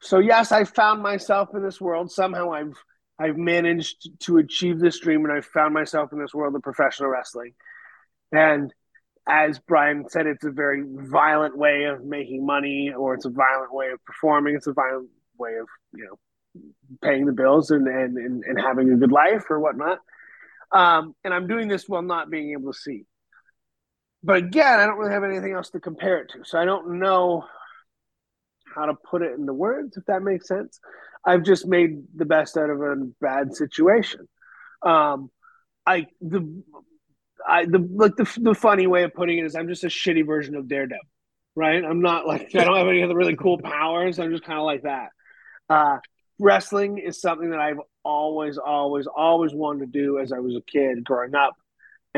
So 0.00 0.18
yes, 0.18 0.52
I 0.52 0.64
found 0.64 1.02
myself 1.02 1.50
in 1.54 1.62
this 1.62 1.80
world. 1.80 2.10
Somehow 2.10 2.52
I've 2.52 2.76
I've 3.18 3.36
managed 3.36 4.08
to 4.20 4.38
achieve 4.38 4.78
this 4.78 5.00
dream, 5.00 5.24
and 5.24 5.32
I've 5.32 5.46
found 5.46 5.74
myself 5.74 6.12
in 6.12 6.20
this 6.20 6.32
world 6.32 6.54
of 6.54 6.62
professional 6.62 7.10
wrestling. 7.10 7.54
And 8.30 8.72
as 9.28 9.58
Brian 9.58 10.08
said, 10.08 10.26
it's 10.26 10.44
a 10.44 10.50
very 10.50 10.84
violent 10.86 11.58
way 11.58 11.84
of 11.84 12.04
making 12.04 12.46
money, 12.46 12.92
or 12.96 13.14
it's 13.14 13.24
a 13.24 13.30
violent 13.30 13.74
way 13.74 13.90
of 13.90 14.04
performing. 14.04 14.54
It's 14.54 14.68
a 14.68 14.72
violent 14.72 15.08
way 15.36 15.56
of 15.60 15.66
you 15.94 16.04
know 16.04 16.62
paying 17.02 17.26
the 17.26 17.32
bills 17.32 17.70
and 17.70 17.86
and 17.88 18.16
and, 18.16 18.44
and 18.44 18.60
having 18.60 18.90
a 18.92 18.96
good 18.96 19.12
life 19.12 19.44
or 19.50 19.58
whatnot. 19.58 19.98
Um, 20.70 21.14
and 21.24 21.34
I'm 21.34 21.48
doing 21.48 21.66
this 21.68 21.88
while 21.88 22.02
not 22.02 22.30
being 22.30 22.52
able 22.52 22.72
to 22.72 22.78
see. 22.78 23.04
But 24.22 24.36
again, 24.36 24.80
I 24.80 24.86
don't 24.86 24.98
really 24.98 25.12
have 25.12 25.24
anything 25.24 25.54
else 25.54 25.70
to 25.70 25.80
compare 25.80 26.18
it 26.18 26.30
to, 26.30 26.44
so 26.44 26.58
I 26.58 26.64
don't 26.64 26.98
know 26.98 27.44
how 28.78 28.86
to 28.86 28.94
put 28.94 29.22
it 29.22 29.38
into 29.38 29.52
words, 29.52 29.96
if 29.96 30.04
that 30.06 30.22
makes 30.22 30.48
sense. 30.48 30.80
I've 31.24 31.42
just 31.42 31.66
made 31.66 32.04
the 32.14 32.24
best 32.24 32.56
out 32.56 32.70
of 32.70 32.80
a 32.80 32.96
bad 33.20 33.54
situation. 33.54 34.28
Um, 34.82 35.30
I 35.86 36.06
the 36.20 36.62
I 37.46 37.64
the 37.64 37.78
like 37.78 38.16
the 38.16 38.30
the 38.40 38.54
funny 38.54 38.86
way 38.86 39.02
of 39.02 39.14
putting 39.14 39.38
it 39.38 39.44
is 39.44 39.54
I'm 39.54 39.68
just 39.68 39.84
a 39.84 39.88
shitty 39.88 40.26
version 40.26 40.54
of 40.54 40.68
Daredevil, 40.68 41.00
right? 41.56 41.84
I'm 41.84 42.00
not 42.00 42.26
like 42.26 42.54
I 42.54 42.64
don't 42.64 42.76
have 42.76 42.88
any 42.88 43.02
of 43.02 43.08
the 43.08 43.16
really 43.16 43.36
cool 43.36 43.58
powers. 43.58 44.18
I'm 44.18 44.30
just 44.30 44.44
kind 44.44 44.58
of 44.58 44.64
like 44.64 44.82
that. 44.82 45.08
Uh, 45.68 45.98
wrestling 46.38 46.98
is 46.98 47.20
something 47.20 47.50
that 47.50 47.60
I've 47.60 47.80
always, 48.04 48.58
always, 48.58 49.06
always 49.06 49.52
wanted 49.52 49.80
to 49.80 49.98
do 49.98 50.18
as 50.18 50.32
I 50.32 50.38
was 50.38 50.56
a 50.56 50.62
kid 50.62 51.04
growing 51.04 51.34
up. 51.34 51.54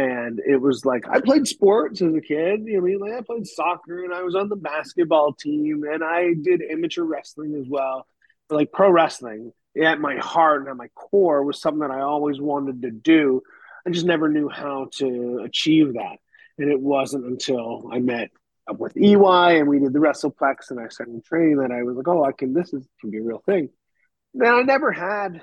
And 0.00 0.40
it 0.40 0.56
was 0.56 0.84
like 0.84 1.06
I 1.08 1.20
played 1.20 1.46
sports 1.46 2.00
as 2.00 2.14
a 2.14 2.20
kid. 2.20 2.62
You 2.64 2.74
know, 2.74 2.78
I 2.78 2.80
mean, 2.80 2.98
like 3.00 3.12
I 3.12 3.20
played 3.20 3.46
soccer 3.46 4.04
and 4.04 4.14
I 4.14 4.22
was 4.22 4.34
on 4.34 4.48
the 4.48 4.56
basketball 4.56 5.34
team 5.34 5.84
and 5.84 6.02
I 6.02 6.34
did 6.40 6.62
amateur 6.62 7.02
wrestling 7.02 7.54
as 7.60 7.68
well. 7.68 8.06
But 8.48 8.56
like 8.56 8.72
pro 8.72 8.90
wrestling 8.90 9.52
at 9.80 10.00
my 10.00 10.16
heart 10.16 10.60
and 10.60 10.70
at 10.70 10.76
my 10.76 10.88
core 10.94 11.44
was 11.44 11.60
something 11.60 11.80
that 11.80 11.90
I 11.90 12.00
always 12.00 12.40
wanted 12.40 12.82
to 12.82 12.90
do. 12.90 13.42
I 13.86 13.90
just 13.90 14.06
never 14.06 14.28
knew 14.28 14.48
how 14.48 14.88
to 14.96 15.42
achieve 15.44 15.94
that. 15.94 16.16
And 16.58 16.70
it 16.70 16.80
wasn't 16.80 17.26
until 17.26 17.90
I 17.92 17.98
met 17.98 18.30
up 18.68 18.78
with 18.78 18.96
EY 18.96 19.58
and 19.58 19.68
we 19.68 19.80
did 19.80 19.92
the 19.92 19.98
WrestlePlex 19.98 20.70
and 20.70 20.80
I 20.80 20.88
started 20.88 21.24
training 21.24 21.58
that 21.58 21.72
I 21.72 21.82
was 21.82 21.96
like, 21.96 22.08
oh, 22.08 22.24
I 22.24 22.32
can, 22.32 22.54
this 22.54 22.72
is, 22.72 22.86
can 23.00 23.10
be 23.10 23.18
a 23.18 23.22
real 23.22 23.42
thing. 23.44 23.70
Now, 24.32 24.58
I 24.58 24.62
never 24.62 24.92
had 24.92 25.40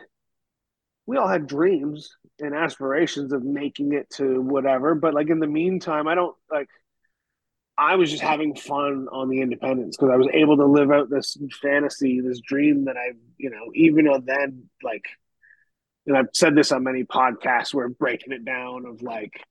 we 1.07 1.17
all 1.17 1.27
had 1.27 1.47
dreams 1.47 2.15
and 2.39 2.53
aspirations 2.53 3.33
of 3.33 3.43
making 3.43 3.93
it 3.93 4.09
to 4.09 4.41
whatever 4.41 4.95
but 4.95 5.13
like 5.13 5.29
in 5.29 5.39
the 5.39 5.47
meantime 5.47 6.07
i 6.07 6.15
don't 6.15 6.35
like 6.51 6.69
i 7.77 7.95
was 7.95 8.09
just 8.09 8.23
having 8.23 8.55
fun 8.55 9.07
on 9.11 9.29
the 9.29 9.41
independence 9.41 9.97
because 9.97 10.11
i 10.11 10.17
was 10.17 10.27
able 10.33 10.57
to 10.57 10.65
live 10.65 10.91
out 10.91 11.09
this 11.09 11.37
fantasy 11.61 12.21
this 12.21 12.39
dream 12.41 12.85
that 12.85 12.97
i 12.97 13.11
you 13.37 13.49
know 13.49 13.71
even 13.73 14.07
then 14.25 14.63
like 14.83 15.05
and 16.05 16.17
i've 16.17 16.29
said 16.33 16.55
this 16.55 16.71
on 16.71 16.83
many 16.83 17.03
podcasts 17.03 17.73
where 17.73 17.89
breaking 17.89 18.33
it 18.33 18.45
down 18.45 18.85
of 18.85 19.01
like 19.01 19.43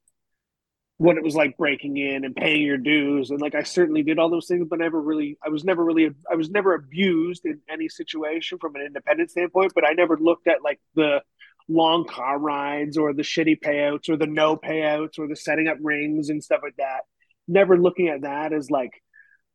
what 0.98 1.18
it 1.18 1.22
was 1.22 1.34
like 1.34 1.58
breaking 1.58 1.98
in 1.98 2.24
and 2.24 2.34
paying 2.34 2.62
your 2.62 2.78
dues 2.78 3.30
and 3.30 3.40
like 3.40 3.54
i 3.54 3.62
certainly 3.62 4.02
did 4.02 4.18
all 4.18 4.30
those 4.30 4.46
things 4.46 4.66
but 4.68 4.78
never 4.78 5.00
really 5.00 5.36
i 5.44 5.48
was 5.48 5.62
never 5.62 5.84
really 5.84 6.10
i 6.30 6.34
was 6.34 6.48
never 6.48 6.74
abused 6.74 7.44
in 7.44 7.60
any 7.68 7.88
situation 7.88 8.58
from 8.58 8.74
an 8.76 8.82
independent 8.82 9.30
standpoint 9.30 9.72
but 9.74 9.86
i 9.86 9.92
never 9.92 10.16
looked 10.16 10.46
at 10.46 10.62
like 10.62 10.80
the 10.94 11.20
long 11.68 12.04
car 12.04 12.38
rides 12.38 12.96
or 12.96 13.12
the 13.12 13.22
shitty 13.22 13.60
payouts 13.60 14.08
or 14.08 14.16
the 14.16 14.26
no 14.26 14.56
payouts 14.56 15.18
or 15.18 15.26
the 15.26 15.36
setting 15.36 15.68
up 15.68 15.78
rings 15.80 16.28
and 16.28 16.42
stuff 16.42 16.60
like 16.62 16.76
that. 16.76 17.00
Never 17.48 17.76
looking 17.76 18.08
at 18.08 18.22
that 18.22 18.52
as 18.52 18.70
like, 18.70 18.92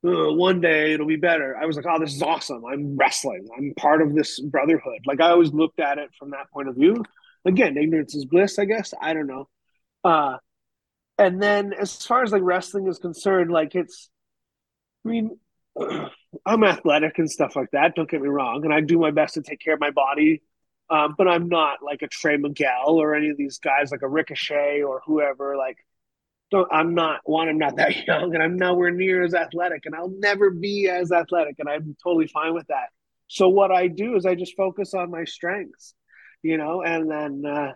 one 0.02 0.62
day 0.62 0.94
it'll 0.94 1.08
be 1.08 1.16
better. 1.16 1.56
I 1.56 1.66
was 1.66 1.76
like, 1.76 1.86
oh, 1.88 2.00
this 2.00 2.16
is 2.16 2.22
awesome. 2.22 2.64
I'm 2.66 2.98
wrestling. 2.98 3.48
I'm 3.56 3.74
part 3.76 4.02
of 4.02 4.16
this 4.16 4.40
brotherhood. 4.40 5.00
Like 5.06 5.22
I 5.22 5.30
always 5.30 5.54
looked 5.54 5.80
at 5.80 6.00
it 6.00 6.10
from 6.18 6.32
that 6.32 6.50
point 6.52 6.70
of 6.70 6.76
view. 6.76 7.04
Again, 7.46 7.78
ignorance 7.78 8.16
is 8.16 8.26
bliss, 8.26 8.58
I 8.60 8.66
guess. 8.66 8.94
I 9.00 9.14
don't 9.14 9.28
know. 9.28 9.48
Uh, 10.04 10.38
and 11.18 11.42
then 11.42 11.74
as 11.74 12.04
far 12.04 12.24
as 12.24 12.32
like 12.32 12.42
wrestling 12.44 12.88
is 12.88 12.98
concerned, 12.98 13.52
like 13.52 13.76
it's, 13.76 14.10
I 15.06 15.10
mean, 15.10 15.38
I'm 16.46 16.64
athletic 16.64 17.20
and 17.20 17.30
stuff 17.30 17.56
like 17.56 17.70
that. 17.72 17.96
Don't 17.96 18.10
get 18.10 18.22
me 18.22 18.28
wrong, 18.28 18.64
and 18.64 18.74
I 18.74 18.82
do 18.82 18.98
my 18.98 19.12
best 19.12 19.36
to 19.36 19.42
take 19.42 19.60
care 19.60 19.74
of 19.74 19.80
my 19.80 19.92
body 19.92 20.42
um, 20.92 21.16
but 21.18 21.28
I'm 21.28 21.48
not 21.48 21.82
like 21.82 22.02
a 22.02 22.08
Trey 22.08 22.36
Miguel 22.38 23.00
or 23.02 23.16
any 23.16 23.30
of 23.30 23.38
these 23.38 23.60
guys 23.60 23.92
like 23.92 24.02
a 24.02 24.10
Ricochet 24.10 24.82
or 24.82 25.02
whoever. 25.06 25.56
Like, 25.56 25.78
don't, 26.52 26.68
I'm 26.72 26.94
not 26.94 27.22
one. 27.24 27.48
I'm 27.48 27.58
not 27.58 27.76
that 27.78 28.06
young, 28.06 28.34
and 28.36 28.44
I'm 28.44 28.58
nowhere 28.58 28.92
near 28.92 29.24
as 29.24 29.34
athletic, 29.34 29.86
and 29.86 29.96
I'll 29.96 30.14
never 30.20 30.52
be 30.52 30.90
as 30.90 31.12
athletic, 31.12 31.56
and 31.60 31.70
I'm 31.70 31.96
totally 32.04 32.28
fine 32.28 32.54
with 32.54 32.68
that. 32.68 32.90
So 33.28 33.48
what 33.48 33.72
I 33.72 33.88
do 33.88 34.18
is 34.18 34.26
I 34.26 34.36
just 34.36 34.58
focus 34.58 34.94
on 34.94 35.10
my 35.10 35.24
strengths, 35.24 35.94
you 36.44 36.58
know, 36.58 36.84
and 36.84 37.10
then 37.10 37.44
uh, 37.46 37.74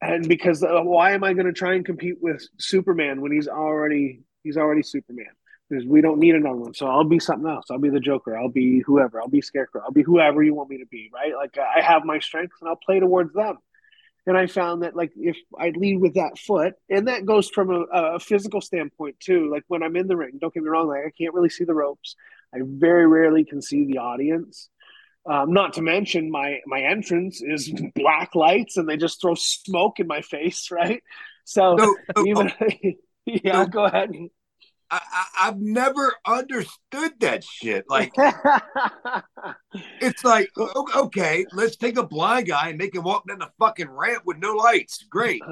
and 0.00 0.28
because 0.28 0.62
uh, 0.62 0.80
why 0.82 1.12
am 1.12 1.24
I 1.24 1.32
going 1.32 1.46
to 1.46 1.52
try 1.52 1.74
and 1.74 1.84
compete 1.84 2.18
with 2.20 2.46
Superman 2.58 3.20
when 3.20 3.32
he's 3.32 3.48
already 3.48 4.20
he's 4.44 4.56
already 4.56 4.82
Superman? 4.82 5.26
Because 5.68 5.84
we 5.84 6.00
don't 6.00 6.18
need 6.18 6.34
another 6.34 6.56
one. 6.56 6.74
So 6.74 6.86
I'll 6.86 7.04
be 7.04 7.18
something 7.18 7.48
else. 7.48 7.66
I'll 7.70 7.78
be 7.78 7.90
the 7.90 8.00
Joker. 8.00 8.36
I'll 8.36 8.48
be 8.48 8.80
whoever. 8.80 9.20
I'll 9.20 9.28
be 9.28 9.40
Scarecrow. 9.40 9.82
I'll 9.84 9.92
be 9.92 10.02
whoever 10.02 10.42
you 10.42 10.54
want 10.54 10.70
me 10.70 10.78
to 10.78 10.86
be. 10.86 11.10
Right? 11.12 11.34
Like 11.34 11.58
I 11.58 11.80
have 11.80 12.04
my 12.04 12.18
strengths, 12.18 12.56
and 12.60 12.68
I'll 12.68 12.76
play 12.76 13.00
towards 13.00 13.32
them. 13.34 13.58
And 14.28 14.36
I 14.36 14.46
found 14.46 14.82
that 14.82 14.96
like 14.96 15.12
if 15.16 15.36
I 15.58 15.70
lead 15.70 16.00
with 16.00 16.14
that 16.14 16.38
foot, 16.38 16.74
and 16.90 17.08
that 17.08 17.26
goes 17.26 17.48
from 17.48 17.70
a, 17.70 17.80
a 17.92 18.20
physical 18.20 18.60
standpoint 18.60 19.20
too. 19.20 19.50
Like 19.50 19.64
when 19.68 19.82
I'm 19.82 19.96
in 19.96 20.08
the 20.08 20.16
ring, 20.16 20.38
don't 20.40 20.52
get 20.52 20.62
me 20.62 20.68
wrong. 20.68 20.88
Like 20.88 21.04
I 21.06 21.10
can't 21.10 21.34
really 21.34 21.48
see 21.50 21.64
the 21.64 21.74
ropes. 21.74 22.16
I 22.54 22.58
very 22.62 23.06
rarely 23.06 23.44
can 23.44 23.62
see 23.62 23.86
the 23.86 23.98
audience. 23.98 24.68
Um, 25.28 25.52
not 25.52 25.74
to 25.74 25.82
mention 25.82 26.30
my 26.30 26.60
my 26.66 26.82
entrance 26.82 27.42
is 27.42 27.72
black 27.94 28.34
lights, 28.34 28.76
and 28.76 28.88
they 28.88 28.96
just 28.96 29.20
throw 29.20 29.34
smoke 29.34 30.00
in 30.00 30.06
my 30.06 30.22
face. 30.22 30.70
Right? 30.76 31.02
So 31.44 31.76
even 32.26 32.52
yeah, 33.26 33.62
no. 33.62 33.66
go 33.66 33.84
ahead. 33.84 34.10
I, 34.90 35.24
have 35.36 35.58
never 35.58 36.14
understood 36.26 37.12
that 37.20 37.44
shit. 37.44 37.84
Like, 37.88 38.12
it's 40.00 40.24
like, 40.24 40.50
okay, 40.56 41.44
let's 41.52 41.76
take 41.76 41.98
a 41.98 42.06
blind 42.06 42.48
guy 42.48 42.68
and 42.68 42.78
make 42.78 42.94
him 42.94 43.02
walk 43.02 43.26
down 43.26 43.38
the 43.38 43.50
fucking 43.58 43.90
ramp 43.90 44.22
with 44.24 44.38
no 44.38 44.54
lights. 44.54 45.04
Great. 45.10 45.42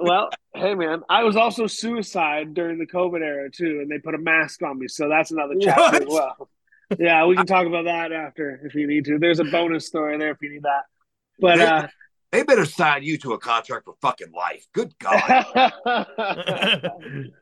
well, 0.00 0.30
hey, 0.54 0.74
man, 0.74 1.02
I 1.08 1.24
was 1.24 1.36
also 1.36 1.66
suicide 1.66 2.54
during 2.54 2.78
the 2.78 2.86
COVID 2.86 3.22
era, 3.22 3.50
too, 3.50 3.80
and 3.82 3.90
they 3.90 3.98
put 3.98 4.14
a 4.14 4.18
mask 4.18 4.62
on 4.62 4.78
me. 4.78 4.88
So 4.88 5.08
that's 5.08 5.30
another 5.30 5.54
chapter 5.60 5.82
what? 5.82 6.02
as 6.02 6.08
well. 6.08 6.50
Yeah, 6.98 7.26
we 7.26 7.36
can 7.36 7.46
talk 7.46 7.66
about 7.66 7.84
that 7.84 8.12
after 8.12 8.60
if 8.64 8.74
you 8.74 8.86
need 8.86 9.04
to. 9.06 9.18
There's 9.18 9.40
a 9.40 9.44
bonus 9.44 9.86
story 9.86 10.18
there 10.18 10.30
if 10.30 10.42
you 10.42 10.50
need 10.50 10.64
that. 10.64 10.82
But, 11.38 11.56
they, 11.58 11.66
uh, 11.66 11.86
they 12.32 12.42
better 12.42 12.64
sign 12.64 13.02
you 13.02 13.18
to 13.18 13.32
a 13.32 13.38
contract 13.38 13.84
for 13.84 13.94
fucking 14.00 14.32
life. 14.32 14.66
Good 14.72 14.94
God. 14.98 15.72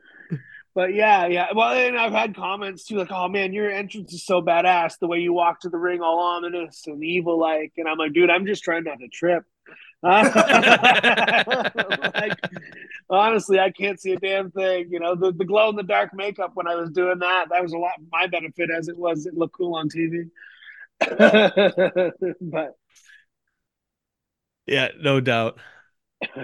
but 0.79 0.93
yeah, 0.93 1.27
yeah. 1.27 1.47
Well, 1.53 1.73
and 1.73 1.97
I've 1.97 2.13
had 2.13 2.33
comments 2.33 2.85
too, 2.85 2.95
like, 2.95 3.11
"Oh 3.11 3.27
man, 3.27 3.51
your 3.51 3.69
entrance 3.69 4.13
is 4.13 4.25
so 4.25 4.41
badass. 4.41 4.97
The 4.97 5.07
way 5.07 5.19
you 5.19 5.33
walk 5.33 5.59
to 5.61 5.69
the 5.69 5.77
ring, 5.77 5.99
all 5.99 6.19
ominous 6.19 6.87
and 6.87 7.03
evil, 7.03 7.37
like." 7.37 7.73
And 7.75 7.85
I'm 7.85 7.97
like, 7.97 8.13
dude, 8.13 8.29
I'm 8.29 8.45
just 8.45 8.63
trying 8.63 8.85
not 8.85 8.99
to 8.99 9.09
trip. 9.09 9.43
like, 10.01 10.23
honestly, 13.09 13.59
I 13.59 13.71
can't 13.71 13.99
see 13.99 14.13
a 14.13 14.19
damn 14.19 14.51
thing. 14.51 14.87
You 14.89 15.01
know, 15.01 15.15
the, 15.15 15.33
the 15.33 15.43
glow 15.43 15.67
in 15.67 15.75
the 15.75 15.83
dark 15.83 16.13
makeup 16.13 16.51
when 16.53 16.65
I 16.65 16.75
was 16.75 16.91
doing 16.91 17.19
that, 17.19 17.47
that 17.51 17.61
was 17.61 17.73
a 17.73 17.77
lot 17.77 17.95
my 18.09 18.27
benefit 18.27 18.69
as 18.71 18.87
it 18.87 18.97
was. 18.97 19.25
It 19.25 19.33
looked 19.33 19.57
cool 19.57 19.75
on 19.75 19.89
TV. 19.89 20.29
but 22.39 22.77
yeah, 24.65 24.87
no 24.97 25.19
doubt. 25.19 25.59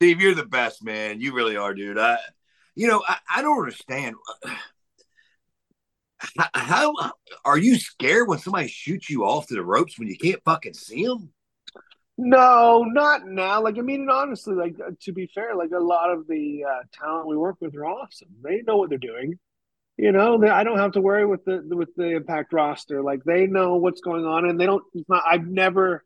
Steve, 0.00 0.20
you're 0.20 0.34
the 0.34 0.46
best, 0.50 0.82
man. 0.82 1.20
You 1.20 1.32
really 1.32 1.56
are, 1.56 1.74
dude. 1.74 1.96
I 1.96 2.18
you 2.74 2.88
know, 2.88 3.02
I, 3.06 3.18
I 3.36 3.42
don't 3.42 3.58
understand. 3.58 4.16
how, 6.38 6.48
how 6.54 7.12
are 7.44 7.58
you 7.58 7.76
scared 7.76 8.28
when 8.28 8.38
somebody 8.38 8.68
shoots 8.68 9.10
you 9.10 9.24
off 9.24 9.48
to 9.48 9.54
the 9.54 9.64
ropes 9.64 9.98
when 9.98 10.08
you 10.08 10.16
can't 10.16 10.42
fucking 10.44 10.74
see 10.74 11.04
them? 11.06 11.32
No, 12.18 12.84
not 12.86 13.26
now. 13.26 13.62
Like 13.62 13.78
I 13.78 13.80
mean, 13.80 14.08
honestly, 14.10 14.54
like 14.54 14.76
uh, 14.78 14.90
to 15.02 15.12
be 15.12 15.30
fair, 15.34 15.56
like 15.56 15.70
a 15.74 15.82
lot 15.82 16.10
of 16.10 16.26
the 16.28 16.64
uh, 16.68 16.82
talent 16.92 17.26
we 17.26 17.36
work 17.36 17.56
with 17.60 17.74
are 17.74 17.86
awesome. 17.86 18.28
They 18.42 18.62
know 18.66 18.76
what 18.76 18.90
they're 18.90 18.98
doing. 18.98 19.38
You 19.96 20.12
know, 20.12 20.38
they, 20.38 20.48
I 20.48 20.62
don't 20.64 20.78
have 20.78 20.92
to 20.92 21.00
worry 21.00 21.26
with 21.26 21.44
the 21.44 21.62
with 21.64 21.88
the 21.96 22.10
impact 22.10 22.52
roster. 22.52 23.02
Like 23.02 23.24
they 23.24 23.46
know 23.46 23.76
what's 23.76 24.02
going 24.02 24.26
on, 24.26 24.48
and 24.48 24.60
they 24.60 24.66
don't. 24.66 24.84
It's 24.94 25.08
not. 25.08 25.24
I've 25.28 25.46
never 25.46 26.04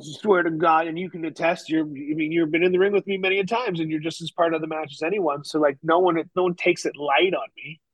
swear 0.00 0.42
to 0.42 0.50
God, 0.50 0.86
and 0.86 0.98
you 0.98 1.10
can 1.10 1.24
attest. 1.24 1.68
You're. 1.68 1.84
I 1.84 1.88
mean, 1.88 2.32
you've 2.32 2.50
been 2.50 2.62
in 2.62 2.72
the 2.72 2.78
ring 2.78 2.92
with 2.92 3.06
me 3.06 3.16
many 3.16 3.38
a 3.38 3.44
times, 3.44 3.80
and 3.80 3.90
you're 3.90 4.00
just 4.00 4.22
as 4.22 4.30
part 4.30 4.54
of 4.54 4.60
the 4.60 4.66
match 4.66 4.92
as 4.92 5.02
anyone. 5.02 5.44
So 5.44 5.58
like, 5.58 5.78
no 5.82 5.98
one, 5.98 6.22
no 6.34 6.42
one 6.42 6.54
takes 6.54 6.86
it 6.86 6.96
light 6.96 7.34
on 7.34 7.48
me. 7.56 7.80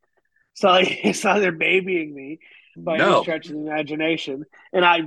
So 0.55 0.69
like, 0.69 1.03
it's 1.03 1.25
not 1.25 1.39
they're 1.39 1.51
babying 1.51 2.15
me 2.15 2.39
by 2.77 2.99
no. 2.99 3.15
any 3.15 3.23
stretch 3.23 3.47
of 3.47 3.53
the 3.55 3.61
imagination. 3.61 4.45
And 4.71 4.85
I, 4.85 5.01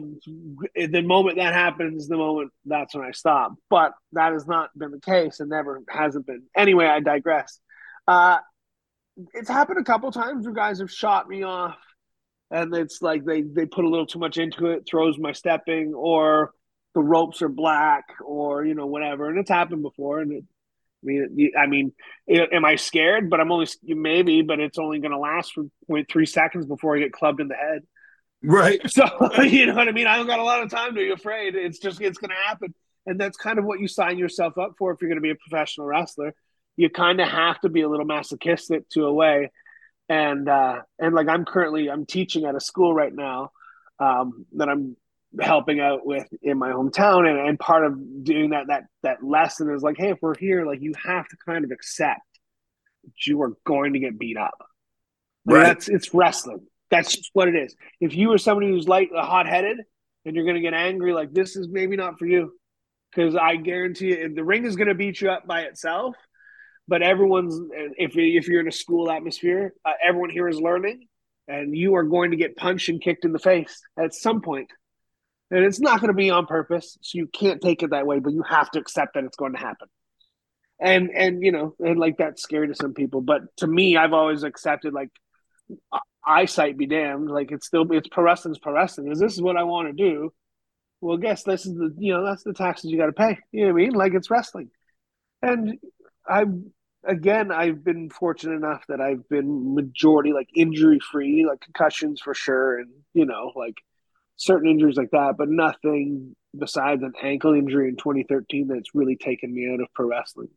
the 0.76 1.04
moment 1.04 1.38
that 1.38 1.54
happens, 1.54 2.08
the 2.08 2.18
moment 2.18 2.52
that's 2.66 2.96
when 2.96 3.06
I 3.06 3.12
stop. 3.12 3.54
But 3.70 3.92
that 4.14 4.34
has 4.34 4.48
not 4.48 4.72
been 4.76 4.90
the 4.90 5.00
case 5.00 5.40
and 5.40 5.52
never 5.52 5.84
hasn't 5.88 6.26
been. 6.26 6.44
Anyway, 6.56 6.88
I 6.88 7.00
digress. 7.00 7.60
Uh, 8.08 8.40
it's 9.34 9.50
happened 9.50 9.80
a 9.80 9.84
couple 9.84 10.12
times 10.12 10.46
where 10.46 10.54
guys 10.56 10.80
have 10.80 10.92
shot 10.92 11.30
me 11.30 11.44
off, 11.44 11.78
and 12.52 12.74
it's 12.76 13.02
like 13.02 13.24
they 13.24 13.42
they 13.42 13.66
put 13.66 13.86
a 13.86 13.90
little 13.90 14.08
too 14.08 14.20
much 14.20 14.38
into 14.38 14.68
it, 14.68 14.88
throws 14.90 15.18
my 15.18 15.32
stepping, 15.32 15.94
or 15.94 16.52
the 16.96 17.04
ropes 17.04 17.44
are 17.44 17.50
black, 17.50 18.06
or 18.26 18.66
you 18.66 18.74
know 18.74 18.88
whatever. 18.88 19.30
And 19.30 19.38
it's 19.38 19.50
happened 19.50 19.84
before, 19.84 20.20
and 20.22 20.32
it 20.32 20.44
I 21.04 21.08
mean, 21.08 21.52
I 21.58 21.68
mean, 21.68 21.94
am 22.30 22.66
I 22.66 22.76
scared? 22.76 23.30
But 23.30 23.40
I'm 23.40 23.52
only 23.52 23.68
maybe, 23.84 24.42
but 24.42 24.60
it's 24.60 24.78
only 24.78 25.00
going 25.00 25.12
to 25.12 25.20
last 25.20 25.54
for 25.54 25.66
0.3 25.90 26.28
seconds 26.28 26.66
before 26.66 26.96
I 26.96 27.00
get 27.00 27.14
clubbed 27.14 27.42
in 27.42 27.48
the 27.48 27.56
head. 27.56 27.84
Right. 28.44 28.82
So 28.90 29.06
you 29.44 29.68
know 29.68 29.76
what 29.76 29.88
I 29.88 29.92
mean. 29.92 30.08
I 30.08 30.18
don't 30.18 30.28
got 30.28 30.40
a 30.40 30.44
lot 30.44 30.64
of 30.64 30.70
time 30.70 30.90
to 30.90 30.96
be 30.96 31.12
afraid. 31.12 31.56
It's 31.56 31.80
just 31.80 32.02
it's 32.02 32.18
going 32.18 32.30
to 32.30 32.48
happen, 32.48 32.74
and 33.06 33.20
that's 33.20 33.38
kind 33.38 33.60
of 33.60 33.66
what 33.66 33.80
you 33.80 33.88
sign 33.88 34.18
yourself 34.18 34.58
up 34.58 34.74
for 34.78 34.92
if 34.92 35.02
you're 35.02 35.10
going 35.10 35.18
to 35.18 35.22
be 35.22 35.32
a 35.32 35.36
professional 35.36 35.88
wrestler. 35.88 36.34
You 36.78 36.90
kind 36.90 37.22
of 37.22 37.28
have 37.28 37.60
to 37.62 37.70
be 37.70 37.82
a 37.82 37.90
little 37.90 38.06
masochistic 38.06 38.90
to 38.90 39.06
a 39.06 39.14
way, 39.14 39.52
and 40.10 40.48
uh, 40.48 40.82
and 41.00 41.16
like 41.16 41.28
I'm 41.28 41.46
currently 41.46 41.90
I'm 41.90 42.06
teaching 42.06 42.46
at 42.46 42.56
a 42.56 42.60
school 42.60 42.94
right 42.94 43.14
now 43.14 43.52
um, 44.00 44.46
that 44.54 44.70
I'm 44.70 44.96
helping 45.42 45.80
out 45.80 46.06
with 46.06 46.28
in 46.42 46.58
my 46.58 46.70
hometown 46.70 47.30
and, 47.30 47.48
and 47.48 47.60
part 47.60 47.86
of 47.86 48.24
doing 48.24 48.52
that 48.52 48.68
that 48.68 48.84
that 49.04 49.24
lesson 49.24 49.74
is 49.74 49.82
like 49.82 49.98
hey 49.98 50.12
if 50.12 50.18
we're 50.22 50.38
here 50.38 50.66
like 50.66 50.82
you 50.82 50.94
have 51.04 51.28
to 51.28 51.36
kind 51.46 51.66
of 51.66 51.72
accept 51.72 52.22
that 53.04 53.28
you 53.28 53.42
are 53.42 53.54
going 53.66 53.94
to 53.94 54.00
get 54.00 54.18
beat 54.18 54.38
up. 54.38 54.58
Right. 55.46 55.64
that's 55.64 55.88
it's 55.88 56.14
wrestling. 56.14 56.66
That's 56.90 57.16
just 57.16 57.30
what 57.34 57.48
it 57.48 57.56
is. 57.56 57.76
If 58.00 58.16
you 58.16 58.32
are 58.34 58.38
somebody 58.38 58.70
who's 58.70 58.88
light 58.88 59.10
uh, 59.16 59.26
hot-headed 59.26 59.78
and 60.26 60.36
you're 60.36 60.46
going 60.46 60.56
to 60.56 60.62
get 60.62 60.74
angry 60.74 61.14
like 61.14 61.34
this 61.34 61.56
is 61.56 61.68
maybe 61.70 61.96
not 61.96 62.20
for 62.20 62.26
you. 62.26 62.54
Because 63.14 63.36
i 63.36 63.56
guarantee 63.56 64.08
you 64.08 64.34
the 64.36 64.44
ring 64.44 64.66
is 64.66 64.76
going 64.76 64.90
to 64.90 64.96
beat 64.96 65.22
you 65.22 65.30
up 65.30 65.48
by 65.48 65.62
itself 65.62 66.16
but 66.86 67.02
everyone's 67.02 67.58
if, 67.98 68.12
if 68.18 68.48
you're 68.50 68.60
in 68.60 68.68
a 68.68 68.74
school 68.74 69.10
atmosphere 69.10 69.74
uh, 69.86 69.94
everyone 70.04 70.30
here 70.30 70.50
is 70.50 70.60
learning 70.60 71.08
and 71.48 71.74
you 71.78 71.96
are 71.96 72.04
going 72.04 72.32
to 72.32 72.38
get 72.38 72.58
punched 72.58 72.90
and 72.90 73.02
kicked 73.02 73.24
in 73.24 73.32
the 73.32 73.40
face 73.40 73.82
at 73.98 74.14
some 74.14 74.42
point 74.42 74.70
and 75.52 75.64
it's 75.64 75.80
not 75.80 76.00
going 76.00 76.10
to 76.10 76.16
be 76.16 76.30
on 76.30 76.46
purpose, 76.46 76.98
so 77.02 77.18
you 77.18 77.28
can't 77.28 77.62
take 77.62 77.84
it 77.84 77.92
that 77.92 78.08
way, 78.08 78.20
but 78.20 78.34
you 78.34 78.44
have 78.44 78.70
to 78.72 78.80
accept 78.80 79.14
that 79.14 79.24
it's 79.24 79.38
going 79.38 79.54
to 79.54 79.60
happen. 79.60 79.88
And 80.80 81.10
and 81.10 81.42
you 81.42 81.52
know, 81.52 81.76
and 81.80 82.00
like 82.00 82.18
that's 82.18 82.42
scary 82.42 82.68
to 82.68 82.76
some 82.76 82.94
people, 82.94 83.22
but 83.22 83.44
to 83.58 83.68
me, 83.68 83.96
I've 83.96 84.14
always 84.14 84.44
accepted 84.44 84.94
like 84.94 85.10
eyesight 86.26 86.78
be 86.78 86.86
damned. 86.88 87.30
Like 87.30 87.52
it's 87.52 87.66
still 87.66 87.90
it's 87.92 88.10
pro 88.10 88.24
wrestling's 88.24 88.60
pro 88.60 88.74
wrestling. 88.74 89.12
Is 89.12 89.20
this 89.20 89.34
is 89.34 89.42
what 89.42 89.58
I 89.58 89.64
want 89.64 89.88
to 89.88 89.94
do? 89.94 90.34
Well, 91.02 91.18
guess 91.18 91.44
this 91.44 91.66
is 91.66 91.76
the 91.76 91.94
you 91.98 92.14
know 92.14 92.26
that's 92.26 92.44
the 92.44 92.54
taxes 92.54 92.92
you 92.92 92.98
got 92.98 93.06
to 93.08 93.14
pay. 93.14 93.38
You 93.52 93.68
know 93.68 93.74
what 93.74 93.82
I 93.82 93.86
mean? 93.86 93.94
Like 93.94 94.14
it's 94.14 94.30
wrestling, 94.30 94.70
and 95.42 95.78
I 96.28 96.46
again 97.08 97.52
I've 97.52 97.84
been 97.84 98.10
fortunate 98.10 98.56
enough 98.56 98.84
that 98.90 99.00
I've 99.00 99.28
been 99.30 99.76
majority 99.76 100.34
like 100.34 100.50
injury 100.56 101.00
free, 101.00 101.46
like 101.46 101.62
concussions 101.62 102.22
for 102.22 102.34
sure, 102.34 102.80
and 102.80 102.90
you 103.14 103.26
know 103.26 103.52
like 103.56 103.76
certain 104.38 104.70
injuries 104.70 104.98
like 104.98 105.12
that, 105.12 105.36
but 105.38 105.50
nothing 105.50 106.36
besides 106.58 107.04
an 107.04 107.14
ankle 107.22 107.54
injury 107.54 107.90
in 107.90 107.96
2013 107.98 108.68
that's 108.68 108.96
really 108.96 109.16
taken 109.16 109.54
me 109.54 109.72
out 109.72 109.82
of 109.82 109.88
pro 109.94 110.08
wrestling. 110.08 110.50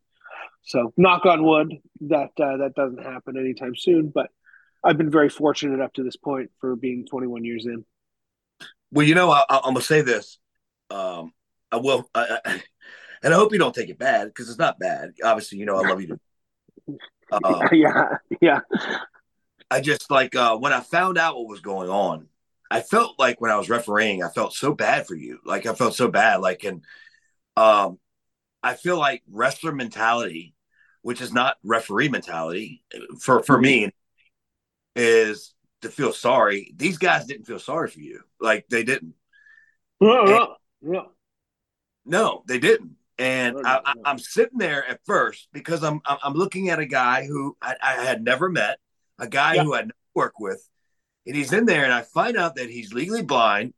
So, 0.63 0.93
knock 0.97 1.25
on 1.27 1.45
wood 1.45 1.75
that 2.03 2.31
uh, 2.41 2.59
that 2.59 2.73
doesn't 2.75 3.03
happen 3.03 3.37
anytime 3.39 3.75
soon. 3.77 4.09
But 4.09 4.31
I've 4.85 4.99
been 4.99 5.11
very 5.11 5.29
fortunate 5.29 5.81
up 5.81 5.95
to 5.95 6.03
this 6.03 6.17
point 6.17 6.51
for 6.61 6.77
being 6.77 7.07
21 7.07 7.45
years 7.45 7.67
in. 7.67 7.85
Well, 8.91 9.07
you 9.07 9.15
know, 9.15 9.31
I, 9.31 9.45
am 9.51 9.61
gonna 9.75 9.81
say 9.81 10.03
this. 10.03 10.39
Um, 10.91 11.33
I 11.71 11.77
will, 11.77 12.09
I, 12.15 12.39
I, 12.45 12.63
and 13.23 13.35
I 13.35 13.37
hope 13.37 13.53
you 13.53 13.59
don't 13.59 13.75
take 13.75 13.91
it 13.91 13.99
bad 13.99 14.29
because 14.29 14.49
it's 14.49 14.59
not 14.59 14.79
bad. 14.79 15.13
Obviously, 15.23 15.59
you 15.59 15.67
know, 15.67 15.77
I 15.77 15.89
love 15.89 16.01
you. 16.01 16.19
Uh, 17.31 17.69
yeah, 17.73 18.17
yeah. 18.41 18.61
I 19.71 19.83
just 19.83 20.11
like 20.11 20.35
uh, 20.35 20.57
when 20.57 20.73
I 20.73 20.81
found 20.81 21.19
out 21.19 21.37
what 21.37 21.47
was 21.47 21.61
going 21.61 21.91
on 21.91 22.27
I 22.71 22.81
felt 22.81 23.19
like 23.19 23.41
when 23.41 23.51
I 23.51 23.57
was 23.57 23.71
refereeing, 23.71 24.23
I 24.23 24.29
felt 24.29 24.53
so 24.53 24.75
bad 24.75 25.07
for 25.07 25.15
you. 25.15 25.39
Like 25.45 25.67
I 25.67 25.75
felt 25.75 25.95
so 25.95 26.09
bad. 26.09 26.37
Like, 26.37 26.65
and 26.65 26.85
um, 27.57 27.99
I 28.63 28.75
feel 28.75 28.99
like 28.99 29.23
wrestler 29.31 29.73
mentality, 29.73 30.55
which 31.03 31.21
is 31.21 31.33
not 31.33 31.57
referee 31.65 32.09
mentality 32.09 32.83
for 33.21 33.43
for 33.43 33.59
me, 33.59 33.91
is 34.95 35.55
to 35.83 35.89
feel 35.89 36.13
sorry. 36.13 36.73
These 36.77 36.99
guys 36.99 37.27
didn't 37.27 37.47
feel 37.47 37.59
sorry 37.59 37.89
for 37.89 38.01
you. 38.01 38.21
Like 38.41 38.67
they 38.69 38.85
didn't. 38.85 39.15
No, 40.01 40.25
no, 40.25 40.57
no. 40.83 41.11
no 42.05 42.43
they 42.47 42.59
didn't. 42.59 42.97
And 43.19 43.57
no, 43.57 43.63
no, 43.63 43.81
I, 43.85 44.11
am 44.11 44.19
sitting 44.19 44.59
there 44.59 44.87
at 44.87 45.01
first 45.05 45.49
because 45.53 45.83
I'm 45.83 46.01
I'm 46.07 46.35
looking 46.35 46.69
at 46.69 46.79
a 46.79 46.87
guy 46.87 47.27
who 47.27 47.57
I, 47.61 47.75
I 47.83 47.95
had 48.05 48.23
never 48.23 48.49
met, 48.49 48.79
a 49.19 49.27
guy 49.27 49.55
yeah. 49.55 49.65
who 49.65 49.75
I 49.75 49.87
worked 50.15 50.37
with, 50.39 50.69
and 51.29 51.37
he's 51.37 51.53
in 51.53 51.67
there, 51.67 51.85
and 51.85 51.93
I 51.93 52.01
find 52.01 52.39
out 52.39 52.57
that 52.57 52.71
he's 52.71 52.95
legally 52.95 53.23
blind, 53.23 53.75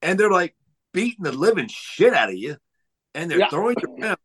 and 0.00 0.18
they're 0.18 0.30
like 0.30 0.54
beating 0.92 1.24
the 1.24 1.32
living 1.32 1.68
shit 1.68 2.14
out 2.14 2.28
of 2.28 2.36
you, 2.36 2.56
and 3.12 3.28
they're 3.28 3.40
yeah. 3.40 3.50
throwing 3.50 3.74
you 3.82 3.96
around, 3.98 4.18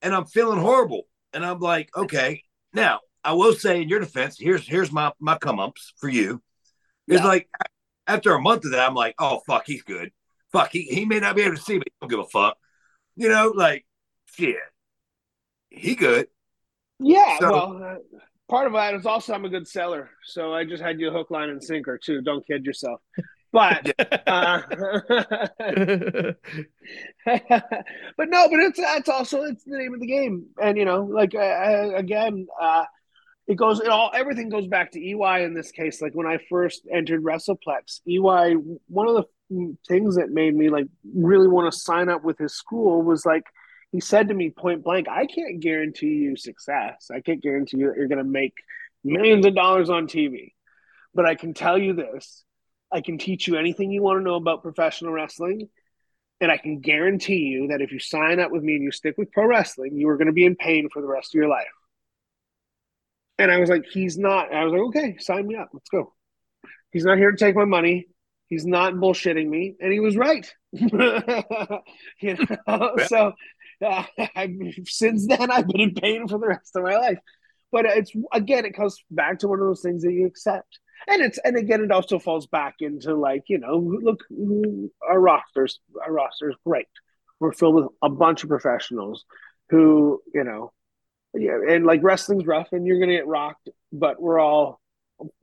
and 0.00 0.14
I'm 0.14 0.26
feeling 0.26 0.60
horrible, 0.60 1.02
and 1.34 1.44
I'm 1.44 1.58
like, 1.58 1.90
okay, 1.96 2.44
now 2.72 3.00
I 3.24 3.32
will 3.32 3.52
say 3.52 3.82
in 3.82 3.88
your 3.88 3.98
defense, 3.98 4.36
here's 4.38 4.66
here's 4.66 4.92
my 4.92 5.12
my 5.18 5.36
come 5.38 5.58
ups 5.58 5.92
for 5.98 6.08
you. 6.08 6.40
It's 7.08 7.20
yeah. 7.20 7.26
like 7.26 7.48
after 8.06 8.32
a 8.32 8.40
month 8.40 8.64
of 8.64 8.70
that, 8.70 8.88
I'm 8.88 8.94
like, 8.94 9.16
oh 9.18 9.40
fuck, 9.44 9.64
he's 9.66 9.82
good. 9.82 10.12
Fuck, 10.52 10.70
he, 10.70 10.82
he 10.82 11.04
may 11.04 11.18
not 11.18 11.34
be 11.34 11.42
able 11.42 11.56
to 11.56 11.62
see, 11.62 11.78
but 11.78 11.88
he 11.88 11.92
don't 12.00 12.10
give 12.10 12.20
a 12.20 12.24
fuck. 12.24 12.56
You 13.16 13.28
know, 13.28 13.52
like 13.54 13.84
shit, 14.36 14.54
he 15.68 15.96
good. 15.96 16.28
Yeah, 17.00 17.38
so, 17.40 17.50
well, 17.50 17.82
uh, 17.82 18.18
part 18.50 18.66
of 18.66 18.74
that 18.74 18.94
is 18.94 19.06
also 19.06 19.32
I'm 19.32 19.44
a 19.44 19.48
good 19.48 19.68
seller, 19.68 20.10
so 20.24 20.52
I 20.52 20.64
just 20.64 20.82
had 20.82 21.00
you 21.00 21.10
hook, 21.10 21.30
line, 21.30 21.48
and 21.48 21.62
sinker 21.62 21.96
too. 21.96 22.20
Don't 22.20 22.46
kid 22.46 22.66
yourself. 22.66 23.00
But, 23.52 23.94
uh, 24.26 24.62
but 24.78 26.36
no, 28.28 28.48
but 28.48 28.60
it's 28.60 28.80
that's 28.80 29.08
also 29.08 29.44
it's 29.44 29.64
the 29.64 29.78
name 29.78 29.94
of 29.94 30.00
the 30.00 30.06
game, 30.06 30.46
and 30.60 30.76
you 30.76 30.84
know, 30.84 31.04
like 31.04 31.34
uh, 31.34 31.94
again, 31.94 32.48
uh, 32.60 32.84
it 33.46 33.54
goes 33.54 33.80
it 33.80 33.88
all 33.88 34.10
everything 34.14 34.48
goes 34.48 34.66
back 34.66 34.90
to 34.92 35.00
EY 35.00 35.44
in 35.44 35.54
this 35.54 35.70
case. 35.70 36.02
Like 36.02 36.14
when 36.14 36.26
I 36.26 36.38
first 36.50 36.82
entered 36.92 37.22
WrestlePlex, 37.22 38.00
EY, 38.06 38.56
one 38.88 39.08
of 39.08 39.14
the 39.14 39.76
things 39.88 40.16
that 40.16 40.30
made 40.30 40.54
me 40.54 40.68
like 40.68 40.86
really 41.14 41.48
want 41.48 41.72
to 41.72 41.78
sign 41.78 42.08
up 42.08 42.24
with 42.24 42.38
his 42.38 42.54
school 42.54 43.02
was 43.02 43.24
like 43.24 43.44
he 43.92 44.00
said 44.00 44.28
to 44.28 44.34
me 44.34 44.50
point 44.50 44.84
blank, 44.84 45.08
I 45.08 45.26
can't 45.26 45.60
guarantee 45.60 46.14
you 46.14 46.36
success. 46.36 47.10
I 47.12 47.20
can't 47.20 47.42
guarantee 47.42 47.78
you 47.78 47.88
that 47.88 47.96
you're 47.96 48.08
going 48.08 48.18
to 48.18 48.24
make 48.24 48.54
millions 49.02 49.46
of 49.46 49.54
dollars 49.54 49.90
on 49.90 50.06
TV. 50.06 50.52
But 51.14 51.26
I 51.26 51.34
can 51.34 51.54
tell 51.54 51.76
you 51.76 51.94
this 51.94 52.44
I 52.92 53.00
can 53.00 53.18
teach 53.18 53.46
you 53.46 53.56
anything 53.56 53.90
you 53.90 54.02
want 54.02 54.18
to 54.18 54.24
know 54.24 54.34
about 54.34 54.62
professional 54.62 55.12
wrestling. 55.12 55.68
And 56.40 56.50
I 56.50 56.56
can 56.56 56.80
guarantee 56.80 57.40
you 57.40 57.68
that 57.68 57.82
if 57.82 57.92
you 57.92 57.98
sign 57.98 58.40
up 58.40 58.50
with 58.50 58.62
me 58.62 58.74
and 58.74 58.82
you 58.82 58.90
stick 58.90 59.16
with 59.18 59.30
pro 59.30 59.46
wrestling, 59.46 59.96
you 59.96 60.08
are 60.08 60.16
going 60.16 60.26
to 60.26 60.32
be 60.32 60.46
in 60.46 60.56
pain 60.56 60.88
for 60.90 61.02
the 61.02 61.08
rest 61.08 61.34
of 61.34 61.38
your 61.38 61.48
life. 61.48 61.66
And 63.38 63.50
I 63.50 63.58
was 63.58 63.68
like, 63.68 63.84
he's 63.86 64.18
not. 64.18 64.52
I 64.52 64.64
was 64.64 64.72
like, 64.72 64.82
okay, 64.82 65.16
sign 65.18 65.46
me 65.46 65.56
up. 65.56 65.70
Let's 65.72 65.88
go. 65.90 66.14
He's 66.92 67.04
not 67.04 67.18
here 67.18 67.30
to 67.30 67.36
take 67.36 67.54
my 67.54 67.64
money. 67.66 68.06
He's 68.48 68.66
not 68.66 68.94
bullshitting 68.94 69.48
me. 69.48 69.76
And 69.80 69.92
he 69.92 70.00
was 70.00 70.16
right. 70.16 70.52
you 70.72 71.78
know, 72.22 72.96
so 73.06 73.32
since 74.84 75.26
then, 75.26 75.50
I've 75.50 75.68
been 75.68 75.80
in 75.80 75.94
pain 75.94 76.28
for 76.28 76.38
the 76.38 76.48
rest 76.48 76.76
of 76.76 76.84
my 76.84 76.96
life. 76.96 77.18
But 77.72 77.86
it's 77.86 78.12
again, 78.32 78.64
it 78.64 78.74
comes 78.74 79.02
back 79.10 79.38
to 79.40 79.48
one 79.48 79.60
of 79.60 79.66
those 79.66 79.82
things 79.82 80.02
that 80.02 80.12
you 80.12 80.26
accept, 80.26 80.78
and 81.08 81.22
it's 81.22 81.38
and 81.44 81.56
again, 81.56 81.82
it 81.82 81.92
also 81.92 82.18
falls 82.18 82.46
back 82.46 82.76
into 82.80 83.14
like 83.14 83.44
you 83.48 83.58
know, 83.58 83.76
look, 83.76 84.24
our 85.08 85.20
rosters, 85.20 85.78
our 86.04 86.12
rosters, 86.12 86.56
great. 86.66 86.88
We're 87.38 87.52
filled 87.52 87.76
with 87.76 87.86
a 88.02 88.10
bunch 88.10 88.42
of 88.42 88.48
professionals 88.48 89.24
who 89.70 90.20
you 90.34 90.42
know, 90.42 90.72
yeah, 91.32 91.58
and 91.68 91.86
like 91.86 92.02
wrestling's 92.02 92.46
rough, 92.46 92.68
and 92.72 92.86
you're 92.86 92.98
gonna 92.98 93.16
get 93.16 93.28
rocked, 93.28 93.68
but 93.92 94.20
we're 94.20 94.40
all 94.40 94.80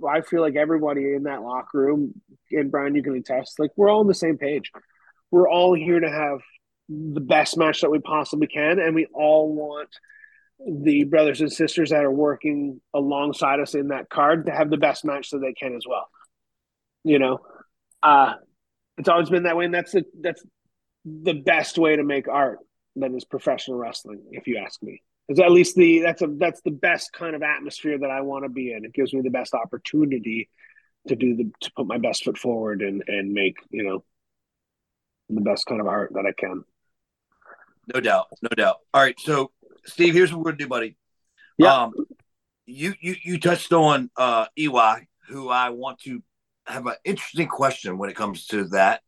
I 0.08 0.22
feel 0.22 0.42
like 0.42 0.56
everybody 0.56 1.14
in 1.14 1.24
that 1.24 1.42
locker 1.42 1.80
room, 1.80 2.14
and 2.52 2.72
Brian, 2.72 2.96
you 2.96 3.04
can 3.04 3.16
attest, 3.16 3.60
like 3.60 3.72
we're 3.78 3.90
all 3.90 4.02
on 4.02 4.08
the 4.08 4.14
same 4.14 4.38
page. 4.38 4.72
We're 5.32 5.50
all 5.50 5.74
here 5.74 6.00
to 6.00 6.10
have 6.10 6.40
the 6.90 7.22
best 7.22 7.58
match 7.58 7.82
that 7.82 7.92
we 7.92 8.00
possibly 8.00 8.48
can, 8.48 8.80
and 8.80 8.96
we 8.96 9.08
all 9.14 9.54
want 9.54 9.90
the 10.66 11.04
brothers 11.04 11.42
and 11.42 11.52
sisters 11.52 11.92
that 11.92 12.04
are 12.04 12.12
working 12.12 12.82
alongside 12.94 13.60
us 13.60 13.76
in 13.76 13.90
that 13.90 14.10
card 14.10 14.46
to 14.46 14.52
have 14.52 14.70
the 14.70 14.78
best 14.78 15.06
match 15.06 15.30
that 15.30 15.40
they 15.40 15.54
can 15.54 15.76
as 15.76 15.84
well. 15.88 16.08
You 17.04 17.20
know, 17.20 17.40
uh, 18.02 18.34
it's 18.98 19.10
always 19.10 19.30
been 19.30 19.44
that 19.44 19.56
way, 19.56 19.66
and 19.66 19.74
that's 19.74 19.92
the 19.92 20.04
that's 20.22 20.44
the 21.06 21.34
best 21.34 21.78
way 21.78 21.96
to 21.96 22.04
make 22.04 22.28
art 22.28 22.60
that 22.98 23.14
is 23.14 23.26
professional 23.26 23.78
wrestling, 23.78 24.22
if 24.32 24.48
you 24.48 24.58
ask 24.58 24.82
me. 24.82 25.02
Is 25.30 25.40
at 25.40 25.52
least 25.52 25.76
the 25.76 26.00
that's 26.00 26.22
a 26.22 26.28
that's 26.28 26.62
the 26.62 26.72
best 26.72 27.12
kind 27.14 27.36
of 27.36 27.44
atmosphere 27.44 27.98
that 28.00 28.10
I 28.10 28.22
want 28.22 28.46
to 28.46 28.50
be 28.50 28.72
in. 28.72 28.86
It 28.86 28.94
gives 28.94 29.14
me 29.14 29.22
the 29.22 29.30
best 29.30 29.54
opportunity 29.54 30.50
to 31.08 31.16
do 31.16 31.36
the 31.36 31.52
to 31.62 31.72
put 31.76 31.86
my 31.86 31.98
best 31.98 32.24
foot 32.24 32.38
forward 32.38 32.82
and 32.82 33.04
and 33.08 33.34
make 33.34 33.58
you 33.70 33.84
know 33.84 34.04
the 35.30 35.42
best 35.42 35.66
kind 35.66 35.82
of 35.82 35.88
art 35.88 36.14
that 36.14 36.26
I 36.26 36.32
can. 36.32 36.64
No 37.94 38.00
doubt, 38.00 38.28
no 38.42 38.50
doubt. 38.50 38.78
All 38.94 39.02
right, 39.02 39.20
so 39.20 39.52
Steve, 39.86 40.14
here's 40.14 40.32
what 40.32 40.40
we're 40.40 40.52
gonna 40.52 40.58
do, 40.58 40.68
buddy. 40.68 40.98
Yeah. 41.58 41.74
Um, 41.74 41.94
you 42.66 42.94
you 43.00 43.16
you 43.24 43.40
touched 43.40 43.72
on 43.74 44.10
uh 44.18 44.46
EY, 44.58 45.08
who 45.30 45.50
I 45.50 45.70
want 45.70 46.00
to 46.02 46.22
have 46.66 46.86
an 46.86 46.96
interesting 47.06 47.48
question 47.48 47.98
when 47.98 48.10
it 48.10 48.16
comes 48.16 48.48
to 48.48 48.66
that, 48.70 49.02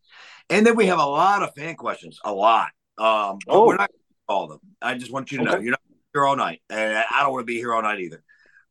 and 0.50 0.66
then 0.66 0.76
we 0.76 0.86
have 0.88 1.00
a 1.00 1.06
lot 1.06 1.44
of 1.44 1.54
fan 1.56 1.76
questions, 1.76 2.20
a 2.24 2.32
lot. 2.34 2.70
Um, 2.98 3.40
Oh. 3.48 3.66
we're 3.68 3.76
not 3.76 3.92
all 4.28 4.44
of 4.46 4.50
them. 4.52 4.60
I 4.82 4.96
just 4.98 5.12
want 5.12 5.32
you 5.32 5.40
to 5.40 5.44
know 5.44 5.58
you're 5.60 5.72
not 5.72 5.82
here 6.14 6.26
all 6.26 6.36
night, 6.38 6.62
and 6.70 6.98
I 6.98 7.22
don't 7.24 7.34
want 7.34 7.42
to 7.44 7.46
be 7.52 7.56
here 7.58 7.74
all 7.74 7.82
night 7.82 8.00
either. 8.00 8.24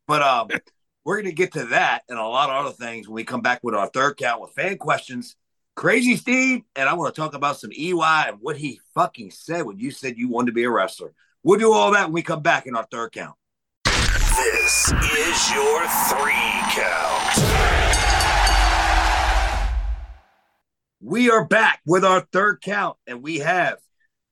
But 0.07 0.23
um, 0.23 0.47
we're 1.05 1.21
gonna 1.21 1.33
get 1.33 1.53
to 1.53 1.65
that 1.65 2.01
and 2.09 2.17
a 2.17 2.23
lot 2.23 2.49
of 2.49 2.65
other 2.65 2.75
things 2.75 3.07
when 3.07 3.15
we 3.15 3.23
come 3.23 3.41
back 3.41 3.59
with 3.63 3.75
our 3.75 3.87
third 3.87 4.17
count 4.17 4.41
with 4.41 4.51
fan 4.53 4.77
questions. 4.77 5.35
Crazy 5.79 6.17
Steve, 6.17 6.63
and 6.75 6.89
I 6.89 6.93
want 6.93 7.15
to 7.15 7.21
talk 7.21 7.33
about 7.33 7.57
some 7.57 7.71
EY 7.71 7.93
and 8.27 8.39
what 8.41 8.57
he 8.57 8.81
fucking 8.93 9.31
said 9.31 9.61
when 9.61 9.79
you 9.79 9.91
said 9.91 10.17
you 10.17 10.27
wanted 10.27 10.47
to 10.47 10.51
be 10.51 10.65
a 10.65 10.69
wrestler. 10.69 11.13
We'll 11.41 11.57
do 11.57 11.71
all 11.71 11.91
that 11.93 12.07
when 12.07 12.11
we 12.11 12.21
come 12.21 12.41
back 12.41 12.67
in 12.67 12.75
our 12.75 12.85
third 12.91 13.13
count. 13.13 13.37
This 13.85 14.91
is 14.91 15.51
your 15.53 15.87
three 16.09 16.51
count. 16.75 17.39
We 20.99 21.31
are 21.31 21.45
back 21.45 21.79
with 21.85 22.03
our 22.03 22.27
third 22.33 22.61
count, 22.61 22.97
and 23.07 23.23
we 23.23 23.37
have 23.37 23.77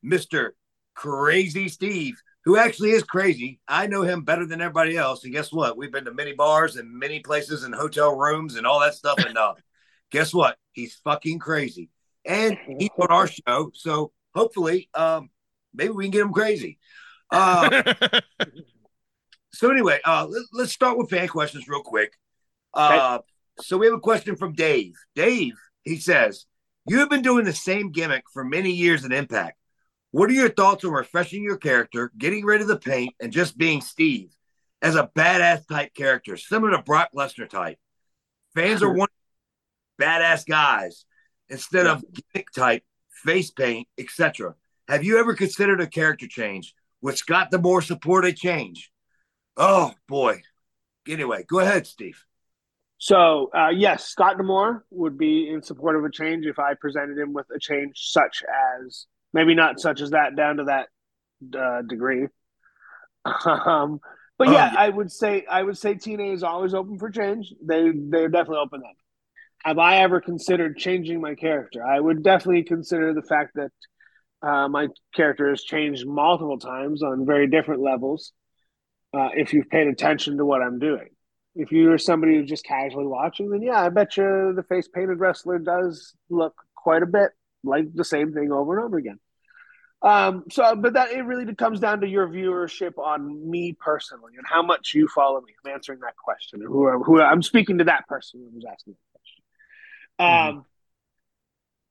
Mr. 0.04 0.50
Crazy 0.94 1.70
Steve, 1.70 2.20
who 2.44 2.58
actually 2.58 2.90
is 2.90 3.04
crazy. 3.04 3.58
I 3.66 3.86
know 3.86 4.02
him 4.02 4.20
better 4.20 4.44
than 4.44 4.60
everybody 4.60 4.98
else. 4.98 5.24
And 5.24 5.32
guess 5.32 5.50
what? 5.50 5.78
We've 5.78 5.90
been 5.90 6.04
to 6.04 6.12
many 6.12 6.34
bars 6.34 6.76
and 6.76 6.92
many 6.92 7.20
places 7.20 7.64
and 7.64 7.74
hotel 7.74 8.14
rooms 8.14 8.56
and 8.56 8.66
all 8.66 8.80
that 8.80 8.96
stuff. 8.96 9.16
And 9.16 9.38
uh, 9.38 9.54
guess 10.10 10.32
what? 10.32 10.56
He's 10.72 10.94
fucking 11.04 11.38
crazy. 11.38 11.90
And 12.24 12.56
he's 12.78 12.90
on 12.98 13.08
our 13.08 13.26
show. 13.26 13.70
So 13.74 14.12
hopefully, 14.34 14.88
um, 14.94 15.30
maybe 15.74 15.90
we 15.90 16.04
can 16.04 16.10
get 16.10 16.22
him 16.22 16.32
crazy. 16.32 16.78
Uh, 17.30 17.82
so 19.52 19.70
anyway, 19.70 20.00
uh, 20.04 20.26
let, 20.52 20.64
us 20.66 20.72
start 20.72 20.98
with 20.98 21.10
fan 21.10 21.28
questions 21.28 21.68
real 21.68 21.82
quick. 21.82 22.12
Uh, 22.74 23.18
so 23.60 23.78
we 23.78 23.86
have 23.86 23.94
a 23.94 24.00
question 24.00 24.36
from 24.36 24.52
Dave. 24.52 24.94
Dave, 25.14 25.54
he 25.82 25.96
says, 25.96 26.46
"You 26.86 26.98
have 26.98 27.10
been 27.10 27.22
doing 27.22 27.44
the 27.44 27.52
same 27.52 27.90
gimmick 27.90 28.24
for 28.32 28.44
many 28.44 28.70
years 28.70 29.04
at 29.04 29.12
Impact. 29.12 29.56
What 30.10 30.30
are 30.30 30.34
your 30.34 30.48
thoughts 30.48 30.84
on 30.84 30.92
refreshing 30.92 31.42
your 31.42 31.56
character, 31.58 32.12
getting 32.16 32.44
rid 32.44 32.60
of 32.60 32.68
the 32.68 32.78
paint, 32.78 33.14
and 33.20 33.32
just 33.32 33.58
being 33.58 33.80
Steve 33.80 34.30
as 34.80 34.94
a 34.94 35.10
badass 35.16 35.66
type 35.66 35.92
character, 35.94 36.36
similar 36.36 36.72
to 36.72 36.82
Brock 36.82 37.10
Lesnar 37.14 37.48
type? 37.48 37.78
Fans 38.54 38.82
are 38.82 38.92
wanting 38.92 39.17
badass 40.00 40.46
guys 40.46 41.04
instead 41.48 41.86
of 41.86 42.04
gimmick 42.12 42.50
type, 42.52 42.82
face 43.10 43.50
paint, 43.50 43.88
etc. 43.98 44.54
Have 44.88 45.04
you 45.04 45.18
ever 45.18 45.34
considered 45.34 45.80
a 45.80 45.86
character 45.86 46.26
change? 46.26 46.74
Would 47.02 47.18
Scott 47.18 47.50
D'Amore 47.50 47.82
support 47.82 48.24
a 48.24 48.32
change? 48.32 48.90
Oh 49.56 49.92
boy. 50.08 50.42
Anyway, 51.06 51.44
go 51.48 51.60
ahead, 51.60 51.86
Steve. 51.86 52.24
So 52.98 53.50
uh, 53.54 53.68
yes, 53.70 54.04
Scott 54.04 54.38
D'Amore 54.38 54.84
would 54.90 55.16
be 55.16 55.48
in 55.48 55.62
support 55.62 55.96
of 55.96 56.04
a 56.04 56.10
change 56.10 56.46
if 56.46 56.58
I 56.58 56.74
presented 56.74 57.18
him 57.18 57.32
with 57.32 57.46
a 57.54 57.58
change 57.58 57.92
such 58.10 58.42
as 58.82 59.06
maybe 59.32 59.54
not 59.54 59.78
such 59.80 60.00
as 60.00 60.10
that 60.10 60.36
down 60.36 60.56
to 60.56 60.64
that 60.64 60.88
uh, 61.58 61.82
degree. 61.82 62.26
Um, 63.44 64.00
but 64.38 64.48
Oh, 64.48 64.52
yeah, 64.52 64.70
yeah. 64.72 64.74
I 64.74 64.88
would 64.88 65.10
say 65.12 65.44
I 65.50 65.62
would 65.62 65.76
say 65.76 65.94
TNA 65.94 66.34
is 66.34 66.42
always 66.42 66.72
open 66.72 66.98
for 66.98 67.10
change. 67.10 67.52
They 67.62 67.92
they're 67.94 68.28
definitely 68.28 68.58
open 68.64 68.80
then. 68.82 68.94
Have 69.64 69.78
I 69.78 69.98
ever 69.98 70.20
considered 70.20 70.76
changing 70.76 71.20
my 71.20 71.34
character? 71.34 71.84
I 71.84 71.98
would 71.98 72.22
definitely 72.22 72.62
consider 72.62 73.12
the 73.12 73.22
fact 73.22 73.56
that 73.56 73.72
uh, 74.40 74.68
my 74.68 74.88
character 75.14 75.50
has 75.50 75.62
changed 75.62 76.06
multiple 76.06 76.58
times 76.58 77.02
on 77.02 77.26
very 77.26 77.48
different 77.48 77.82
levels. 77.82 78.32
Uh, 79.12 79.30
if 79.34 79.52
you've 79.52 79.68
paid 79.68 79.88
attention 79.88 80.36
to 80.36 80.44
what 80.44 80.62
I'm 80.62 80.78
doing, 80.78 81.08
if 81.54 81.72
you're 81.72 81.98
somebody 81.98 82.36
who's 82.36 82.48
just 82.48 82.64
casually 82.64 83.06
watching, 83.06 83.50
then 83.50 83.62
yeah, 83.62 83.80
I 83.80 83.88
bet 83.88 84.16
you 84.16 84.52
the 84.54 84.62
face 84.62 84.86
painted 84.86 85.18
wrestler 85.18 85.58
does 85.58 86.14
look 86.30 86.54
quite 86.76 87.02
a 87.02 87.06
bit 87.06 87.30
like 87.64 87.92
the 87.94 88.04
same 88.04 88.32
thing 88.32 88.52
over 88.52 88.76
and 88.76 88.84
over 88.84 88.96
again. 88.96 89.18
Um, 90.00 90.44
so, 90.50 90.76
but 90.76 90.92
that 90.92 91.10
it 91.10 91.22
really 91.22 91.52
comes 91.56 91.80
down 91.80 92.02
to 92.02 92.06
your 92.06 92.28
viewership 92.28 92.98
on 92.98 93.50
me 93.50 93.76
personally 93.80 94.34
and 94.36 94.46
how 94.46 94.62
much 94.62 94.94
you 94.94 95.08
follow 95.08 95.40
me. 95.40 95.52
I'm 95.64 95.72
answering 95.72 95.98
that 96.00 96.16
question, 96.16 96.60
who, 96.60 97.02
who 97.02 97.20
I'm 97.20 97.42
speaking 97.42 97.78
to 97.78 97.84
that 97.84 98.06
person 98.06 98.48
who's 98.54 98.64
asking 98.70 98.92
the 98.92 98.98
question. 100.18 100.56
Um, 100.56 100.64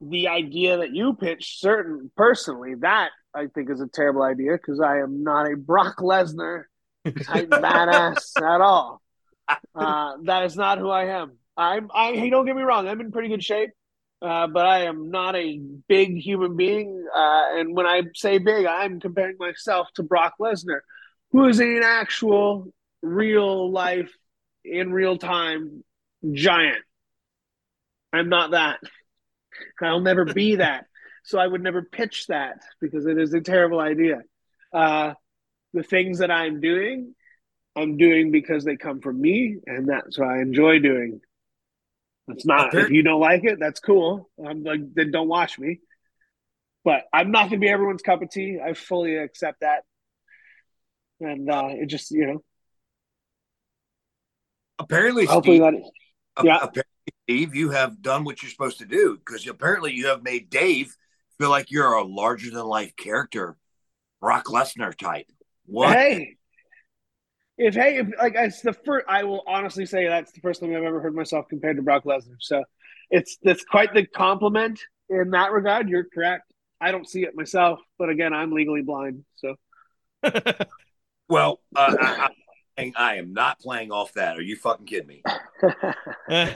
the 0.02 0.28
idea 0.28 0.78
that 0.78 0.94
you 0.94 1.14
pitched, 1.14 1.60
certain 1.60 2.12
personally, 2.16 2.76
that 2.82 3.10
I 3.34 3.48
think 3.48 3.70
is 3.70 3.82
a 3.82 3.88
terrible 3.88 4.24
idea 4.24 4.54
because 4.54 4.80
I 4.80 5.00
am 5.00 5.24
not 5.24 5.52
a 5.52 5.56
Brock 5.56 5.98
Lesnar 5.98 6.64
type 7.06 7.50
badass 7.50 8.40
at 8.42 8.62
all. 8.62 9.02
Uh, 9.74 10.18
that 10.24 10.44
is 10.44 10.56
not 10.56 10.78
who 10.78 10.90
I 10.90 11.06
am. 11.06 11.38
I'm. 11.56 11.90
I 11.94 12.12
hey, 12.12 12.30
don't 12.30 12.46
get 12.46 12.56
me 12.56 12.62
wrong. 12.62 12.88
I'm 12.88 13.02
in 13.02 13.12
pretty 13.12 13.30
good 13.30 13.44
shape, 13.44 13.72
uh, 14.22 14.48
but 14.48 14.66
I 14.66 14.84
am 14.84 15.10
not 15.10 15.36
a 15.36 15.60
big 15.88 16.18
human 16.18 16.56
being. 16.56 17.08
Uh, 17.16 17.60
and 17.60 17.76
when 17.76 17.88
I 17.88 18.04
say 18.14 18.38
big, 18.38 18.66
I'm 18.66 19.00
comparing 19.00 19.38
myself 19.40 19.88
to 19.96 20.04
Brock 20.04 20.34
Lesnar, 20.40 20.82
who 21.32 21.46
is 21.46 21.60
an 21.60 21.82
actual, 21.84 22.68
real 23.02 23.72
life, 23.72 24.12
in 24.64 24.92
real 24.92 25.18
time 25.18 25.84
giant. 26.34 26.84
I'm 28.18 28.30
not 28.30 28.52
that. 28.52 28.80
I'll 29.82 30.02
never 30.02 30.26
be 30.26 30.56
that. 30.58 30.86
So 31.24 31.40
I 31.40 31.48
would 31.48 31.62
never 31.62 31.82
pitch 31.82 32.28
that 32.28 32.62
because 32.80 33.06
it 33.06 33.18
is 33.18 33.34
a 33.34 33.42
terrible 33.42 33.80
idea. 33.80 34.22
Uh, 34.74 35.14
the 35.74 35.84
things 35.84 36.20
that 36.20 36.32
I'm 36.32 36.62
doing, 36.62 37.14
I'm 37.76 37.98
doing 37.98 38.32
because 38.32 38.64
they 38.64 38.78
come 38.78 39.02
from 39.02 39.20
me, 39.20 39.58
and 39.66 39.90
that's 39.90 40.18
what 40.18 40.30
I 40.30 40.40
enjoy 40.40 40.80
doing. 40.80 41.20
It's 42.30 42.46
not 42.46 42.74
if 42.74 42.90
you 42.90 43.04
don't 43.04 43.22
like 43.22 43.44
it, 43.46 43.58
that's 43.60 43.80
cool. 43.80 44.30
I'm 44.46 44.64
like 44.64 44.82
then 44.94 45.12
don't 45.12 45.30
watch 45.30 45.58
me. 45.58 45.80
But 46.84 47.04
I'm 47.14 47.32
not 47.32 47.50
gonna 47.50 47.60
be 47.60 47.70
everyone's 47.70 48.02
cup 48.02 48.22
of 48.22 48.30
tea. 48.30 48.60
I 48.66 48.74
fully 48.74 49.16
accept 49.16 49.62
that. 49.62 49.84
And 51.20 51.50
uh, 51.50 51.70
it 51.72 51.88
just 51.88 52.12
you 52.12 52.28
know, 52.28 52.44
Apparently, 54.80 55.26
hopefully 55.26 55.58
Steve, 55.58 55.82
that 56.38 56.46
yeah. 56.46 56.84
Apparently, 57.28 57.46
Steve, 57.46 57.56
you 57.56 57.70
have 57.72 58.02
done 58.02 58.24
what 58.24 58.42
you're 58.42 58.52
supposed 58.52 58.80
to 58.80 58.86
do 58.86 59.18
because 59.18 59.48
apparently 59.48 59.94
you 59.94 60.08
have 60.08 60.24
made 60.24 60.50
Dave 60.50 60.96
feel 61.38 61.50
like 61.50 61.72
you're 61.72 61.94
a 61.94 62.04
larger 62.04 62.50
than 62.50 62.66
life 62.66 62.96
character, 62.96 63.58
Brock 64.22 64.46
Lesnar 64.46 64.96
type. 64.96 65.28
What? 65.66 65.96
Hey, 65.96 66.38
if 67.58 67.76
hey, 67.76 67.98
if 67.98 68.08
like 68.18 68.34
it's 68.36 68.62
the 68.62 68.74
first, 68.74 69.06
I 69.08 69.24
will 69.24 69.44
honestly 69.48 69.86
say 69.86 70.08
that's 70.08 70.32
the 70.32 70.42
first 70.42 70.62
time 70.62 70.76
I've 70.76 70.84
ever 70.84 71.02
heard 71.02 71.16
myself 71.16 71.48
compared 71.50 71.78
to 71.78 71.84
Brock 71.84 72.06
Lesnar. 72.06 72.38
So 72.40 72.64
it's 73.10 73.38
that's 73.44 73.64
quite 73.64 73.94
the 73.94 74.06
compliment 74.06 74.80
in 75.10 75.32
that 75.32 75.52
regard. 75.52 75.90
You're 75.90 76.06
correct. 76.06 76.44
I 76.80 76.92
don't 76.92 77.10
see 77.10 77.24
it 77.24 77.36
myself, 77.36 77.80
but 77.98 78.10
again, 78.10 78.34
I'm 78.34 78.52
legally 78.52 78.84
blind. 78.84 79.24
So 79.36 79.56
Well, 81.30 81.60
uh, 81.76 81.96
I, 82.00 82.30
I, 82.78 82.94
I 82.96 83.16
am 83.16 83.34
not 83.34 83.60
playing 83.60 83.92
off 83.92 84.14
that. 84.14 84.38
Are 84.38 84.42
you 84.42 84.56
fucking 84.56 84.86
kidding 84.86 85.08
me? 85.08 85.24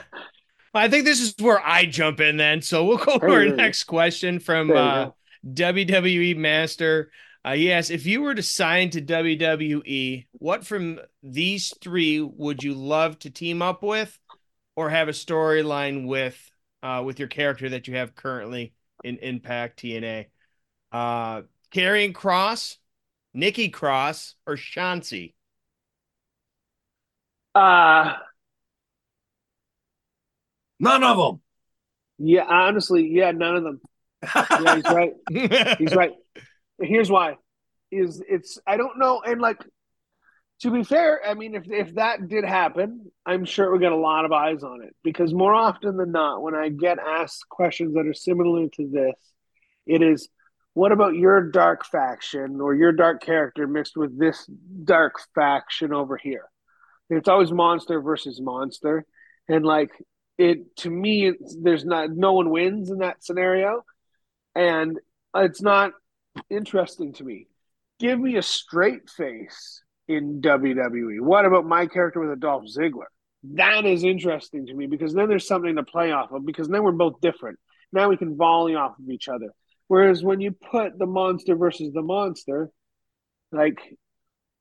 I 0.74 0.88
think 0.88 1.04
this 1.04 1.20
is 1.20 1.34
where 1.38 1.60
I 1.64 1.84
jump 1.86 2.20
in 2.20 2.36
then. 2.36 2.62
So 2.62 2.84
we'll 2.84 2.98
go 2.98 3.18
to 3.18 3.26
our 3.28 3.28
There 3.28 3.42
you 3.44 3.52
go. 3.52 3.56
next 3.56 3.84
question 3.84 4.38
from 4.38 4.76
uh. 4.76 5.10
WWE 5.46 6.36
Master. 6.36 7.10
Uh, 7.46 7.52
yes, 7.52 7.90
if 7.90 8.06
you 8.06 8.22
were 8.22 8.34
to 8.34 8.42
sign 8.42 8.90
to 8.90 9.00
WWE, 9.02 10.26
what 10.32 10.64
from 10.64 11.00
these 11.22 11.74
three 11.80 12.20
would 12.20 12.62
you 12.62 12.74
love 12.74 13.18
to 13.20 13.30
team 13.30 13.60
up 13.62 13.82
with, 13.82 14.16
or 14.76 14.90
have 14.90 15.08
a 15.08 15.12
storyline 15.12 16.06
with, 16.06 16.38
uh, 16.82 17.02
with 17.04 17.18
your 17.18 17.28
character 17.28 17.68
that 17.70 17.88
you 17.88 17.96
have 17.96 18.14
currently 18.14 18.74
in 19.02 19.18
Impact 19.18 19.80
TNA? 19.82 20.26
Uh, 20.92 21.42
Karrion 21.72 22.14
Cross, 22.14 22.78
Nikki 23.34 23.70
Cross, 23.70 24.36
or 24.46 24.56
Shansi? 24.56 25.34
uh 27.54 28.14
None 30.82 31.04
of 31.04 31.16
them. 31.16 31.40
Yeah, 32.18 32.44
honestly, 32.44 33.08
yeah, 33.08 33.30
none 33.30 33.56
of 33.56 33.62
them. 33.62 33.80
Yeah, 34.22 34.74
he's 34.76 34.84
right. 34.84 35.12
He's 35.78 35.94
right. 35.94 36.12
Here's 36.80 37.10
why: 37.10 37.36
is 37.90 38.22
it's 38.28 38.58
I 38.66 38.76
don't 38.76 38.98
know, 38.98 39.22
and 39.24 39.40
like 39.40 39.58
to 40.60 40.70
be 40.70 40.84
fair, 40.84 41.20
I 41.26 41.34
mean, 41.34 41.54
if 41.54 41.64
if 41.70 41.94
that 41.94 42.28
did 42.28 42.44
happen, 42.44 43.10
I'm 43.24 43.44
sure 43.44 43.66
it 43.66 43.72
would 43.72 43.80
get 43.80 43.92
a 43.92 43.96
lot 43.96 44.24
of 44.24 44.32
eyes 44.32 44.62
on 44.62 44.82
it 44.82 44.94
because 45.04 45.32
more 45.32 45.54
often 45.54 45.96
than 45.96 46.12
not, 46.12 46.42
when 46.42 46.54
I 46.54 46.68
get 46.68 46.98
asked 46.98 47.48
questions 47.48 47.94
that 47.94 48.06
are 48.06 48.14
similar 48.14 48.68
to 48.68 48.88
this, 48.88 49.14
it 49.86 50.02
is, 50.02 50.28
"What 50.74 50.92
about 50.92 51.14
your 51.14 51.50
dark 51.50 51.84
faction 51.84 52.60
or 52.60 52.74
your 52.74 52.92
dark 52.92 53.22
character 53.22 53.66
mixed 53.66 53.96
with 53.96 54.18
this 54.18 54.46
dark 54.84 55.14
faction 55.34 55.92
over 55.92 56.16
here?" 56.16 56.48
It's 57.10 57.28
always 57.28 57.52
monster 57.52 58.00
versus 58.00 58.40
monster, 58.40 59.04
and 59.48 59.64
like 59.64 59.90
it 60.38 60.76
to 60.78 60.90
me, 60.90 61.32
there's 61.60 61.84
not 61.84 62.10
no 62.10 62.32
one 62.32 62.50
wins 62.50 62.90
in 62.90 62.98
that 62.98 63.22
scenario, 63.24 63.84
and 64.54 64.98
it's 65.34 65.62
not 65.62 65.92
interesting 66.50 67.12
to 67.14 67.24
me. 67.24 67.46
Give 67.98 68.18
me 68.18 68.36
a 68.36 68.42
straight 68.42 69.08
face 69.10 69.82
in 70.08 70.40
WWE. 70.40 71.20
What 71.20 71.44
about 71.44 71.66
my 71.66 71.86
character 71.86 72.20
with 72.20 72.40
Dolph 72.40 72.64
Ziggler? 72.64 73.06
That 73.54 73.84
is 73.84 74.04
interesting 74.04 74.66
to 74.66 74.74
me 74.74 74.86
because 74.86 75.14
then 75.14 75.28
there's 75.28 75.46
something 75.46 75.76
to 75.76 75.82
play 75.82 76.12
off 76.12 76.32
of 76.32 76.46
because 76.46 76.68
then 76.68 76.82
we're 76.82 76.92
both 76.92 77.20
different. 77.20 77.58
Now 77.92 78.08
we 78.08 78.16
can 78.16 78.36
volley 78.36 78.74
off 78.74 78.98
of 78.98 79.10
each 79.10 79.28
other. 79.28 79.48
Whereas 79.88 80.22
when 80.22 80.40
you 80.40 80.52
put 80.52 80.98
the 80.98 81.06
monster 81.06 81.54
versus 81.56 81.92
the 81.92 82.02
monster, 82.02 82.70
like 83.50 83.78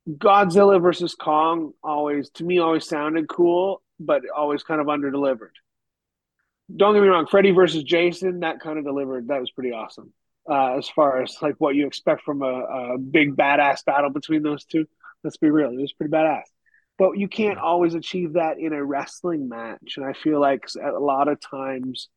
Godzilla 0.10 0.82
versus 0.82 1.16
Kong 1.16 1.74
always 1.84 2.30
to 2.32 2.44
me 2.44 2.60
always 2.60 2.88
sounded 2.88 3.30
cool, 3.30 3.82
but 4.06 4.24
always 4.36 4.64
kind 4.64 4.82
of 4.82 4.90
under 4.90 5.12
delivered. 5.12 5.54
Don't 6.76 6.94
get 6.94 7.02
me 7.02 7.10
wrong, 7.10 7.28
Freddy 7.28 7.52
versus 7.52 7.84
Jason, 7.84 8.42
that 8.42 8.60
kind 8.60 8.78
of 8.78 8.86
delivered. 8.86 9.28
That 9.28 9.42
was 9.42 9.52
pretty 9.52 9.72
awesome. 9.72 10.14
Uh, 10.50 10.78
as 10.78 10.90
far 10.90 11.22
as 11.22 11.36
like 11.42 11.56
what 11.60 11.76
you 11.76 11.86
expect 11.86 12.24
from 12.24 12.42
a, 12.42 12.96
a 12.96 12.98
big 12.98 13.36
badass 13.36 13.86
battle 13.86 14.10
between 14.10 14.42
those 14.42 14.66
two. 14.66 14.86
Let's 15.24 15.38
be 15.38 15.50
real, 15.50 15.70
it 15.70 15.82
was 15.82 15.94
pretty 15.94 16.12
badass. 16.12 16.44
But 16.98 17.18
you 17.18 17.28
can't 17.28 17.58
always 17.58 17.94
achieve 17.94 18.34
that 18.34 18.60
in 18.60 18.74
a 18.74 18.84
wrestling 18.84 19.50
match, 19.50 19.96
and 19.98 20.06
I 20.06 20.14
feel 20.14 20.40
like 20.40 20.66
a 20.82 21.00
lot 21.00 21.28
of 21.28 21.40
times, 21.40 22.10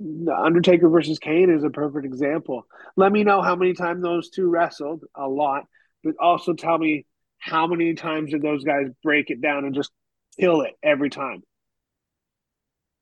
Undertaker 0.00 0.88
versus 0.88 1.18
Kane 1.18 1.50
is 1.50 1.64
a 1.64 1.70
perfect 1.70 2.06
example. 2.06 2.66
Let 2.96 3.12
me 3.12 3.24
know 3.24 3.42
how 3.42 3.56
many 3.56 3.74
times 3.74 4.02
those 4.02 4.30
two 4.30 4.48
wrestled. 4.48 5.04
A 5.16 5.28
lot 5.28 5.64
but 6.04 6.14
also 6.20 6.52
tell 6.52 6.78
me 6.78 7.06
how 7.38 7.66
many 7.66 7.94
times 7.94 8.30
did 8.30 8.42
those 8.42 8.62
guys 8.62 8.86
break 9.02 9.30
it 9.30 9.40
down 9.40 9.64
and 9.64 9.74
just 9.74 9.90
kill 10.38 10.62
it 10.62 10.74
every 10.82 11.10
time? 11.10 11.42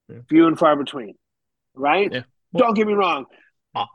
Yeah. 0.09 0.19
Few 0.29 0.47
and 0.47 0.59
far 0.59 0.77
between, 0.77 1.15
right? 1.75 2.11
Yeah. 2.13 2.23
Well, 2.53 2.65
Don't 2.67 2.75
get 2.75 2.87
me 2.87 2.93
wrong, 2.93 3.27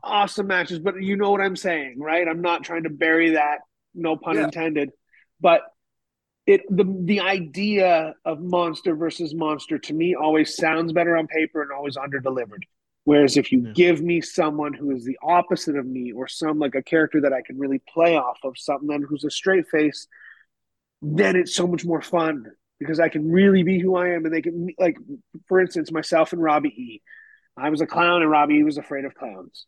awesome 0.04 0.48
matches, 0.48 0.80
but 0.80 1.02
you 1.02 1.16
know 1.16 1.32
what 1.32 1.42
I'm 1.42 1.56
saying, 1.56 2.00
right? 2.00 2.28
I'm 2.28 2.42
not 2.42 2.64
trying 2.64 2.84
to 2.84 2.90
bury 2.90 3.32
that, 3.32 3.60
no 3.94 4.16
pun 4.18 4.36
yeah. 4.36 4.46
intended, 4.46 4.90
but 5.40 5.62
it 6.48 6.62
the 6.70 6.86
the 7.04 7.20
idea 7.20 8.16
of 8.26 8.40
monster 8.40 8.96
versus 8.96 9.36
monster 9.36 9.78
to 9.78 9.94
me 9.94 10.16
always 10.16 10.56
sounds 10.56 10.94
better 10.94 11.18
on 11.18 11.28
paper 11.28 11.62
and 11.62 11.72
always 11.72 11.98
under 11.98 12.20
delivered. 12.20 12.66
Whereas 13.04 13.38
if 13.38 13.52
you 13.52 13.64
yeah. 13.66 13.72
give 13.74 14.02
me 14.02 14.22
someone 14.22 14.74
who 14.74 14.92
is 14.96 15.06
the 15.06 15.18
opposite 15.22 15.78
of 15.78 15.86
me, 15.86 16.12
or 16.12 16.28
some 16.28 16.60
like 16.60 16.76
a 16.76 16.82
character 16.82 17.22
that 17.22 17.34
I 17.34 17.42
can 17.42 17.58
really 17.58 17.82
play 17.94 18.18
off 18.18 18.38
of, 18.44 18.58
something 18.58 19.06
who's 19.08 19.24
a 19.24 19.30
straight 19.30 19.68
face, 19.70 20.08
then 21.02 21.36
it's 21.36 21.56
so 21.56 21.68
much 21.68 21.86
more 21.86 22.02
fun 22.02 22.46
because 22.80 23.00
I 23.00 23.10
can 23.10 23.32
really 23.32 23.64
be 23.64 23.80
who 23.80 23.96
I 23.96 24.10
am, 24.10 24.26
and 24.26 24.34
they 24.34 24.42
can 24.42 24.70
like, 24.78 24.98
for 25.48 25.60
instance, 25.60 25.92
myself 25.92 26.34
and 26.34 26.42
Robbie 26.42 26.70
E. 26.70 27.02
I 27.58 27.70
was 27.70 27.82
a 27.82 27.88
clown, 27.88 28.22
and 28.22 28.30
Robbie 28.30 28.56
E 28.56 28.64
was 28.64 28.78
afraid 28.78 29.06
of 29.06 29.16
clowns. 29.16 29.66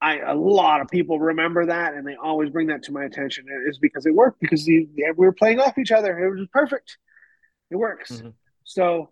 I 0.00 0.18
a 0.18 0.34
lot 0.34 0.80
of 0.80 0.88
people 0.88 1.18
remember 1.18 1.66
that, 1.66 1.94
and 1.94 2.06
they 2.06 2.16
always 2.16 2.50
bring 2.50 2.68
that 2.68 2.84
to 2.84 2.92
my 2.92 3.04
attention. 3.04 3.46
It 3.48 3.68
is 3.68 3.78
because 3.78 4.06
it 4.06 4.14
worked 4.14 4.40
because 4.40 4.66
we 4.66 4.88
were 5.16 5.32
playing 5.32 5.60
off 5.60 5.78
each 5.78 5.92
other. 5.92 6.18
It 6.18 6.38
was 6.38 6.48
perfect. 6.52 6.98
It 7.70 7.76
works. 7.76 8.12
Mm-hmm. 8.12 8.30
So, 8.64 9.10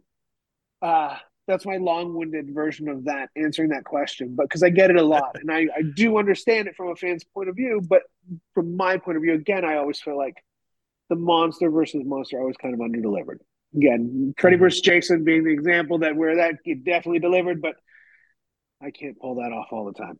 uh, 0.82 1.16
that's 1.46 1.66
my 1.66 1.76
long-winded 1.76 2.54
version 2.54 2.88
of 2.88 3.04
that 3.04 3.28
answering 3.36 3.70
that 3.70 3.84
question 3.84 4.34
but 4.34 4.44
because 4.44 4.62
i 4.62 4.68
get 4.68 4.90
it 4.90 4.96
a 4.96 5.02
lot 5.02 5.36
and 5.40 5.50
I, 5.50 5.66
I 5.76 5.82
do 5.94 6.18
understand 6.18 6.68
it 6.68 6.76
from 6.76 6.88
a 6.88 6.96
fan's 6.96 7.24
point 7.24 7.48
of 7.48 7.56
view 7.56 7.80
but 7.86 8.02
from 8.54 8.76
my 8.76 8.96
point 8.96 9.16
of 9.16 9.22
view 9.22 9.34
again 9.34 9.64
i 9.64 9.76
always 9.76 10.00
feel 10.00 10.16
like 10.16 10.36
the 11.12 11.16
monster 11.16 11.70
versus 11.70 12.00
monster 12.06 12.40
always 12.40 12.56
kind 12.56 12.72
of 12.72 12.80
under-delivered 12.80 13.38
again 13.76 14.32
freddy 14.38 14.56
versus 14.56 14.80
jason 14.80 15.24
being 15.24 15.44
the 15.44 15.52
example 15.52 15.98
that 15.98 16.16
where 16.16 16.36
that 16.36 16.54
it 16.64 16.84
definitely 16.84 17.18
delivered 17.18 17.60
but 17.60 17.74
i 18.80 18.90
can't 18.90 19.20
pull 19.20 19.34
that 19.34 19.52
off 19.52 19.66
all 19.72 19.84
the 19.84 19.92
time 19.92 20.18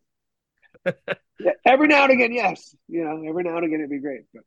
yeah, 1.41 1.53
every 1.65 1.89
now 1.89 2.05
and 2.05 2.13
again 2.13 2.31
yes 2.31 2.77
you 2.89 3.03
know 3.03 3.27
every 3.27 3.43
now 3.43 3.57
and 3.57 3.65
again 3.65 3.81
it'd 3.81 3.91
be 3.91 4.01
great 4.01 4.25
but 4.35 4.43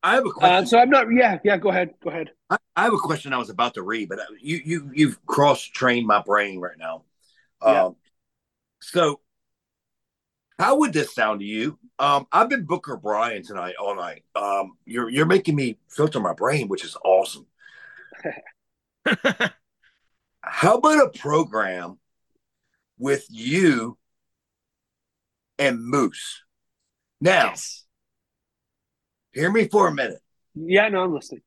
I 0.00 0.14
have 0.14 0.24
a 0.24 0.28
uh, 0.28 0.32
question. 0.32 0.54
Uh, 0.54 0.64
so 0.64 0.78
I'm 0.78 0.90
not. 0.90 1.06
Yeah, 1.12 1.38
yeah. 1.42 1.56
Go 1.56 1.70
ahead. 1.70 1.90
Go 2.00 2.10
ahead. 2.10 2.30
I, 2.48 2.56
I 2.76 2.84
have 2.84 2.94
a 2.94 2.98
question. 2.98 3.32
I 3.32 3.38
was 3.38 3.50
about 3.50 3.74
to 3.74 3.82
read, 3.82 4.08
but 4.08 4.20
you 4.40 4.60
you 4.64 4.90
you've 4.94 5.26
cross 5.26 5.60
trained 5.60 6.06
my 6.06 6.22
brain 6.22 6.60
right 6.60 6.78
now. 6.78 7.02
Yeah. 7.64 7.86
Um, 7.86 7.96
so, 8.80 9.18
how 10.58 10.78
would 10.78 10.92
this 10.92 11.14
sound 11.14 11.40
to 11.40 11.46
you? 11.46 11.78
Um, 11.98 12.26
I've 12.32 12.48
been 12.48 12.64
Booker 12.64 12.96
Brian 12.96 13.42
tonight 13.42 13.74
all 13.80 13.96
night. 13.96 14.24
Um, 14.34 14.76
you're 14.84 15.08
you're 15.08 15.26
making 15.26 15.56
me 15.56 15.78
filter 15.88 16.20
my 16.20 16.32
brain, 16.32 16.68
which 16.68 16.84
is 16.84 16.96
awesome. 17.04 17.46
how 20.42 20.76
about 20.76 21.06
a 21.06 21.18
program 21.18 21.98
with 22.98 23.26
you 23.30 23.98
and 25.58 25.82
Moose? 25.82 26.42
Now. 27.20 27.46
Yes 27.50 27.84
Hear 29.38 29.52
me 29.52 29.68
for 29.68 29.86
a 29.86 29.94
minute. 29.94 30.20
Yeah, 30.56 30.88
no, 30.88 31.04
I'm 31.04 31.14
listening. 31.14 31.42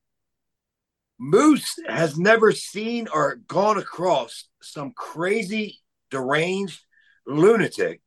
Moose 1.20 1.76
has 1.88 2.18
never 2.18 2.54
seen 2.54 3.10
or 3.14 3.36
gone 3.48 3.78
across 3.78 4.46
some 4.62 4.94
crazy, 4.96 5.82
deranged 6.10 6.80
lunatic 7.28 8.02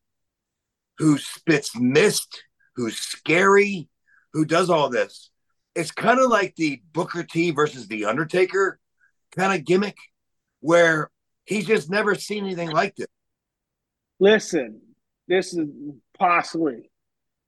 who 0.98 1.18
spits 1.18 1.78
mist, 1.78 2.42
who's 2.76 2.98
scary, 2.98 3.88
who 4.32 4.44
does 4.44 4.70
all 4.70 4.88
this. 4.88 5.30
It's 5.74 5.90
kind 5.90 6.20
of 6.20 6.30
like 6.30 6.54
the 6.56 6.80
Booker 6.92 7.24
T 7.24 7.50
versus 7.50 7.88
the 7.88 8.04
Undertaker 8.04 8.78
kind 9.36 9.58
of 9.58 9.66
gimmick 9.66 9.96
where 10.60 11.10
he's 11.44 11.66
just 11.66 11.90
never 11.90 12.14
seen 12.14 12.44
anything 12.44 12.70
like 12.70 12.94
this. 12.96 13.08
Listen, 14.20 14.80
this 15.26 15.52
is 15.52 15.68
possibly, 16.16 16.90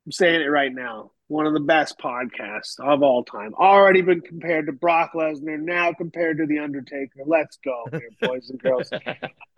I'm 0.04 0.12
saying 0.12 0.42
it 0.42 0.46
right 0.46 0.72
now 0.72 1.12
one 1.28 1.46
of 1.46 1.54
the 1.54 1.60
best 1.60 1.98
podcasts 1.98 2.78
of 2.78 3.02
all 3.02 3.24
time. 3.24 3.54
Already 3.54 4.00
been 4.02 4.20
compared 4.20 4.66
to 4.66 4.72
Brock 4.72 5.12
Lesnar, 5.14 5.60
now 5.60 5.92
compared 5.92 6.38
to 6.38 6.46
The 6.46 6.60
Undertaker. 6.60 7.20
Let's 7.24 7.58
go 7.64 7.84
here, 7.90 8.10
boys 8.20 8.50
and 8.50 8.60
girls. 8.60 8.90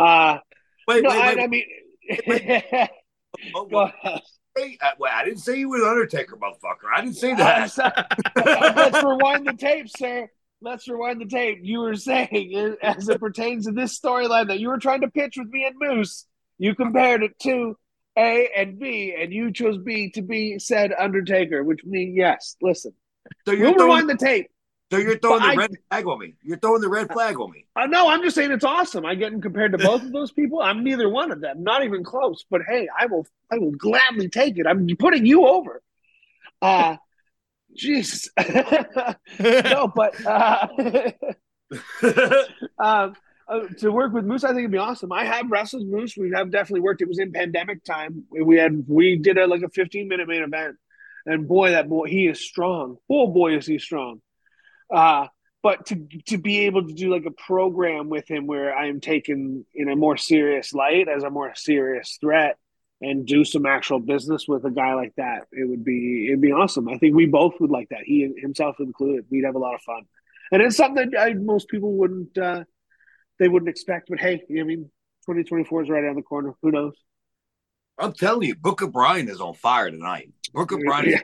Uh, 0.01 0.39
wait, 0.87 1.03
no, 1.03 1.11
wait, 1.11 1.19
I, 1.19 1.35
wait, 1.35 1.41
I 1.41 1.47
mean, 1.49 1.65
oh, 2.73 2.87
go 3.71 3.81
ahead. 3.81 4.23
Hey, 4.57 4.79
uh, 4.81 4.91
well, 4.99 5.13
I 5.15 5.25
didn't 5.25 5.41
say 5.41 5.59
you 5.59 5.69
were 5.69 5.79
the 5.79 5.89
Undertaker, 5.89 6.37
motherfucker. 6.37 6.91
I 6.93 7.03
didn't 7.03 7.17
say 7.17 7.35
that. 7.35 7.77
Let's 8.77 9.05
rewind 9.05 9.47
the 9.47 9.53
tape, 9.53 9.89
sir. 9.89 10.29
Let's 10.61 10.89
rewind 10.89 11.21
the 11.21 11.27
tape. 11.27 11.61
You 11.63 11.81
were 11.81 11.95
saying, 11.95 12.77
as 12.83 13.09
it 13.09 13.21
pertains 13.21 13.67
to 13.67 13.73
this 13.73 13.99
storyline 13.99 14.49
that 14.49 14.59
you 14.59 14.69
were 14.69 14.79
trying 14.79 15.03
to 15.03 15.09
pitch 15.09 15.37
with 15.37 15.49
me 15.49 15.65
and 15.65 15.77
Moose, 15.79 16.27
you 16.59 16.75
compared 16.75 17.23
it 17.23 17.39
to 17.41 17.77
a 18.17 18.49
and 18.57 18.79
B, 18.81 19.15
and 19.17 19.33
you 19.33 19.53
chose 19.53 19.79
B 19.79 20.11
to 20.11 20.23
be 20.23 20.59
said 20.59 20.93
Undertaker, 20.99 21.63
which 21.63 21.85
means 21.85 22.17
yes. 22.17 22.57
Listen, 22.61 22.93
so 23.47 23.53
you're 23.53 23.67
we'll 23.67 23.75
throwing, 23.75 24.07
rewind 24.07 24.11
the 24.11 24.17
tape. 24.17 24.51
So 24.91 24.97
you're 24.97 25.19
throwing 25.19 25.41
but 25.41 25.47
the 25.47 25.53
I, 25.53 25.57
red 25.57 25.71
flag 25.91 26.07
on 26.07 26.19
me. 26.19 26.35
You're 26.43 26.57
throwing 26.59 26.81
the 26.81 26.89
red 26.89 27.13
flag 27.13 27.39
on 27.39 27.51
me. 27.51 27.67
Uh, 27.77 27.87
no, 27.87 28.09
I'm 28.09 28.23
just 28.23 28.35
saying 28.35 28.53
it's 28.53 28.65
awesome. 28.65 29.05
I 29.05 29.17
get 29.17 29.33
compared 29.43 29.73
to 29.73 29.79
both 29.79 30.03
of 30.03 30.13
those 30.13 30.33
people. 30.33 30.63
I'm 30.63 30.83
neither 30.83 31.11
one 31.11 31.31
of 31.31 31.41
them, 31.43 31.63
not 31.63 31.85
even 31.85 32.05
close. 32.05 32.45
But 32.51 32.63
hey, 32.67 32.89
I 32.99 33.07
will, 33.07 33.27
I 33.53 33.59
will 33.59 33.73
gladly 33.73 34.31
take 34.31 34.57
it. 34.57 34.67
I'm 34.67 34.87
putting 34.99 35.27
you 35.27 35.47
over. 35.47 35.83
Uh 36.63 36.97
Jesus. 37.77 38.29
no, 39.39 39.93
but 39.95 40.27
uh, 40.27 40.69
um, 42.79 43.15
uh, 43.47 43.61
to 43.79 43.91
work 43.91 44.13
with 44.13 44.25
Moose, 44.25 44.45
I 44.45 44.49
think 44.49 44.61
it'd 44.61 44.71
be 44.71 44.79
awesome. 44.79 45.13
I 45.13 45.25
have 45.25 45.51
wrestled 45.51 45.87
Moose. 45.87 46.17
We 46.17 46.33
have 46.35 46.51
definitely 46.51 46.81
worked. 46.81 47.03
It 47.03 47.09
was 47.09 47.19
in 47.19 47.33
pandemic 47.33 47.85
time. 47.85 48.25
We 48.31 48.57
had 48.57 48.85
we 48.89 49.17
did 49.17 49.39
a 49.39 49.47
like 49.47 49.63
a 49.63 49.69
15 49.69 50.09
minute 50.09 50.29
main 50.29 50.43
event, 50.43 50.77
and 51.27 51.47
boy, 51.47 51.71
that 51.71 51.89
boy 51.89 52.09
he 52.09 52.27
is 52.27 52.41
strong. 52.41 52.97
Oh 53.09 53.29
boy, 53.29 53.57
is 53.57 53.67
he 53.67 53.79
strong. 53.79 54.21
Uh, 54.91 55.27
but 55.63 55.87
to 55.87 56.07
to 56.27 56.39
be 56.39 56.61
able 56.61 56.87
to 56.87 56.95
do 56.95 57.13
like 57.13 57.27
a 57.27 57.31
program 57.31 58.09
with 58.09 58.29
him 58.29 58.47
where 58.47 58.75
I 58.75 58.87
am 58.87 59.01
taken 59.01 59.67
in 59.75 59.91
a 59.91 59.97
more 59.97 60.17
serious 60.17 60.73
light 60.73 61.09
as 61.09 61.25
a 61.25 61.31
more 61.31 61.53
serious 61.55 62.17
threat 62.21 62.57
and 63.01 63.27
do 63.27 63.45
some 63.45 63.67
actual 63.67 64.01
business 64.01 64.47
with 64.49 64.65
a 64.65 64.71
guy 64.71 64.95
like 64.95 65.13
that, 65.17 65.47
it 65.53 65.69
would 65.69 65.85
be 65.85 66.29
it'd 66.29 66.41
be 66.41 66.53
awesome. 66.53 66.89
I 66.89 66.99
think 66.99 67.15
we 67.15 67.27
both 67.27 67.55
would 67.61 67.71
like 67.71 67.89
that. 67.91 68.03
He 68.05 68.33
himself 68.41 68.77
included. 68.79 69.27
We'd 69.31 69.45
have 69.45 69.57
a 69.57 69.61
lot 69.61 69.75
of 69.75 69.83
fun, 69.83 70.03
and 70.53 70.63
it's 70.63 70.77
something 70.77 71.11
that 71.11 71.21
I, 71.21 71.35
most 71.35 71.69
people 71.69 71.93
wouldn't. 71.93 72.37
Uh, 72.37 72.65
they 73.39 73.49
wouldn't 73.49 73.69
expect. 73.69 74.09
But 74.11 74.21
hey, 74.21 74.43
I 74.51 74.63
mean, 74.63 74.91
2024 75.27 75.83
is 75.83 75.91
right 75.91 76.03
around 76.03 76.17
the 76.17 76.23
corner. 76.23 76.55
Who 76.63 76.71
knows? 76.71 76.95
I'm 77.99 78.13
telling 78.13 78.49
you, 78.49 78.55
Booker 78.55 78.87
Brian 78.87 79.29
is 79.29 79.41
on 79.41 79.55
fire 79.55 79.91
tonight. 79.91 80.31
Book 80.53 80.73
of 80.73 80.81
Brian. 80.85 81.11
Yeah. 81.11 81.21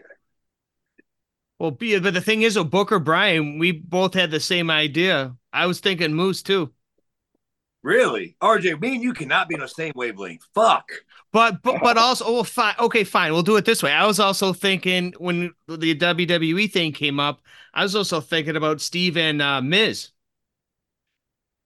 Well, 1.59 1.71
but 1.71 2.15
the 2.15 2.21
thing 2.21 2.43
is, 2.43 2.57
oh, 2.57 2.65
Booker 2.65 2.99
Brian, 2.99 3.59
we 3.59 3.73
both 3.73 4.15
had 4.15 4.31
the 4.31 4.41
same 4.41 4.71
idea. 4.71 5.37
I 5.53 5.67
was 5.67 5.81
thinking 5.81 6.13
Moose 6.13 6.43
too. 6.43 6.73
Really, 7.83 8.35
RJ, 8.43 8.81
me 8.81 8.95
and 8.95 9.03
you 9.03 9.13
cannot 9.13 9.47
be 9.47 9.55
on 9.55 9.61
the 9.61 9.69
same 9.69 9.93
wavelength. 9.95 10.47
Fuck. 10.55 10.91
But 11.33 11.63
but 11.63 11.83
but 11.83 11.99
also, 11.99 12.25
oh, 12.27 12.43
fine. 12.43 12.75
Okay, 12.81 13.05
fine. 13.05 13.33
We'll 13.33 13.43
do 13.43 13.57
it 13.57 13.67
this 13.67 13.83
way. 13.83 13.93
I 13.93 14.07
was 14.07 14.19
also 14.19 14.55
thinking 14.55 15.13
when 15.19 15.53
the 15.69 15.95
WWE 15.95 16.73
thing 16.73 16.93
came 16.93 17.21
up, 17.21 17.43
I 17.75 17.83
was 17.83 17.95
also 17.95 18.23
thinking 18.23 18.57
about 18.57 18.81
Steve 18.81 19.19
and 19.19 19.43
uh, 19.43 19.61
Miz. 19.61 20.11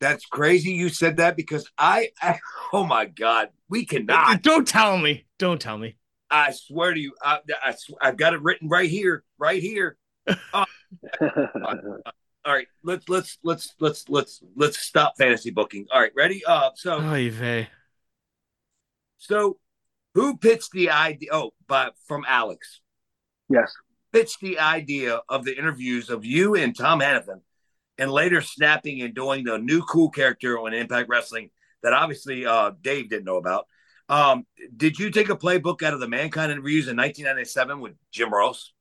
That's 0.00 0.26
crazy. 0.26 0.72
You 0.72 0.88
said 0.88 1.18
that 1.18 1.36
because 1.36 1.70
I, 1.78 2.10
I 2.20 2.38
oh 2.72 2.84
my 2.84 3.06
god, 3.06 3.50
we 3.68 3.84
cannot. 3.84 4.42
Don't 4.42 4.66
tell 4.66 4.98
me. 4.98 5.24
Don't 5.38 5.60
tell 5.60 5.78
me. 5.78 5.96
I 6.30 6.50
swear 6.52 6.92
to 6.92 7.00
you, 7.00 7.14
I, 7.22 7.38
I 7.64 7.74
have 8.02 8.16
got 8.16 8.34
it 8.34 8.42
written 8.42 8.68
right 8.68 8.90
here, 8.90 9.24
right 9.38 9.62
here. 9.62 9.96
Uh, 10.52 10.64
all 11.22 12.54
right, 12.54 12.66
let's 12.82 13.08
let's 13.08 13.38
let's 13.42 13.74
let's 13.80 14.08
let's 14.08 14.42
let's 14.56 14.78
stop 14.78 15.14
fantasy 15.16 15.50
booking. 15.50 15.86
All 15.90 16.00
right, 16.00 16.12
ready? 16.16 16.42
Uh, 16.44 16.70
so 16.74 16.98
oh, 17.00 17.14
so 19.16 19.58
who 20.14 20.36
pitched 20.36 20.72
the 20.72 20.90
idea? 20.90 21.30
Oh, 21.32 21.50
but 21.66 21.94
from 22.06 22.24
Alex. 22.28 22.80
Yes, 23.48 23.72
pitched 24.12 24.40
the 24.40 24.58
idea 24.58 25.20
of 25.28 25.44
the 25.44 25.56
interviews 25.56 26.10
of 26.10 26.24
you 26.24 26.54
and 26.54 26.76
Tom 26.76 27.00
Hannifan, 27.00 27.40
and 27.96 28.10
later 28.10 28.40
snapping 28.40 29.02
and 29.02 29.14
doing 29.14 29.44
the 29.44 29.58
new 29.58 29.82
cool 29.82 30.10
character 30.10 30.58
on 30.58 30.74
Impact 30.74 31.08
Wrestling 31.08 31.50
that 31.82 31.92
obviously 31.92 32.44
uh, 32.44 32.72
Dave 32.80 33.08
didn't 33.08 33.24
know 33.24 33.36
about. 33.36 33.66
Um, 34.08 34.46
did 34.74 34.98
you 34.98 35.10
take 35.10 35.28
a 35.28 35.36
playbook 35.36 35.82
out 35.82 35.94
of 35.94 36.00
the 36.00 36.08
Mankind 36.08 36.50
interviews 36.50 36.88
in 36.88 36.96
1997 36.96 37.80
with 37.80 37.92
Jim 38.10 38.32
Ross? 38.32 38.72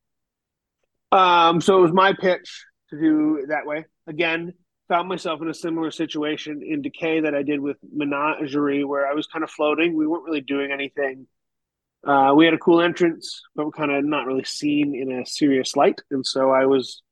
Um, 1.12 1.60
so 1.60 1.78
it 1.78 1.82
was 1.82 1.92
my 1.92 2.12
pitch 2.12 2.64
to 2.90 2.98
do 2.98 3.46
that 3.48 3.66
way. 3.66 3.84
Again, 4.06 4.54
found 4.88 5.08
myself 5.08 5.40
in 5.42 5.48
a 5.48 5.54
similar 5.54 5.90
situation 5.90 6.62
in 6.66 6.82
Decay 6.82 7.20
that 7.20 7.34
I 7.34 7.42
did 7.42 7.60
with 7.60 7.76
Menagerie, 7.92 8.84
where 8.84 9.06
I 9.06 9.14
was 9.14 9.26
kind 9.26 9.44
of 9.44 9.50
floating. 9.50 9.96
We 9.96 10.06
weren't 10.06 10.24
really 10.24 10.40
doing 10.40 10.72
anything. 10.72 11.26
Uh, 12.06 12.32
we 12.34 12.44
had 12.44 12.54
a 12.54 12.58
cool 12.58 12.80
entrance, 12.80 13.42
but 13.54 13.66
we're 13.66 13.72
kind 13.72 13.90
of 13.90 14.04
not 14.04 14.26
really 14.26 14.44
seen 14.44 14.94
in 14.94 15.12
a 15.12 15.26
serious 15.26 15.76
light. 15.76 16.00
And 16.10 16.24
so 16.24 16.50
I 16.50 16.66
was 16.66 17.02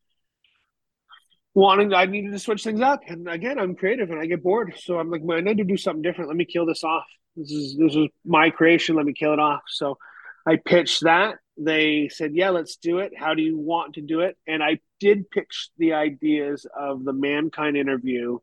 wanting, 1.55 1.93
I 1.93 2.07
needed 2.07 2.33
to 2.33 2.39
switch 2.39 2.63
things 2.65 2.81
up. 2.81 3.01
And 3.07 3.29
again, 3.29 3.59
I'm 3.59 3.75
creative 3.75 4.11
and 4.11 4.21
I 4.21 4.27
get 4.27 4.43
bored. 4.43 4.75
So 4.79 4.99
I'm 4.99 5.11
like, 5.11 5.23
I 5.31 5.41
need 5.41 5.59
to 5.59 5.65
do 5.65 5.77
something 5.77 6.03
different. 6.03 6.29
Let 6.29 6.37
me 6.37 6.45
kill 6.45 6.67
this 6.67 6.85
off. 6.85 7.05
This 7.35 7.51
is 7.51 7.77
this 7.77 7.95
is 7.95 8.09
my 8.25 8.49
creation. 8.49 8.97
Let 8.97 9.05
me 9.05 9.13
kill 9.13 9.35
it 9.35 9.39
off. 9.39 9.63
So 9.69 9.99
I 10.47 10.57
pitched 10.57 11.03
that. 11.03 11.37
They 11.59 12.09
said, 12.09 12.35
"Yeah, 12.35 12.51
let's 12.51 12.77
do 12.77 12.99
it. 12.99 13.13
How 13.17 13.35
do 13.35 13.43
you 13.43 13.57
want 13.57 13.95
to 13.95 14.03
do 14.03 14.21
it?" 14.21 14.37
And 14.47 14.63
I 14.63 14.81
did 15.01 15.31
pitch 15.31 15.71
the 15.79 15.95
ideas 15.95 16.67
of 16.79 17.05
the 17.05 17.13
mankind 17.13 17.77
interview. 17.77 18.39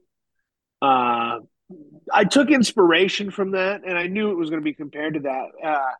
Uh, 0.81 1.39
I 2.11 2.23
took 2.25 2.49
inspiration 2.49 3.31
from 3.31 3.51
that, 3.51 3.81
and 3.85 3.97
I 3.97 4.07
knew 4.07 4.31
it 4.31 4.37
was 4.37 4.49
going 4.49 4.61
to 4.61 4.65
be 4.65 4.73
compared 4.73 5.15
to 5.15 5.19
that. 5.21 5.47
Uh, 5.63 5.91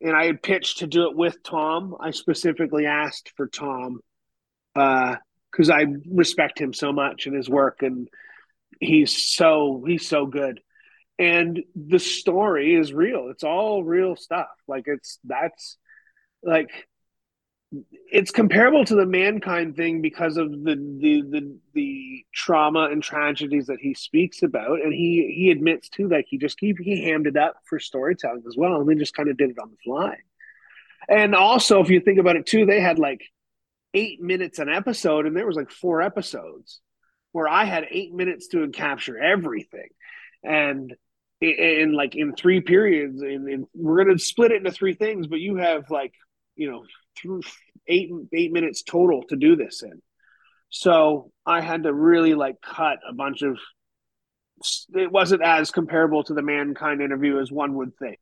and 0.00 0.16
I 0.16 0.26
had 0.26 0.42
pitched 0.42 0.78
to 0.78 0.86
do 0.86 1.08
it 1.08 1.16
with 1.16 1.42
Tom. 1.42 1.96
I 2.00 2.10
specifically 2.10 2.86
asked 2.86 3.32
for 3.36 3.46
Tom 3.46 4.00
because 4.74 5.70
uh, 5.70 5.74
I 5.74 5.86
respect 6.10 6.60
him 6.60 6.72
so 6.74 6.92
much 6.92 7.26
and 7.26 7.34
his 7.34 7.48
work, 7.48 7.82
and 7.82 8.08
he's 8.80 9.24
so 9.34 9.84
he's 9.86 10.06
so 10.06 10.26
good 10.26 10.60
and 11.18 11.62
the 11.74 11.98
story 11.98 12.74
is 12.74 12.92
real 12.92 13.28
it's 13.30 13.44
all 13.44 13.82
real 13.82 14.16
stuff 14.16 14.48
like 14.68 14.84
it's 14.86 15.18
that's 15.24 15.78
like 16.46 16.70
it's 18.10 18.30
comparable 18.30 18.84
to 18.84 18.94
the 18.94 19.04
mankind 19.04 19.76
thing 19.76 20.00
because 20.00 20.36
of 20.36 20.50
the, 20.50 20.76
the 21.00 21.22
the 21.22 21.58
the 21.74 22.24
trauma 22.32 22.88
and 22.90 23.02
tragedies 23.02 23.66
that 23.66 23.80
he 23.80 23.94
speaks 23.94 24.42
about. 24.42 24.80
And 24.82 24.92
he 24.92 25.32
he 25.36 25.50
admits 25.50 25.88
too 25.88 26.08
that 26.08 26.24
he 26.28 26.38
just 26.38 26.58
he, 26.60 26.74
he 26.80 27.04
hammed 27.04 27.26
it 27.26 27.36
up 27.36 27.56
for 27.68 27.78
storytelling 27.78 28.44
as 28.46 28.56
well 28.56 28.80
and 28.80 28.88
they 28.88 28.94
just 28.94 29.14
kind 29.14 29.28
of 29.28 29.36
did 29.36 29.50
it 29.50 29.58
on 29.58 29.70
the 29.70 29.76
fly. 29.84 30.16
And 31.08 31.34
also 31.34 31.80
if 31.82 31.90
you 31.90 32.00
think 32.00 32.18
about 32.18 32.36
it 32.36 32.46
too 32.46 32.64
they 32.64 32.80
had 32.80 32.98
like 32.98 33.22
eight 33.92 34.22
minutes 34.22 34.58
an 34.58 34.68
episode 34.68 35.26
and 35.26 35.36
there 35.36 35.46
was 35.46 35.56
like 35.56 35.70
four 35.70 36.02
episodes 36.02 36.80
where 37.32 37.48
i 37.48 37.64
had 37.64 37.86
eight 37.90 38.14
minutes 38.14 38.48
to 38.48 38.68
capture 38.68 39.18
everything. 39.18 39.88
And 40.44 40.94
in 41.40 41.92
like 41.92 42.14
in 42.14 42.34
three 42.34 42.60
periods 42.60 43.20
and, 43.20 43.66
we're 43.74 44.04
going 44.04 44.16
to 44.16 44.22
split 44.22 44.52
it 44.52 44.56
into 44.56 44.70
three 44.70 44.94
things 44.94 45.26
but 45.26 45.38
you 45.38 45.56
have 45.56 45.90
like 45.90 46.14
you 46.56 46.70
know 46.70 46.84
through 47.16 47.42
eight 47.86 48.10
eight 48.32 48.52
minutes 48.52 48.82
total 48.82 49.22
to 49.28 49.36
do 49.36 49.56
this 49.56 49.82
in. 49.82 50.02
So 50.70 51.30
i 51.44 51.60
had 51.60 51.84
to 51.84 51.92
really 51.92 52.34
like 52.34 52.56
cut 52.60 52.98
a 53.08 53.12
bunch 53.14 53.42
of 53.42 53.58
it 54.94 55.12
wasn't 55.12 55.42
as 55.42 55.70
comparable 55.70 56.24
to 56.24 56.34
the 56.34 56.42
mankind 56.42 57.02
interview 57.02 57.40
as 57.40 57.52
one 57.52 57.74
would 57.74 57.96
think. 57.98 58.18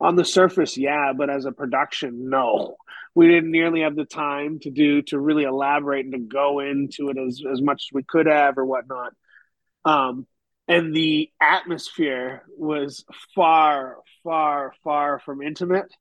On 0.00 0.16
the 0.16 0.24
surface 0.24 0.76
yeah 0.76 1.12
but 1.16 1.30
as 1.30 1.44
a 1.44 1.52
production 1.52 2.28
no. 2.28 2.76
We 3.16 3.28
didn't 3.28 3.52
nearly 3.52 3.82
have 3.82 3.94
the 3.94 4.04
time 4.04 4.58
to 4.62 4.70
do 4.70 5.02
to 5.02 5.20
really 5.20 5.44
elaborate 5.44 6.04
and 6.04 6.12
to 6.14 6.18
go 6.18 6.58
into 6.58 7.10
it 7.10 7.16
as, 7.16 7.42
as 7.50 7.62
much 7.62 7.86
as 7.88 7.94
we 7.94 8.02
could 8.02 8.26
have 8.26 8.58
or 8.58 8.64
whatnot. 8.66 9.12
Um 9.84 10.26
and 10.66 10.94
the 10.94 11.30
atmosphere 11.40 12.42
was 12.56 13.04
far, 13.34 13.98
far, 14.22 14.72
far 14.82 15.20
from 15.20 15.42
intimate. 15.42 15.92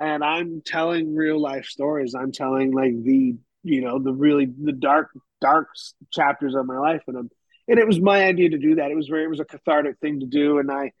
And 0.00 0.24
I'm 0.24 0.62
telling 0.64 1.14
real 1.14 1.40
life 1.40 1.66
stories. 1.66 2.14
I'm 2.14 2.32
telling 2.32 2.72
like 2.72 2.92
the 3.02 3.36
you 3.62 3.80
know 3.82 3.98
the 3.98 4.12
really 4.12 4.46
the 4.46 4.72
dark 4.72 5.10
dark 5.40 5.68
chapters 6.10 6.54
of 6.54 6.66
my 6.66 6.78
life, 6.78 7.02
and 7.06 7.16
I'm 7.16 7.30
and 7.68 7.78
it 7.78 7.86
was 7.86 8.00
my 8.00 8.24
idea 8.24 8.50
to 8.50 8.58
do 8.58 8.76
that. 8.76 8.90
It 8.90 8.96
was 8.96 9.08
very 9.08 9.24
it 9.24 9.30
was 9.30 9.40
a 9.40 9.44
cathartic 9.44 9.98
thing 10.00 10.20
to 10.20 10.26
do, 10.26 10.58
and 10.58 10.70
I 10.70 10.92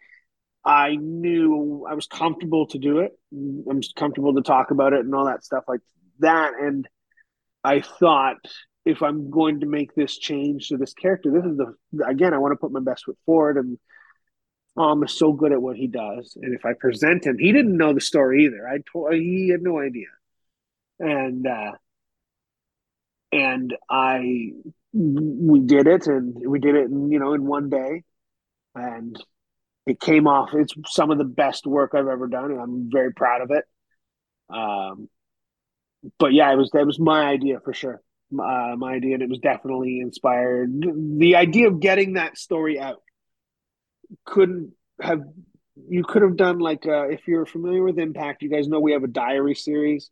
I 0.64 0.96
knew 0.96 1.86
I 1.88 1.94
was 1.94 2.06
comfortable 2.06 2.66
to 2.68 2.78
do 2.78 2.98
it. 2.98 3.12
I'm 3.32 3.80
comfortable 3.96 4.34
to 4.34 4.42
talk 4.42 4.70
about 4.70 4.92
it 4.92 5.00
and 5.00 5.14
all 5.14 5.26
that 5.26 5.44
stuff 5.44 5.64
like 5.66 5.80
that. 6.18 6.52
And 6.60 6.86
I 7.64 7.80
thought 7.80 8.36
if 8.84 9.02
I'm 9.02 9.30
going 9.30 9.60
to 9.60 9.66
make 9.66 9.94
this 9.94 10.18
change 10.18 10.68
to 10.68 10.76
this 10.76 10.92
character, 10.92 11.30
this 11.30 11.44
is 11.44 11.56
the 11.56 12.04
again, 12.06 12.34
I 12.34 12.38
want 12.38 12.52
to 12.52 12.56
put 12.56 12.72
my 12.72 12.80
best 12.80 13.04
foot 13.04 13.18
forward. 13.24 13.56
And 13.56 13.78
Tom 14.80 15.04
is 15.04 15.12
so 15.12 15.32
good 15.32 15.52
at 15.52 15.60
what 15.60 15.76
he 15.76 15.86
does. 15.86 16.36
And 16.40 16.54
if 16.54 16.64
I 16.64 16.72
present 16.72 17.26
him, 17.26 17.36
he 17.38 17.52
didn't 17.52 17.76
know 17.76 17.92
the 17.92 18.00
story 18.00 18.46
either. 18.46 18.66
I 18.66 18.78
told 18.90 19.12
he 19.12 19.50
had 19.50 19.62
no 19.62 19.78
idea. 19.78 20.06
And 20.98 21.46
uh 21.46 21.72
and 23.32 23.76
I 23.90 24.52
we 24.92 25.60
did 25.60 25.86
it 25.86 26.06
and 26.06 26.34
we 26.46 26.58
did 26.58 26.74
it 26.76 26.90
in, 26.90 27.12
you 27.12 27.18
know, 27.18 27.34
in 27.34 27.44
one 27.44 27.68
day. 27.68 28.04
And 28.74 29.22
it 29.86 30.00
came 30.00 30.26
off. 30.26 30.50
It's 30.54 30.74
some 30.86 31.10
of 31.10 31.18
the 31.18 31.24
best 31.24 31.66
work 31.66 31.92
I've 31.94 32.06
ever 32.06 32.28
done, 32.28 32.52
and 32.52 32.60
I'm 32.60 32.88
very 32.90 33.12
proud 33.12 33.42
of 33.42 33.50
it. 33.50 33.64
Um, 34.48 35.08
but 36.18 36.32
yeah, 36.32 36.52
it 36.52 36.56
was 36.56 36.70
that 36.72 36.86
was 36.86 36.98
my 36.98 37.22
idea 37.22 37.60
for 37.60 37.72
sure 37.72 38.00
uh, 38.32 38.76
my 38.76 38.92
idea, 38.92 39.14
and 39.14 39.22
it 39.22 39.28
was 39.28 39.40
definitely 39.40 40.00
inspired. 40.00 40.70
The 41.18 41.36
idea 41.36 41.68
of 41.68 41.80
getting 41.80 42.14
that 42.14 42.38
story 42.38 42.78
out 42.78 43.02
couldn't 44.24 44.72
have. 45.00 45.22
You 45.88 46.04
could 46.04 46.22
have 46.22 46.36
done 46.36 46.58
like 46.58 46.86
uh, 46.86 47.08
if 47.08 47.26
you're 47.26 47.46
familiar 47.46 47.82
with 47.82 47.98
Impact, 47.98 48.42
you 48.42 48.50
guys 48.50 48.68
know 48.68 48.80
we 48.80 48.92
have 48.92 49.04
a 49.04 49.08
diary 49.08 49.54
series 49.54 50.10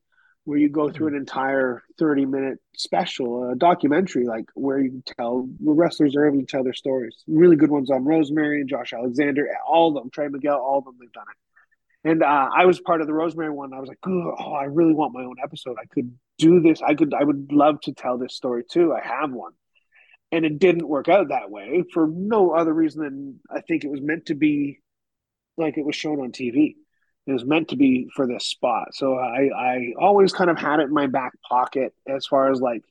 where 0.49 0.59
you 0.59 0.71
go 0.71 0.89
through 0.89 1.09
an 1.09 1.15
entire 1.15 1.83
30 1.99 2.25
minute 2.25 2.59
special, 2.75 3.51
a 3.51 3.55
documentary, 3.55 4.27
like 4.27 4.47
where 4.55 4.81
you 4.81 5.03
tell 5.19 5.47
the 5.61 5.73
wrestlers 5.73 6.17
are 6.17 6.25
having 6.25 6.41
each 6.41 6.55
other 6.55 6.73
stories. 6.73 7.23
Really 7.27 7.55
good 7.55 7.71
ones 7.71 7.91
on 7.91 8.07
Rosemary 8.07 8.61
and 8.61 8.69
Josh 8.69 8.95
Alexander, 8.95 9.47
all 9.67 9.89
of 9.89 9.95
them, 9.95 10.11
Trey 10.11 10.29
Miguel, 10.29 10.57
all 10.57 10.79
of 10.79 10.85
them, 10.87 10.97
they've 10.99 11.13
done 11.13 11.27
it. 11.31 12.09
And 12.09 12.23
uh, 12.23 12.49
I 12.57 12.65
was 12.65 12.81
part 12.81 13.03
of 13.03 13.07
the 13.07 13.13
Rosemary 13.13 13.51
one. 13.51 13.75
I 13.75 13.81
was 13.81 13.89
like, 13.89 13.99
oh, 14.07 14.55
I 14.55 14.65
really 14.65 14.95
want 14.95 15.13
my 15.13 15.23
own 15.23 15.37
episode. 15.43 15.77
I 15.79 15.85
could 15.93 16.17
do 16.39 16.61
this. 16.61 16.81
I 16.81 16.95
could. 16.95 17.13
I 17.13 17.25
would 17.25 17.53
love 17.53 17.81
to 17.83 17.93
tell 17.93 18.17
this 18.17 18.35
story 18.35 18.63
too. 18.71 18.95
I 18.95 19.07
have 19.07 19.31
one, 19.31 19.53
and 20.33 20.45
it 20.45 20.59
didn't 20.59 20.89
work 20.89 21.09
out 21.09 21.29
that 21.29 21.51
way 21.51 21.85
for 21.93 22.07
no 22.07 22.53
other 22.53 22.73
reason 22.73 23.03
than 23.03 23.41
I 23.51 23.61
think 23.61 23.85
it 23.85 23.91
was 23.91 24.01
meant 24.01 24.27
to 24.27 24.35
be, 24.35 24.81
like 25.57 25.79
it 25.79 25.85
was 25.85 25.97
shown 25.97 26.21
on 26.21 26.33
TV. 26.33 26.77
It 27.27 27.33
was 27.33 27.45
meant 27.45 27.69
to 27.69 27.77
be 27.77 28.09
for 28.15 28.27
this 28.27 28.47
spot. 28.47 28.95
So 28.95 29.15
I, 29.15 29.51
I 29.55 29.93
always 29.99 30.33
kind 30.33 30.51
of 30.51 30.59
had 30.59 30.81
it 30.81 30.85
in 30.85 30.95
my 30.95 31.07
back 31.07 31.33
pocket 31.49 31.95
as 32.07 32.27
far 32.27 32.51
as 32.51 32.61
like, 32.61 32.83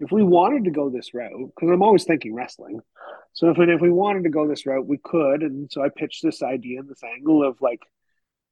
if 0.00 0.12
we 0.12 0.22
wanted 0.22 0.64
to 0.64 0.70
go 0.70 0.90
this 0.90 1.12
route, 1.12 1.50
because 1.54 1.70
I'm 1.70 1.82
always 1.82 2.04
thinking 2.04 2.32
wrestling. 2.32 2.80
So 3.32 3.50
if 3.50 3.58
if 3.58 3.80
we 3.80 3.90
wanted 3.90 4.24
to 4.24 4.30
go 4.30 4.46
this 4.46 4.64
route, 4.64 4.86
we 4.86 4.98
could. 4.98 5.42
And 5.42 5.68
so 5.72 5.82
I 5.82 5.88
pitched 5.88 6.22
this 6.22 6.40
idea 6.40 6.78
and 6.78 6.88
this 6.88 7.02
angle 7.02 7.42
of 7.42 7.60
like 7.60 7.80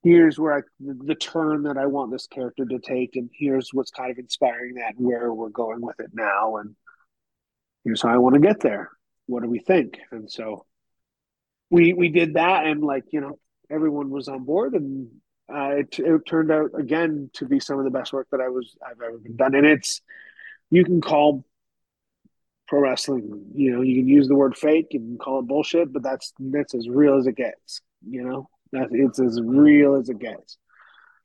here's 0.02 0.38
where 0.38 0.58
I, 0.58 0.60
the 0.78 1.14
turn 1.14 1.64
that 1.64 1.76
I 1.76 1.86
want 1.86 2.12
this 2.12 2.28
character 2.28 2.64
to 2.64 2.78
take, 2.78 3.16
and 3.16 3.28
here's 3.32 3.70
what's 3.72 3.90
kind 3.90 4.10
of 4.10 4.18
inspiring 4.18 4.74
that, 4.74 4.94
and 4.96 5.06
where 5.06 5.32
we're 5.32 5.48
going 5.48 5.80
with 5.80 5.98
it 5.98 6.10
now, 6.12 6.56
and 6.58 6.76
here's 7.86 8.02
how 8.02 8.08
I 8.08 8.18
want 8.18 8.34
to 8.34 8.40
get 8.40 8.60
there. 8.60 8.90
what 9.26 9.42
do 9.42 9.48
we 9.48 9.60
think? 9.60 9.98
And 10.10 10.30
so 10.30 10.66
we 11.70 11.92
we 11.94 12.08
did 12.08 12.34
that, 12.34 12.66
and 12.66 12.82
like 12.82 13.04
you 13.12 13.20
know, 13.20 13.38
everyone 13.70 14.10
was 14.10 14.28
on 14.28 14.44
board, 14.44 14.74
and 14.74 15.08
uh, 15.52 15.76
it, 15.76 15.98
it 15.98 16.26
turned 16.26 16.50
out 16.50 16.72
again 16.78 17.30
to 17.34 17.46
be 17.46 17.60
some 17.60 17.78
of 17.78 17.84
the 17.84 17.90
best 17.90 18.12
work 18.12 18.26
that 18.32 18.40
I 18.40 18.48
was 18.48 18.76
I've 18.84 19.00
ever 19.00 19.18
been 19.18 19.36
done. 19.36 19.54
And 19.54 19.66
it's 19.66 20.00
you 20.70 20.84
can 20.84 21.00
call 21.00 21.44
pro 22.66 22.80
wrestling, 22.80 23.52
you 23.54 23.70
know, 23.72 23.82
you 23.82 24.00
can 24.00 24.08
use 24.08 24.26
the 24.26 24.34
word 24.34 24.56
fake 24.56 24.88
and 24.90 25.18
call 25.20 25.38
it 25.38 25.46
bullshit, 25.46 25.92
but 25.92 26.02
that's 26.02 26.32
that's 26.38 26.74
as 26.74 26.88
real 26.88 27.16
as 27.16 27.26
it 27.26 27.36
gets. 27.36 27.80
You 28.08 28.24
know, 28.24 28.48
that 28.72 28.88
it's 28.90 29.20
as 29.20 29.40
real 29.40 29.94
as 29.94 30.08
it 30.08 30.18
gets. 30.18 30.58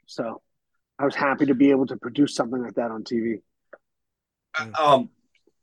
So 0.05 0.41
I 0.99 1.05
was 1.05 1.15
happy 1.15 1.47
to 1.47 1.55
be 1.55 1.71
able 1.71 1.87
to 1.87 1.97
produce 1.97 2.35
something 2.35 2.61
like 2.61 2.75
that 2.75 2.91
on 2.91 3.03
TV. 3.03 3.41
Um, 4.77 5.09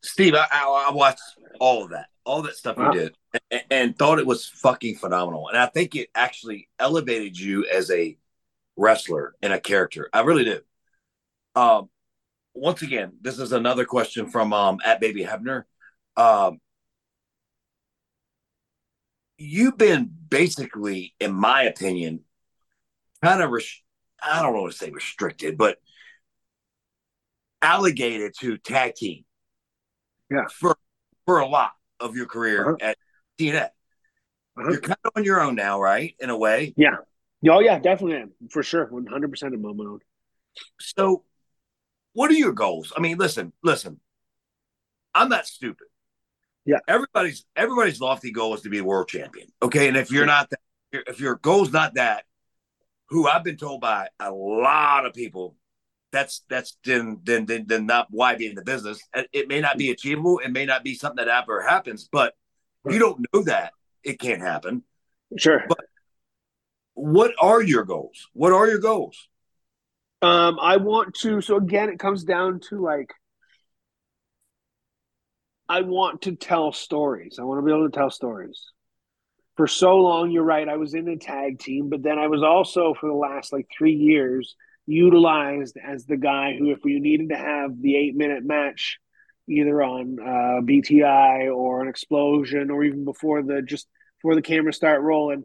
Steve, 0.02 0.34
I, 0.34 0.46
I, 0.50 0.92
watched 0.92 1.20
all 1.58 1.84
of 1.84 1.90
that, 1.90 2.06
all 2.24 2.42
that 2.42 2.54
stuff 2.54 2.76
Wow. 2.76 2.92
you 2.92 3.00
did, 3.00 3.16
and, 3.50 3.62
and 3.70 3.98
thought 3.98 4.18
it 4.18 4.26
was 4.26 4.46
fucking 4.46 4.96
phenomenal. 4.96 5.48
And 5.48 5.58
I 5.58 5.66
think 5.66 5.96
it 5.96 6.08
actually 6.14 6.68
elevated 6.78 7.38
you 7.38 7.66
as 7.66 7.90
a 7.90 8.16
wrestler 8.76 9.34
and 9.42 9.52
a 9.52 9.60
character. 9.60 10.08
I 10.12 10.20
really 10.20 10.44
do. 10.44 10.60
Um, 11.54 11.90
once 12.54 12.82
again, 12.82 13.12
this 13.20 13.38
is 13.38 13.52
another 13.52 13.84
question 13.84 14.28
from 14.30 14.52
um 14.52 14.78
at 14.84 15.00
Baby 15.00 15.24
Hebner. 15.24 15.64
Um, 16.16 16.60
you've 19.36 19.78
been 19.78 20.10
basically, 20.28 21.14
in 21.20 21.32
my 21.32 21.62
opinion, 21.62 22.20
kind 23.22 23.42
of 23.42 23.50
res- 23.50 23.82
I 24.22 24.42
don't 24.42 24.54
want 24.54 24.72
to 24.72 24.78
say 24.78 24.90
restricted, 24.90 25.56
but 25.56 25.78
allocated 27.62 28.34
to 28.40 28.58
tag 28.58 28.94
team. 28.94 29.24
Yeah. 30.30 30.46
For 30.52 30.76
for 31.26 31.38
a 31.40 31.46
lot 31.46 31.72
of 32.00 32.16
your 32.16 32.26
career 32.26 32.70
Uh-huh. 32.70 32.76
at 32.80 32.96
TNA. 33.38 33.64
Uh-huh. 33.64 34.70
You're 34.70 34.80
kind 34.80 34.98
of 35.04 35.12
on 35.16 35.24
your 35.24 35.40
own 35.40 35.54
now, 35.54 35.80
right? 35.80 36.14
In 36.18 36.30
a 36.30 36.36
way. 36.36 36.74
Yeah. 36.76 36.96
Oh 37.48 37.60
yeah, 37.60 37.78
definitely 37.78 38.16
am 38.16 38.32
for 38.50 38.62
sure, 38.62 38.86
one 38.86 39.06
hundred 39.06 39.30
percent 39.30 39.54
of 39.54 39.60
my 39.60 39.68
own. 39.70 40.00
So, 40.80 41.24
what 42.12 42.30
are 42.30 42.34
your 42.34 42.52
goals? 42.52 42.92
I 42.96 43.00
mean, 43.00 43.16
listen, 43.16 43.52
listen. 43.62 44.00
I'm 45.14 45.28
not 45.28 45.46
stupid. 45.46 45.86
Yeah. 46.64 46.78
Everybody's 46.88 47.46
everybody's 47.56 48.00
lofty 48.00 48.32
goal 48.32 48.54
is 48.54 48.62
to 48.62 48.68
be 48.70 48.78
a 48.78 48.84
world 48.84 49.08
champion. 49.08 49.48
Okay, 49.62 49.86
and 49.88 49.96
if 49.96 50.10
you're 50.10 50.26
not 50.26 50.50
that, 50.50 50.60
if 50.92 51.20
your 51.20 51.36
goal's 51.36 51.72
not 51.72 51.94
that, 51.94 52.24
who 53.08 53.26
I've 53.28 53.44
been 53.44 53.56
told 53.56 53.80
by 53.80 54.08
a 54.20 54.30
lot 54.32 55.06
of 55.06 55.14
people, 55.14 55.54
that's 56.12 56.42
that's 56.48 56.76
then 56.84 57.20
then 57.24 57.46
then, 57.46 57.64
then 57.66 57.86
not 57.86 58.08
why 58.10 58.34
be 58.34 58.46
in 58.46 58.54
the 58.54 58.62
business. 58.62 59.00
It 59.14 59.28
it 59.32 59.48
may 59.48 59.60
not 59.60 59.78
be 59.78 59.90
achievable. 59.90 60.38
It 60.38 60.50
may 60.50 60.64
not 60.64 60.84
be 60.84 60.94
something 60.94 61.24
that 61.24 61.42
ever 61.42 61.62
happens, 61.62 62.08
but 62.10 62.34
you 62.88 62.98
don't 62.98 63.26
know 63.32 63.42
that 63.42 63.72
it 64.02 64.18
can't 64.18 64.40
happen. 64.40 64.82
Sure. 65.36 65.64
But 65.68 65.84
what 66.94 67.32
are 67.40 67.62
your 67.62 67.84
goals? 67.84 68.28
What 68.32 68.52
are 68.52 68.66
your 68.66 68.78
goals? 68.78 69.28
Um, 70.22 70.58
I 70.60 70.78
want 70.78 71.14
to. 71.20 71.40
So 71.40 71.56
again, 71.56 71.90
it 71.90 71.98
comes 71.98 72.24
down 72.24 72.60
to 72.70 72.82
like, 72.82 73.12
I 75.68 75.82
want 75.82 76.22
to 76.22 76.34
tell 76.34 76.72
stories. 76.72 77.38
I 77.38 77.44
want 77.44 77.58
to 77.58 77.66
be 77.66 77.72
able 77.72 77.88
to 77.88 77.96
tell 77.96 78.10
stories. 78.10 78.60
For 79.56 79.66
so 79.66 79.96
long, 79.96 80.30
you're 80.30 80.44
right. 80.44 80.68
I 80.68 80.76
was 80.76 80.94
in 80.94 81.08
a 81.08 81.16
tag 81.16 81.58
team, 81.58 81.88
but 81.88 82.02
then 82.02 82.18
I 82.18 82.28
was 82.28 82.42
also 82.42 82.94
for 82.98 83.08
the 83.08 83.14
last 83.14 83.52
like 83.52 83.68
three 83.76 83.94
years 83.94 84.56
utilized 84.88 85.76
as 85.76 86.06
the 86.06 86.16
guy 86.16 86.56
who, 86.58 86.70
if 86.70 86.78
we 86.82 86.98
needed 86.98 87.28
to 87.28 87.36
have 87.36 87.80
the 87.80 87.96
eight 87.96 88.16
minute 88.16 88.44
match, 88.44 88.98
either 89.48 89.82
on 89.82 90.18
uh, 90.20 90.60
BTI 90.62 91.54
or 91.54 91.82
an 91.82 91.92
Xplosion, 91.92 92.70
or 92.70 92.82
even 92.84 93.04
before 93.04 93.42
the 93.42 93.62
just 93.62 93.86
before 94.18 94.34
the 94.34 94.42
cameras 94.42 94.76
start 94.76 95.02
rolling, 95.02 95.44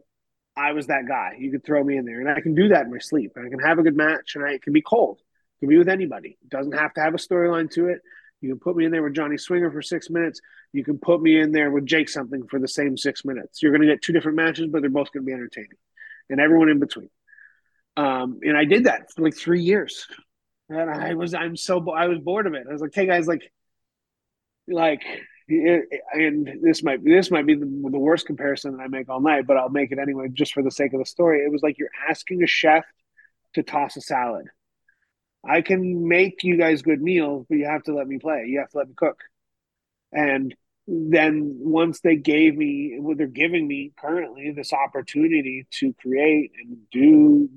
I 0.56 0.72
was 0.72 0.86
that 0.86 1.06
guy. 1.06 1.36
You 1.38 1.50
could 1.50 1.64
throw 1.64 1.82
me 1.84 1.96
in 1.96 2.04
there, 2.04 2.20
and 2.20 2.28
I 2.28 2.40
can 2.40 2.54
do 2.54 2.68
that 2.68 2.86
in 2.86 2.90
my 2.90 2.98
sleep. 2.98 3.32
I 3.36 3.48
can 3.48 3.58
have 3.60 3.78
a 3.78 3.82
good 3.82 3.96
match, 3.96 4.34
and 4.34 4.44
I 4.44 4.52
it 4.52 4.62
can 4.62 4.72
be 4.72 4.82
cold. 4.82 5.18
It 5.18 5.60
can 5.60 5.68
be 5.68 5.78
with 5.78 5.88
anybody. 5.88 6.38
It 6.42 6.48
doesn't 6.48 6.72
have 6.72 6.94
to 6.94 7.00
have 7.02 7.14
a 7.14 7.18
storyline 7.18 7.70
to 7.72 7.88
it. 7.88 8.00
You 8.40 8.50
can 8.50 8.58
put 8.58 8.76
me 8.76 8.84
in 8.84 8.92
there 8.92 9.02
with 9.02 9.14
Johnny 9.14 9.38
Swinger 9.38 9.70
for 9.70 9.80
six 9.80 10.10
minutes. 10.10 10.40
You 10.72 10.84
can 10.84 10.98
put 10.98 11.22
me 11.22 11.40
in 11.40 11.52
there 11.52 11.70
with 11.70 11.86
Jake 11.86 12.08
something 12.08 12.46
for 12.46 12.58
the 12.58 12.68
same 12.68 12.96
six 12.96 13.24
minutes. 13.24 13.62
You're 13.62 13.72
going 13.72 13.80
to 13.80 13.86
get 13.86 14.02
two 14.02 14.12
different 14.12 14.36
matches, 14.36 14.68
but 14.70 14.80
they're 14.80 14.90
both 14.90 15.12
going 15.12 15.24
to 15.24 15.26
be 15.26 15.32
entertaining, 15.32 15.76
and 16.30 16.40
everyone 16.40 16.68
in 16.68 16.78
between. 16.78 17.10
Um, 17.96 18.40
and 18.42 18.56
I 18.56 18.64
did 18.64 18.84
that 18.84 19.12
for 19.12 19.22
like 19.22 19.36
three 19.36 19.62
years, 19.62 20.06
and 20.68 20.90
I 20.90 21.14
was 21.14 21.34
I'm 21.34 21.56
so 21.56 21.90
I 21.92 22.08
was 22.08 22.18
bored 22.18 22.46
of 22.46 22.54
it. 22.54 22.66
I 22.68 22.72
was 22.72 22.82
like, 22.82 22.94
hey 22.94 23.06
guys, 23.06 23.26
like, 23.26 23.52
like 24.66 25.02
and 25.48 26.48
this 26.62 26.82
might 26.82 27.04
this 27.04 27.30
might 27.30 27.46
be 27.46 27.54
the, 27.54 27.66
the 27.66 27.98
worst 27.98 28.26
comparison 28.26 28.76
that 28.76 28.82
I 28.82 28.88
make 28.88 29.08
all 29.08 29.20
night, 29.20 29.46
but 29.46 29.56
I'll 29.56 29.68
make 29.68 29.92
it 29.92 29.98
anyway 29.98 30.28
just 30.32 30.54
for 30.54 30.62
the 30.62 30.70
sake 30.70 30.92
of 30.94 31.00
the 31.00 31.06
story. 31.06 31.44
It 31.44 31.52
was 31.52 31.62
like 31.62 31.78
you're 31.78 31.90
asking 32.08 32.42
a 32.42 32.46
chef 32.46 32.84
to 33.54 33.62
toss 33.62 33.96
a 33.96 34.00
salad. 34.00 34.46
I 35.46 35.60
can 35.60 36.08
make 36.08 36.42
you 36.42 36.56
guys 36.56 36.82
good 36.82 37.02
meals, 37.02 37.46
but 37.48 37.58
you 37.58 37.66
have 37.66 37.82
to 37.84 37.94
let 37.94 38.06
me 38.06 38.18
play. 38.18 38.46
You 38.48 38.60
have 38.60 38.70
to 38.70 38.78
let 38.78 38.88
me 38.88 38.94
cook. 38.96 39.18
And 40.12 40.54
then 40.86 41.56
once 41.58 42.00
they 42.00 42.16
gave 42.16 42.56
me 42.56 42.96
what 42.98 43.18
they're 43.18 43.26
giving 43.26 43.66
me 43.66 43.92
currently 43.98 44.52
this 44.52 44.72
opportunity 44.72 45.66
to 45.72 45.94
create 46.00 46.52
and 46.62 46.78
do 46.90 47.48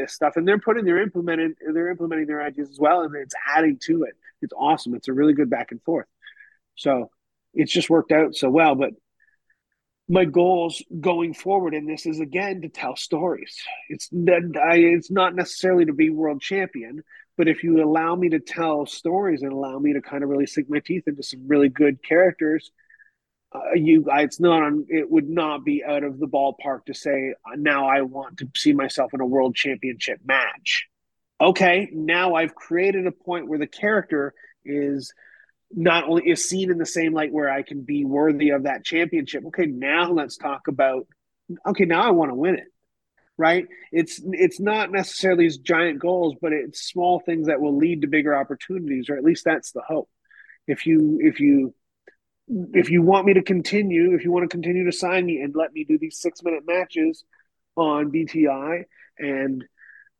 this 0.00 0.14
stuff 0.14 0.36
and 0.36 0.46
they're 0.46 0.58
putting 0.58 0.84
they're 0.84 1.02
implementing 1.02 1.54
they're 1.72 1.90
implementing 1.90 2.26
their 2.26 2.42
ideas 2.42 2.68
as 2.70 2.78
well 2.78 3.02
and 3.02 3.14
it's 3.16 3.34
adding 3.46 3.78
to 3.80 4.04
it 4.04 4.14
it's 4.42 4.52
awesome 4.56 4.94
it's 4.94 5.08
a 5.08 5.12
really 5.12 5.32
good 5.32 5.50
back 5.50 5.72
and 5.72 5.82
forth 5.82 6.06
so 6.78 7.10
it's 7.54 7.72
just 7.72 7.90
worked 7.90 8.12
out 8.12 8.34
so 8.34 8.48
well. 8.48 8.74
But 8.74 8.92
my 10.08 10.24
goals 10.24 10.82
going 11.00 11.34
forward 11.34 11.74
in 11.74 11.86
this 11.86 12.06
is 12.06 12.20
again 12.20 12.62
to 12.62 12.68
tell 12.68 12.96
stories. 12.96 13.56
It's 13.88 14.08
I, 14.12 14.76
it's 14.76 15.10
not 15.10 15.34
necessarily 15.34 15.84
to 15.86 15.92
be 15.92 16.08
world 16.08 16.40
champion, 16.40 17.02
but 17.36 17.48
if 17.48 17.62
you 17.62 17.82
allow 17.82 18.14
me 18.14 18.30
to 18.30 18.38
tell 18.38 18.86
stories 18.86 19.42
and 19.42 19.52
allow 19.52 19.78
me 19.78 19.92
to 19.92 20.00
kind 20.00 20.22
of 20.22 20.30
really 20.30 20.46
sink 20.46 20.70
my 20.70 20.80
teeth 20.80 21.04
into 21.06 21.22
some 21.22 21.46
really 21.46 21.68
good 21.68 22.02
characters, 22.02 22.70
uh, 23.52 23.74
you 23.74 24.04
it's 24.08 24.40
not 24.40 24.62
on. 24.62 24.86
It 24.88 25.10
would 25.10 25.28
not 25.28 25.64
be 25.64 25.82
out 25.82 26.04
of 26.04 26.18
the 26.18 26.26
ballpark 26.26 26.84
to 26.86 26.94
say 26.94 27.34
uh, 27.46 27.56
now 27.56 27.88
I 27.88 28.02
want 28.02 28.38
to 28.38 28.48
see 28.54 28.74
myself 28.74 29.14
in 29.14 29.20
a 29.20 29.26
world 29.26 29.54
championship 29.54 30.20
match. 30.24 30.86
Okay, 31.40 31.88
now 31.92 32.34
I've 32.34 32.54
created 32.54 33.06
a 33.06 33.12
point 33.12 33.48
where 33.48 33.58
the 33.58 33.66
character 33.66 34.34
is 34.64 35.12
not 35.70 36.04
only 36.04 36.28
is 36.28 36.48
seen 36.48 36.70
in 36.70 36.78
the 36.78 36.86
same 36.86 37.14
light 37.14 37.32
where 37.32 37.50
I 37.50 37.62
can 37.62 37.82
be 37.82 38.04
worthy 38.04 38.50
of 38.50 38.64
that 38.64 38.84
championship. 38.84 39.44
Okay, 39.46 39.66
now 39.66 40.10
let's 40.12 40.36
talk 40.36 40.68
about 40.68 41.06
okay, 41.66 41.84
now 41.84 42.02
I 42.02 42.10
want 42.10 42.30
to 42.30 42.34
win 42.34 42.56
it. 42.56 42.66
Right? 43.38 43.66
It's 43.92 44.20
it's 44.24 44.60
not 44.60 44.90
necessarily 44.90 45.44
these 45.44 45.58
giant 45.58 46.00
goals, 46.00 46.34
but 46.42 46.52
it's 46.52 46.82
small 46.82 47.20
things 47.20 47.46
that 47.46 47.60
will 47.60 47.78
lead 47.78 48.02
to 48.02 48.08
bigger 48.08 48.36
opportunities, 48.36 49.08
or 49.08 49.16
at 49.16 49.24
least 49.24 49.44
that's 49.46 49.72
the 49.72 49.82
hope. 49.86 50.10
If 50.66 50.84
you 50.84 51.18
if 51.22 51.40
you 51.40 51.72
if 52.48 52.90
you 52.90 53.02
want 53.02 53.26
me 53.26 53.34
to 53.34 53.42
continue, 53.42 54.14
if 54.14 54.24
you 54.24 54.32
want 54.32 54.44
to 54.44 54.48
continue 54.48 54.84
to 54.84 54.92
sign 54.92 55.26
me 55.26 55.40
and 55.40 55.54
let 55.54 55.72
me 55.72 55.84
do 55.84 55.98
these 55.98 56.18
six 56.18 56.42
minute 56.42 56.64
matches 56.66 57.24
on 57.76 58.10
BTI 58.10 58.84
and 59.18 59.64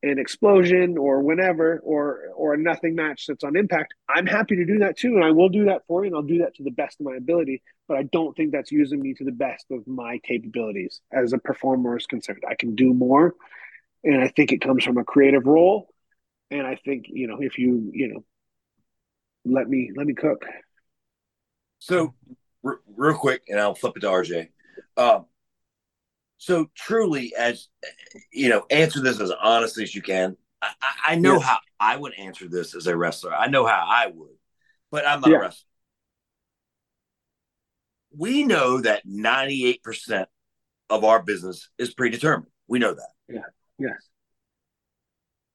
an 0.02 0.16
Xplosion 0.16 0.96
or 0.96 1.22
whenever 1.22 1.80
or 1.80 2.28
or 2.36 2.54
a 2.54 2.58
nothing 2.58 2.94
match 2.94 3.26
that's 3.26 3.42
on 3.42 3.56
impact 3.56 3.94
i'm 4.08 4.26
happy 4.26 4.54
to 4.54 4.64
do 4.64 4.78
that 4.78 4.96
too. 4.96 5.16
And 5.16 5.24
i 5.24 5.32
will 5.32 5.48
do 5.48 5.64
that 5.64 5.82
for 5.88 6.04
you 6.04 6.08
and 6.08 6.16
i'll 6.16 6.22
do 6.22 6.38
that 6.38 6.54
to 6.56 6.62
the 6.62 6.70
best 6.70 7.00
of 7.00 7.06
my 7.06 7.16
ability 7.16 7.62
but 7.88 7.96
i 7.96 8.04
don't 8.04 8.36
think 8.36 8.52
that's 8.52 8.70
using 8.70 9.00
me 9.00 9.14
to 9.14 9.24
the 9.24 9.32
best 9.32 9.66
of 9.72 9.86
my 9.88 10.18
capabilities 10.22 11.00
as 11.12 11.32
a 11.32 11.38
performer 11.38 11.96
is 11.96 12.06
concerned. 12.06 12.44
I 12.48 12.54
can 12.54 12.76
do 12.76 12.94
more 12.94 13.34
and 14.04 14.22
i 14.22 14.28
think 14.28 14.52
it 14.52 14.60
comes 14.60 14.84
from 14.84 14.98
a 14.98 15.04
creative 15.04 15.46
role. 15.46 15.88
And 16.52 16.64
i 16.64 16.76
think 16.76 17.06
you 17.08 17.26
know 17.26 17.38
if 17.40 17.58
you 17.58 17.90
you 17.92 18.14
know 18.14 18.24
let 19.44 19.68
me 19.68 19.90
let 19.96 20.06
me 20.06 20.14
cook 20.14 20.44
So, 21.78 22.14
r- 22.64 22.80
real 22.96 23.16
quick, 23.16 23.42
and 23.48 23.58
I'll 23.60 23.74
flip 23.74 23.96
it 23.96 24.00
to 24.00 24.06
RJ. 24.08 24.48
Um, 24.96 25.26
so, 26.38 26.70
truly, 26.76 27.34
as 27.36 27.68
you 28.32 28.48
know, 28.48 28.64
answer 28.70 29.00
this 29.00 29.20
as 29.20 29.30
honestly 29.30 29.82
as 29.84 29.94
you 29.94 30.02
can. 30.02 30.36
I, 30.60 30.70
I- 31.06 31.14
know 31.16 31.34
Yes. 31.34 31.42
how 31.44 31.58
I 31.78 31.96
would 31.96 32.14
answer 32.18 32.48
this 32.48 32.74
as 32.74 32.86
a 32.88 32.96
wrestler. 32.96 33.32
I 33.34 33.46
know 33.48 33.64
how 33.66 33.84
I 33.88 34.08
would, 34.12 34.36
but 34.90 35.06
I'm 35.06 35.20
not 35.20 35.30
Yeah. 35.30 35.36
a 35.36 35.40
wrestler. 35.40 35.66
We 38.16 38.42
know 38.42 38.80
that 38.80 39.06
98% 39.06 40.26
of 40.90 41.04
our 41.04 41.22
business 41.22 41.68
is 41.78 41.94
predetermined. 41.94 42.50
We 42.66 42.78
know 42.78 42.94
that. 42.94 43.10
Yeah. 43.28 43.42
yes 43.78 44.08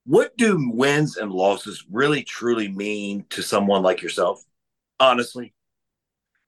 What 0.05 0.37
do 0.37 0.69
wins 0.71 1.17
and 1.17 1.31
losses 1.31 1.83
really 1.91 2.23
truly 2.23 2.67
mean 2.69 3.25
to 3.31 3.41
someone 3.41 3.81
like 3.81 4.01
yourself? 4.01 4.41
Honestly, 4.99 5.53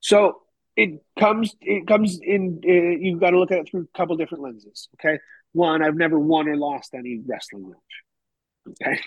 So 0.05 0.41
it 0.75 1.01
comes 1.17 1.55
it 1.61 1.87
comes 1.87 2.19
in. 2.21 2.61
Uh, 2.63 2.71
you've 3.01 3.19
got 3.19 3.31
to 3.31 3.39
look 3.39 3.51
at 3.51 3.57
it 3.59 3.69
through 3.71 3.87
a 3.91 3.97
couple 3.97 4.15
different 4.17 4.43
lenses. 4.43 4.87
Okay, 4.99 5.17
one, 5.53 5.81
I've 5.81 5.95
never 5.95 6.19
won 6.19 6.47
or 6.47 6.55
lost 6.57 6.93
any 6.93 7.21
wrestling 7.25 7.69
match. 7.71 8.75
Okay, 8.83 8.99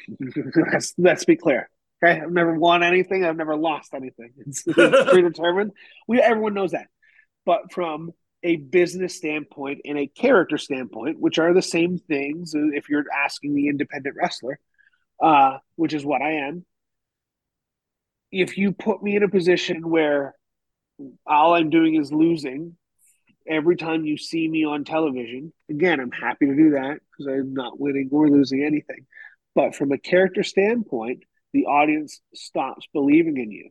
let's 0.72 0.94
let's 0.98 1.24
be 1.24 1.36
clear. 1.36 1.70
Okay, 2.02 2.20
I've 2.20 2.32
never 2.32 2.58
won 2.58 2.82
anything. 2.82 3.24
I've 3.24 3.36
never 3.36 3.54
lost 3.56 3.94
anything. 3.94 4.32
It's, 4.46 4.64
it's 4.66 5.10
predetermined. 5.12 5.70
We 6.08 6.20
everyone 6.20 6.54
knows 6.54 6.72
that. 6.72 6.88
but 7.46 7.72
from 7.72 8.12
a 8.42 8.56
business 8.56 9.16
standpoint 9.16 9.80
and 9.84 9.98
a 9.98 10.06
character 10.08 10.58
standpoint, 10.58 11.20
which 11.20 11.38
are 11.38 11.54
the 11.54 11.62
same 11.62 11.98
things 11.98 12.52
if 12.54 12.88
you're 12.88 13.04
asking 13.12 13.54
the 13.54 13.68
independent 13.68 14.16
wrestler, 14.20 14.58
uh, 15.22 15.58
which 15.76 15.94
is 15.94 16.04
what 16.04 16.22
I 16.22 16.32
am. 16.48 16.64
If 18.32 18.58
you 18.58 18.72
put 18.72 19.02
me 19.02 19.16
in 19.16 19.22
a 19.22 19.28
position 19.28 19.88
where 19.88 20.34
all 21.26 21.54
I'm 21.54 21.70
doing 21.70 21.94
is 21.94 22.12
losing 22.12 22.76
every 23.48 23.76
time 23.76 24.04
you 24.04 24.16
see 24.16 24.46
me 24.46 24.64
on 24.64 24.84
television, 24.84 25.52
again, 25.70 26.00
I'm 26.00 26.12
happy 26.12 26.46
to 26.46 26.54
do 26.54 26.70
that 26.70 26.98
because 27.10 27.32
I'm 27.32 27.54
not 27.54 27.80
winning 27.80 28.08
or 28.12 28.28
losing 28.28 28.62
anything. 28.62 29.06
But 29.54 29.74
from 29.74 29.90
a 29.90 29.98
character 29.98 30.42
standpoint, 30.42 31.24
the 31.52 31.66
audience 31.66 32.20
stops 32.34 32.86
believing 32.92 33.38
in 33.38 33.50
you. 33.50 33.70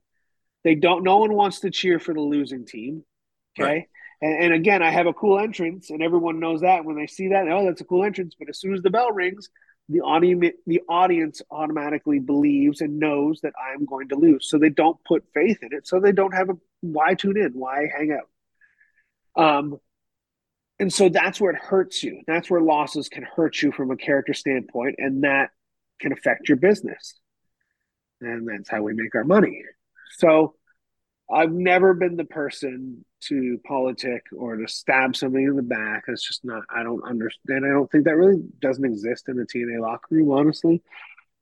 They 0.64 0.76
don't. 0.76 1.04
No 1.04 1.20
one 1.20 1.34
wants 1.34 1.62
to 1.62 1.72
cheer 1.72 2.00
for 2.00 2.14
the 2.14 2.22
losing 2.22 2.66
team. 2.66 3.04
Okay. 3.58 3.68
Right. 3.68 3.84
And, 4.20 4.46
and, 4.46 4.54
again, 4.54 4.82
I 4.82 4.90
have 4.90 5.06
a 5.06 5.14
cool 5.14 5.38
entrance, 5.38 5.92
and 5.92 6.02
everyone 6.02 6.40
knows 6.40 6.62
that 6.62 6.84
when 6.84 6.96
they 6.96 7.06
see 7.06 7.30
that, 7.30 7.48
oh, 7.48 7.66
that's 7.66 7.82
a 7.82 7.86
cool 7.86 8.04
entrance. 8.04 8.36
But 8.38 8.50
as 8.50 8.60
soon 8.60 8.74
as 8.74 8.82
the 8.82 8.90
bell 8.90 9.12
rings, 9.12 9.48
the 9.90 10.02
audience 10.02 10.56
the 10.66 10.82
audience 10.90 11.42
automatically 11.50 12.20
believes 12.20 12.82
and 12.82 13.00
knows 13.00 13.40
that 13.42 13.54
I'm 13.58 13.86
going 13.86 14.10
to 14.10 14.16
lose. 14.16 14.50
So 14.50 14.58
they 14.58 14.70
don't 14.70 15.02
put 15.06 15.24
faith 15.34 15.60
in 15.62 15.70
it. 15.72 15.88
So 15.88 16.00
they 16.00 16.12
don't 16.12 16.34
have 16.34 16.50
a 16.50 16.58
why 16.82 17.14
tune 17.14 17.38
in, 17.38 17.54
why 17.54 17.88
hang 17.96 18.12
out. 18.12 19.42
Um, 19.42 19.80
and 20.80 20.94
so 20.94 21.10
that's 21.10 21.42
where 21.42 21.52
it 21.52 21.62
hurts 21.62 22.04
you. 22.04 22.22
That's 22.28 22.50
where 22.50 22.62
losses 22.62 23.10
can 23.10 23.24
hurt 23.24 23.62
you 23.62 23.72
from 23.72 23.92
a 23.92 23.98
character 23.98 24.34
standpoint, 24.34 24.96
and 25.00 25.24
that 25.24 25.50
can 26.00 26.12
affect 26.12 26.50
your 26.50 26.58
business. 26.58 27.16
And 28.22 28.48
that's 28.48 28.70
how 28.70 28.84
we 28.84 28.94
make 28.94 29.16
our 29.16 29.24
money. 29.24 29.64
So 30.18 30.56
I've 31.30 31.52
never 31.52 31.94
been 31.94 32.16
the 32.16 32.26
person 32.26 33.04
to 33.22 33.60
politic 33.66 34.24
or 34.36 34.56
to 34.56 34.68
stab 34.68 35.16
somebody 35.16 35.46
in 35.46 35.56
the 35.56 35.62
back. 35.62 36.06
It's 36.08 36.26
just 36.26 36.46
not, 36.46 36.64
I 36.70 36.84
don't 36.84 37.04
understand. 37.04 37.66
I 37.66 37.70
don't 37.70 37.92
think 37.92 38.06
that 38.06 38.16
really 38.16 38.42
doesn't 38.60 38.86
exist 38.86 39.28
in 39.28 39.36
the 39.36 39.44
TNA 39.46 39.82
locker 39.82 40.08
room, 40.12 40.32
honestly. 40.32 40.82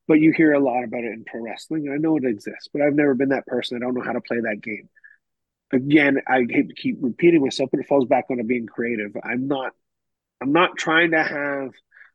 But 0.07 0.20
you 0.20 0.32
hear 0.32 0.53
a 0.53 0.60
lot 0.60 0.84
about 0.84 1.03
it 1.03 1.14
in 1.14 1.24
pro 1.26 1.41
wrestling. 1.41 1.90
I 1.91 1.98
know 1.98 2.18
it 2.18 2.26
exists, 2.26 2.70
but 2.72 2.82
I've 2.82 2.95
never 2.95 3.16
been 3.16 3.30
that 3.30 3.48
person. 3.48 3.78
I 3.78 3.80
don't 3.80 3.95
know 3.95 4.03
how 4.03 4.14
to 4.14 4.22
play 4.22 4.38
that 4.41 4.62
game. 4.62 4.90
Again, 5.72 6.22
I 6.28 6.45
hate 6.49 6.70
to 6.70 6.76
keep 6.76 6.98
repeating 7.02 7.41
myself, 7.41 7.70
but 7.72 7.80
it 7.80 7.88
falls 7.88 8.06
back 8.06 8.26
on 8.30 8.45
being 8.45 8.68
creative. 8.68 9.16
I'm 9.24 9.48
not, 9.48 9.74
I'm 10.41 10.52
not 10.52 10.78
trying 10.78 11.12
to 11.12 11.24
have, 11.24 11.72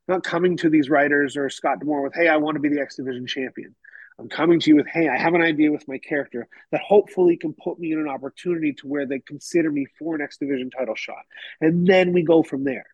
not 0.07 0.23
coming 0.23 0.57
to 0.59 0.71
these 0.71 0.89
writers 0.89 1.37
or 1.37 1.51
Scott 1.51 1.81
D'Amore 1.81 2.03
with, 2.03 2.15
hey, 2.15 2.29
I 2.29 2.37
want 2.37 2.55
to 2.57 2.61
be 2.61 2.69
the 2.69 2.81
X 2.81 2.97
Division 2.97 3.27
champion. 3.27 3.75
I'm 4.21 4.29
coming 4.29 4.61
to 4.61 4.71
you 4.71 4.77
with, 4.77 4.87
hey, 4.87 5.09
I 5.09 5.17
have 5.17 5.33
an 5.33 5.41
idea 5.41 5.73
with 5.73 5.89
my 5.89 5.97
character 5.97 6.47
that 6.73 6.83
hopefully 6.83 7.39
can 7.39 7.55
put 7.55 7.79
me 7.79 7.93
in 7.93 7.99
an 7.99 8.09
opportunity 8.09 8.75
to 8.75 8.87
where 8.87 9.07
they 9.07 9.19
consider 9.19 9.71
me 9.71 9.87
for 9.99 10.15
an 10.15 10.21
X 10.21 10.37
Division 10.37 10.71
title 10.71 10.95
shot. 10.95 11.23
And 11.61 11.87
then 11.87 12.13
we 12.13 12.23
go 12.23 12.43
from 12.43 12.65
there. 12.65 12.85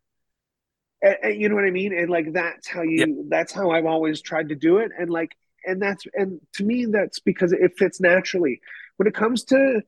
And, 1.03 1.17
and 1.25 1.41
you 1.41 1.49
know 1.49 1.57
what 1.57 1.65
I 1.65 1.71
mean? 1.71 1.93
And 1.93 2.09
like 2.09 2.33
that's 2.33 2.69
how 2.69 2.83
you 2.83 2.99
yeah. 2.99 3.23
that's 3.29 3.53
how 3.53 3.71
I've 3.71 3.87
always 3.87 4.21
tried 4.21 4.51
to 4.51 4.55
do 4.55 4.79
it. 4.79 4.93
And 4.97 5.11
like 5.11 5.37
and 5.65 5.83
that's 5.83 6.05
and 6.15 6.41
to 6.55 6.65
me 6.65 6.87
that's 6.87 7.19
because 7.19 7.53
it 7.53 7.77
fits 7.77 8.01
naturally. 8.01 8.61
When 8.97 9.09
it 9.09 9.15
comes 9.15 9.45
to 9.47 9.83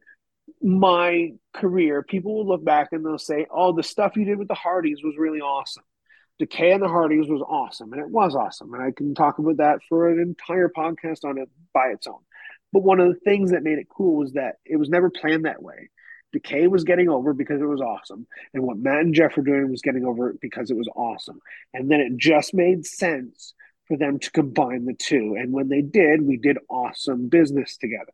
my 0.60 1.34
career, 1.54 2.02
people 2.02 2.34
will 2.34 2.48
look 2.48 2.64
back 2.64 2.88
and 2.90 3.06
they'll 3.06 3.16
say, 3.16 3.46
Oh, 3.48 3.72
the 3.72 3.84
stuff 3.84 4.16
you 4.16 4.24
did 4.24 4.38
with 4.38 4.48
the 4.48 4.54
Hardys 4.54 5.04
was 5.04 5.14
really 5.16 5.40
awesome. 5.40 5.84
Decay 6.38 6.70
and 6.70 6.82
the 6.82 6.88
Hardys 6.88 7.28
was 7.28 7.42
awesome, 7.42 7.92
and 7.92 8.00
it 8.00 8.08
was 8.08 8.36
awesome, 8.36 8.72
and 8.72 8.82
I 8.82 8.92
can 8.92 9.14
talk 9.14 9.38
about 9.38 9.56
that 9.56 9.80
for 9.88 10.08
an 10.08 10.20
entire 10.20 10.68
podcast 10.68 11.24
on 11.24 11.36
it 11.38 11.48
by 11.74 11.88
its 11.88 12.06
own. 12.06 12.20
But 12.72 12.84
one 12.84 13.00
of 13.00 13.08
the 13.08 13.20
things 13.20 13.50
that 13.50 13.62
made 13.62 13.78
it 13.78 13.88
cool 13.88 14.16
was 14.16 14.34
that 14.34 14.56
it 14.64 14.76
was 14.76 14.88
never 14.88 15.10
planned 15.10 15.46
that 15.46 15.62
way. 15.62 15.90
Decay 16.32 16.66
was 16.68 16.84
getting 16.84 17.08
over 17.08 17.32
because 17.32 17.60
it 17.60 17.66
was 17.66 17.80
awesome, 17.80 18.28
and 18.54 18.62
what 18.62 18.78
Matt 18.78 19.00
and 19.00 19.14
Jeff 19.14 19.36
were 19.36 19.42
doing 19.42 19.70
was 19.70 19.82
getting 19.82 20.04
over 20.04 20.34
because 20.40 20.70
it 20.70 20.76
was 20.76 20.88
awesome, 20.94 21.40
and 21.74 21.90
then 21.90 22.00
it 22.00 22.16
just 22.16 22.54
made 22.54 22.86
sense 22.86 23.54
for 23.86 23.96
them 23.96 24.20
to 24.20 24.30
combine 24.30 24.84
the 24.84 24.94
two. 24.94 25.34
And 25.36 25.52
when 25.52 25.68
they 25.68 25.80
did, 25.80 26.22
we 26.22 26.36
did 26.36 26.58
awesome 26.68 27.28
business 27.28 27.78
together. 27.78 28.12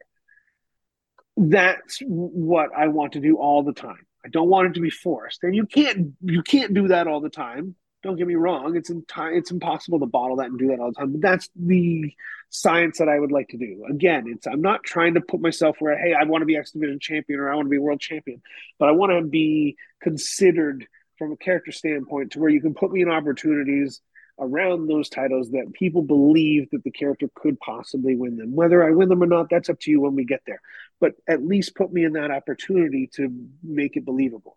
That's 1.36 1.98
what 2.06 2.70
I 2.74 2.88
want 2.88 3.14
to 3.14 3.20
do 3.20 3.36
all 3.36 3.64
the 3.64 3.72
time. 3.72 4.06
I 4.24 4.28
don't 4.28 4.48
want 4.48 4.68
it 4.68 4.74
to 4.74 4.80
be 4.80 4.90
forced, 4.90 5.42
and 5.42 5.54
you 5.54 5.66
can't 5.66 6.14
you 6.22 6.42
can't 6.42 6.72
do 6.72 6.88
that 6.88 7.06
all 7.06 7.20
the 7.20 7.28
time 7.28 7.74
don't 8.04 8.16
get 8.16 8.26
me 8.26 8.34
wrong; 8.34 8.76
it's 8.76 8.90
enti- 8.90 9.36
it's 9.36 9.50
impossible 9.50 9.98
to 9.98 10.06
bottle 10.06 10.36
that 10.36 10.50
and 10.50 10.58
do 10.58 10.68
that 10.68 10.78
all 10.78 10.90
the 10.90 10.94
time. 10.94 11.12
But 11.12 11.22
that's 11.22 11.48
the 11.56 12.12
science 12.50 12.98
that 12.98 13.08
I 13.08 13.18
would 13.18 13.32
like 13.32 13.48
to 13.48 13.56
do. 13.56 13.84
Again, 13.88 14.26
it's 14.28 14.46
I'm 14.46 14.60
not 14.60 14.84
trying 14.84 15.14
to 15.14 15.20
put 15.20 15.40
myself 15.40 15.76
where 15.80 15.98
hey, 15.98 16.14
I 16.14 16.24
want 16.24 16.42
to 16.42 16.46
be 16.46 16.56
X 16.56 16.72
Division 16.72 17.00
champion 17.00 17.40
or 17.40 17.50
I 17.50 17.56
want 17.56 17.66
to 17.66 17.70
be 17.70 17.78
world 17.78 18.00
champion, 18.00 18.42
but 18.78 18.88
I 18.88 18.92
want 18.92 19.12
to 19.12 19.22
be 19.26 19.76
considered 20.00 20.86
from 21.18 21.32
a 21.32 21.36
character 21.36 21.72
standpoint 21.72 22.32
to 22.32 22.40
where 22.40 22.50
you 22.50 22.60
can 22.60 22.74
put 22.74 22.92
me 22.92 23.00
in 23.00 23.08
opportunities 23.08 24.00
around 24.38 24.86
those 24.86 25.08
titles 25.08 25.50
that 25.52 25.72
people 25.72 26.02
believe 26.02 26.68
that 26.70 26.82
the 26.84 26.90
character 26.90 27.30
could 27.34 27.58
possibly 27.60 28.16
win 28.16 28.36
them. 28.36 28.54
Whether 28.54 28.84
I 28.84 28.90
win 28.90 29.08
them 29.08 29.22
or 29.22 29.26
not, 29.26 29.48
that's 29.48 29.70
up 29.70 29.78
to 29.80 29.90
you 29.90 30.00
when 30.00 30.14
we 30.14 30.24
get 30.24 30.42
there. 30.44 30.60
But 31.00 31.12
at 31.28 31.44
least 31.44 31.76
put 31.76 31.92
me 31.92 32.04
in 32.04 32.14
that 32.14 32.32
opportunity 32.32 33.08
to 33.14 33.32
make 33.62 33.96
it 33.96 34.04
believable 34.04 34.56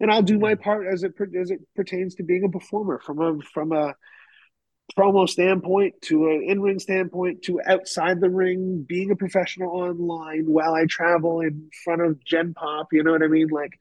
and 0.00 0.10
I'll 0.10 0.22
do 0.22 0.38
my 0.38 0.54
part 0.54 0.86
as 0.86 1.02
it 1.02 1.14
as 1.38 1.50
it 1.50 1.60
pertains 1.74 2.16
to 2.16 2.22
being 2.22 2.44
a 2.44 2.48
performer 2.48 3.00
from 3.04 3.20
a 3.20 3.40
from 3.52 3.72
a 3.72 3.94
promo 4.98 5.28
standpoint 5.28 5.94
to 6.02 6.26
an 6.28 6.44
in-ring 6.46 6.78
standpoint 6.78 7.42
to 7.42 7.60
outside 7.66 8.20
the 8.20 8.28
ring 8.28 8.84
being 8.86 9.10
a 9.10 9.16
professional 9.16 9.70
online 9.70 10.44
while 10.44 10.74
i 10.74 10.84
travel 10.84 11.40
in 11.40 11.70
front 11.84 12.02
of 12.02 12.22
gen 12.22 12.52
pop 12.52 12.88
you 12.92 13.02
know 13.02 13.12
what 13.12 13.22
i 13.22 13.26
mean? 13.26 13.48
Like 13.48 13.72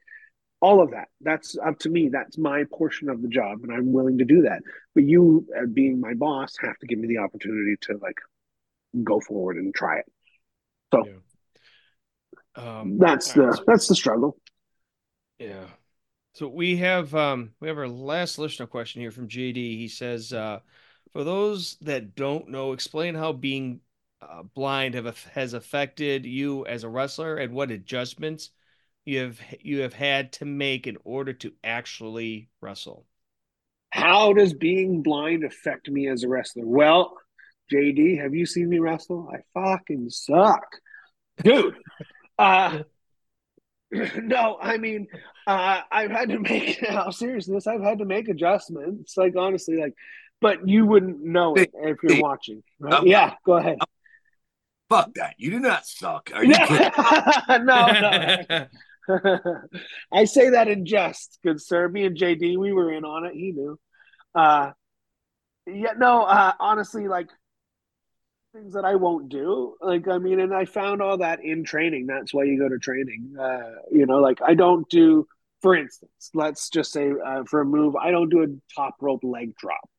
all 0.61 0.81
of 0.81 0.91
that. 0.91 1.09
That's 1.19 1.57
up 1.57 1.77
to 1.79 1.89
me. 1.89 2.07
That's 2.07 2.37
my 2.37 2.63
portion 2.73 3.09
of 3.09 3.21
the 3.21 3.27
job 3.27 3.59
and 3.63 3.71
i'm 3.73 3.91
willing 3.91 4.19
to 4.19 4.25
do 4.25 4.43
that. 4.43 4.61
But 4.95 5.03
you 5.03 5.45
uh, 5.57 5.65
being 5.65 5.99
my 5.99 6.13
boss 6.13 6.55
have 6.61 6.77
to 6.79 6.87
give 6.87 6.99
me 6.99 7.07
the 7.09 7.17
opportunity 7.17 7.75
to 7.81 7.99
like 8.01 8.17
go 9.03 9.19
forward 9.19 9.57
and 9.57 9.75
try 9.75 9.99
it. 9.99 10.05
So 10.93 11.03
yeah. 11.05 12.79
um, 12.79 12.97
that's 12.97 13.33
the 13.33 13.61
that's 13.67 13.87
the 13.87 13.95
struggle. 13.95 14.37
Yeah 15.37 15.65
so 16.33 16.47
we 16.47 16.77
have 16.77 17.13
um 17.13 17.51
we 17.59 17.67
have 17.67 17.77
our 17.77 17.87
last 17.87 18.39
listener 18.39 18.65
question 18.65 19.01
here 19.01 19.11
from 19.11 19.27
JD. 19.27 19.55
He 19.55 19.87
says, 19.87 20.33
uh, 20.33 20.59
for 21.11 21.23
those 21.23 21.77
that 21.81 22.15
don't 22.15 22.49
know, 22.49 22.73
explain 22.73 23.13
how 23.13 23.33
being 23.33 23.81
uh, 24.19 24.41
blind 24.41 24.95
have 24.95 25.23
has 25.33 25.53
affected 25.53 26.25
you 26.25 26.65
as 26.65 26.83
a 26.83 26.89
wrestler 26.89 27.37
and 27.37 27.53
what 27.53 27.69
adjustments 27.69 28.49
you 29.05 29.19
have 29.19 29.39
you 29.59 29.81
have 29.81 29.93
had 29.93 30.33
to 30.33 30.45
make 30.45 30.87
in 30.87 30.97
order 31.03 31.33
to 31.33 31.53
actually 31.63 32.49
wrestle. 32.61 33.05
How 33.91 34.33
does 34.33 34.53
being 34.53 35.03
blind 35.03 35.43
affect 35.43 35.87
me 35.87 36.07
as 36.07 36.23
a 36.23 36.27
wrestler? 36.27 36.65
Well, 36.65 37.13
JD, 37.71 38.19
have 38.19 38.33
you 38.33 38.47
seen 38.47 38.69
me 38.69 38.79
wrestle? 38.79 39.29
I 39.31 39.41
fucking 39.53 40.09
suck. 40.09 40.65
Dude, 41.43 41.75
uh 42.39 42.79
no, 44.23 44.57
I 44.61 44.77
mean, 44.77 45.07
uh, 45.47 45.81
I've 45.91 46.11
had 46.11 46.29
to 46.29 46.39
make 46.49 46.85
how 46.87 47.09
seriousness. 47.09 47.67
I've 47.67 47.81
had 47.81 47.99
to 47.99 48.05
make 48.05 48.29
adjustments. 48.29 49.15
Like 49.17 49.35
honestly, 49.37 49.77
like, 49.77 49.93
but 50.41 50.67
you 50.67 50.85
wouldn't 50.85 51.21
know 51.21 51.55
it 51.55 51.71
if 51.73 51.97
you're 52.03 52.21
watching. 52.21 52.63
Right? 52.79 52.93
Um, 52.93 53.07
yeah, 53.07 53.35
go 53.45 53.53
ahead. 53.53 53.77
Um, 53.79 53.87
fuck 54.89 55.13
that! 55.15 55.35
You 55.37 55.51
do 55.51 55.59
not 55.59 55.85
suck. 55.85 56.31
Are 56.33 56.43
you 56.43 56.53
kidding? 56.67 56.91
no, 57.65 57.87
no. 57.87 58.67
I 60.11 60.25
say 60.25 60.51
that 60.51 60.67
in 60.67 60.85
jest, 60.85 61.39
good 61.43 61.61
sir. 61.61 61.87
Me 61.89 62.05
and 62.05 62.17
JD, 62.17 62.57
we 62.57 62.71
were 62.71 62.91
in 62.91 63.05
on 63.05 63.25
it. 63.25 63.33
He 63.33 63.51
knew. 63.51 63.77
Uh, 64.33 64.71
yeah, 65.67 65.93
no. 65.97 66.23
Uh, 66.23 66.53
honestly, 66.59 67.07
like 67.07 67.29
things 68.53 68.73
that 68.73 68.85
I 68.85 68.95
won't 68.95 69.29
do. 69.29 69.75
Like, 69.81 70.07
I 70.07 70.19
mean, 70.19 70.39
and 70.39 70.53
I 70.53 70.65
found 70.65 71.01
all 71.01 71.17
that 71.17 71.43
in 71.43 71.63
training. 71.63 72.05
That's 72.05 72.33
why 72.33 72.43
you 72.43 72.59
go 72.59 72.69
to 72.69 72.77
training. 72.77 73.33
Uh, 73.39 73.71
you 73.91 74.05
know, 74.05 74.19
like 74.19 74.41
I 74.45 74.53
don't 74.53 74.87
do, 74.89 75.27
for 75.61 75.75
instance, 75.75 76.29
let's 76.35 76.69
just 76.69 76.91
say 76.91 77.11
uh, 77.25 77.43
for 77.49 77.61
a 77.61 77.65
move, 77.65 77.95
I 77.95 78.11
don't 78.11 78.29
do 78.29 78.43
a 78.43 78.47
top 78.75 78.95
rope 79.01 79.23
leg 79.23 79.55
drop. 79.55 79.89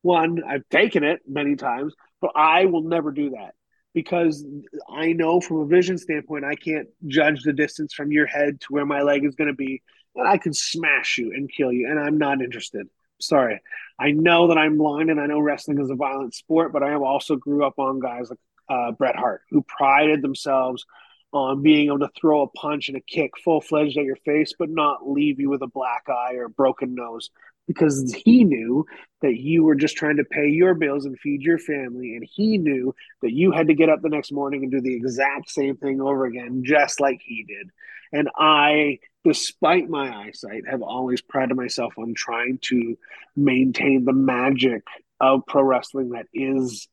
One, 0.00 0.42
I've 0.42 0.66
taken 0.70 1.04
it 1.04 1.20
many 1.28 1.54
times, 1.56 1.94
but 2.20 2.30
I 2.34 2.64
will 2.64 2.82
never 2.82 3.12
do 3.12 3.30
that 3.30 3.54
because 3.92 4.42
I 4.88 5.12
know 5.12 5.40
from 5.40 5.58
a 5.58 5.66
vision 5.66 5.98
standpoint, 5.98 6.44
I 6.44 6.54
can't 6.54 6.88
judge 7.06 7.42
the 7.42 7.52
distance 7.52 7.92
from 7.92 8.10
your 8.10 8.26
head 8.26 8.60
to 8.62 8.66
where 8.70 8.86
my 8.86 9.02
leg 9.02 9.24
is 9.24 9.34
going 9.34 9.48
to 9.48 9.54
be, 9.54 9.82
and 10.14 10.26
I 10.26 10.38
can 10.38 10.54
smash 10.54 11.18
you 11.18 11.32
and 11.32 11.50
kill 11.54 11.72
you, 11.72 11.88
and 11.90 12.00
I'm 12.00 12.16
not 12.16 12.40
interested. 12.40 12.88
Sorry. 13.20 13.60
I 13.98 14.12
know 14.12 14.48
that 14.48 14.58
I'm 14.58 14.78
blind 14.78 15.10
and 15.10 15.20
I 15.20 15.26
know 15.26 15.40
wrestling 15.40 15.80
is 15.80 15.90
a 15.90 15.94
violent 15.94 16.34
sport, 16.34 16.72
but 16.72 16.82
I 16.82 16.90
have 16.90 17.02
also 17.02 17.36
grew 17.36 17.64
up 17.64 17.78
on 17.78 18.00
guys 18.00 18.30
like 18.30 18.38
uh, 18.68 18.92
Bret 18.92 19.16
Hart 19.16 19.42
who 19.50 19.62
prided 19.62 20.22
themselves 20.22 20.84
on 21.32 21.62
being 21.62 21.88
able 21.88 21.98
to 21.98 22.10
throw 22.18 22.42
a 22.42 22.48
punch 22.48 22.88
and 22.88 22.96
a 22.96 23.00
kick 23.00 23.32
full 23.44 23.60
fledged 23.60 23.98
at 23.98 24.04
your 24.04 24.16
face, 24.16 24.54
but 24.58 24.70
not 24.70 25.08
leave 25.08 25.40
you 25.40 25.50
with 25.50 25.62
a 25.62 25.66
black 25.66 26.04
eye 26.08 26.34
or 26.34 26.44
a 26.44 26.50
broken 26.50 26.94
nose. 26.94 27.30
Because 27.68 28.12
he 28.24 28.42
knew 28.42 28.84
that 29.20 29.36
you 29.36 29.62
were 29.62 29.76
just 29.76 29.96
trying 29.96 30.16
to 30.16 30.24
pay 30.24 30.48
your 30.48 30.74
bills 30.74 31.04
and 31.04 31.20
feed 31.20 31.42
your 31.42 31.58
family. 31.58 32.16
And 32.16 32.26
he 32.28 32.58
knew 32.58 32.94
that 33.22 33.32
you 33.32 33.52
had 33.52 33.68
to 33.68 33.74
get 33.74 33.90
up 33.90 34.00
the 34.02 34.08
next 34.08 34.32
morning 34.32 34.62
and 34.64 34.72
do 34.72 34.80
the 34.80 34.96
exact 34.96 35.50
same 35.50 35.76
thing 35.76 36.00
over 36.00 36.24
again, 36.24 36.62
just 36.64 36.98
like 36.98 37.20
he 37.22 37.44
did. 37.44 37.70
And 38.10 38.30
I, 38.36 39.00
despite 39.22 39.88
my 39.88 40.24
eyesight, 40.24 40.64
have 40.68 40.82
always 40.82 41.20
prided 41.20 41.56
myself 41.56 41.92
on 41.98 42.14
trying 42.14 42.58
to 42.62 42.96
maintain 43.36 44.04
the 44.04 44.14
magic 44.14 44.82
of 45.20 45.46
pro 45.46 45.62
wrestling 45.62 46.10
that 46.10 46.26
is 46.32 46.88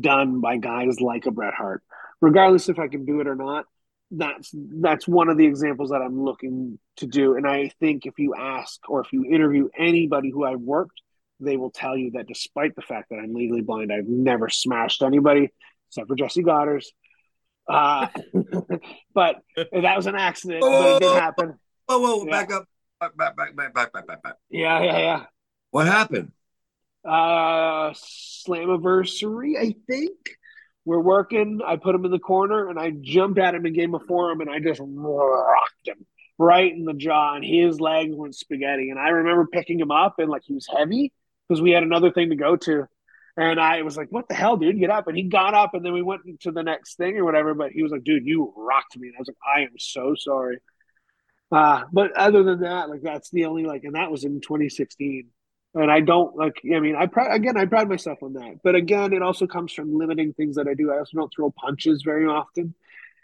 done 0.00 0.40
by 0.40 0.58
guys 0.58 1.00
like 1.00 1.26
a 1.26 1.32
Bret 1.32 1.54
Hart. 1.54 1.82
Regardless 2.20 2.68
if 2.68 2.78
I 2.78 2.86
can 2.86 3.04
do 3.04 3.20
it 3.20 3.26
or 3.26 3.34
not, 3.34 3.66
that's 4.18 4.50
that's 4.54 5.06
one 5.08 5.28
of 5.28 5.36
the 5.38 5.46
examples 5.46 5.90
that 5.90 6.02
I'm 6.02 6.22
looking 6.24 6.78
to 6.96 7.06
do. 7.06 7.36
And 7.36 7.46
I 7.46 7.70
think 7.80 8.06
if 8.06 8.18
you 8.18 8.34
ask 8.34 8.80
or 8.88 9.00
if 9.00 9.12
you 9.12 9.24
interview 9.24 9.68
anybody 9.78 10.30
who 10.30 10.44
I've 10.44 10.60
worked, 10.60 11.00
they 11.40 11.56
will 11.56 11.70
tell 11.70 11.96
you 11.96 12.12
that 12.12 12.26
despite 12.26 12.74
the 12.76 12.82
fact 12.82 13.10
that 13.10 13.16
I'm 13.16 13.34
legally 13.34 13.62
blind, 13.62 13.92
I've 13.92 14.06
never 14.08 14.48
smashed 14.48 15.02
anybody 15.02 15.50
except 15.88 16.08
for 16.08 16.16
Jesse 16.16 16.42
Godderz. 16.42 16.86
Uh, 17.68 18.08
but 19.14 19.36
that 19.72 19.96
was 19.96 20.06
an 20.06 20.14
accident. 20.16 20.62
Whoa, 20.62 20.70
but 20.70 20.96
it 20.96 21.00
did 21.00 21.06
whoa, 21.12 21.14
happen. 21.14 21.54
Whoa, 21.86 21.98
whoa, 21.98 22.24
Yeah. 22.24 22.30
back 22.30 22.52
up. 22.52 22.64
Back, 23.00 23.16
back, 23.16 23.36
back, 23.36 23.56
back, 23.56 23.74
back, 23.74 23.92
back, 23.92 24.06
back, 24.06 24.22
back. 24.22 24.34
Yeah, 24.50 24.82
yeah, 24.82 24.98
yeah. 24.98 25.24
What 25.70 25.86
happened? 25.86 26.32
uh 27.04 27.92
Slammiversary, 27.92 29.58
I 29.58 29.74
think. 29.86 30.12
We're 30.84 31.00
working. 31.00 31.60
I 31.66 31.76
put 31.76 31.94
him 31.94 32.04
in 32.04 32.10
the 32.10 32.18
corner 32.18 32.68
and 32.68 32.78
I 32.78 32.90
jumped 32.90 33.38
at 33.38 33.54
him 33.54 33.64
and 33.64 33.74
gave 33.74 33.88
him 33.88 33.94
a 33.94 34.00
forearm 34.00 34.40
and 34.40 34.50
I 34.50 34.58
just 34.58 34.80
rocked 34.82 35.86
him 35.86 36.06
right 36.38 36.72
in 36.72 36.84
the 36.84 36.94
jaw 36.94 37.34
and 37.34 37.44
his 37.44 37.80
legs 37.80 38.14
went 38.14 38.34
spaghetti. 38.34 38.90
And 38.90 38.98
I 38.98 39.08
remember 39.08 39.46
picking 39.46 39.80
him 39.80 39.90
up 39.90 40.18
and 40.18 40.28
like 40.28 40.42
he 40.44 40.54
was 40.54 40.66
heavy 40.66 41.12
because 41.48 41.62
we 41.62 41.70
had 41.70 41.82
another 41.82 42.10
thing 42.10 42.30
to 42.30 42.36
go 42.36 42.56
to. 42.56 42.86
And 43.36 43.58
I 43.58 43.82
was 43.82 43.96
like, 43.96 44.08
what 44.10 44.28
the 44.28 44.34
hell, 44.34 44.56
dude? 44.56 44.78
Get 44.78 44.90
up. 44.90 45.08
And 45.08 45.16
he 45.16 45.24
got 45.24 45.54
up 45.54 45.74
and 45.74 45.84
then 45.84 45.92
we 45.92 46.02
went 46.02 46.22
to 46.40 46.52
the 46.52 46.62
next 46.62 46.96
thing 46.96 47.16
or 47.16 47.24
whatever. 47.24 47.54
But 47.54 47.72
he 47.72 47.82
was 47.82 47.90
like, 47.90 48.04
dude, 48.04 48.26
you 48.26 48.52
rocked 48.56 48.96
me. 48.96 49.08
And 49.08 49.16
I 49.16 49.20
was 49.20 49.28
like, 49.28 49.56
I 49.56 49.60
am 49.62 49.78
so 49.78 50.14
sorry. 50.16 50.58
Uh, 51.50 51.84
but 51.92 52.12
other 52.16 52.42
than 52.42 52.60
that, 52.60 52.90
like 52.90 53.02
that's 53.02 53.30
the 53.30 53.46
only 53.46 53.64
like, 53.64 53.84
and 53.84 53.94
that 53.94 54.10
was 54.10 54.24
in 54.24 54.40
2016 54.40 55.28
and 55.74 55.90
I 55.90 56.00
don't 56.00 56.36
like. 56.36 56.60
I 56.72 56.80
mean, 56.80 56.96
I 56.96 57.06
pride 57.06 57.34
again. 57.34 57.56
I 57.56 57.66
pride 57.66 57.88
myself 57.88 58.22
on 58.22 58.34
that, 58.34 58.60
but 58.62 58.74
again, 58.74 59.12
it 59.12 59.22
also 59.22 59.46
comes 59.46 59.72
from 59.72 59.96
limiting 59.96 60.32
things 60.32 60.56
that 60.56 60.68
I 60.68 60.74
do. 60.74 60.92
I 60.92 60.98
also 60.98 61.16
don't 61.16 61.32
throw 61.34 61.50
punches 61.50 62.02
very 62.02 62.26
often 62.26 62.74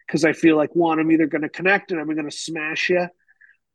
because 0.06 0.24
I 0.24 0.32
feel 0.32 0.56
like 0.56 0.74
one, 0.74 0.98
I'm 0.98 1.12
either 1.12 1.26
going 1.26 1.42
to 1.42 1.48
connect 1.48 1.92
and 1.92 2.00
I'm 2.00 2.12
going 2.12 2.28
to 2.28 2.36
smash 2.36 2.90
you, 2.90 3.06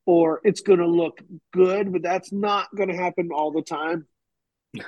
or 0.06 0.41
it's 0.43 0.61
going 0.61 0.80
to 0.80 0.88
look 0.88 1.22
good, 1.53 1.91
but 1.93 2.02
that's 2.02 2.31
not 2.34 2.68
going 2.76 2.89
to 2.89 2.95
happen 2.95 3.30
all 3.34 3.52
the 3.52 3.61
time. 3.61 4.07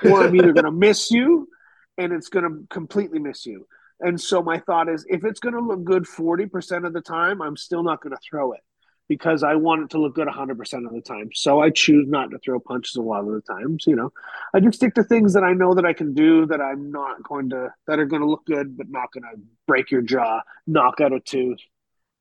Or 0.04 0.22
I'm 0.22 0.36
either 0.36 0.52
going 0.52 0.64
to 0.66 0.70
miss 0.70 1.10
you, 1.10 1.48
and 1.96 2.12
it's 2.12 2.28
going 2.28 2.44
to 2.44 2.66
completely 2.68 3.18
miss 3.18 3.46
you. 3.46 3.66
And 4.00 4.20
so 4.20 4.42
my 4.42 4.58
thought 4.58 4.88
is, 4.88 5.04
if 5.08 5.24
it's 5.24 5.40
going 5.40 5.54
to 5.54 5.60
look 5.60 5.82
good 5.82 6.06
forty 6.06 6.46
percent 6.46 6.84
of 6.84 6.92
the 6.92 7.00
time, 7.00 7.40
I'm 7.40 7.56
still 7.56 7.82
not 7.82 8.02
going 8.02 8.14
to 8.14 8.20
throw 8.30 8.52
it 8.52 8.60
because 9.08 9.42
I 9.42 9.54
want 9.54 9.82
it 9.82 9.90
to 9.90 9.98
look 9.98 10.14
good 10.14 10.28
100% 10.28 10.86
of 10.86 10.92
the 10.92 11.00
time. 11.00 11.30
So 11.32 11.60
I 11.60 11.70
choose 11.70 12.06
not 12.06 12.30
to 12.30 12.38
throw 12.38 12.60
punches 12.60 12.96
a 12.96 13.02
lot 13.02 13.20
of 13.20 13.32
the 13.32 13.40
times, 13.40 13.84
you 13.86 13.96
know. 13.96 14.12
I 14.54 14.60
just 14.60 14.76
stick 14.76 14.94
to 14.94 15.02
things 15.02 15.32
that 15.32 15.42
I 15.42 15.54
know 15.54 15.74
that 15.74 15.86
I 15.86 15.94
can 15.94 16.12
do 16.14 16.46
that 16.46 16.60
I'm 16.60 16.92
not 16.92 17.22
going 17.22 17.50
to 17.50 17.72
that 17.86 17.98
are 17.98 18.04
going 18.04 18.22
to 18.22 18.28
look 18.28 18.44
good 18.44 18.76
but 18.76 18.90
not 18.90 19.10
going 19.12 19.24
to 19.24 19.40
break 19.66 19.90
your 19.90 20.02
jaw, 20.02 20.42
knock 20.66 21.00
out 21.00 21.12
a 21.12 21.20
tooth. 21.20 21.58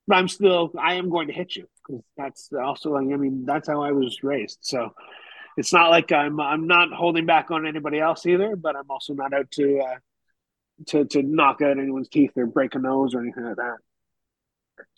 But 0.07 0.15
I'm 0.15 0.29
still 0.29 0.71
I 0.79 0.95
am 0.95 1.09
going 1.09 1.27
to 1.27 1.33
hit 1.33 1.55
you 1.55 1.67
cuz 1.85 2.01
that's 2.15 2.51
also 2.53 2.93
like, 2.93 3.13
I 3.13 3.17
mean 3.17 3.45
that's 3.45 3.67
how 3.67 3.83
I 3.83 3.91
was 3.91 4.23
raised. 4.23 4.59
So 4.61 4.93
it's 5.57 5.73
not 5.73 5.89
like 5.89 6.11
I'm 6.13 6.39
I'm 6.39 6.67
not 6.67 6.93
holding 6.93 7.25
back 7.25 7.51
on 7.51 7.67
anybody 7.67 7.99
else 7.99 8.25
either, 8.25 8.55
but 8.55 8.77
I'm 8.77 8.89
also 8.89 9.13
not 9.13 9.33
out 9.33 9.51
to 9.51 9.79
uh 9.79 9.97
to 10.87 11.05
to 11.05 11.21
knock 11.21 11.61
out 11.61 11.77
anyone's 11.79 12.07
teeth 12.07 12.31
or 12.37 12.45
break 12.45 12.75
a 12.75 12.79
nose 12.79 13.13
or 13.13 13.19
anything 13.19 13.43
like 13.43 13.57
that. 13.57 13.77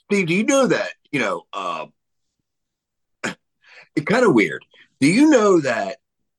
Steve, 0.10 0.26
do 0.26 0.34
you 0.34 0.44
know 0.44 0.66
that, 0.66 0.90
you 1.12 1.20
know, 1.20 1.44
uh, 1.54 1.86
it's 3.96 4.06
kind 4.06 4.26
of 4.26 4.34
weird. 4.34 4.66
Do 5.00 5.08
you 5.08 5.30
know 5.30 5.60
that 5.62 5.98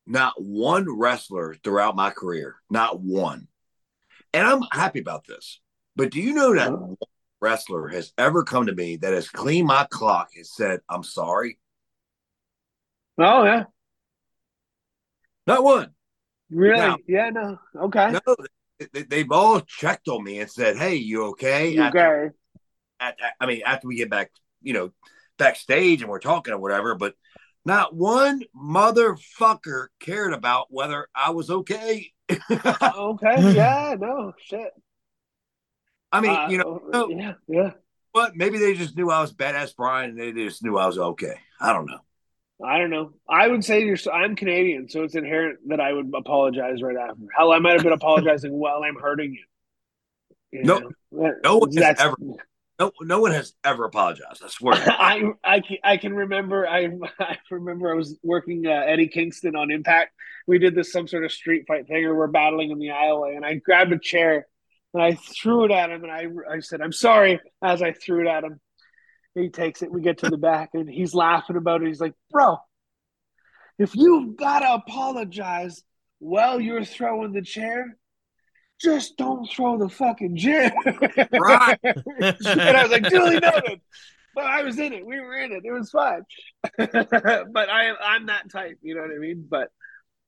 not 0.08 0.42
one 0.42 0.86
wrestler 0.88 1.54
throughout 1.62 1.94
my 1.94 2.10
career, 2.10 2.56
not 2.68 3.00
one, 3.00 3.46
and 4.34 4.44
I'm 4.44 4.62
happy 4.72 4.98
about 4.98 5.24
this, 5.28 5.60
but 5.94 6.10
do 6.10 6.20
you 6.20 6.34
know 6.34 6.52
that 6.56 6.72
one 6.72 6.96
wrestler 7.40 7.86
has 7.88 8.12
ever 8.18 8.42
come 8.42 8.66
to 8.66 8.74
me 8.74 8.96
that 8.96 9.12
has 9.12 9.28
cleaned 9.28 9.68
my 9.68 9.86
clock 9.88 10.30
and 10.34 10.44
said, 10.44 10.80
I'm 10.88 11.04
sorry? 11.04 11.56
Oh 13.18 13.44
yeah. 13.44 13.64
Not 15.46 15.62
one. 15.62 15.90
Really? 16.50 16.76
Now- 16.76 16.96
yeah, 17.06 17.30
no. 17.30 17.58
Okay. 17.76 18.10
No, 18.10 18.36
they, 18.92 19.02
they've 19.04 19.30
all 19.30 19.60
checked 19.60 20.08
on 20.08 20.24
me 20.24 20.40
and 20.40 20.50
said, 20.50 20.76
Hey, 20.76 20.96
you 20.96 21.26
okay? 21.26 21.68
You 21.68 21.84
okay? 21.84 22.30
At, 23.00 23.16
I 23.40 23.46
mean, 23.46 23.62
after 23.64 23.88
we 23.88 23.96
get 23.96 24.10
back, 24.10 24.30
you 24.62 24.72
know, 24.74 24.92
backstage 25.38 26.02
and 26.02 26.10
we're 26.10 26.18
talking 26.20 26.52
or 26.54 26.58
whatever, 26.58 26.94
but 26.94 27.14
not 27.64 27.94
one 27.94 28.42
motherfucker 28.56 29.86
cared 30.00 30.32
about 30.32 30.66
whether 30.70 31.08
I 31.14 31.30
was 31.30 31.50
okay. 31.50 32.12
Okay. 32.50 33.54
Yeah, 33.54 33.96
no, 33.98 34.32
shit. 34.38 34.70
I 36.12 36.20
mean, 36.20 36.30
Uh, 36.30 36.48
you 36.48 36.58
know, 36.58 36.80
no, 36.92 37.08
yeah, 37.08 37.32
yeah. 37.48 37.70
but 38.12 38.36
maybe 38.36 38.58
they 38.58 38.74
just 38.74 38.96
knew 38.96 39.10
I 39.10 39.20
was 39.20 39.32
badass 39.32 39.74
Brian 39.76 40.10
and 40.10 40.20
they 40.20 40.32
just 40.32 40.62
knew 40.62 40.76
I 40.76 40.86
was 40.86 40.98
okay. 40.98 41.34
I 41.60 41.72
don't 41.72 41.86
know. 41.86 41.98
I 42.64 42.78
don't 42.78 42.90
know. 42.90 43.12
I 43.28 43.48
would 43.48 43.64
say 43.64 43.84
you're. 43.84 43.96
I'm 44.12 44.36
Canadian, 44.36 44.88
so 44.88 45.02
it's 45.02 45.14
inherent 45.14 45.60
that 45.68 45.80
I 45.80 45.92
would 45.92 46.12
apologize 46.14 46.82
right 46.82 46.96
after. 46.96 47.22
Hell, 47.36 47.52
I 47.52 47.58
might 47.58 47.72
have 47.74 47.82
been 47.82 47.92
apologizing 47.92 48.52
while 48.58 48.82
I'm 48.84 48.96
hurting 49.00 49.32
you. 49.32 49.44
You 50.58 50.64
No- 50.64 50.78
know? 51.12 51.34
No 51.42 51.58
one 51.58 51.72
has 51.76 51.98
ever- 52.00 52.16
No, 52.80 52.90
no 53.02 53.20
one 53.20 53.32
has 53.32 53.52
ever 53.62 53.84
apologized. 53.84 54.42
I 54.42 54.48
swear. 54.48 54.74
I, 54.88 55.22
I, 55.44 55.60
can- 55.60 55.76
I 55.84 55.96
can 55.98 56.14
remember 56.14 56.66
I 56.66 56.88
I 57.20 57.36
remember 57.50 57.92
I 57.92 57.94
was 57.94 58.18
working 58.22 58.66
uh, 58.66 58.70
Eddie 58.70 59.08
Kingston 59.08 59.54
on 59.54 59.70
Impact. 59.70 60.12
We 60.46 60.58
did 60.58 60.74
this 60.74 60.90
some 60.90 61.06
sort 61.06 61.24
of 61.24 61.30
street 61.30 61.66
fight 61.68 61.86
thing, 61.86 62.04
or 62.06 62.14
we're 62.16 62.26
battling 62.26 62.70
in 62.70 62.78
the 62.78 62.88
aisleway, 62.88 63.36
and 63.36 63.44
I 63.44 63.54
grabbed 63.56 63.92
a 63.92 63.98
chair 63.98 64.46
and 64.94 65.02
I 65.02 65.12
threw 65.14 65.66
it 65.66 65.70
at 65.70 65.90
him, 65.90 66.02
and 66.04 66.10
I 66.10 66.26
I 66.50 66.60
said 66.60 66.80
I'm 66.80 66.92
sorry 66.92 67.38
as 67.62 67.82
I 67.82 67.92
threw 67.92 68.26
it 68.26 68.30
at 68.30 68.44
him. 68.44 68.58
He 69.34 69.50
takes 69.50 69.82
it. 69.82 69.92
We 69.92 70.00
get 70.00 70.18
to 70.18 70.30
the 70.30 70.38
back, 70.38 70.70
and 70.72 70.88
he's 70.88 71.14
laughing 71.14 71.56
about 71.56 71.82
it. 71.82 71.88
He's 71.88 72.00
like, 72.00 72.14
"Bro, 72.32 72.56
if 73.78 73.94
you've 73.94 74.36
got 74.36 74.60
to 74.60 74.72
apologize 74.74 75.82
while 76.18 76.58
you're 76.58 76.84
throwing 76.84 77.32
the 77.32 77.42
chair." 77.42 77.96
Just 78.80 79.16
don't 79.16 79.50
throw 79.50 79.78
the 79.78 79.88
fucking 79.88 80.36
chair. 80.36 80.72
Right. 81.32 81.78
and 81.84 82.76
I 82.76 82.82
was 82.82 82.90
like, 82.90 83.08
duly 83.08 83.38
noted. 83.38 83.80
But 84.34 84.44
I 84.44 84.62
was 84.62 84.78
in 84.78 84.92
it. 84.92 85.04
We 85.04 85.20
were 85.20 85.36
in 85.36 85.52
it. 85.52 85.64
It 85.64 85.72
was 85.72 85.90
fun. 85.90 86.22
but 86.78 87.68
I, 87.68 87.92
I'm 88.02 88.26
that 88.26 88.50
type. 88.50 88.78
You 88.80 88.94
know 88.94 89.02
what 89.02 89.10
I 89.10 89.18
mean? 89.18 89.46
But 89.48 89.68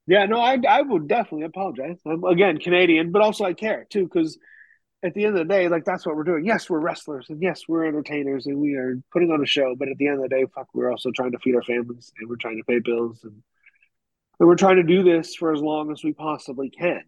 yeah, 0.05 0.25
no, 0.25 0.39
I, 0.41 0.59
I 0.67 0.81
would 0.81 1.07
definitely 1.07 1.45
apologize. 1.45 1.97
I'm 2.05 2.23
again 2.25 2.57
Canadian, 2.59 3.11
but 3.11 3.21
also 3.21 3.45
I 3.45 3.53
care 3.53 3.87
too 3.89 4.03
because 4.03 4.37
at 5.03 5.13
the 5.13 5.25
end 5.25 5.37
of 5.37 5.47
the 5.47 5.53
day, 5.53 5.67
like 5.69 5.85
that's 5.85 6.05
what 6.05 6.15
we're 6.15 6.23
doing. 6.23 6.45
Yes, 6.45 6.69
we're 6.69 6.79
wrestlers, 6.79 7.27
and 7.29 7.41
yes, 7.41 7.63
we're 7.67 7.85
entertainers, 7.85 8.45
and 8.45 8.57
we 8.57 8.75
are 8.75 9.01
putting 9.11 9.31
on 9.31 9.41
a 9.41 9.45
show. 9.45 9.75
But 9.77 9.89
at 9.89 9.97
the 9.97 10.07
end 10.07 10.17
of 10.17 10.23
the 10.23 10.29
day, 10.29 10.45
fuck, 10.53 10.67
we're 10.73 10.91
also 10.91 11.11
trying 11.11 11.31
to 11.31 11.39
feed 11.39 11.55
our 11.55 11.63
families, 11.63 12.11
and 12.19 12.29
we're 12.29 12.35
trying 12.37 12.57
to 12.57 12.63
pay 12.63 12.79
bills, 12.79 13.19
and, 13.23 13.43
and 14.39 14.47
we're 14.47 14.55
trying 14.55 14.77
to 14.77 14.83
do 14.83 15.03
this 15.03 15.35
for 15.35 15.53
as 15.53 15.61
long 15.61 15.91
as 15.91 16.03
we 16.03 16.13
possibly 16.13 16.69
can. 16.69 17.03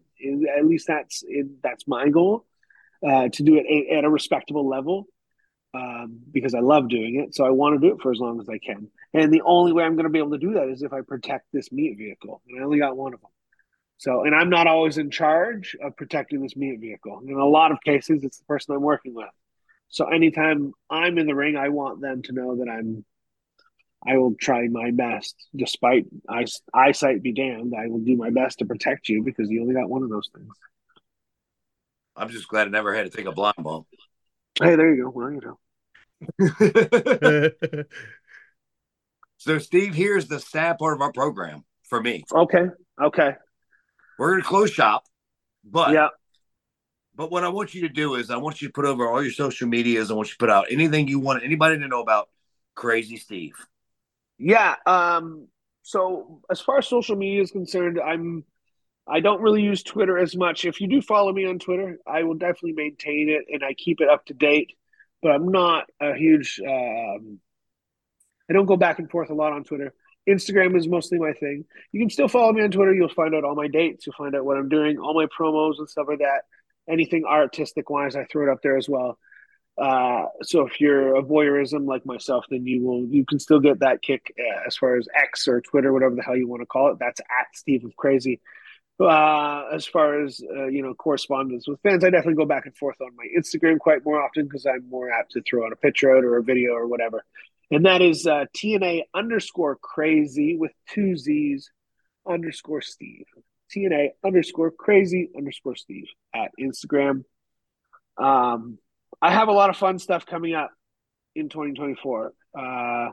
At 0.56 0.66
least 0.66 0.86
that's 0.86 1.24
that's 1.62 1.86
my 1.86 2.08
goal 2.08 2.46
uh, 3.06 3.28
to 3.28 3.42
do 3.42 3.56
it 3.56 3.66
at, 3.90 3.98
at 3.98 4.04
a 4.04 4.10
respectable 4.10 4.68
level 4.68 5.06
um, 5.74 6.20
because 6.32 6.54
I 6.54 6.60
love 6.60 6.88
doing 6.88 7.16
it. 7.16 7.34
So 7.34 7.44
I 7.44 7.50
want 7.50 7.80
to 7.80 7.86
do 7.86 7.94
it 7.94 8.00
for 8.00 8.10
as 8.10 8.18
long 8.18 8.40
as 8.40 8.48
I 8.48 8.58
can. 8.58 8.88
And 9.12 9.32
the 9.32 9.42
only 9.42 9.72
way 9.72 9.84
I'm 9.84 9.94
going 9.94 10.04
to 10.04 10.10
be 10.10 10.18
able 10.18 10.32
to 10.32 10.38
do 10.38 10.54
that 10.54 10.68
is 10.68 10.82
if 10.82 10.92
I 10.92 11.02
protect 11.02 11.46
this 11.52 11.70
meat 11.70 11.96
vehicle. 11.98 12.42
And 12.48 12.60
I 12.60 12.64
only 12.64 12.78
got 12.78 12.96
one 12.96 13.14
of 13.14 13.20
them. 13.20 13.30
So, 13.98 14.24
and 14.24 14.34
I'm 14.34 14.50
not 14.50 14.66
always 14.66 14.98
in 14.98 15.10
charge 15.10 15.76
of 15.82 15.96
protecting 15.96 16.42
this 16.42 16.56
meat 16.56 16.78
vehicle. 16.80 17.22
In 17.26 17.34
a 17.34 17.46
lot 17.46 17.72
of 17.72 17.80
cases, 17.82 18.24
it's 18.24 18.38
the 18.38 18.44
person 18.44 18.74
I'm 18.74 18.82
working 18.82 19.14
with. 19.14 19.28
So 19.88 20.06
anytime 20.06 20.72
I'm 20.90 21.16
in 21.18 21.26
the 21.26 21.34
ring, 21.34 21.56
I 21.56 21.68
want 21.68 22.00
them 22.00 22.22
to 22.22 22.32
know 22.32 22.56
that 22.56 22.68
I'm. 22.68 23.04
I 24.08 24.16
will 24.18 24.34
try 24.40 24.68
my 24.68 24.90
best, 24.90 25.34
despite 25.54 26.06
eyes, 26.28 26.60
eyesight 26.72 27.22
be 27.22 27.32
damned. 27.32 27.74
I 27.78 27.88
will 27.88 27.98
do 27.98 28.16
my 28.16 28.30
best 28.30 28.58
to 28.60 28.64
protect 28.64 29.08
you 29.08 29.22
because 29.22 29.50
you 29.50 29.62
only 29.62 29.74
got 29.74 29.88
one 29.88 30.02
of 30.02 30.10
those 30.10 30.28
things. 30.34 30.54
I'm 32.16 32.28
just 32.30 32.48
glad 32.48 32.66
I 32.66 32.70
never 32.70 32.94
had 32.94 33.10
to 33.10 33.16
take 33.16 33.26
a 33.26 33.32
blind 33.32 33.56
bump. 33.58 33.86
Hey, 34.62 34.76
there 34.76 34.94
you 34.94 35.04
go. 35.04 35.10
Well, 35.10 35.32
you 35.32 35.40
know. 35.40 35.58
so, 39.38 39.58
Steve, 39.58 39.94
here's 39.94 40.26
the 40.28 40.40
sad 40.40 40.78
part 40.78 40.94
of 40.94 41.02
our 41.02 41.12
program 41.12 41.64
for 41.84 42.00
me. 42.00 42.24
Okay. 42.32 42.66
Okay. 43.02 43.34
We're 44.18 44.30
going 44.30 44.42
to 44.42 44.48
close 44.48 44.70
shop, 44.70 45.04
but 45.64 45.92
Yeah. 45.92 46.08
But 47.14 47.30
what 47.30 47.44
I 47.44 47.48
want 47.48 47.74
you 47.74 47.82
to 47.82 47.88
do 47.88 48.14
is 48.16 48.30
I 48.30 48.36
want 48.36 48.60
you 48.60 48.68
to 48.68 48.72
put 48.72 48.84
over 48.84 49.08
all 49.08 49.22
your 49.22 49.32
social 49.32 49.66
medias. 49.66 50.10
I 50.10 50.14
want 50.14 50.28
you 50.28 50.32
to 50.32 50.38
put 50.38 50.50
out 50.50 50.66
anything 50.70 51.08
you 51.08 51.18
want 51.18 51.42
anybody 51.42 51.78
to 51.78 51.88
know 51.88 52.02
about 52.02 52.28
Crazy 52.74 53.16
Steve. 53.16 53.54
Yeah. 54.38 54.74
Um, 54.86 55.48
so 55.82 56.42
as 56.50 56.60
far 56.60 56.78
as 56.78 56.86
social 56.86 57.16
media 57.16 57.42
is 57.42 57.50
concerned, 57.50 58.00
I'm 58.00 58.44
I 59.08 59.20
don't 59.20 59.40
really 59.40 59.62
use 59.62 59.82
Twitter 59.82 60.18
as 60.18 60.36
much. 60.36 60.64
If 60.64 60.80
you 60.80 60.88
do 60.88 61.00
follow 61.00 61.32
me 61.32 61.46
on 61.46 61.60
Twitter, 61.60 61.98
I 62.06 62.24
will 62.24 62.34
definitely 62.34 62.72
maintain 62.72 63.28
it 63.28 63.44
and 63.52 63.62
I 63.64 63.72
keep 63.74 64.00
it 64.00 64.08
up 64.08 64.26
to 64.26 64.34
date. 64.34 64.72
But 65.22 65.30
I'm 65.30 65.50
not 65.50 65.84
a 66.00 66.14
huge. 66.14 66.60
Um, 66.60 67.38
I 68.50 68.52
don't 68.52 68.66
go 68.66 68.76
back 68.76 68.98
and 68.98 69.10
forth 69.10 69.30
a 69.30 69.34
lot 69.34 69.52
on 69.52 69.64
Twitter. 69.64 69.94
Instagram 70.28 70.76
is 70.76 70.88
mostly 70.88 71.18
my 71.18 71.32
thing. 71.32 71.64
You 71.92 72.00
can 72.00 72.10
still 72.10 72.28
follow 72.28 72.52
me 72.52 72.62
on 72.62 72.70
Twitter. 72.70 72.92
You'll 72.92 73.08
find 73.08 73.34
out 73.34 73.44
all 73.44 73.54
my 73.54 73.68
dates. 73.68 74.06
You'll 74.06 74.16
find 74.16 74.34
out 74.34 74.44
what 74.44 74.56
I'm 74.56 74.68
doing, 74.68 74.98
all 74.98 75.14
my 75.14 75.26
promos 75.26 75.78
and 75.78 75.88
stuff 75.88 76.06
like 76.08 76.18
that. 76.18 76.42
Anything 76.88 77.24
artistic 77.24 77.88
wise, 77.90 78.16
I 78.16 78.24
throw 78.24 78.48
it 78.48 78.52
up 78.52 78.60
there 78.62 78.76
as 78.76 78.88
well. 78.88 79.18
Uh, 79.78 80.26
so 80.42 80.66
if 80.66 80.80
you're 80.80 81.16
a 81.16 81.22
voyeurism 81.22 81.86
like 81.86 82.06
myself, 82.06 82.46
then 82.48 82.66
you 82.66 82.82
will 82.82 83.04
you 83.06 83.24
can 83.26 83.38
still 83.38 83.60
get 83.60 83.80
that 83.80 84.00
kick 84.00 84.32
uh, 84.38 84.62
as 84.66 84.76
far 84.76 84.96
as 84.96 85.06
X 85.14 85.48
or 85.48 85.60
Twitter, 85.60 85.92
whatever 85.92 86.14
the 86.14 86.22
hell 86.22 86.36
you 86.36 86.48
want 86.48 86.62
to 86.62 86.66
call 86.66 86.90
it. 86.92 86.98
That's 86.98 87.20
at 87.20 87.54
Steve 87.54 87.84
of 87.84 87.94
Crazy. 87.96 88.40
Uh, 88.98 89.64
as 89.74 89.84
far 89.86 90.24
as 90.24 90.40
uh, 90.56 90.66
you 90.68 90.82
know, 90.82 90.94
correspondence 90.94 91.68
with 91.68 91.78
fans, 91.82 92.02
I 92.02 92.08
definitely 92.08 92.36
go 92.36 92.46
back 92.46 92.64
and 92.64 92.74
forth 92.74 92.96
on 93.02 93.10
my 93.14 93.26
Instagram 93.38 93.78
quite 93.78 94.04
more 94.04 94.22
often 94.22 94.44
because 94.44 94.64
I'm 94.64 94.88
more 94.88 95.10
apt 95.10 95.32
to 95.32 95.42
throw 95.42 95.66
out 95.66 95.72
a 95.72 95.76
picture 95.76 96.16
out 96.16 96.24
or 96.24 96.38
a 96.38 96.42
video 96.42 96.72
or 96.72 96.86
whatever. 96.86 97.22
And 97.70 97.84
that 97.84 98.00
is 98.00 98.26
uh, 98.26 98.46
TNA 98.56 99.02
underscore 99.12 99.76
crazy 99.76 100.56
with 100.56 100.72
two 100.88 101.16
Z's 101.16 101.70
underscore 102.26 102.80
Steve. 102.80 103.26
TNA 103.74 104.10
underscore 104.24 104.70
crazy 104.70 105.28
underscore 105.36 105.76
Steve 105.76 106.06
at 106.34 106.52
Instagram. 106.58 107.24
Um, 108.16 108.78
I 109.22 109.32
have 109.32 109.48
a 109.48 109.52
lot 109.52 109.70
of 109.70 109.76
fun 109.76 109.98
stuff 109.98 110.26
coming 110.26 110.54
up 110.54 110.70
in 111.34 111.48
2024. 111.48 112.32
Uh, 112.56 113.10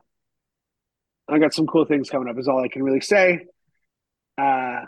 I 1.29 1.39
got 1.39 1.53
some 1.53 1.67
cool 1.67 1.85
things 1.85 2.09
coming 2.09 2.27
up, 2.27 2.37
is 2.37 2.47
all 2.47 2.63
I 2.63 2.67
can 2.67 2.83
really 2.83 3.01
say. 3.01 3.45
Uh, 4.37 4.81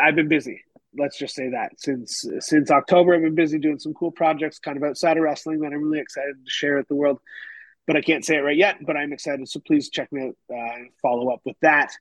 I've 0.00 0.14
been 0.14 0.28
busy. 0.28 0.62
Let's 0.96 1.18
just 1.18 1.34
say 1.34 1.50
that 1.50 1.72
since 1.78 2.24
since 2.40 2.70
October, 2.70 3.14
I've 3.14 3.22
been 3.22 3.34
busy 3.34 3.58
doing 3.58 3.78
some 3.78 3.92
cool 3.92 4.10
projects, 4.12 4.58
kind 4.58 4.76
of 4.76 4.82
outside 4.82 5.18
of 5.18 5.22
wrestling 5.22 5.60
that 5.60 5.72
I'm 5.72 5.82
really 5.82 6.00
excited 6.00 6.36
to 6.42 6.50
share 6.50 6.76
with 6.76 6.88
the 6.88 6.94
world. 6.94 7.18
But 7.86 7.96
I 7.96 8.00
can't 8.00 8.24
say 8.24 8.36
it 8.36 8.40
right 8.40 8.56
yet. 8.56 8.78
But 8.86 8.96
I'm 8.96 9.12
excited, 9.12 9.46
so 9.48 9.60
please 9.66 9.90
check 9.90 10.10
me 10.12 10.28
out 10.28 10.36
uh, 10.50 10.76
and 10.76 10.90
follow 11.02 11.30
up 11.32 11.40
with 11.44 11.56
that. 11.60 11.92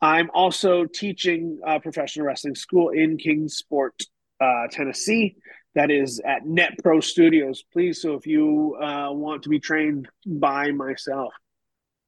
I'm 0.00 0.30
also 0.34 0.86
teaching 0.86 1.60
uh, 1.64 1.78
professional 1.78 2.26
wrestling 2.26 2.56
school 2.56 2.88
in 2.88 3.18
Kingsport, 3.18 3.94
uh, 4.40 4.66
Tennessee. 4.68 5.36
That 5.74 5.90
is 5.90 6.20
at 6.20 6.44
Net 6.44 6.74
Pro 6.82 7.00
Studios. 7.00 7.64
Please, 7.72 8.02
so 8.02 8.14
if 8.14 8.26
you 8.26 8.76
uh, 8.80 9.10
want 9.10 9.44
to 9.44 9.48
be 9.48 9.58
trained 9.58 10.08
by 10.26 10.70
myself, 10.70 11.32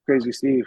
Crazy 0.04 0.32
Steve, 0.32 0.64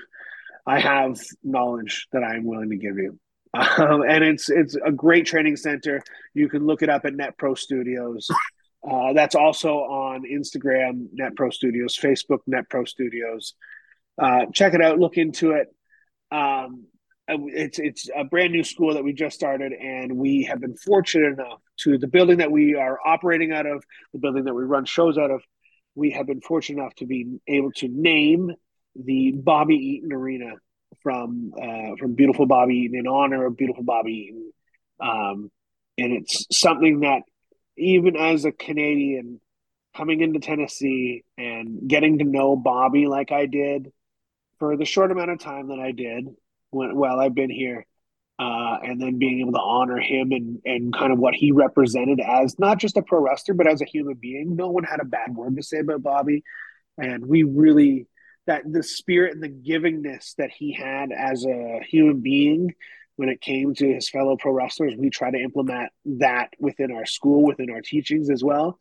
I 0.65 0.80
have 0.80 1.19
knowledge 1.44 2.07
that 2.11 2.24
I'm 2.24 2.44
willing 2.44 2.72
to 2.72 2.78
give 2.78 2.98
you. 2.98 3.19
Um, 3.53 4.03
and 4.07 4.24
it's 4.24 4.49
it's 4.49 4.76
a 4.84 4.91
great 4.91 5.26
training 5.26 5.56
center. 5.56 6.02
You 6.34 6.49
can 6.49 6.65
look 6.65 6.82
it 6.82 6.90
up 6.90 7.06
at 7.06 7.14
Net 7.14 7.38
Pro 7.38 7.56
Studios. 7.56 8.28
Uh, 8.88 9.14
that's 9.14 9.36
also 9.36 9.76
on 9.78 10.24
Instagram, 10.24 11.07
Net 11.14 11.36
Pro 11.36 11.49
Studios, 11.49 11.98
Facebook, 11.98 12.40
Net 12.45 12.69
Pro 12.69 12.86
Studios. 12.86 13.53
Uh, 14.22 14.45
check 14.53 14.74
it 14.74 14.82
out. 14.82 14.99
Look 14.99 15.18
into 15.18 15.52
it. 15.52 15.68
Um, 16.32 16.86
it's 17.27 17.79
it's 17.79 18.09
a 18.15 18.23
brand 18.23 18.53
new 18.53 18.63
school 18.63 18.93
that 18.93 19.03
we 19.03 19.13
just 19.13 19.35
started, 19.35 19.73
and 19.73 20.17
we 20.17 20.43
have 20.43 20.61
been 20.61 20.75
fortunate 20.75 21.33
enough 21.33 21.61
to 21.77 21.97
the 21.97 22.07
building 22.07 22.37
that 22.37 22.51
we 22.51 22.75
are 22.75 22.99
operating 23.05 23.51
out 23.51 23.65
of, 23.65 23.83
the 24.13 24.19
building 24.19 24.45
that 24.45 24.53
we 24.53 24.63
run 24.63 24.85
shows 24.85 25.17
out 25.17 25.31
of. 25.31 25.41
We 25.95 26.11
have 26.11 26.27
been 26.27 26.41
fortunate 26.41 26.81
enough 26.81 26.95
to 26.95 27.05
be 27.05 27.39
able 27.47 27.71
to 27.73 27.87
name 27.87 28.51
the 28.95 29.31
Bobby 29.31 29.75
Eaton 29.75 30.13
Arena 30.13 30.53
from 31.01 31.51
uh, 31.61 31.95
from 31.99 32.15
beautiful 32.15 32.45
Bobby 32.45 32.75
Eaton 32.75 32.99
in 32.99 33.07
honor 33.07 33.45
of 33.45 33.57
beautiful 33.57 33.83
Bobby 33.83 34.29
Eaton, 34.29 34.51
um, 35.01 35.51
and 35.97 36.13
it's 36.13 36.45
something 36.51 37.01
that 37.01 37.23
even 37.77 38.15
as 38.15 38.45
a 38.45 38.51
Canadian 38.51 39.41
coming 39.95 40.21
into 40.21 40.39
Tennessee 40.39 41.23
and 41.37 41.87
getting 41.87 42.19
to 42.19 42.23
know 42.23 42.55
Bobby 42.55 43.07
like 43.07 43.31
I 43.31 43.47
did 43.47 43.91
for 44.59 44.77
the 44.77 44.85
short 44.85 45.11
amount 45.11 45.31
of 45.31 45.39
time 45.39 45.67
that 45.69 45.79
I 45.79 45.91
did 45.91 46.27
when 46.72 46.95
while 46.95 47.19
I've 47.19 47.35
been 47.35 47.49
here, 47.49 47.85
uh, 48.39 48.77
and 48.84 49.02
then 49.02 49.18
being 49.18 49.41
able 49.41 49.53
to 49.53 49.60
honor 49.60 49.98
him 49.98 50.31
and 50.31 50.61
and 50.65 50.94
kind 50.94 51.11
of 51.11 51.19
what 51.19 51.34
he 51.34 51.52
represented 51.52 52.19
as 52.19 52.57
not 52.60 52.77
just 52.77 52.98
a 52.98 53.02
pro 53.02 53.19
wrestler 53.19 53.56
but 53.56 53.68
as 53.68 53.81
a 53.81 53.85
human 53.85 54.15
being. 54.15 54.56
No 54.56 54.69
one 54.69 54.84
had 54.84 54.99
a 54.99 55.06
bad 55.06 55.35
word 55.35 55.56
to 55.56 55.64
say 55.64 55.80
about 55.80 56.03
Bobby, 56.03 56.44
and 56.98 57.26
we 57.26 57.44
really 57.44 58.07
that 58.45 58.64
the 58.65 58.84
spirit 58.84 59.34
and 59.34 59.44
the 59.44 59.49
givingness 59.49 60.35
that 60.35 60.52
he 60.52 60.73
had 60.73 61.11
as 61.11 61.45
a 61.45 61.81
human 61.85 62.22
being 62.22 62.73
when 63.18 63.30
it 63.30 63.41
came 63.41 63.73
to 63.73 63.94
his 63.94 64.10
fellow 64.10 64.38
pro 64.38 64.52
wrestlers, 64.52 64.94
we 64.95 65.10
try 65.10 65.30
to 65.30 65.38
implement 65.38 65.91
that 66.06 66.53
within 66.60 66.91
our 66.91 67.06
school, 67.06 67.44
within 67.44 67.69
our 67.72 67.81
teachings 67.81 68.30
as 68.30 68.44
well. 68.44 68.80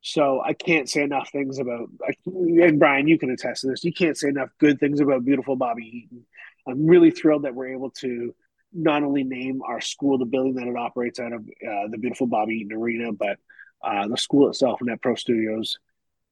So 0.00 0.40
I 0.42 0.54
can't 0.54 0.88
say 0.88 1.02
enough 1.02 1.30
things 1.30 1.58
about, 1.58 1.88
and 2.26 2.78
Brian, 2.78 3.08
you 3.08 3.18
can 3.18 3.30
attest 3.30 3.60
to 3.60 3.68
this. 3.68 3.84
You 3.84 3.92
can't 3.92 4.16
say 4.16 4.28
enough 4.28 4.50
good 4.58 4.80
things 4.80 5.00
about 5.00 5.24
beautiful 5.24 5.56
Bobby 5.56 6.04
Eaton. 6.04 6.26
I'm 6.66 6.86
really 6.86 7.10
thrilled 7.10 7.44
that 7.44 7.54
we're 7.54 7.74
able 7.74 7.90
to 7.90 8.34
not 8.72 9.02
only 9.02 9.22
name 9.22 9.62
our 9.62 9.80
school, 9.80 10.18
the 10.18 10.24
building 10.24 10.54
that 10.54 10.66
it 10.66 10.76
operates 10.76 11.20
out 11.20 11.32
of, 11.32 11.40
uh, 11.42 11.88
the 11.90 11.98
beautiful 11.98 12.26
Bobby 12.26 12.54
Eaton 12.54 12.76
Arena, 12.76 13.12
but 13.12 13.38
uh, 13.82 14.08
the 14.08 14.16
school 14.16 14.48
itself, 14.48 14.80
Net 14.82 15.00
Pro 15.00 15.14
Studios, 15.14 15.78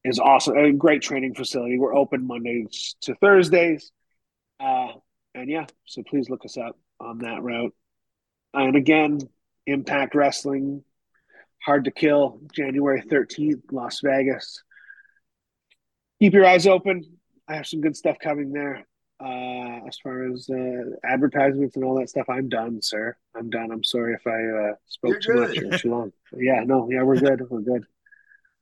is 0.05 0.19
awesome. 0.19 0.57
A 0.57 0.73
great 0.73 1.03
training 1.03 1.35
facility. 1.35 1.79
We're 1.79 1.95
open 1.95 2.27
Mondays 2.27 2.97
to 3.03 3.15
Thursdays. 3.15 3.93
Uh, 4.59 4.89
and 5.35 5.49
yeah, 5.49 5.67
so 5.87 6.03
please 6.03 6.29
look 6.29 6.45
us 6.45 6.57
up 6.57 6.77
on 7.01 7.19
that 7.19 7.43
route. 7.43 7.75
And 8.55 8.75
again, 8.75 9.21
Impact 9.67 10.15
Wrestling, 10.15 10.83
Hard 11.65 11.85
to 11.85 11.91
Kill, 11.91 12.41
January 12.53 13.03
13th, 13.03 13.63
Las 13.71 14.01
Vegas. 14.03 14.63
Keep 16.21 16.35
your 16.35 16.47
eyes 16.47 16.67
open. 16.67 17.05
I 17.49 17.57
have 17.57 17.67
some 17.67 17.81
good 17.81 17.97
stuff 17.97 18.17
coming 18.21 18.53
there. 18.53 18.87
Uh, 19.23 19.87
as 19.87 19.99
far 20.03 20.33
as 20.33 20.49
uh, 20.51 20.97
advertisements 21.05 21.77
and 21.77 21.85
all 21.85 21.99
that 22.01 22.09
stuff, 22.09 22.27
I'm 22.29 22.49
done, 22.49 22.83
sir. 22.83 23.17
I'm 23.37 23.51
done. 23.51 23.71
I'm 23.71 23.85
sorry 23.85 24.15
if 24.15 24.27
I 24.27 24.71
uh, 24.71 24.75
spoke 24.87 25.21
too 25.21 25.35
much 25.35 25.59
or 25.59 25.79
too 25.79 25.91
long. 25.91 26.13
Yeah, 26.37 26.65
no, 26.65 26.89
yeah, 26.91 27.03
we're 27.03 27.21
good. 27.21 27.49
We're 27.49 27.61
good. 27.61 27.85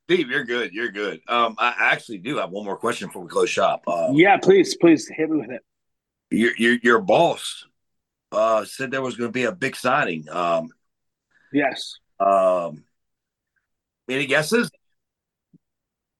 Steve, 0.04 0.28
you're 0.28 0.44
good. 0.44 0.72
You're 0.72 0.90
good. 0.90 1.20
Um, 1.28 1.54
I 1.56 1.74
actually 1.78 2.18
do 2.18 2.36
have 2.36 2.50
one 2.50 2.66
more 2.66 2.76
question 2.76 3.08
before 3.08 3.22
we 3.22 3.28
close 3.28 3.48
shop. 3.48 3.84
Um, 3.88 4.14
yeah, 4.14 4.36
please, 4.36 4.76
please 4.76 5.08
hit 5.08 5.30
me 5.30 5.40
with 5.40 5.50
it. 5.50 5.62
Your 6.30 6.52
your, 6.56 6.78
your 6.82 7.00
boss 7.00 7.64
uh, 8.32 8.64
said 8.64 8.90
there 8.90 9.02
was 9.02 9.16
going 9.16 9.28
to 9.28 9.32
be 9.32 9.44
a 9.44 9.52
big 9.52 9.76
signing. 9.76 10.28
Um, 10.28 10.68
yes. 11.52 11.94
Um, 12.18 12.84
any 14.08 14.26
guesses? 14.26 14.70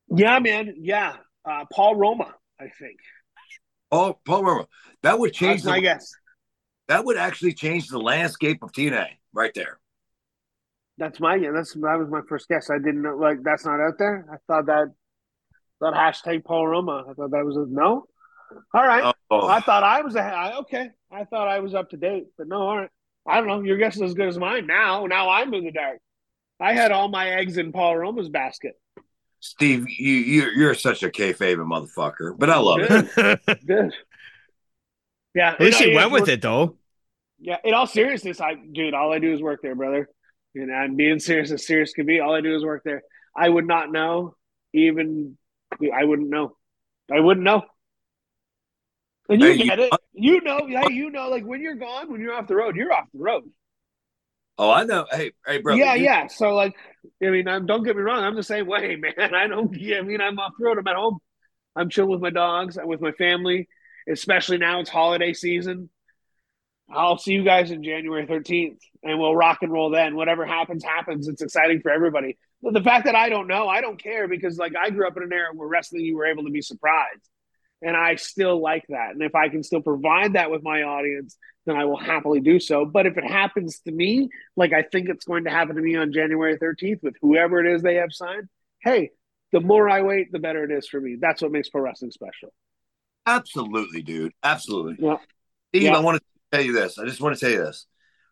Yeah, 0.08 0.38
man. 0.38 0.76
Yeah, 0.78 1.16
uh, 1.44 1.66
Paul 1.70 1.96
Roma, 1.96 2.32
I 2.58 2.68
think. 2.68 2.96
Oh, 3.90 4.14
Paul 4.14 4.20
Paul 4.24 4.44
Roma. 4.44 4.66
That 5.02 5.18
would 5.18 5.32
change. 5.32 5.64
My 5.64 5.80
guess. 5.80 6.12
That 6.88 7.04
would 7.04 7.16
actually 7.16 7.54
change 7.54 7.88
the 7.88 7.98
landscape 7.98 8.62
of 8.62 8.72
TNA 8.72 9.06
right 9.32 9.52
there. 9.54 9.78
That's 10.98 11.20
my 11.20 11.36
yeah. 11.36 11.50
That's 11.52 11.72
that 11.74 11.98
was 11.98 12.08
my 12.10 12.20
first 12.28 12.48
guess. 12.48 12.70
I 12.70 12.78
didn't 12.78 13.02
know 13.02 13.16
like 13.16 13.42
that's 13.42 13.64
not 13.64 13.80
out 13.80 13.94
there. 13.98 14.26
I 14.30 14.36
thought 14.46 14.66
that 14.66 14.88
that 15.80 15.94
hashtag 15.94 16.44
Paul 16.44 16.66
Roma. 16.66 17.04
I 17.08 17.14
thought 17.14 17.30
that 17.30 17.44
was 17.44 17.56
a 17.56 17.66
no. 17.68 18.06
All 18.74 18.86
right. 18.86 19.14
Oh. 19.30 19.46
I 19.46 19.60
thought 19.60 19.82
I 19.82 20.02
was 20.02 20.16
a 20.16 20.22
I, 20.22 20.58
okay. 20.58 20.90
I 21.10 21.24
thought 21.24 21.48
I 21.48 21.60
was 21.60 21.74
up 21.74 21.90
to 21.90 21.96
date, 21.96 22.26
but 22.36 22.48
no. 22.48 22.60
All 22.62 22.76
right. 22.76 22.90
I 23.26 23.38
don't 23.38 23.46
know. 23.46 23.62
Your 23.62 23.76
guess 23.76 23.96
is 23.96 24.02
as 24.02 24.14
good 24.14 24.28
as 24.28 24.38
mine. 24.38 24.66
Now, 24.66 25.06
now 25.06 25.28
I'm 25.28 25.52
in 25.54 25.64
the 25.64 25.72
dark. 25.72 25.98
I 26.58 26.74
had 26.74 26.92
all 26.92 27.08
my 27.08 27.30
eggs 27.30 27.56
in 27.58 27.72
Paul 27.72 27.96
Roma's 27.96 28.28
basket. 28.28 28.74
Steve, 29.40 29.88
you 29.88 30.14
you 30.14 30.50
you're 30.54 30.74
such 30.74 31.02
a 31.02 31.08
kayfabe 31.08 31.56
motherfucker, 31.56 32.38
but 32.38 32.50
I 32.50 32.58
love 32.58 32.86
Good. 32.86 33.10
it. 33.16 33.60
Good. 33.66 33.94
Yeah. 35.34 35.52
At 35.52 35.60
least 35.60 35.80
he 35.80 35.94
went 35.94 36.12
with 36.12 36.28
it 36.28 36.42
though. 36.42 36.76
Yeah. 37.38 37.56
In 37.64 37.72
all 37.72 37.86
seriousness, 37.86 38.40
I 38.40 38.54
dude, 38.54 38.94
all 38.94 39.12
I 39.12 39.18
do 39.18 39.32
is 39.32 39.40
work 39.40 39.60
there, 39.62 39.74
brother. 39.74 40.08
And 40.54 40.74
I'm 40.74 40.96
being 40.96 41.20
serious 41.20 41.50
as 41.52 41.66
serious 41.66 41.92
can 41.92 42.06
be. 42.06 42.20
All 42.20 42.34
I 42.34 42.42
do 42.42 42.54
is 42.54 42.64
work 42.64 42.82
there. 42.84 43.02
I 43.34 43.48
would 43.48 43.66
not 43.66 43.90
know. 43.90 44.34
Even 44.74 45.38
I 45.94 46.04
wouldn't 46.04 46.28
know. 46.28 46.56
I 47.10 47.20
wouldn't 47.20 47.44
know. 47.44 47.62
And 49.28 49.40
you 49.40 49.52
hey, 49.52 49.64
get 49.64 49.78
you, 49.78 49.84
it. 49.84 50.00
You 50.12 50.40
know, 50.42 50.66
yeah, 50.66 50.88
you 50.88 51.10
know, 51.10 51.28
like 51.28 51.44
when 51.44 51.62
you're 51.62 51.76
gone, 51.76 52.10
when 52.10 52.20
you're 52.20 52.34
off 52.34 52.48
the 52.48 52.56
road, 52.56 52.76
you're 52.76 52.92
off 52.92 53.06
the 53.12 53.20
road. 53.20 53.44
Oh, 54.60 54.70
I 54.70 54.84
know. 54.84 55.06
Hey, 55.10 55.32
hey, 55.46 55.56
bro. 55.56 55.74
Yeah, 55.74 55.94
you, 55.94 56.04
yeah. 56.04 56.26
So, 56.26 56.54
like, 56.54 56.74
I 57.24 57.30
mean, 57.30 57.48
I'm, 57.48 57.64
don't 57.64 57.82
get 57.82 57.96
me 57.96 58.02
wrong. 58.02 58.22
I'm 58.22 58.36
the 58.36 58.42
same 58.42 58.66
way, 58.66 58.94
man. 59.16 59.34
I 59.34 59.46
don't. 59.46 59.74
I 59.74 60.02
mean, 60.02 60.20
I'm 60.20 60.38
off 60.38 60.52
the 60.58 60.66
road. 60.66 60.76
I'm 60.76 60.86
at 60.86 60.96
home. 60.96 61.18
I'm 61.74 61.88
chilling 61.88 62.10
with 62.10 62.20
my 62.20 62.28
dogs. 62.28 62.76
I'm 62.76 62.86
with 62.86 63.00
my 63.00 63.12
family. 63.12 63.68
Especially 64.06 64.58
now, 64.58 64.80
it's 64.80 64.90
holiday 64.90 65.32
season. 65.32 65.88
I'll 66.92 67.16
see 67.16 67.32
you 67.32 67.42
guys 67.42 67.70
in 67.70 67.82
January 67.82 68.26
13th 68.26 68.76
and 69.02 69.18
we'll 69.18 69.34
rock 69.34 69.58
and 69.62 69.72
roll 69.72 69.88
then. 69.88 70.14
Whatever 70.14 70.44
happens, 70.44 70.84
happens. 70.84 71.26
It's 71.26 71.40
exciting 71.40 71.80
for 71.80 71.90
everybody. 71.90 72.36
But 72.60 72.74
the 72.74 72.82
fact 72.82 73.06
that 73.06 73.14
I 73.14 73.30
don't 73.30 73.46
know, 73.46 73.66
I 73.66 73.80
don't 73.80 74.02
care 74.02 74.28
because 74.28 74.58
like 74.58 74.72
I 74.76 74.90
grew 74.90 75.06
up 75.06 75.16
in 75.16 75.22
an 75.22 75.32
era 75.32 75.54
where 75.54 75.68
wrestling, 75.68 76.04
you 76.04 76.16
were 76.16 76.26
able 76.26 76.44
to 76.44 76.50
be 76.50 76.60
surprised. 76.60 77.26
And 77.80 77.96
I 77.96 78.16
still 78.16 78.60
like 78.60 78.84
that. 78.90 79.12
And 79.12 79.22
if 79.22 79.34
I 79.34 79.48
can 79.48 79.62
still 79.62 79.80
provide 79.80 80.34
that 80.34 80.50
with 80.50 80.62
my 80.62 80.82
audience, 80.82 81.38
then 81.66 81.76
I 81.76 81.84
will 81.84 81.98
happily 81.98 82.40
do 82.40 82.58
so. 82.58 82.84
But 82.84 83.06
if 83.06 83.16
it 83.16 83.24
happens 83.24 83.80
to 83.80 83.92
me, 83.92 84.28
like 84.56 84.72
I 84.72 84.82
think 84.82 85.08
it's 85.08 85.24
going 85.24 85.44
to 85.44 85.50
happen 85.50 85.76
to 85.76 85.82
me 85.82 85.96
on 85.96 86.12
January 86.12 86.58
13th 86.58 87.02
with 87.02 87.14
whoever 87.20 87.64
it 87.64 87.72
is 87.72 87.82
they 87.82 87.96
have 87.96 88.12
signed, 88.12 88.48
hey, 88.82 89.10
the 89.52 89.60
more 89.60 89.88
I 89.88 90.02
wait, 90.02 90.32
the 90.32 90.38
better 90.38 90.64
it 90.64 90.70
is 90.70 90.88
for 90.88 91.00
me. 91.00 91.16
That's 91.20 91.42
what 91.42 91.52
makes 91.52 91.68
pro 91.68 91.82
wrestling 91.82 92.12
special. 92.12 92.52
Absolutely, 93.26 94.02
dude. 94.02 94.32
Absolutely. 94.42 94.96
Yeah. 95.04 95.16
Steve, 95.68 95.82
Yeah. 95.82 95.96
I 95.96 96.00
want 96.00 96.18
to 96.18 96.24
tell 96.56 96.64
you 96.64 96.72
this. 96.72 96.98
I 96.98 97.04
just 97.04 97.20
want 97.20 97.36
to 97.36 97.40
tell 97.40 97.50
you 97.50 97.64
this. 97.64 97.86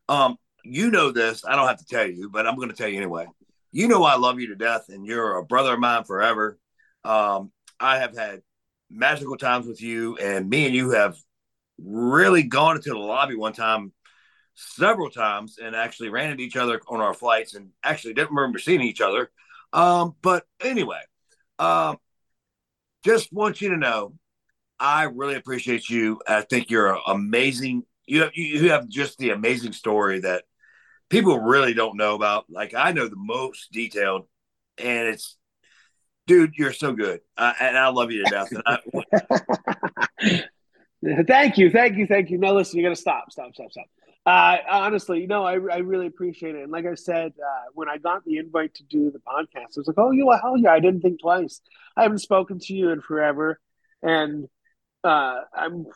Um, 0.09 0.37
you 0.65 0.91
know 0.91 1.13
this. 1.13 1.45
I 1.45 1.57
don't 1.57 1.69
have 1.69 1.79
to 1.79 1.87
tell 1.87 2.07
you, 2.09 2.31
but 2.31 2.47
I'm 2.47 2.57
going 2.57 2.71
to 2.71 2.75
tell 2.75 2.89
you 2.89 2.97
anyway. 2.97 3.27
You 3.71 3.89
know 3.89 4.03
I 4.03 4.17
love 4.17 4.41
you 4.41 4.49
to 4.49 4.55
death, 4.55 4.87
and 4.89 5.05
you're 5.05 5.37
a 5.37 5.45
brother 5.45 5.75
of 5.75 5.81
mine 5.81 6.05
forever. 6.05 6.59
Um, 7.05 7.53
I 7.79 7.99
have 7.99 8.17
had 8.17 8.41
magical 8.91 9.37
times 9.37 9.67
with 9.67 9.83
you, 9.83 10.17
and 10.17 10.49
me 10.49 10.67
and 10.67 10.75
you 10.75 10.91
have 10.91 11.17
really 11.83 12.43
gone 12.43 12.77
into 12.77 12.91
the 12.91 12.99
lobby 12.99 13.37
one 13.37 13.53
time, 13.53 13.93
several 14.55 15.11
times, 15.11 15.59
and 15.63 15.75
actually 15.77 16.09
ran 16.09 16.31
into 16.31 16.43
each 16.43 16.57
other 16.57 16.81
on 16.89 17.01
our 17.01 17.15
flights, 17.15 17.55
and 17.55 17.71
actually 17.83 18.15
didn't 18.15 18.35
remember 18.35 18.59
seeing 18.59 18.81
each 18.81 19.01
other. 19.01 19.31
Um, 19.73 20.15
but 20.23 20.45
anyway, 20.61 21.01
um, 21.59 21.99
just 23.05 23.33
want 23.33 23.61
you 23.61 23.71
to 23.71 23.77
know 23.77 24.15
I 24.81 25.05
really 25.05 25.35
appreciate 25.35 25.89
you. 25.89 26.21
I 26.27 26.43
think 26.43 26.71
you're 26.71 26.99
amazing. 27.07 27.85
You 28.07 28.23
have 28.23 28.31
you 28.35 28.71
have 28.71 28.89
just 28.89 29.19
the 29.19 29.31
amazing 29.31 29.73
story 29.73 30.21
that 30.21 30.45
people 31.09 31.39
really 31.39 31.75
don't 31.75 31.97
know 31.97 32.15
about. 32.15 32.47
Like 32.49 32.75
I 32.75 32.93
know 32.93 33.09
the 33.09 33.17
most 33.17 33.73
detailed, 33.73 34.27
and 34.79 35.09
it's, 35.09 35.37
dude, 36.27 36.55
you're 36.55 36.73
so 36.73 36.93
good, 36.93 37.21
uh, 37.37 37.53
and 37.61 37.77
I 37.77 37.89
love 37.89 38.13
you 38.13 38.25
to 38.25 38.31
death. 38.31 38.53
And 38.53 38.63
I, 38.67 40.45
thank 41.27 41.59
you, 41.59 41.71
thank 41.71 41.97
you, 41.97 42.07
thank 42.07 42.31
you. 42.31 42.39
No, 42.39 42.55
listen, 42.55 42.79
you 42.79 42.85
got 42.85 42.91
to 42.91 42.97
stop, 42.97 43.31
stop, 43.31 43.55
stop, 43.55 43.71
stop. 43.71 43.87
Uh, 44.27 44.59
honestly, 44.71 45.27
no, 45.27 45.43
I, 45.45 45.53
I 45.55 45.79
really 45.79 46.07
appreciate 46.07 46.55
it. 46.55 46.63
And 46.63 46.73
like 46.73 46.85
I 46.85 46.95
said, 46.95 47.33
uh, 47.39 47.65
when 47.73 47.89
I 47.89 47.97
got 47.97 48.25
the 48.25 48.37
invite 48.37 48.75
to 48.75 48.83
do 48.85 49.11
the 49.11 49.21
podcast, 49.21 49.57
I 49.57 49.79
was 49.79 49.87
like, 49.87 49.99
oh, 49.99 50.11
you 50.11 50.31
hell 50.43 50.59
yeah, 50.59 50.73
I 50.73 50.81
didn't 50.81 51.01
think 51.01 51.21
twice. 51.21 51.63
I 51.97 52.03
haven't 52.03 52.19
spoken 52.19 52.59
to 52.59 52.75
you 52.75 52.91
in 52.91 53.01
forever, 53.01 53.59
and 54.03 54.47
uh, 55.05 55.41
I'm 55.55 55.87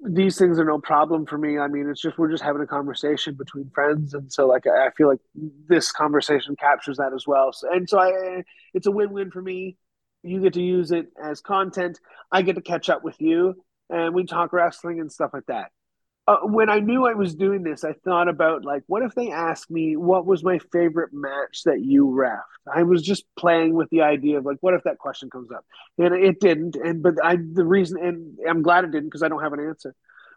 these 0.00 0.38
things 0.38 0.58
are 0.58 0.64
no 0.64 0.78
problem 0.78 1.26
for 1.26 1.36
me. 1.36 1.58
I 1.58 1.68
mean, 1.68 1.88
it's 1.90 2.00
just 2.00 2.16
we're 2.16 2.30
just 2.30 2.42
having 2.42 2.62
a 2.62 2.66
conversation 2.66 3.34
between 3.34 3.70
friends, 3.74 4.14
and 4.14 4.32
so 4.32 4.46
like 4.46 4.66
I 4.66 4.90
feel 4.96 5.08
like 5.08 5.20
this 5.68 5.92
conversation 5.92 6.56
captures 6.56 6.96
that 6.98 7.12
as 7.12 7.26
well. 7.26 7.52
So, 7.52 7.70
and 7.70 7.88
so 7.88 7.98
I, 7.98 8.44
it's 8.72 8.86
a 8.86 8.92
win-win 8.92 9.30
for 9.30 9.42
me. 9.42 9.76
You 10.22 10.40
get 10.40 10.54
to 10.54 10.62
use 10.62 10.92
it 10.92 11.08
as 11.22 11.40
content. 11.40 12.00
I 12.32 12.42
get 12.42 12.54
to 12.54 12.62
catch 12.62 12.88
up 12.88 13.04
with 13.04 13.20
you, 13.20 13.62
and 13.90 14.14
we 14.14 14.24
talk 14.24 14.52
wrestling 14.52 15.00
and 15.00 15.10
stuff 15.10 15.30
like 15.32 15.46
that. 15.46 15.70
Uh, 16.26 16.38
when 16.44 16.70
I 16.70 16.78
knew 16.78 17.06
I 17.06 17.12
was 17.12 17.34
doing 17.34 17.62
this, 17.62 17.84
I 17.84 17.92
thought 17.92 18.28
about 18.28 18.64
like, 18.64 18.82
what 18.86 19.02
if 19.02 19.14
they 19.14 19.30
asked 19.30 19.70
me 19.70 19.96
what 19.96 20.24
was 20.24 20.42
my 20.42 20.58
favorite 20.72 21.10
match 21.12 21.62
that 21.66 21.84
you 21.84 22.10
ref? 22.10 22.38
I 22.72 22.84
was 22.84 23.02
just 23.02 23.24
playing 23.36 23.74
with 23.74 23.90
the 23.90 24.02
idea 24.02 24.38
of 24.38 24.46
like, 24.46 24.56
what 24.60 24.72
if 24.72 24.84
that 24.84 24.96
question 24.96 25.28
comes 25.28 25.50
up? 25.52 25.66
And 25.98 26.14
it 26.14 26.40
didn't. 26.40 26.76
And 26.76 27.02
but 27.02 27.22
I 27.22 27.36
the 27.36 27.64
reason, 27.64 27.98
and 28.02 28.38
I'm 28.48 28.62
glad 28.62 28.84
it 28.84 28.90
didn't 28.90 29.08
because 29.08 29.22
I 29.22 29.28
don't 29.28 29.42
have 29.42 29.52
an 29.52 29.60
answer. 29.60 29.94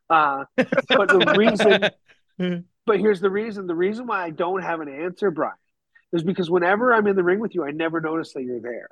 Uh, 0.09 0.43
but 0.55 1.07
the 1.07 1.35
reason, 1.37 2.65
but 2.85 2.99
here's 2.99 3.21
the 3.21 3.29
reason. 3.29 3.65
The 3.65 3.75
reason 3.75 4.07
why 4.07 4.23
I 4.23 4.29
don't 4.29 4.63
have 4.63 4.81
an 4.81 4.89
answer, 4.89 5.31
Brian, 5.31 5.55
is 6.11 6.23
because 6.23 6.49
whenever 6.49 6.93
I'm 6.93 7.07
in 7.07 7.15
the 7.15 7.23
ring 7.23 7.39
with 7.39 7.55
you, 7.55 7.63
I 7.63 7.71
never 7.71 8.01
notice 8.01 8.33
that 8.33 8.43
you're 8.43 8.61
there, 8.61 8.89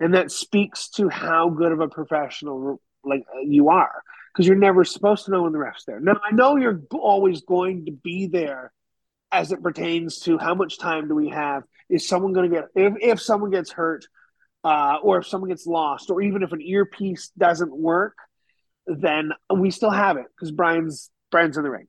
and 0.00 0.14
that 0.14 0.30
speaks 0.30 0.90
to 0.90 1.08
how 1.08 1.48
good 1.48 1.72
of 1.72 1.80
a 1.80 1.88
professional 1.88 2.78
like 3.04 3.24
you 3.44 3.68
are 3.68 4.02
because 4.32 4.46
you're 4.46 4.56
never 4.56 4.84
supposed 4.84 5.26
to 5.26 5.30
know 5.30 5.42
when 5.42 5.52
the 5.52 5.58
ref's 5.58 5.84
there. 5.84 6.00
Now 6.00 6.20
I 6.24 6.34
know 6.34 6.56
you're 6.56 6.82
always 6.92 7.42
going 7.42 7.86
to 7.86 7.92
be 7.92 8.26
there 8.26 8.72
as 9.30 9.50
it 9.50 9.62
pertains 9.62 10.20
to 10.20 10.38
how 10.38 10.54
much 10.54 10.78
time 10.78 11.08
do 11.08 11.14
we 11.14 11.30
have? 11.30 11.64
Is 11.88 12.06
someone 12.06 12.32
going 12.32 12.50
to 12.50 12.56
get 12.56 12.68
if 12.74 12.94
if 13.00 13.20
someone 13.20 13.50
gets 13.50 13.72
hurt, 13.72 14.06
uh, 14.64 14.98
or 15.02 15.18
if 15.18 15.26
someone 15.26 15.50
gets 15.50 15.66
lost, 15.66 16.10
or 16.10 16.20
even 16.22 16.42
if 16.42 16.52
an 16.52 16.60
earpiece 16.60 17.30
doesn't 17.36 17.74
work, 17.74 18.16
then 18.86 19.32
we 19.54 19.70
still 19.70 19.90
have 19.90 20.16
it 20.16 20.26
because 20.36 20.52
Brian's 20.52 21.10
Brian's 21.30 21.56
in 21.56 21.64
the 21.64 21.70
ring, 21.70 21.88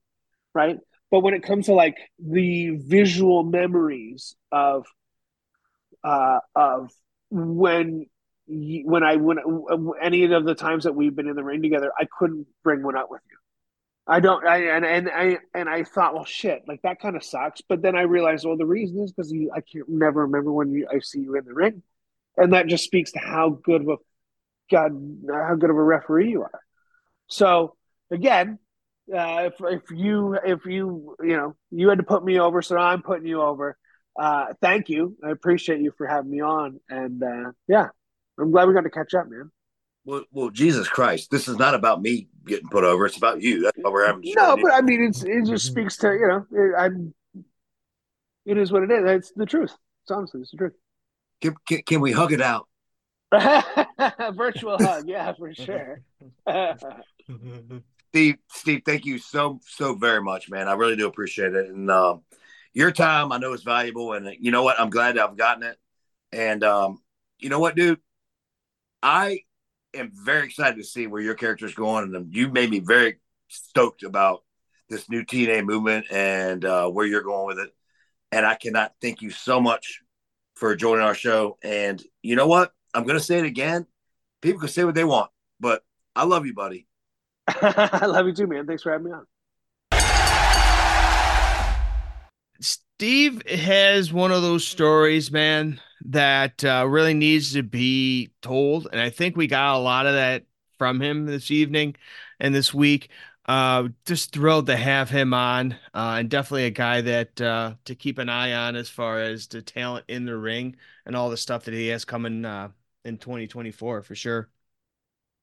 right? 0.54 0.78
But 1.12 1.20
when 1.20 1.34
it 1.34 1.44
comes 1.44 1.68
to 1.68 1.74
like 1.74 1.98
the 2.18 2.78
visual 2.78 3.44
memories 3.44 4.36
of 4.52 4.86
uh, 6.04 6.40
of 6.56 6.92
when 7.30 8.08
when 8.48 9.04
I 9.04 9.16
when 9.16 9.38
any 10.02 10.26
of 10.26 10.46
the 10.46 10.56
times 10.56 10.84
that 10.84 10.96
we've 10.96 11.16
been 11.16 11.28
in 11.28 11.36
the 11.36 11.44
ring 11.44 11.62
together, 11.62 11.92
I 11.98 12.08
couldn't 12.20 12.48
bring 12.64 12.84
one 12.84 12.98
up 12.98 13.10
with 13.10 13.22
you. 13.30 13.38
I 14.06 14.20
don't. 14.20 14.46
I 14.46 14.58
and 14.76 14.86
and 14.86 15.10
I 15.10 15.38
and 15.54 15.70
I 15.70 15.84
thought, 15.84 16.14
well, 16.14 16.26
shit, 16.26 16.64
like 16.68 16.82
that 16.82 17.00
kind 17.00 17.16
of 17.16 17.24
sucks. 17.24 17.62
But 17.62 17.82
then 17.82 17.96
I 17.96 18.02
realized, 18.02 18.46
well, 18.46 18.58
the 18.58 18.66
reason 18.66 19.02
is 19.02 19.14
because 19.14 19.34
I 19.56 19.62
can't 19.62 19.88
never 19.88 20.24
remember 20.24 20.52
when 20.52 20.72
you, 20.74 20.88
I 20.92 21.00
see 21.00 21.20
you 21.20 21.36
in 21.36 21.46
the 21.46 21.54
ring, 21.54 21.84
and 22.36 22.52
that 22.54 22.68
just 22.68 22.84
speaks 22.84 23.14
to 23.14 23.20
how 23.20 23.50
good 23.64 23.82
of 23.82 23.88
a 23.88 23.96
god, 24.70 24.92
how 25.32 25.56
good 25.56 25.70
of 25.70 25.78
a 25.78 25.84
referee 25.84 26.32
you 26.32 26.42
are. 26.42 26.60
So 27.28 27.76
again, 28.12 28.60
uh, 29.14 29.50
if 29.52 29.54
if 29.62 29.92
you 29.92 30.38
if 30.46 30.66
you 30.66 31.16
you 31.22 31.38
know 31.38 31.56
you 31.72 31.88
had 31.88 32.00
to 32.00 32.04
put 32.04 32.26
me 32.26 32.40
over, 32.40 32.62
so 32.62 32.78
I'm 32.78 33.04
putting 33.04 33.28
you 33.28 33.42
over. 33.42 33.78
Uh, 34.20 34.48
thank 34.62 34.90
you. 34.90 35.16
I 35.24 35.32
appreciate 35.32 35.80
you 35.80 35.94
for 35.98 36.08
having 36.08 36.30
me 36.30 36.42
on, 36.42 36.80
and 36.90 37.24
uh, 37.24 37.52
yeah, 37.70 37.88
I'm 38.40 38.52
glad 38.52 38.68
we 38.68 38.74
got 38.74 38.82
to 38.82 38.90
catch 38.90 39.14
up, 39.14 39.30
man. 39.30 39.52
well, 40.06 40.24
well, 40.32 40.50
Jesus 40.50 40.88
Christ, 40.88 41.30
this 41.32 41.48
is 41.48 41.58
not 41.58 41.76
about 41.76 42.02
me 42.02 42.28
getting 42.46 42.68
put 42.70 42.84
over. 42.84 43.06
It's 43.06 43.18
about 43.18 43.42
you. 43.42 43.62
That's 43.64 43.78
why 43.80 43.92
we're 43.92 44.06
having. 44.06 44.24
No, 44.36 44.58
but 44.62 44.74
I 44.74 44.82
mean, 44.82 45.04
it's 45.04 45.24
it 45.24 45.46
just 45.46 45.66
speaks 45.66 45.98
to 45.98 46.12
you 46.14 46.28
know, 46.28 46.46
it, 46.52 46.74
I'm. 46.78 47.14
It 48.46 48.58
is 48.58 48.72
what 48.72 48.84
it 48.84 48.92
is. 48.92 49.04
It's 49.06 49.32
the 49.36 49.46
truth. 49.46 49.74
It's 50.04 50.12
honestly, 50.12 50.42
it's 50.42 50.52
the 50.52 50.58
truth. 50.58 50.74
can, 51.42 51.56
can, 51.66 51.82
can 51.84 52.02
we 52.02 52.12
hug 52.12 52.34
it 52.34 52.42
out? 52.42 52.68
Virtual 54.36 54.78
hug, 54.78 55.08
yeah, 55.08 55.34
for 55.34 55.54
sure. 55.54 56.02
Steve, 58.10 58.36
Steve, 58.52 58.82
thank 58.86 59.06
you 59.06 59.18
so 59.18 59.60
so 59.66 59.96
very 59.96 60.22
much, 60.22 60.50
man. 60.50 60.68
I 60.68 60.74
really 60.74 60.96
do 60.96 61.08
appreciate 61.08 61.56
it, 61.56 61.70
and 61.70 61.90
um, 61.90 62.22
your 62.74 62.92
time 62.92 63.32
I 63.32 63.38
know 63.38 63.54
is 63.54 63.64
valuable, 63.64 64.14
and 64.14 64.36
you 64.40 64.52
know 64.52 64.64
what? 64.64 64.80
I'm 64.80 64.90
glad 64.90 65.18
I've 65.18 65.38
gotten 65.38 65.64
it, 65.64 65.78
and 66.32 66.64
um, 66.64 67.02
you 67.40 67.50
know 67.50 67.60
what, 67.60 67.76
dude, 67.76 68.00
I 69.04 69.42
am 69.94 70.12
very 70.14 70.46
excited 70.46 70.78
to 70.78 70.84
see 70.84 71.08
where 71.08 71.22
your 71.22 71.36
character's 71.36 71.76
going, 71.76 72.16
and 72.16 72.34
you 72.34 72.50
made 72.50 72.70
me 72.72 72.80
very 72.80 73.20
stoked 73.50 74.04
about 74.04 74.44
this 74.90 75.10
new 75.10 75.26
TNA 75.26 75.66
movement 75.66 76.06
and 76.10 76.64
uh, 76.64 76.88
where 76.90 77.06
you're 77.06 77.22
going 77.22 77.46
with 77.46 77.60
it, 77.60 77.76
and 78.32 78.46
I 78.46 78.56
cannot 78.56 78.94
thank 79.02 79.22
you 79.22 79.30
so 79.30 79.60
much 79.60 80.02
for 80.56 80.74
joining 80.78 81.04
our 81.04 81.14
show. 81.14 81.58
And 81.62 82.02
you 82.22 82.38
know 82.38 82.48
what? 82.48 82.72
I'm 82.94 83.04
going 83.04 83.20
to 83.20 83.24
say 83.24 83.40
it 83.40 83.46
again. 83.46 83.86
People 84.42 84.62
can 84.62 84.70
say 84.70 84.86
what 84.86 84.96
they 84.96 85.04
want, 85.04 85.30
but 85.60 85.84
I 86.16 86.24
love 86.24 86.46
you, 86.46 86.54
buddy. 86.54 86.88
I 87.48 88.06
love 88.06 88.26
you 88.26 88.34
too, 88.34 88.48
man. 88.48 88.66
Thanks 88.66 88.84
for 88.84 88.92
having 88.94 89.08
me 89.08 89.12
on. 89.12 89.26
Steve 92.62 93.46
has 93.50 94.14
one 94.14 94.32
of 94.32 94.42
those 94.42 94.66
stories, 94.66 95.30
man, 95.30 95.82
that 96.06 96.64
uh, 96.64 96.86
really 96.88 97.14
needs 97.14 97.54
to 97.54 97.64
be 97.64 98.32
told, 98.42 98.88
and 98.92 99.00
I 99.00 99.10
think 99.10 99.36
we 99.36 99.48
got 99.48 99.76
a 99.76 99.80
lot 99.80 100.06
of 100.06 100.14
that 100.14 100.46
from 100.78 101.02
him 101.02 101.26
this 101.26 101.52
evening 101.52 101.96
and 102.40 102.54
this 102.54 102.74
week. 102.74 103.10
Uh, 103.46 103.90
just 104.06 104.32
thrilled 104.32 104.68
to 104.68 104.76
have 104.76 105.10
him 105.10 105.34
on, 105.34 105.74
uh, 105.94 106.16
and 106.20 106.30
definitely 106.30 106.66
a 106.66 106.70
guy 106.70 107.02
that 107.02 107.42
uh, 107.42 107.74
to 107.84 107.94
keep 107.94 108.18
an 108.18 108.30
eye 108.30 108.54
on 108.54 108.78
as 108.78 108.88
far 108.88 109.20
as 109.20 109.48
the 109.48 109.62
talent 109.62 110.06
in 110.08 110.24
the 110.24 110.38
ring 110.38 110.78
and 111.06 111.14
all 111.14 111.30
the 111.30 111.36
stuff 111.36 111.66
that 111.66 111.74
he 111.74 111.88
has 111.88 112.06
coming 112.06 112.46
uh, 112.46 112.70
in 113.04 113.18
2024 113.18 114.02
for 114.02 114.16
sure. 114.16 114.50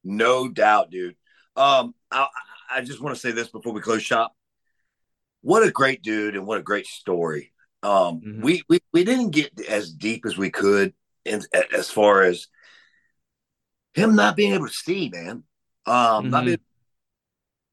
No 0.03 0.49
doubt, 0.49 0.89
dude. 0.89 1.15
Um, 1.55 1.93
I, 2.09 2.27
I 2.71 2.81
just 2.81 3.01
want 3.01 3.15
to 3.15 3.21
say 3.21 3.31
this 3.31 3.49
before 3.49 3.73
we 3.73 3.81
close 3.81 4.01
shop. 4.01 4.35
What 5.41 5.63
a 5.63 5.71
great 5.71 6.01
dude 6.01 6.35
and 6.35 6.47
what 6.47 6.59
a 6.59 6.63
great 6.63 6.87
story. 6.87 7.50
Um, 7.83 8.21
Mhm. 8.21 8.43
we, 8.43 8.63
we 8.69 8.79
we 8.93 9.03
didn't 9.03 9.31
get 9.31 9.59
as 9.67 9.91
deep 9.91 10.25
as 10.25 10.37
we 10.37 10.49
could 10.51 10.93
in 11.25 11.41
as 11.73 11.89
far 11.89 12.23
as 12.23 12.47
him 13.93 14.15
not 14.15 14.35
being 14.35 14.53
able 14.53 14.67
to 14.67 14.73
see, 14.73 15.09
man. 15.09 15.43
Um, 15.85 16.29
not 16.29 16.43
Mhm. 16.43 16.45
being, 16.45 16.57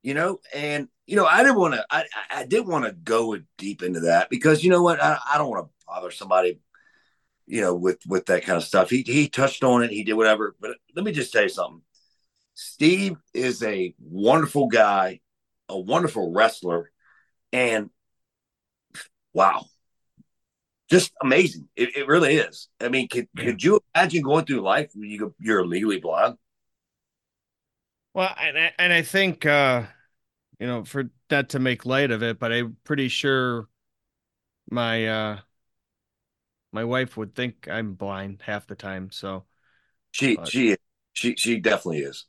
you 0.02 0.14
know, 0.14 0.40
and 0.54 0.88
you 1.06 1.16
know, 1.16 1.26
I 1.26 1.42
didn't 1.42 1.58
want 1.58 1.74
to. 1.74 1.86
I 1.90 2.04
I 2.30 2.40
I 2.40 2.46
didn't 2.46 2.68
want 2.68 2.84
to 2.84 2.92
go 2.92 3.38
deep 3.56 3.82
into 3.82 4.00
that 4.00 4.30
because 4.30 4.64
you 4.64 4.70
know 4.70 4.82
what, 4.82 5.02
I, 5.02 5.18
I 5.32 5.38
don't 5.38 5.50
want 5.50 5.66
to 5.66 5.72
bother 5.86 6.10
somebody, 6.10 6.60
you 7.46 7.60
know, 7.60 7.74
with 7.74 7.98
with 8.06 8.26
that 8.26 8.44
kind 8.44 8.56
of 8.56 8.64
stuff. 8.64 8.90
He 8.90 9.02
he 9.02 9.28
touched 9.28 9.62
on 9.64 9.82
it, 9.82 9.90
he 9.90 10.04
did 10.04 10.14
whatever. 10.14 10.54
But 10.60 10.76
let 10.94 11.04
me 11.04 11.12
just 11.12 11.32
tell 11.32 11.42
you 11.42 11.48
something. 11.48 11.82
Steve 12.54 13.16
is 13.34 13.62
a 13.62 13.94
wonderful 14.00 14.66
guy, 14.68 15.20
a 15.68 15.78
wonderful 15.78 16.32
wrestler, 16.32 16.90
and 17.52 17.90
wow, 19.32 19.66
just 20.90 21.12
amazing. 21.22 21.68
It, 21.76 21.96
it 21.96 22.06
really 22.06 22.36
is. 22.36 22.68
I 22.80 22.88
mean, 22.88 23.08
could, 23.08 23.28
Yeah. 23.34 23.44
could 23.44 23.62
you 23.62 23.80
imagine 23.94 24.22
going 24.22 24.44
through 24.46 24.60
life 24.62 24.90
when 24.94 25.10
you, 25.10 25.34
you're 25.38 25.66
legally 25.66 26.00
blind? 26.00 26.36
Well, 28.14 28.34
and 28.38 28.58
I, 28.58 28.72
and 28.78 28.92
I 28.92 29.02
think 29.02 29.46
uh, 29.46 29.84
you 30.60 30.66
know, 30.66 30.84
for 30.84 31.10
not 31.30 31.50
to 31.50 31.58
make 31.58 31.86
light 31.86 32.10
of 32.10 32.22
it, 32.22 32.38
but 32.38 32.52
I'm 32.52 32.76
pretty 32.84 33.08
sure 33.08 33.68
my 34.70 35.06
uh 35.06 35.40
my 36.72 36.84
wife 36.84 37.16
would 37.16 37.34
think 37.34 37.68
I'm 37.70 37.94
blind 37.94 38.42
half 38.44 38.66
the 38.66 38.74
time. 38.74 39.10
So 39.10 39.44
she 40.12 40.36
but... 40.36 40.48
she 40.48 40.76
she 41.12 41.36
she 41.36 41.60
definitely 41.60 42.00
is. 42.00 42.26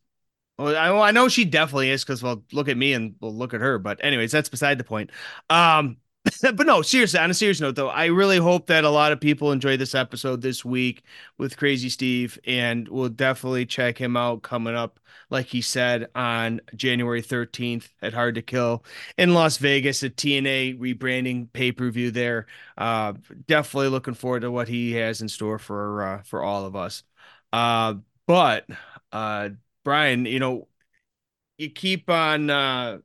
Well, 0.58 0.76
I, 0.76 1.08
I 1.08 1.12
know 1.12 1.30
she 1.30 1.46
definitely 1.46 1.90
is 1.90 2.04
because 2.04 2.22
well, 2.22 2.44
look 2.52 2.68
at 2.68 2.78
me 2.78 2.94
and 2.94 3.16
we'll 3.22 3.36
look 3.36 3.54
at 3.54 3.62
her. 3.62 3.80
But 3.80 4.04
anyways, 4.04 4.32
that's 4.32 4.50
beside 4.50 4.78
the 4.78 4.84
point. 4.84 5.12
Um, 5.50 5.98
but 6.42 6.66
no, 6.66 6.82
seriously, 6.82 7.20
on 7.20 7.32
a 7.32 7.34
serious 7.34 7.62
note, 7.62 7.76
though, 7.76 7.90
I 7.90 8.06
really 8.06 8.38
hope 8.38 8.68
that 8.68 8.84
a 8.84 8.90
lot 8.90 9.12
of 9.12 9.20
people 9.22 9.52
enjoy 9.52 9.78
this 9.78 9.96
episode 9.96 10.42
this 10.42 10.66
week 10.66 11.04
with 11.38 11.58
Crazy 11.58 11.90
Steve, 11.90 12.38
and 12.46 12.88
we'll 12.88 13.10
definitely 13.10 13.66
check 13.66 13.98
him 13.98 14.18
out 14.18 14.42
coming 14.44 14.76
up, 14.76 15.00
like 15.30 15.46
he 15.48 15.62
said, 15.62 16.10
on 16.16 16.62
January 16.76 17.22
13th 17.22 17.90
at 18.02 18.14
Hard 18.14 18.36
to 18.36 18.42
Kill 18.42 18.84
in 19.18 19.34
Las 19.34 19.58
Vegas 19.58 20.04
a 20.04 20.10
TNA 20.10 20.78
rebranding 20.80 21.52
pay 21.54 21.72
per 21.72 21.90
view 21.90 22.12
there. 22.12 22.48
Uh, 22.78 23.14
definitely 23.48 23.90
looking 23.90 24.14
forward 24.14 24.42
to 24.42 24.52
what 24.52 24.68
he 24.68 24.94
has 24.94 25.22
in 25.22 25.30
store 25.30 25.60
for 25.60 26.04
uh, 26.04 26.22
for 26.24 26.44
all 26.44 26.66
of 26.66 26.76
us. 26.76 27.04
Uh, 27.54 27.96
but 28.28 28.66
uh, 29.12 29.50
Brian, 29.84 30.26
you 30.26 30.40
know, 30.40 30.68
you 31.58 31.70
keep 31.70 32.10
on 32.10 32.50
uh, 32.50 33.00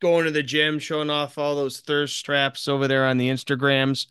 going 0.00 0.24
to 0.24 0.30
the 0.30 0.42
gym, 0.42 0.78
showing 0.78 1.10
off 1.10 1.38
all 1.38 1.56
those 1.56 1.80
thirst 1.80 2.24
traps 2.24 2.68
over 2.68 2.88
there 2.88 3.06
on 3.06 3.18
the 3.18 3.28
Instagrams, 3.28 4.06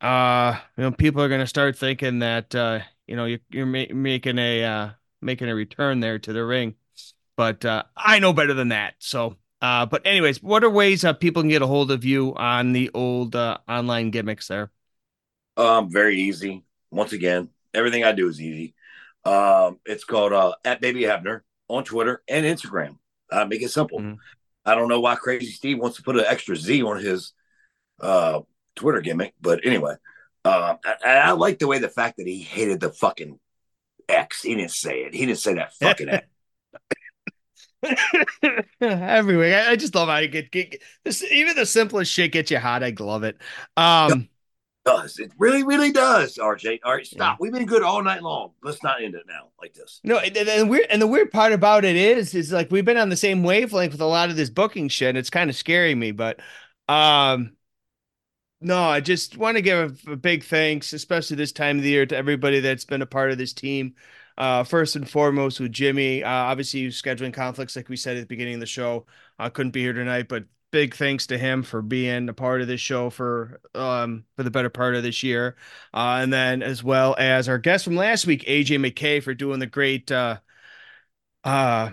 uh, 0.00 0.58
you 0.76 0.84
know, 0.84 0.92
people 0.92 1.22
are 1.22 1.28
going 1.28 1.40
to 1.40 1.46
start 1.46 1.76
thinking 1.76 2.20
that 2.20 2.54
uh, 2.54 2.80
you 3.06 3.16
know 3.16 3.26
you're, 3.26 3.40
you're 3.50 3.66
ma- 3.66 3.92
making 3.92 4.38
a 4.38 4.64
uh, 4.64 4.90
making 5.20 5.48
a 5.48 5.54
return 5.54 6.00
there 6.00 6.18
to 6.18 6.32
the 6.32 6.44
ring. 6.44 6.74
But 7.36 7.64
uh, 7.64 7.84
I 7.96 8.18
know 8.18 8.32
better 8.32 8.54
than 8.54 8.68
that. 8.68 8.94
So, 8.98 9.36
uh, 9.62 9.86
but 9.86 10.06
anyways, 10.06 10.42
what 10.42 10.64
are 10.64 10.70
ways 10.70 11.02
that 11.02 11.20
people 11.20 11.42
can 11.42 11.48
get 11.48 11.62
a 11.62 11.66
hold 11.66 11.90
of 11.90 12.04
you 12.04 12.34
on 12.34 12.72
the 12.72 12.90
old 12.92 13.36
uh, 13.36 13.58
online 13.68 14.10
gimmicks 14.10 14.48
there? 14.48 14.70
Um, 15.56 15.90
very 15.90 16.18
easy. 16.20 16.64
Once 16.90 17.12
again, 17.12 17.50
everything 17.74 18.04
I 18.04 18.12
do 18.12 18.28
is 18.28 18.40
easy. 18.40 18.74
Um, 19.24 19.78
it's 19.84 20.04
called 20.04 20.32
uh, 20.32 20.54
at 20.64 20.80
Baby 20.80 21.02
Hebner 21.02 21.42
on 21.68 21.84
Twitter 21.84 22.22
and 22.28 22.44
Instagram. 22.46 22.96
Uh, 23.30 23.44
make 23.44 23.62
it 23.62 23.70
simple. 23.70 24.00
Mm-hmm. 24.00 24.14
I 24.70 24.74
don't 24.74 24.88
know 24.88 25.00
why 25.00 25.16
Crazy 25.16 25.50
Steve 25.50 25.78
wants 25.78 25.96
to 25.96 26.02
put 26.02 26.16
an 26.16 26.24
extra 26.26 26.54
Z 26.54 26.82
on 26.82 26.98
his 26.98 27.32
uh, 28.00 28.40
Twitter 28.76 29.00
gimmick, 29.00 29.34
but 29.40 29.66
anyway, 29.66 29.94
uh, 30.44 30.76
I, 31.04 31.16
I, 31.16 31.30
like 31.32 31.58
the 31.58 31.66
way 31.66 31.78
the 31.78 31.88
fact 31.88 32.16
that 32.16 32.26
he 32.26 32.40
hated 32.40 32.80
the 32.80 32.90
fucking 32.90 33.38
X. 34.08 34.42
He 34.42 34.54
didn't 34.54 34.70
say 34.70 35.00
it. 35.00 35.14
He 35.14 35.26
didn't 35.26 35.38
say 35.38 35.54
that 35.54 35.74
fucking 35.74 36.08
X. 36.08 36.26
Everywhere. 38.80 39.66
I, 39.66 39.72
I 39.72 39.76
just 39.76 39.94
love 39.94 40.08
how 40.08 40.18
you 40.18 40.28
get, 40.28 40.50
get, 40.50 40.70
get 40.70 40.82
this, 41.04 41.22
even 41.24 41.56
the 41.56 41.66
simplest 41.66 42.12
shit 42.12 42.32
gets 42.32 42.50
you 42.50 42.58
hot. 42.58 42.82
I 42.82 42.94
love 42.98 43.24
it. 43.24 43.38
Um, 43.76 44.28
does. 44.84 45.18
It 45.18 45.32
really, 45.38 45.62
really 45.62 45.92
does, 45.92 46.38
RJ. 46.38 46.80
All 46.84 46.94
right, 46.94 47.06
stop. 47.06 47.34
Yeah. 47.34 47.36
We've 47.40 47.52
been 47.52 47.66
good 47.66 47.82
all 47.82 48.02
night 48.02 48.22
long. 48.22 48.52
Let's 48.62 48.82
not 48.82 49.02
end 49.02 49.14
it 49.14 49.24
now 49.26 49.48
like 49.60 49.74
this. 49.74 50.00
No, 50.04 50.18
and, 50.18 50.36
and 50.36 50.70
weird 50.70 50.86
and 50.90 51.00
the 51.00 51.06
weird 51.06 51.30
part 51.30 51.52
about 51.52 51.84
it 51.84 51.96
is, 51.96 52.34
is 52.34 52.52
like 52.52 52.70
we've 52.70 52.84
been 52.84 52.96
on 52.96 53.08
the 53.08 53.16
same 53.16 53.42
wavelength 53.42 53.92
with 53.92 54.00
a 54.00 54.06
lot 54.06 54.30
of 54.30 54.36
this 54.36 54.50
booking 54.50 54.88
shit. 54.88 55.10
And 55.10 55.18
it's 55.18 55.30
kind 55.30 55.50
of 55.50 55.56
scaring 55.56 55.98
me, 55.98 56.12
but 56.12 56.40
um 56.88 57.52
no, 58.62 58.78
I 58.82 59.00
just 59.00 59.38
want 59.38 59.56
to 59.56 59.62
give 59.62 60.02
a, 60.06 60.12
a, 60.12 60.16
big 60.16 60.44
thanks, 60.44 60.92
especially 60.92 61.36
this 61.36 61.52
time 61.52 61.78
of 61.78 61.82
the 61.82 61.88
year, 61.88 62.04
to 62.04 62.16
everybody 62.16 62.60
that's 62.60 62.84
been 62.84 63.00
a 63.00 63.06
part 63.06 63.30
of 63.30 63.38
this 63.38 63.54
team. 63.54 63.94
Uh, 64.36 64.64
first 64.64 64.96
and 64.96 65.08
foremost 65.08 65.60
with 65.60 65.72
Jimmy, 65.72 66.22
uh, 66.22 66.30
obviously 66.30 66.86
scheduling 66.88 67.32
conflicts, 67.32 67.74
like 67.74 67.88
we 67.88 67.96
said 67.96 68.16
at 68.16 68.20
the 68.20 68.26
beginning 68.26 68.54
of 68.54 68.60
the 68.60 68.66
show, 68.66 69.06
I 69.38 69.46
uh, 69.46 69.50
couldn't 69.50 69.72
be 69.72 69.80
here 69.80 69.92
tonight, 69.92 70.28
but 70.28 70.44
big 70.70 70.94
thanks 70.94 71.26
to 71.26 71.38
him 71.38 71.62
for 71.62 71.82
being 71.82 72.28
a 72.28 72.32
part 72.32 72.60
of 72.60 72.68
this 72.68 72.80
show 72.80 73.10
for 73.10 73.60
um 73.74 74.24
for 74.36 74.42
the 74.42 74.50
better 74.50 74.70
part 74.70 74.94
of 74.94 75.02
this 75.02 75.22
year 75.22 75.56
uh 75.94 76.18
and 76.22 76.32
then 76.32 76.62
as 76.62 76.82
well 76.84 77.14
as 77.18 77.48
our 77.48 77.58
guest 77.58 77.84
from 77.84 77.96
last 77.96 78.26
week 78.26 78.44
aj 78.44 78.68
mckay 78.68 79.22
for 79.22 79.34
doing 79.34 79.58
the 79.58 79.66
great 79.66 80.10
uh 80.12 80.38
uh 81.44 81.90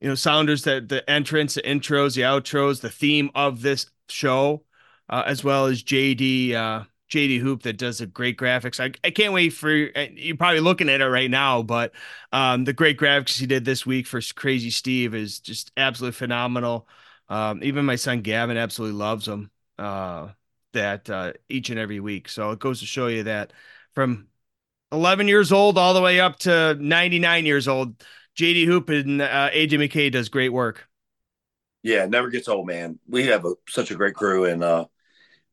you 0.00 0.08
know 0.08 0.14
sounders 0.14 0.64
that 0.64 0.88
the 0.88 1.08
entrance 1.08 1.54
the 1.54 1.62
intros 1.62 2.14
the 2.14 2.22
outros 2.22 2.80
the 2.80 2.90
theme 2.90 3.30
of 3.34 3.62
this 3.62 3.86
show 4.08 4.62
uh, 5.08 5.22
as 5.26 5.44
well 5.44 5.66
as 5.66 5.82
jd 5.82 6.54
uh 6.54 6.84
JD 7.08 7.40
Hoop 7.40 7.62
that 7.62 7.78
does 7.78 7.98
the 7.98 8.06
great 8.06 8.36
graphics. 8.36 8.80
I, 8.80 8.92
I 9.02 9.10
can't 9.10 9.32
wait 9.32 9.50
for 9.50 9.70
you're 9.70 10.36
probably 10.36 10.60
looking 10.60 10.88
at 10.88 11.00
it 11.00 11.06
right 11.06 11.30
now, 11.30 11.62
but 11.62 11.92
um, 12.32 12.64
the 12.64 12.72
great 12.72 12.98
graphics 12.98 13.38
he 13.38 13.46
did 13.46 13.64
this 13.64 13.86
week 13.86 14.06
for 14.06 14.20
Crazy 14.34 14.70
Steve 14.70 15.14
is 15.14 15.40
just 15.40 15.72
absolutely 15.76 16.16
phenomenal. 16.16 16.86
Um, 17.28 17.62
even 17.62 17.84
my 17.84 17.96
son 17.96 18.22
Gavin 18.22 18.56
absolutely 18.56 18.98
loves 18.98 19.26
them. 19.26 19.50
Uh, 19.78 20.28
that 20.72 21.08
uh, 21.10 21.32
each 21.48 21.70
and 21.70 21.78
every 21.78 22.00
week. 22.00 22.28
So 22.28 22.50
it 22.50 22.58
goes 22.58 22.80
to 22.80 22.86
show 22.86 23.06
you 23.06 23.24
that 23.24 23.52
from 23.94 24.28
11 24.92 25.28
years 25.28 25.52
old 25.52 25.78
all 25.78 25.94
the 25.94 26.02
way 26.02 26.20
up 26.20 26.38
to 26.40 26.74
99 26.74 27.46
years 27.46 27.68
old, 27.68 28.02
JD 28.36 28.66
Hoop 28.66 28.88
and 28.88 29.20
uh, 29.20 29.50
AJ 29.50 29.72
McKay 29.72 30.10
does 30.10 30.28
great 30.28 30.52
work. 30.52 30.88
Yeah, 31.82 32.06
never 32.06 32.28
gets 32.28 32.48
old, 32.48 32.66
man. 32.66 32.98
We 33.08 33.26
have 33.26 33.44
a, 33.44 33.54
such 33.68 33.90
a 33.90 33.94
great 33.94 34.14
crew, 34.14 34.44
and 34.44 34.62
uh, 34.64 34.86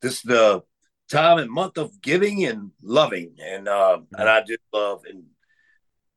this 0.02 0.16
is 0.16 0.22
the 0.24 0.64
time 1.10 1.38
and 1.38 1.52
month 1.52 1.78
of 1.78 2.02
giving 2.02 2.46
and 2.46 2.72
loving, 2.82 3.36
and 3.42 3.68
uh, 3.68 3.98
mm-hmm. 4.00 4.16
and 4.20 4.30
I 4.30 4.44
do 4.44 4.58
love 4.74 5.04
and 5.08 5.24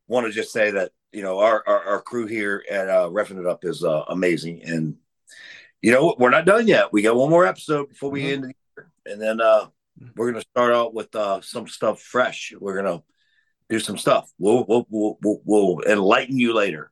want 0.07 0.27
to 0.27 0.33
just 0.33 0.51
say 0.51 0.71
that 0.71 0.93
you 1.13 1.23
know 1.23 1.39
our 1.39 1.63
our, 1.67 1.85
our 1.85 2.03
crew 2.03 2.27
here 2.27 2.65
at 2.71 2.89
uh, 2.89 3.09
Refin 3.11 3.39
It 3.39 3.47
Up 3.47 3.65
is 3.65 3.85
uh, 3.85 4.05
amazing, 4.09 4.63
and 4.65 4.97
you 5.83 5.93
know, 5.93 6.15
we're 6.19 6.31
not 6.31 6.47
done 6.47 6.67
yet. 6.67 6.93
We 6.93 7.03
got 7.03 7.17
one 7.17 7.31
more 7.31 7.47
episode 7.47 7.89
before 7.89 8.11
we 8.11 8.23
mm-hmm. 8.23 8.33
end 8.33 8.45
the 8.45 8.55
year, 8.77 8.91
and 9.07 9.21
then 9.21 9.41
uh, 9.41 9.67
we're 10.17 10.31
gonna 10.33 10.43
start 10.43 10.73
out 10.73 10.95
with 10.95 11.15
uh, 11.15 11.41
some 11.41 11.67
stuff 11.69 12.01
fresh. 12.01 12.53
We're 12.59 12.83
gonna 12.83 13.03
do 13.69 13.79
some 13.79 13.99
stuff. 13.99 14.31
We'll 14.39 14.65
we'll 14.69 14.87
we'll, 14.91 15.41
we'll, 15.45 15.81
enlighten 15.87 16.39
you 16.39 16.55
later, 16.55 16.91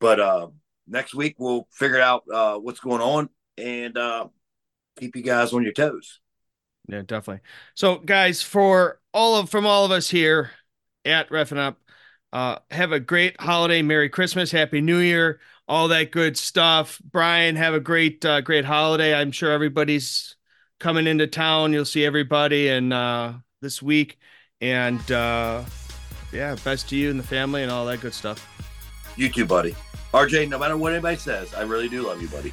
but 0.00 0.20
uh, 0.20 0.48
next 0.86 1.14
week 1.14 1.36
we'll 1.38 1.66
figure 1.72 2.00
out 2.00 2.24
uh, 2.32 2.58
what's 2.58 2.80
going 2.80 3.00
on 3.00 3.28
and 3.56 3.96
uh, 3.96 4.28
keep 4.98 5.16
you 5.16 5.22
guys 5.22 5.52
on 5.52 5.62
your 5.62 5.72
toes. 5.72 6.20
Yeah, 6.88 7.02
definitely. 7.02 7.42
So, 7.74 7.96
guys, 7.96 8.42
for 8.42 9.00
all 9.12 9.36
of 9.36 9.50
from 9.50 9.66
all 9.66 9.84
of 9.84 9.90
us 9.90 10.08
here 10.08 10.50
at 11.04 11.28
Refin 11.30 11.58
Up, 11.58 11.78
uh, 12.32 12.58
have 12.70 12.92
a 12.92 13.00
great 13.00 13.40
holiday, 13.40 13.82
Merry 13.82 14.08
Christmas, 14.08 14.50
Happy 14.50 14.80
New 14.80 14.98
Year 14.98 15.40
all 15.68 15.88
that 15.88 16.10
good 16.10 16.36
stuff. 16.36 17.00
Brian, 17.04 17.54
have 17.56 17.74
a 17.74 17.80
great, 17.80 18.24
uh, 18.24 18.40
great 18.40 18.64
holiday. 18.64 19.14
I'm 19.14 19.30
sure 19.30 19.52
everybody's 19.52 20.36
coming 20.80 21.06
into 21.06 21.26
town. 21.26 21.72
You'll 21.72 21.84
see 21.84 22.04
everybody 22.04 22.68
and 22.68 22.92
uh, 22.92 23.34
this 23.60 23.82
week. 23.82 24.18
And 24.60 25.12
uh, 25.12 25.64
yeah, 26.32 26.56
best 26.64 26.88
to 26.88 26.96
you 26.96 27.10
and 27.10 27.18
the 27.18 27.24
family 27.24 27.62
and 27.62 27.70
all 27.70 27.86
that 27.86 28.00
good 28.00 28.14
stuff. 28.14 28.44
You 29.16 29.28
too, 29.28 29.44
buddy. 29.44 29.76
RJ, 30.14 30.48
no 30.48 30.58
matter 30.58 30.76
what 30.76 30.92
anybody 30.92 31.16
says, 31.16 31.52
I 31.52 31.62
really 31.62 31.88
do 31.88 32.06
love 32.06 32.22
you, 32.22 32.28
buddy. 32.28 32.52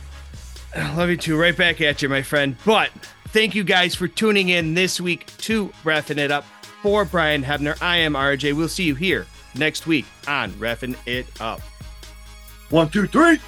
I 0.75 0.93
love 0.97 1.09
you 1.09 1.17
too. 1.17 1.39
Right 1.39 1.55
back 1.55 1.79
at 1.79 2.01
you, 2.01 2.09
my 2.09 2.21
friend. 2.21 2.57
But 2.65 2.89
thank 3.29 3.55
you 3.55 3.63
guys 3.63 3.95
for 3.95 4.07
tuning 4.07 4.49
in 4.49 4.73
this 4.73 4.99
week 4.99 5.25
to 5.37 5.69
Refin 5.83 6.17
It 6.17 6.31
Up. 6.31 6.45
For 6.81 7.03
Brian 7.03 7.43
Hebner, 7.43 7.81
I 7.81 7.97
am 7.97 8.13
RJ. 8.13 8.53
We'll 8.55 8.67
see 8.67 8.83
you 8.83 8.93
here 8.93 9.25
next 9.57 9.87
week 9.87 10.05
on 10.27 10.51
Refin 10.53 10.95
It 11.05 11.25
Up. 11.41 11.61
One, 12.69 12.89
two, 12.89 13.07
three. 13.07 13.39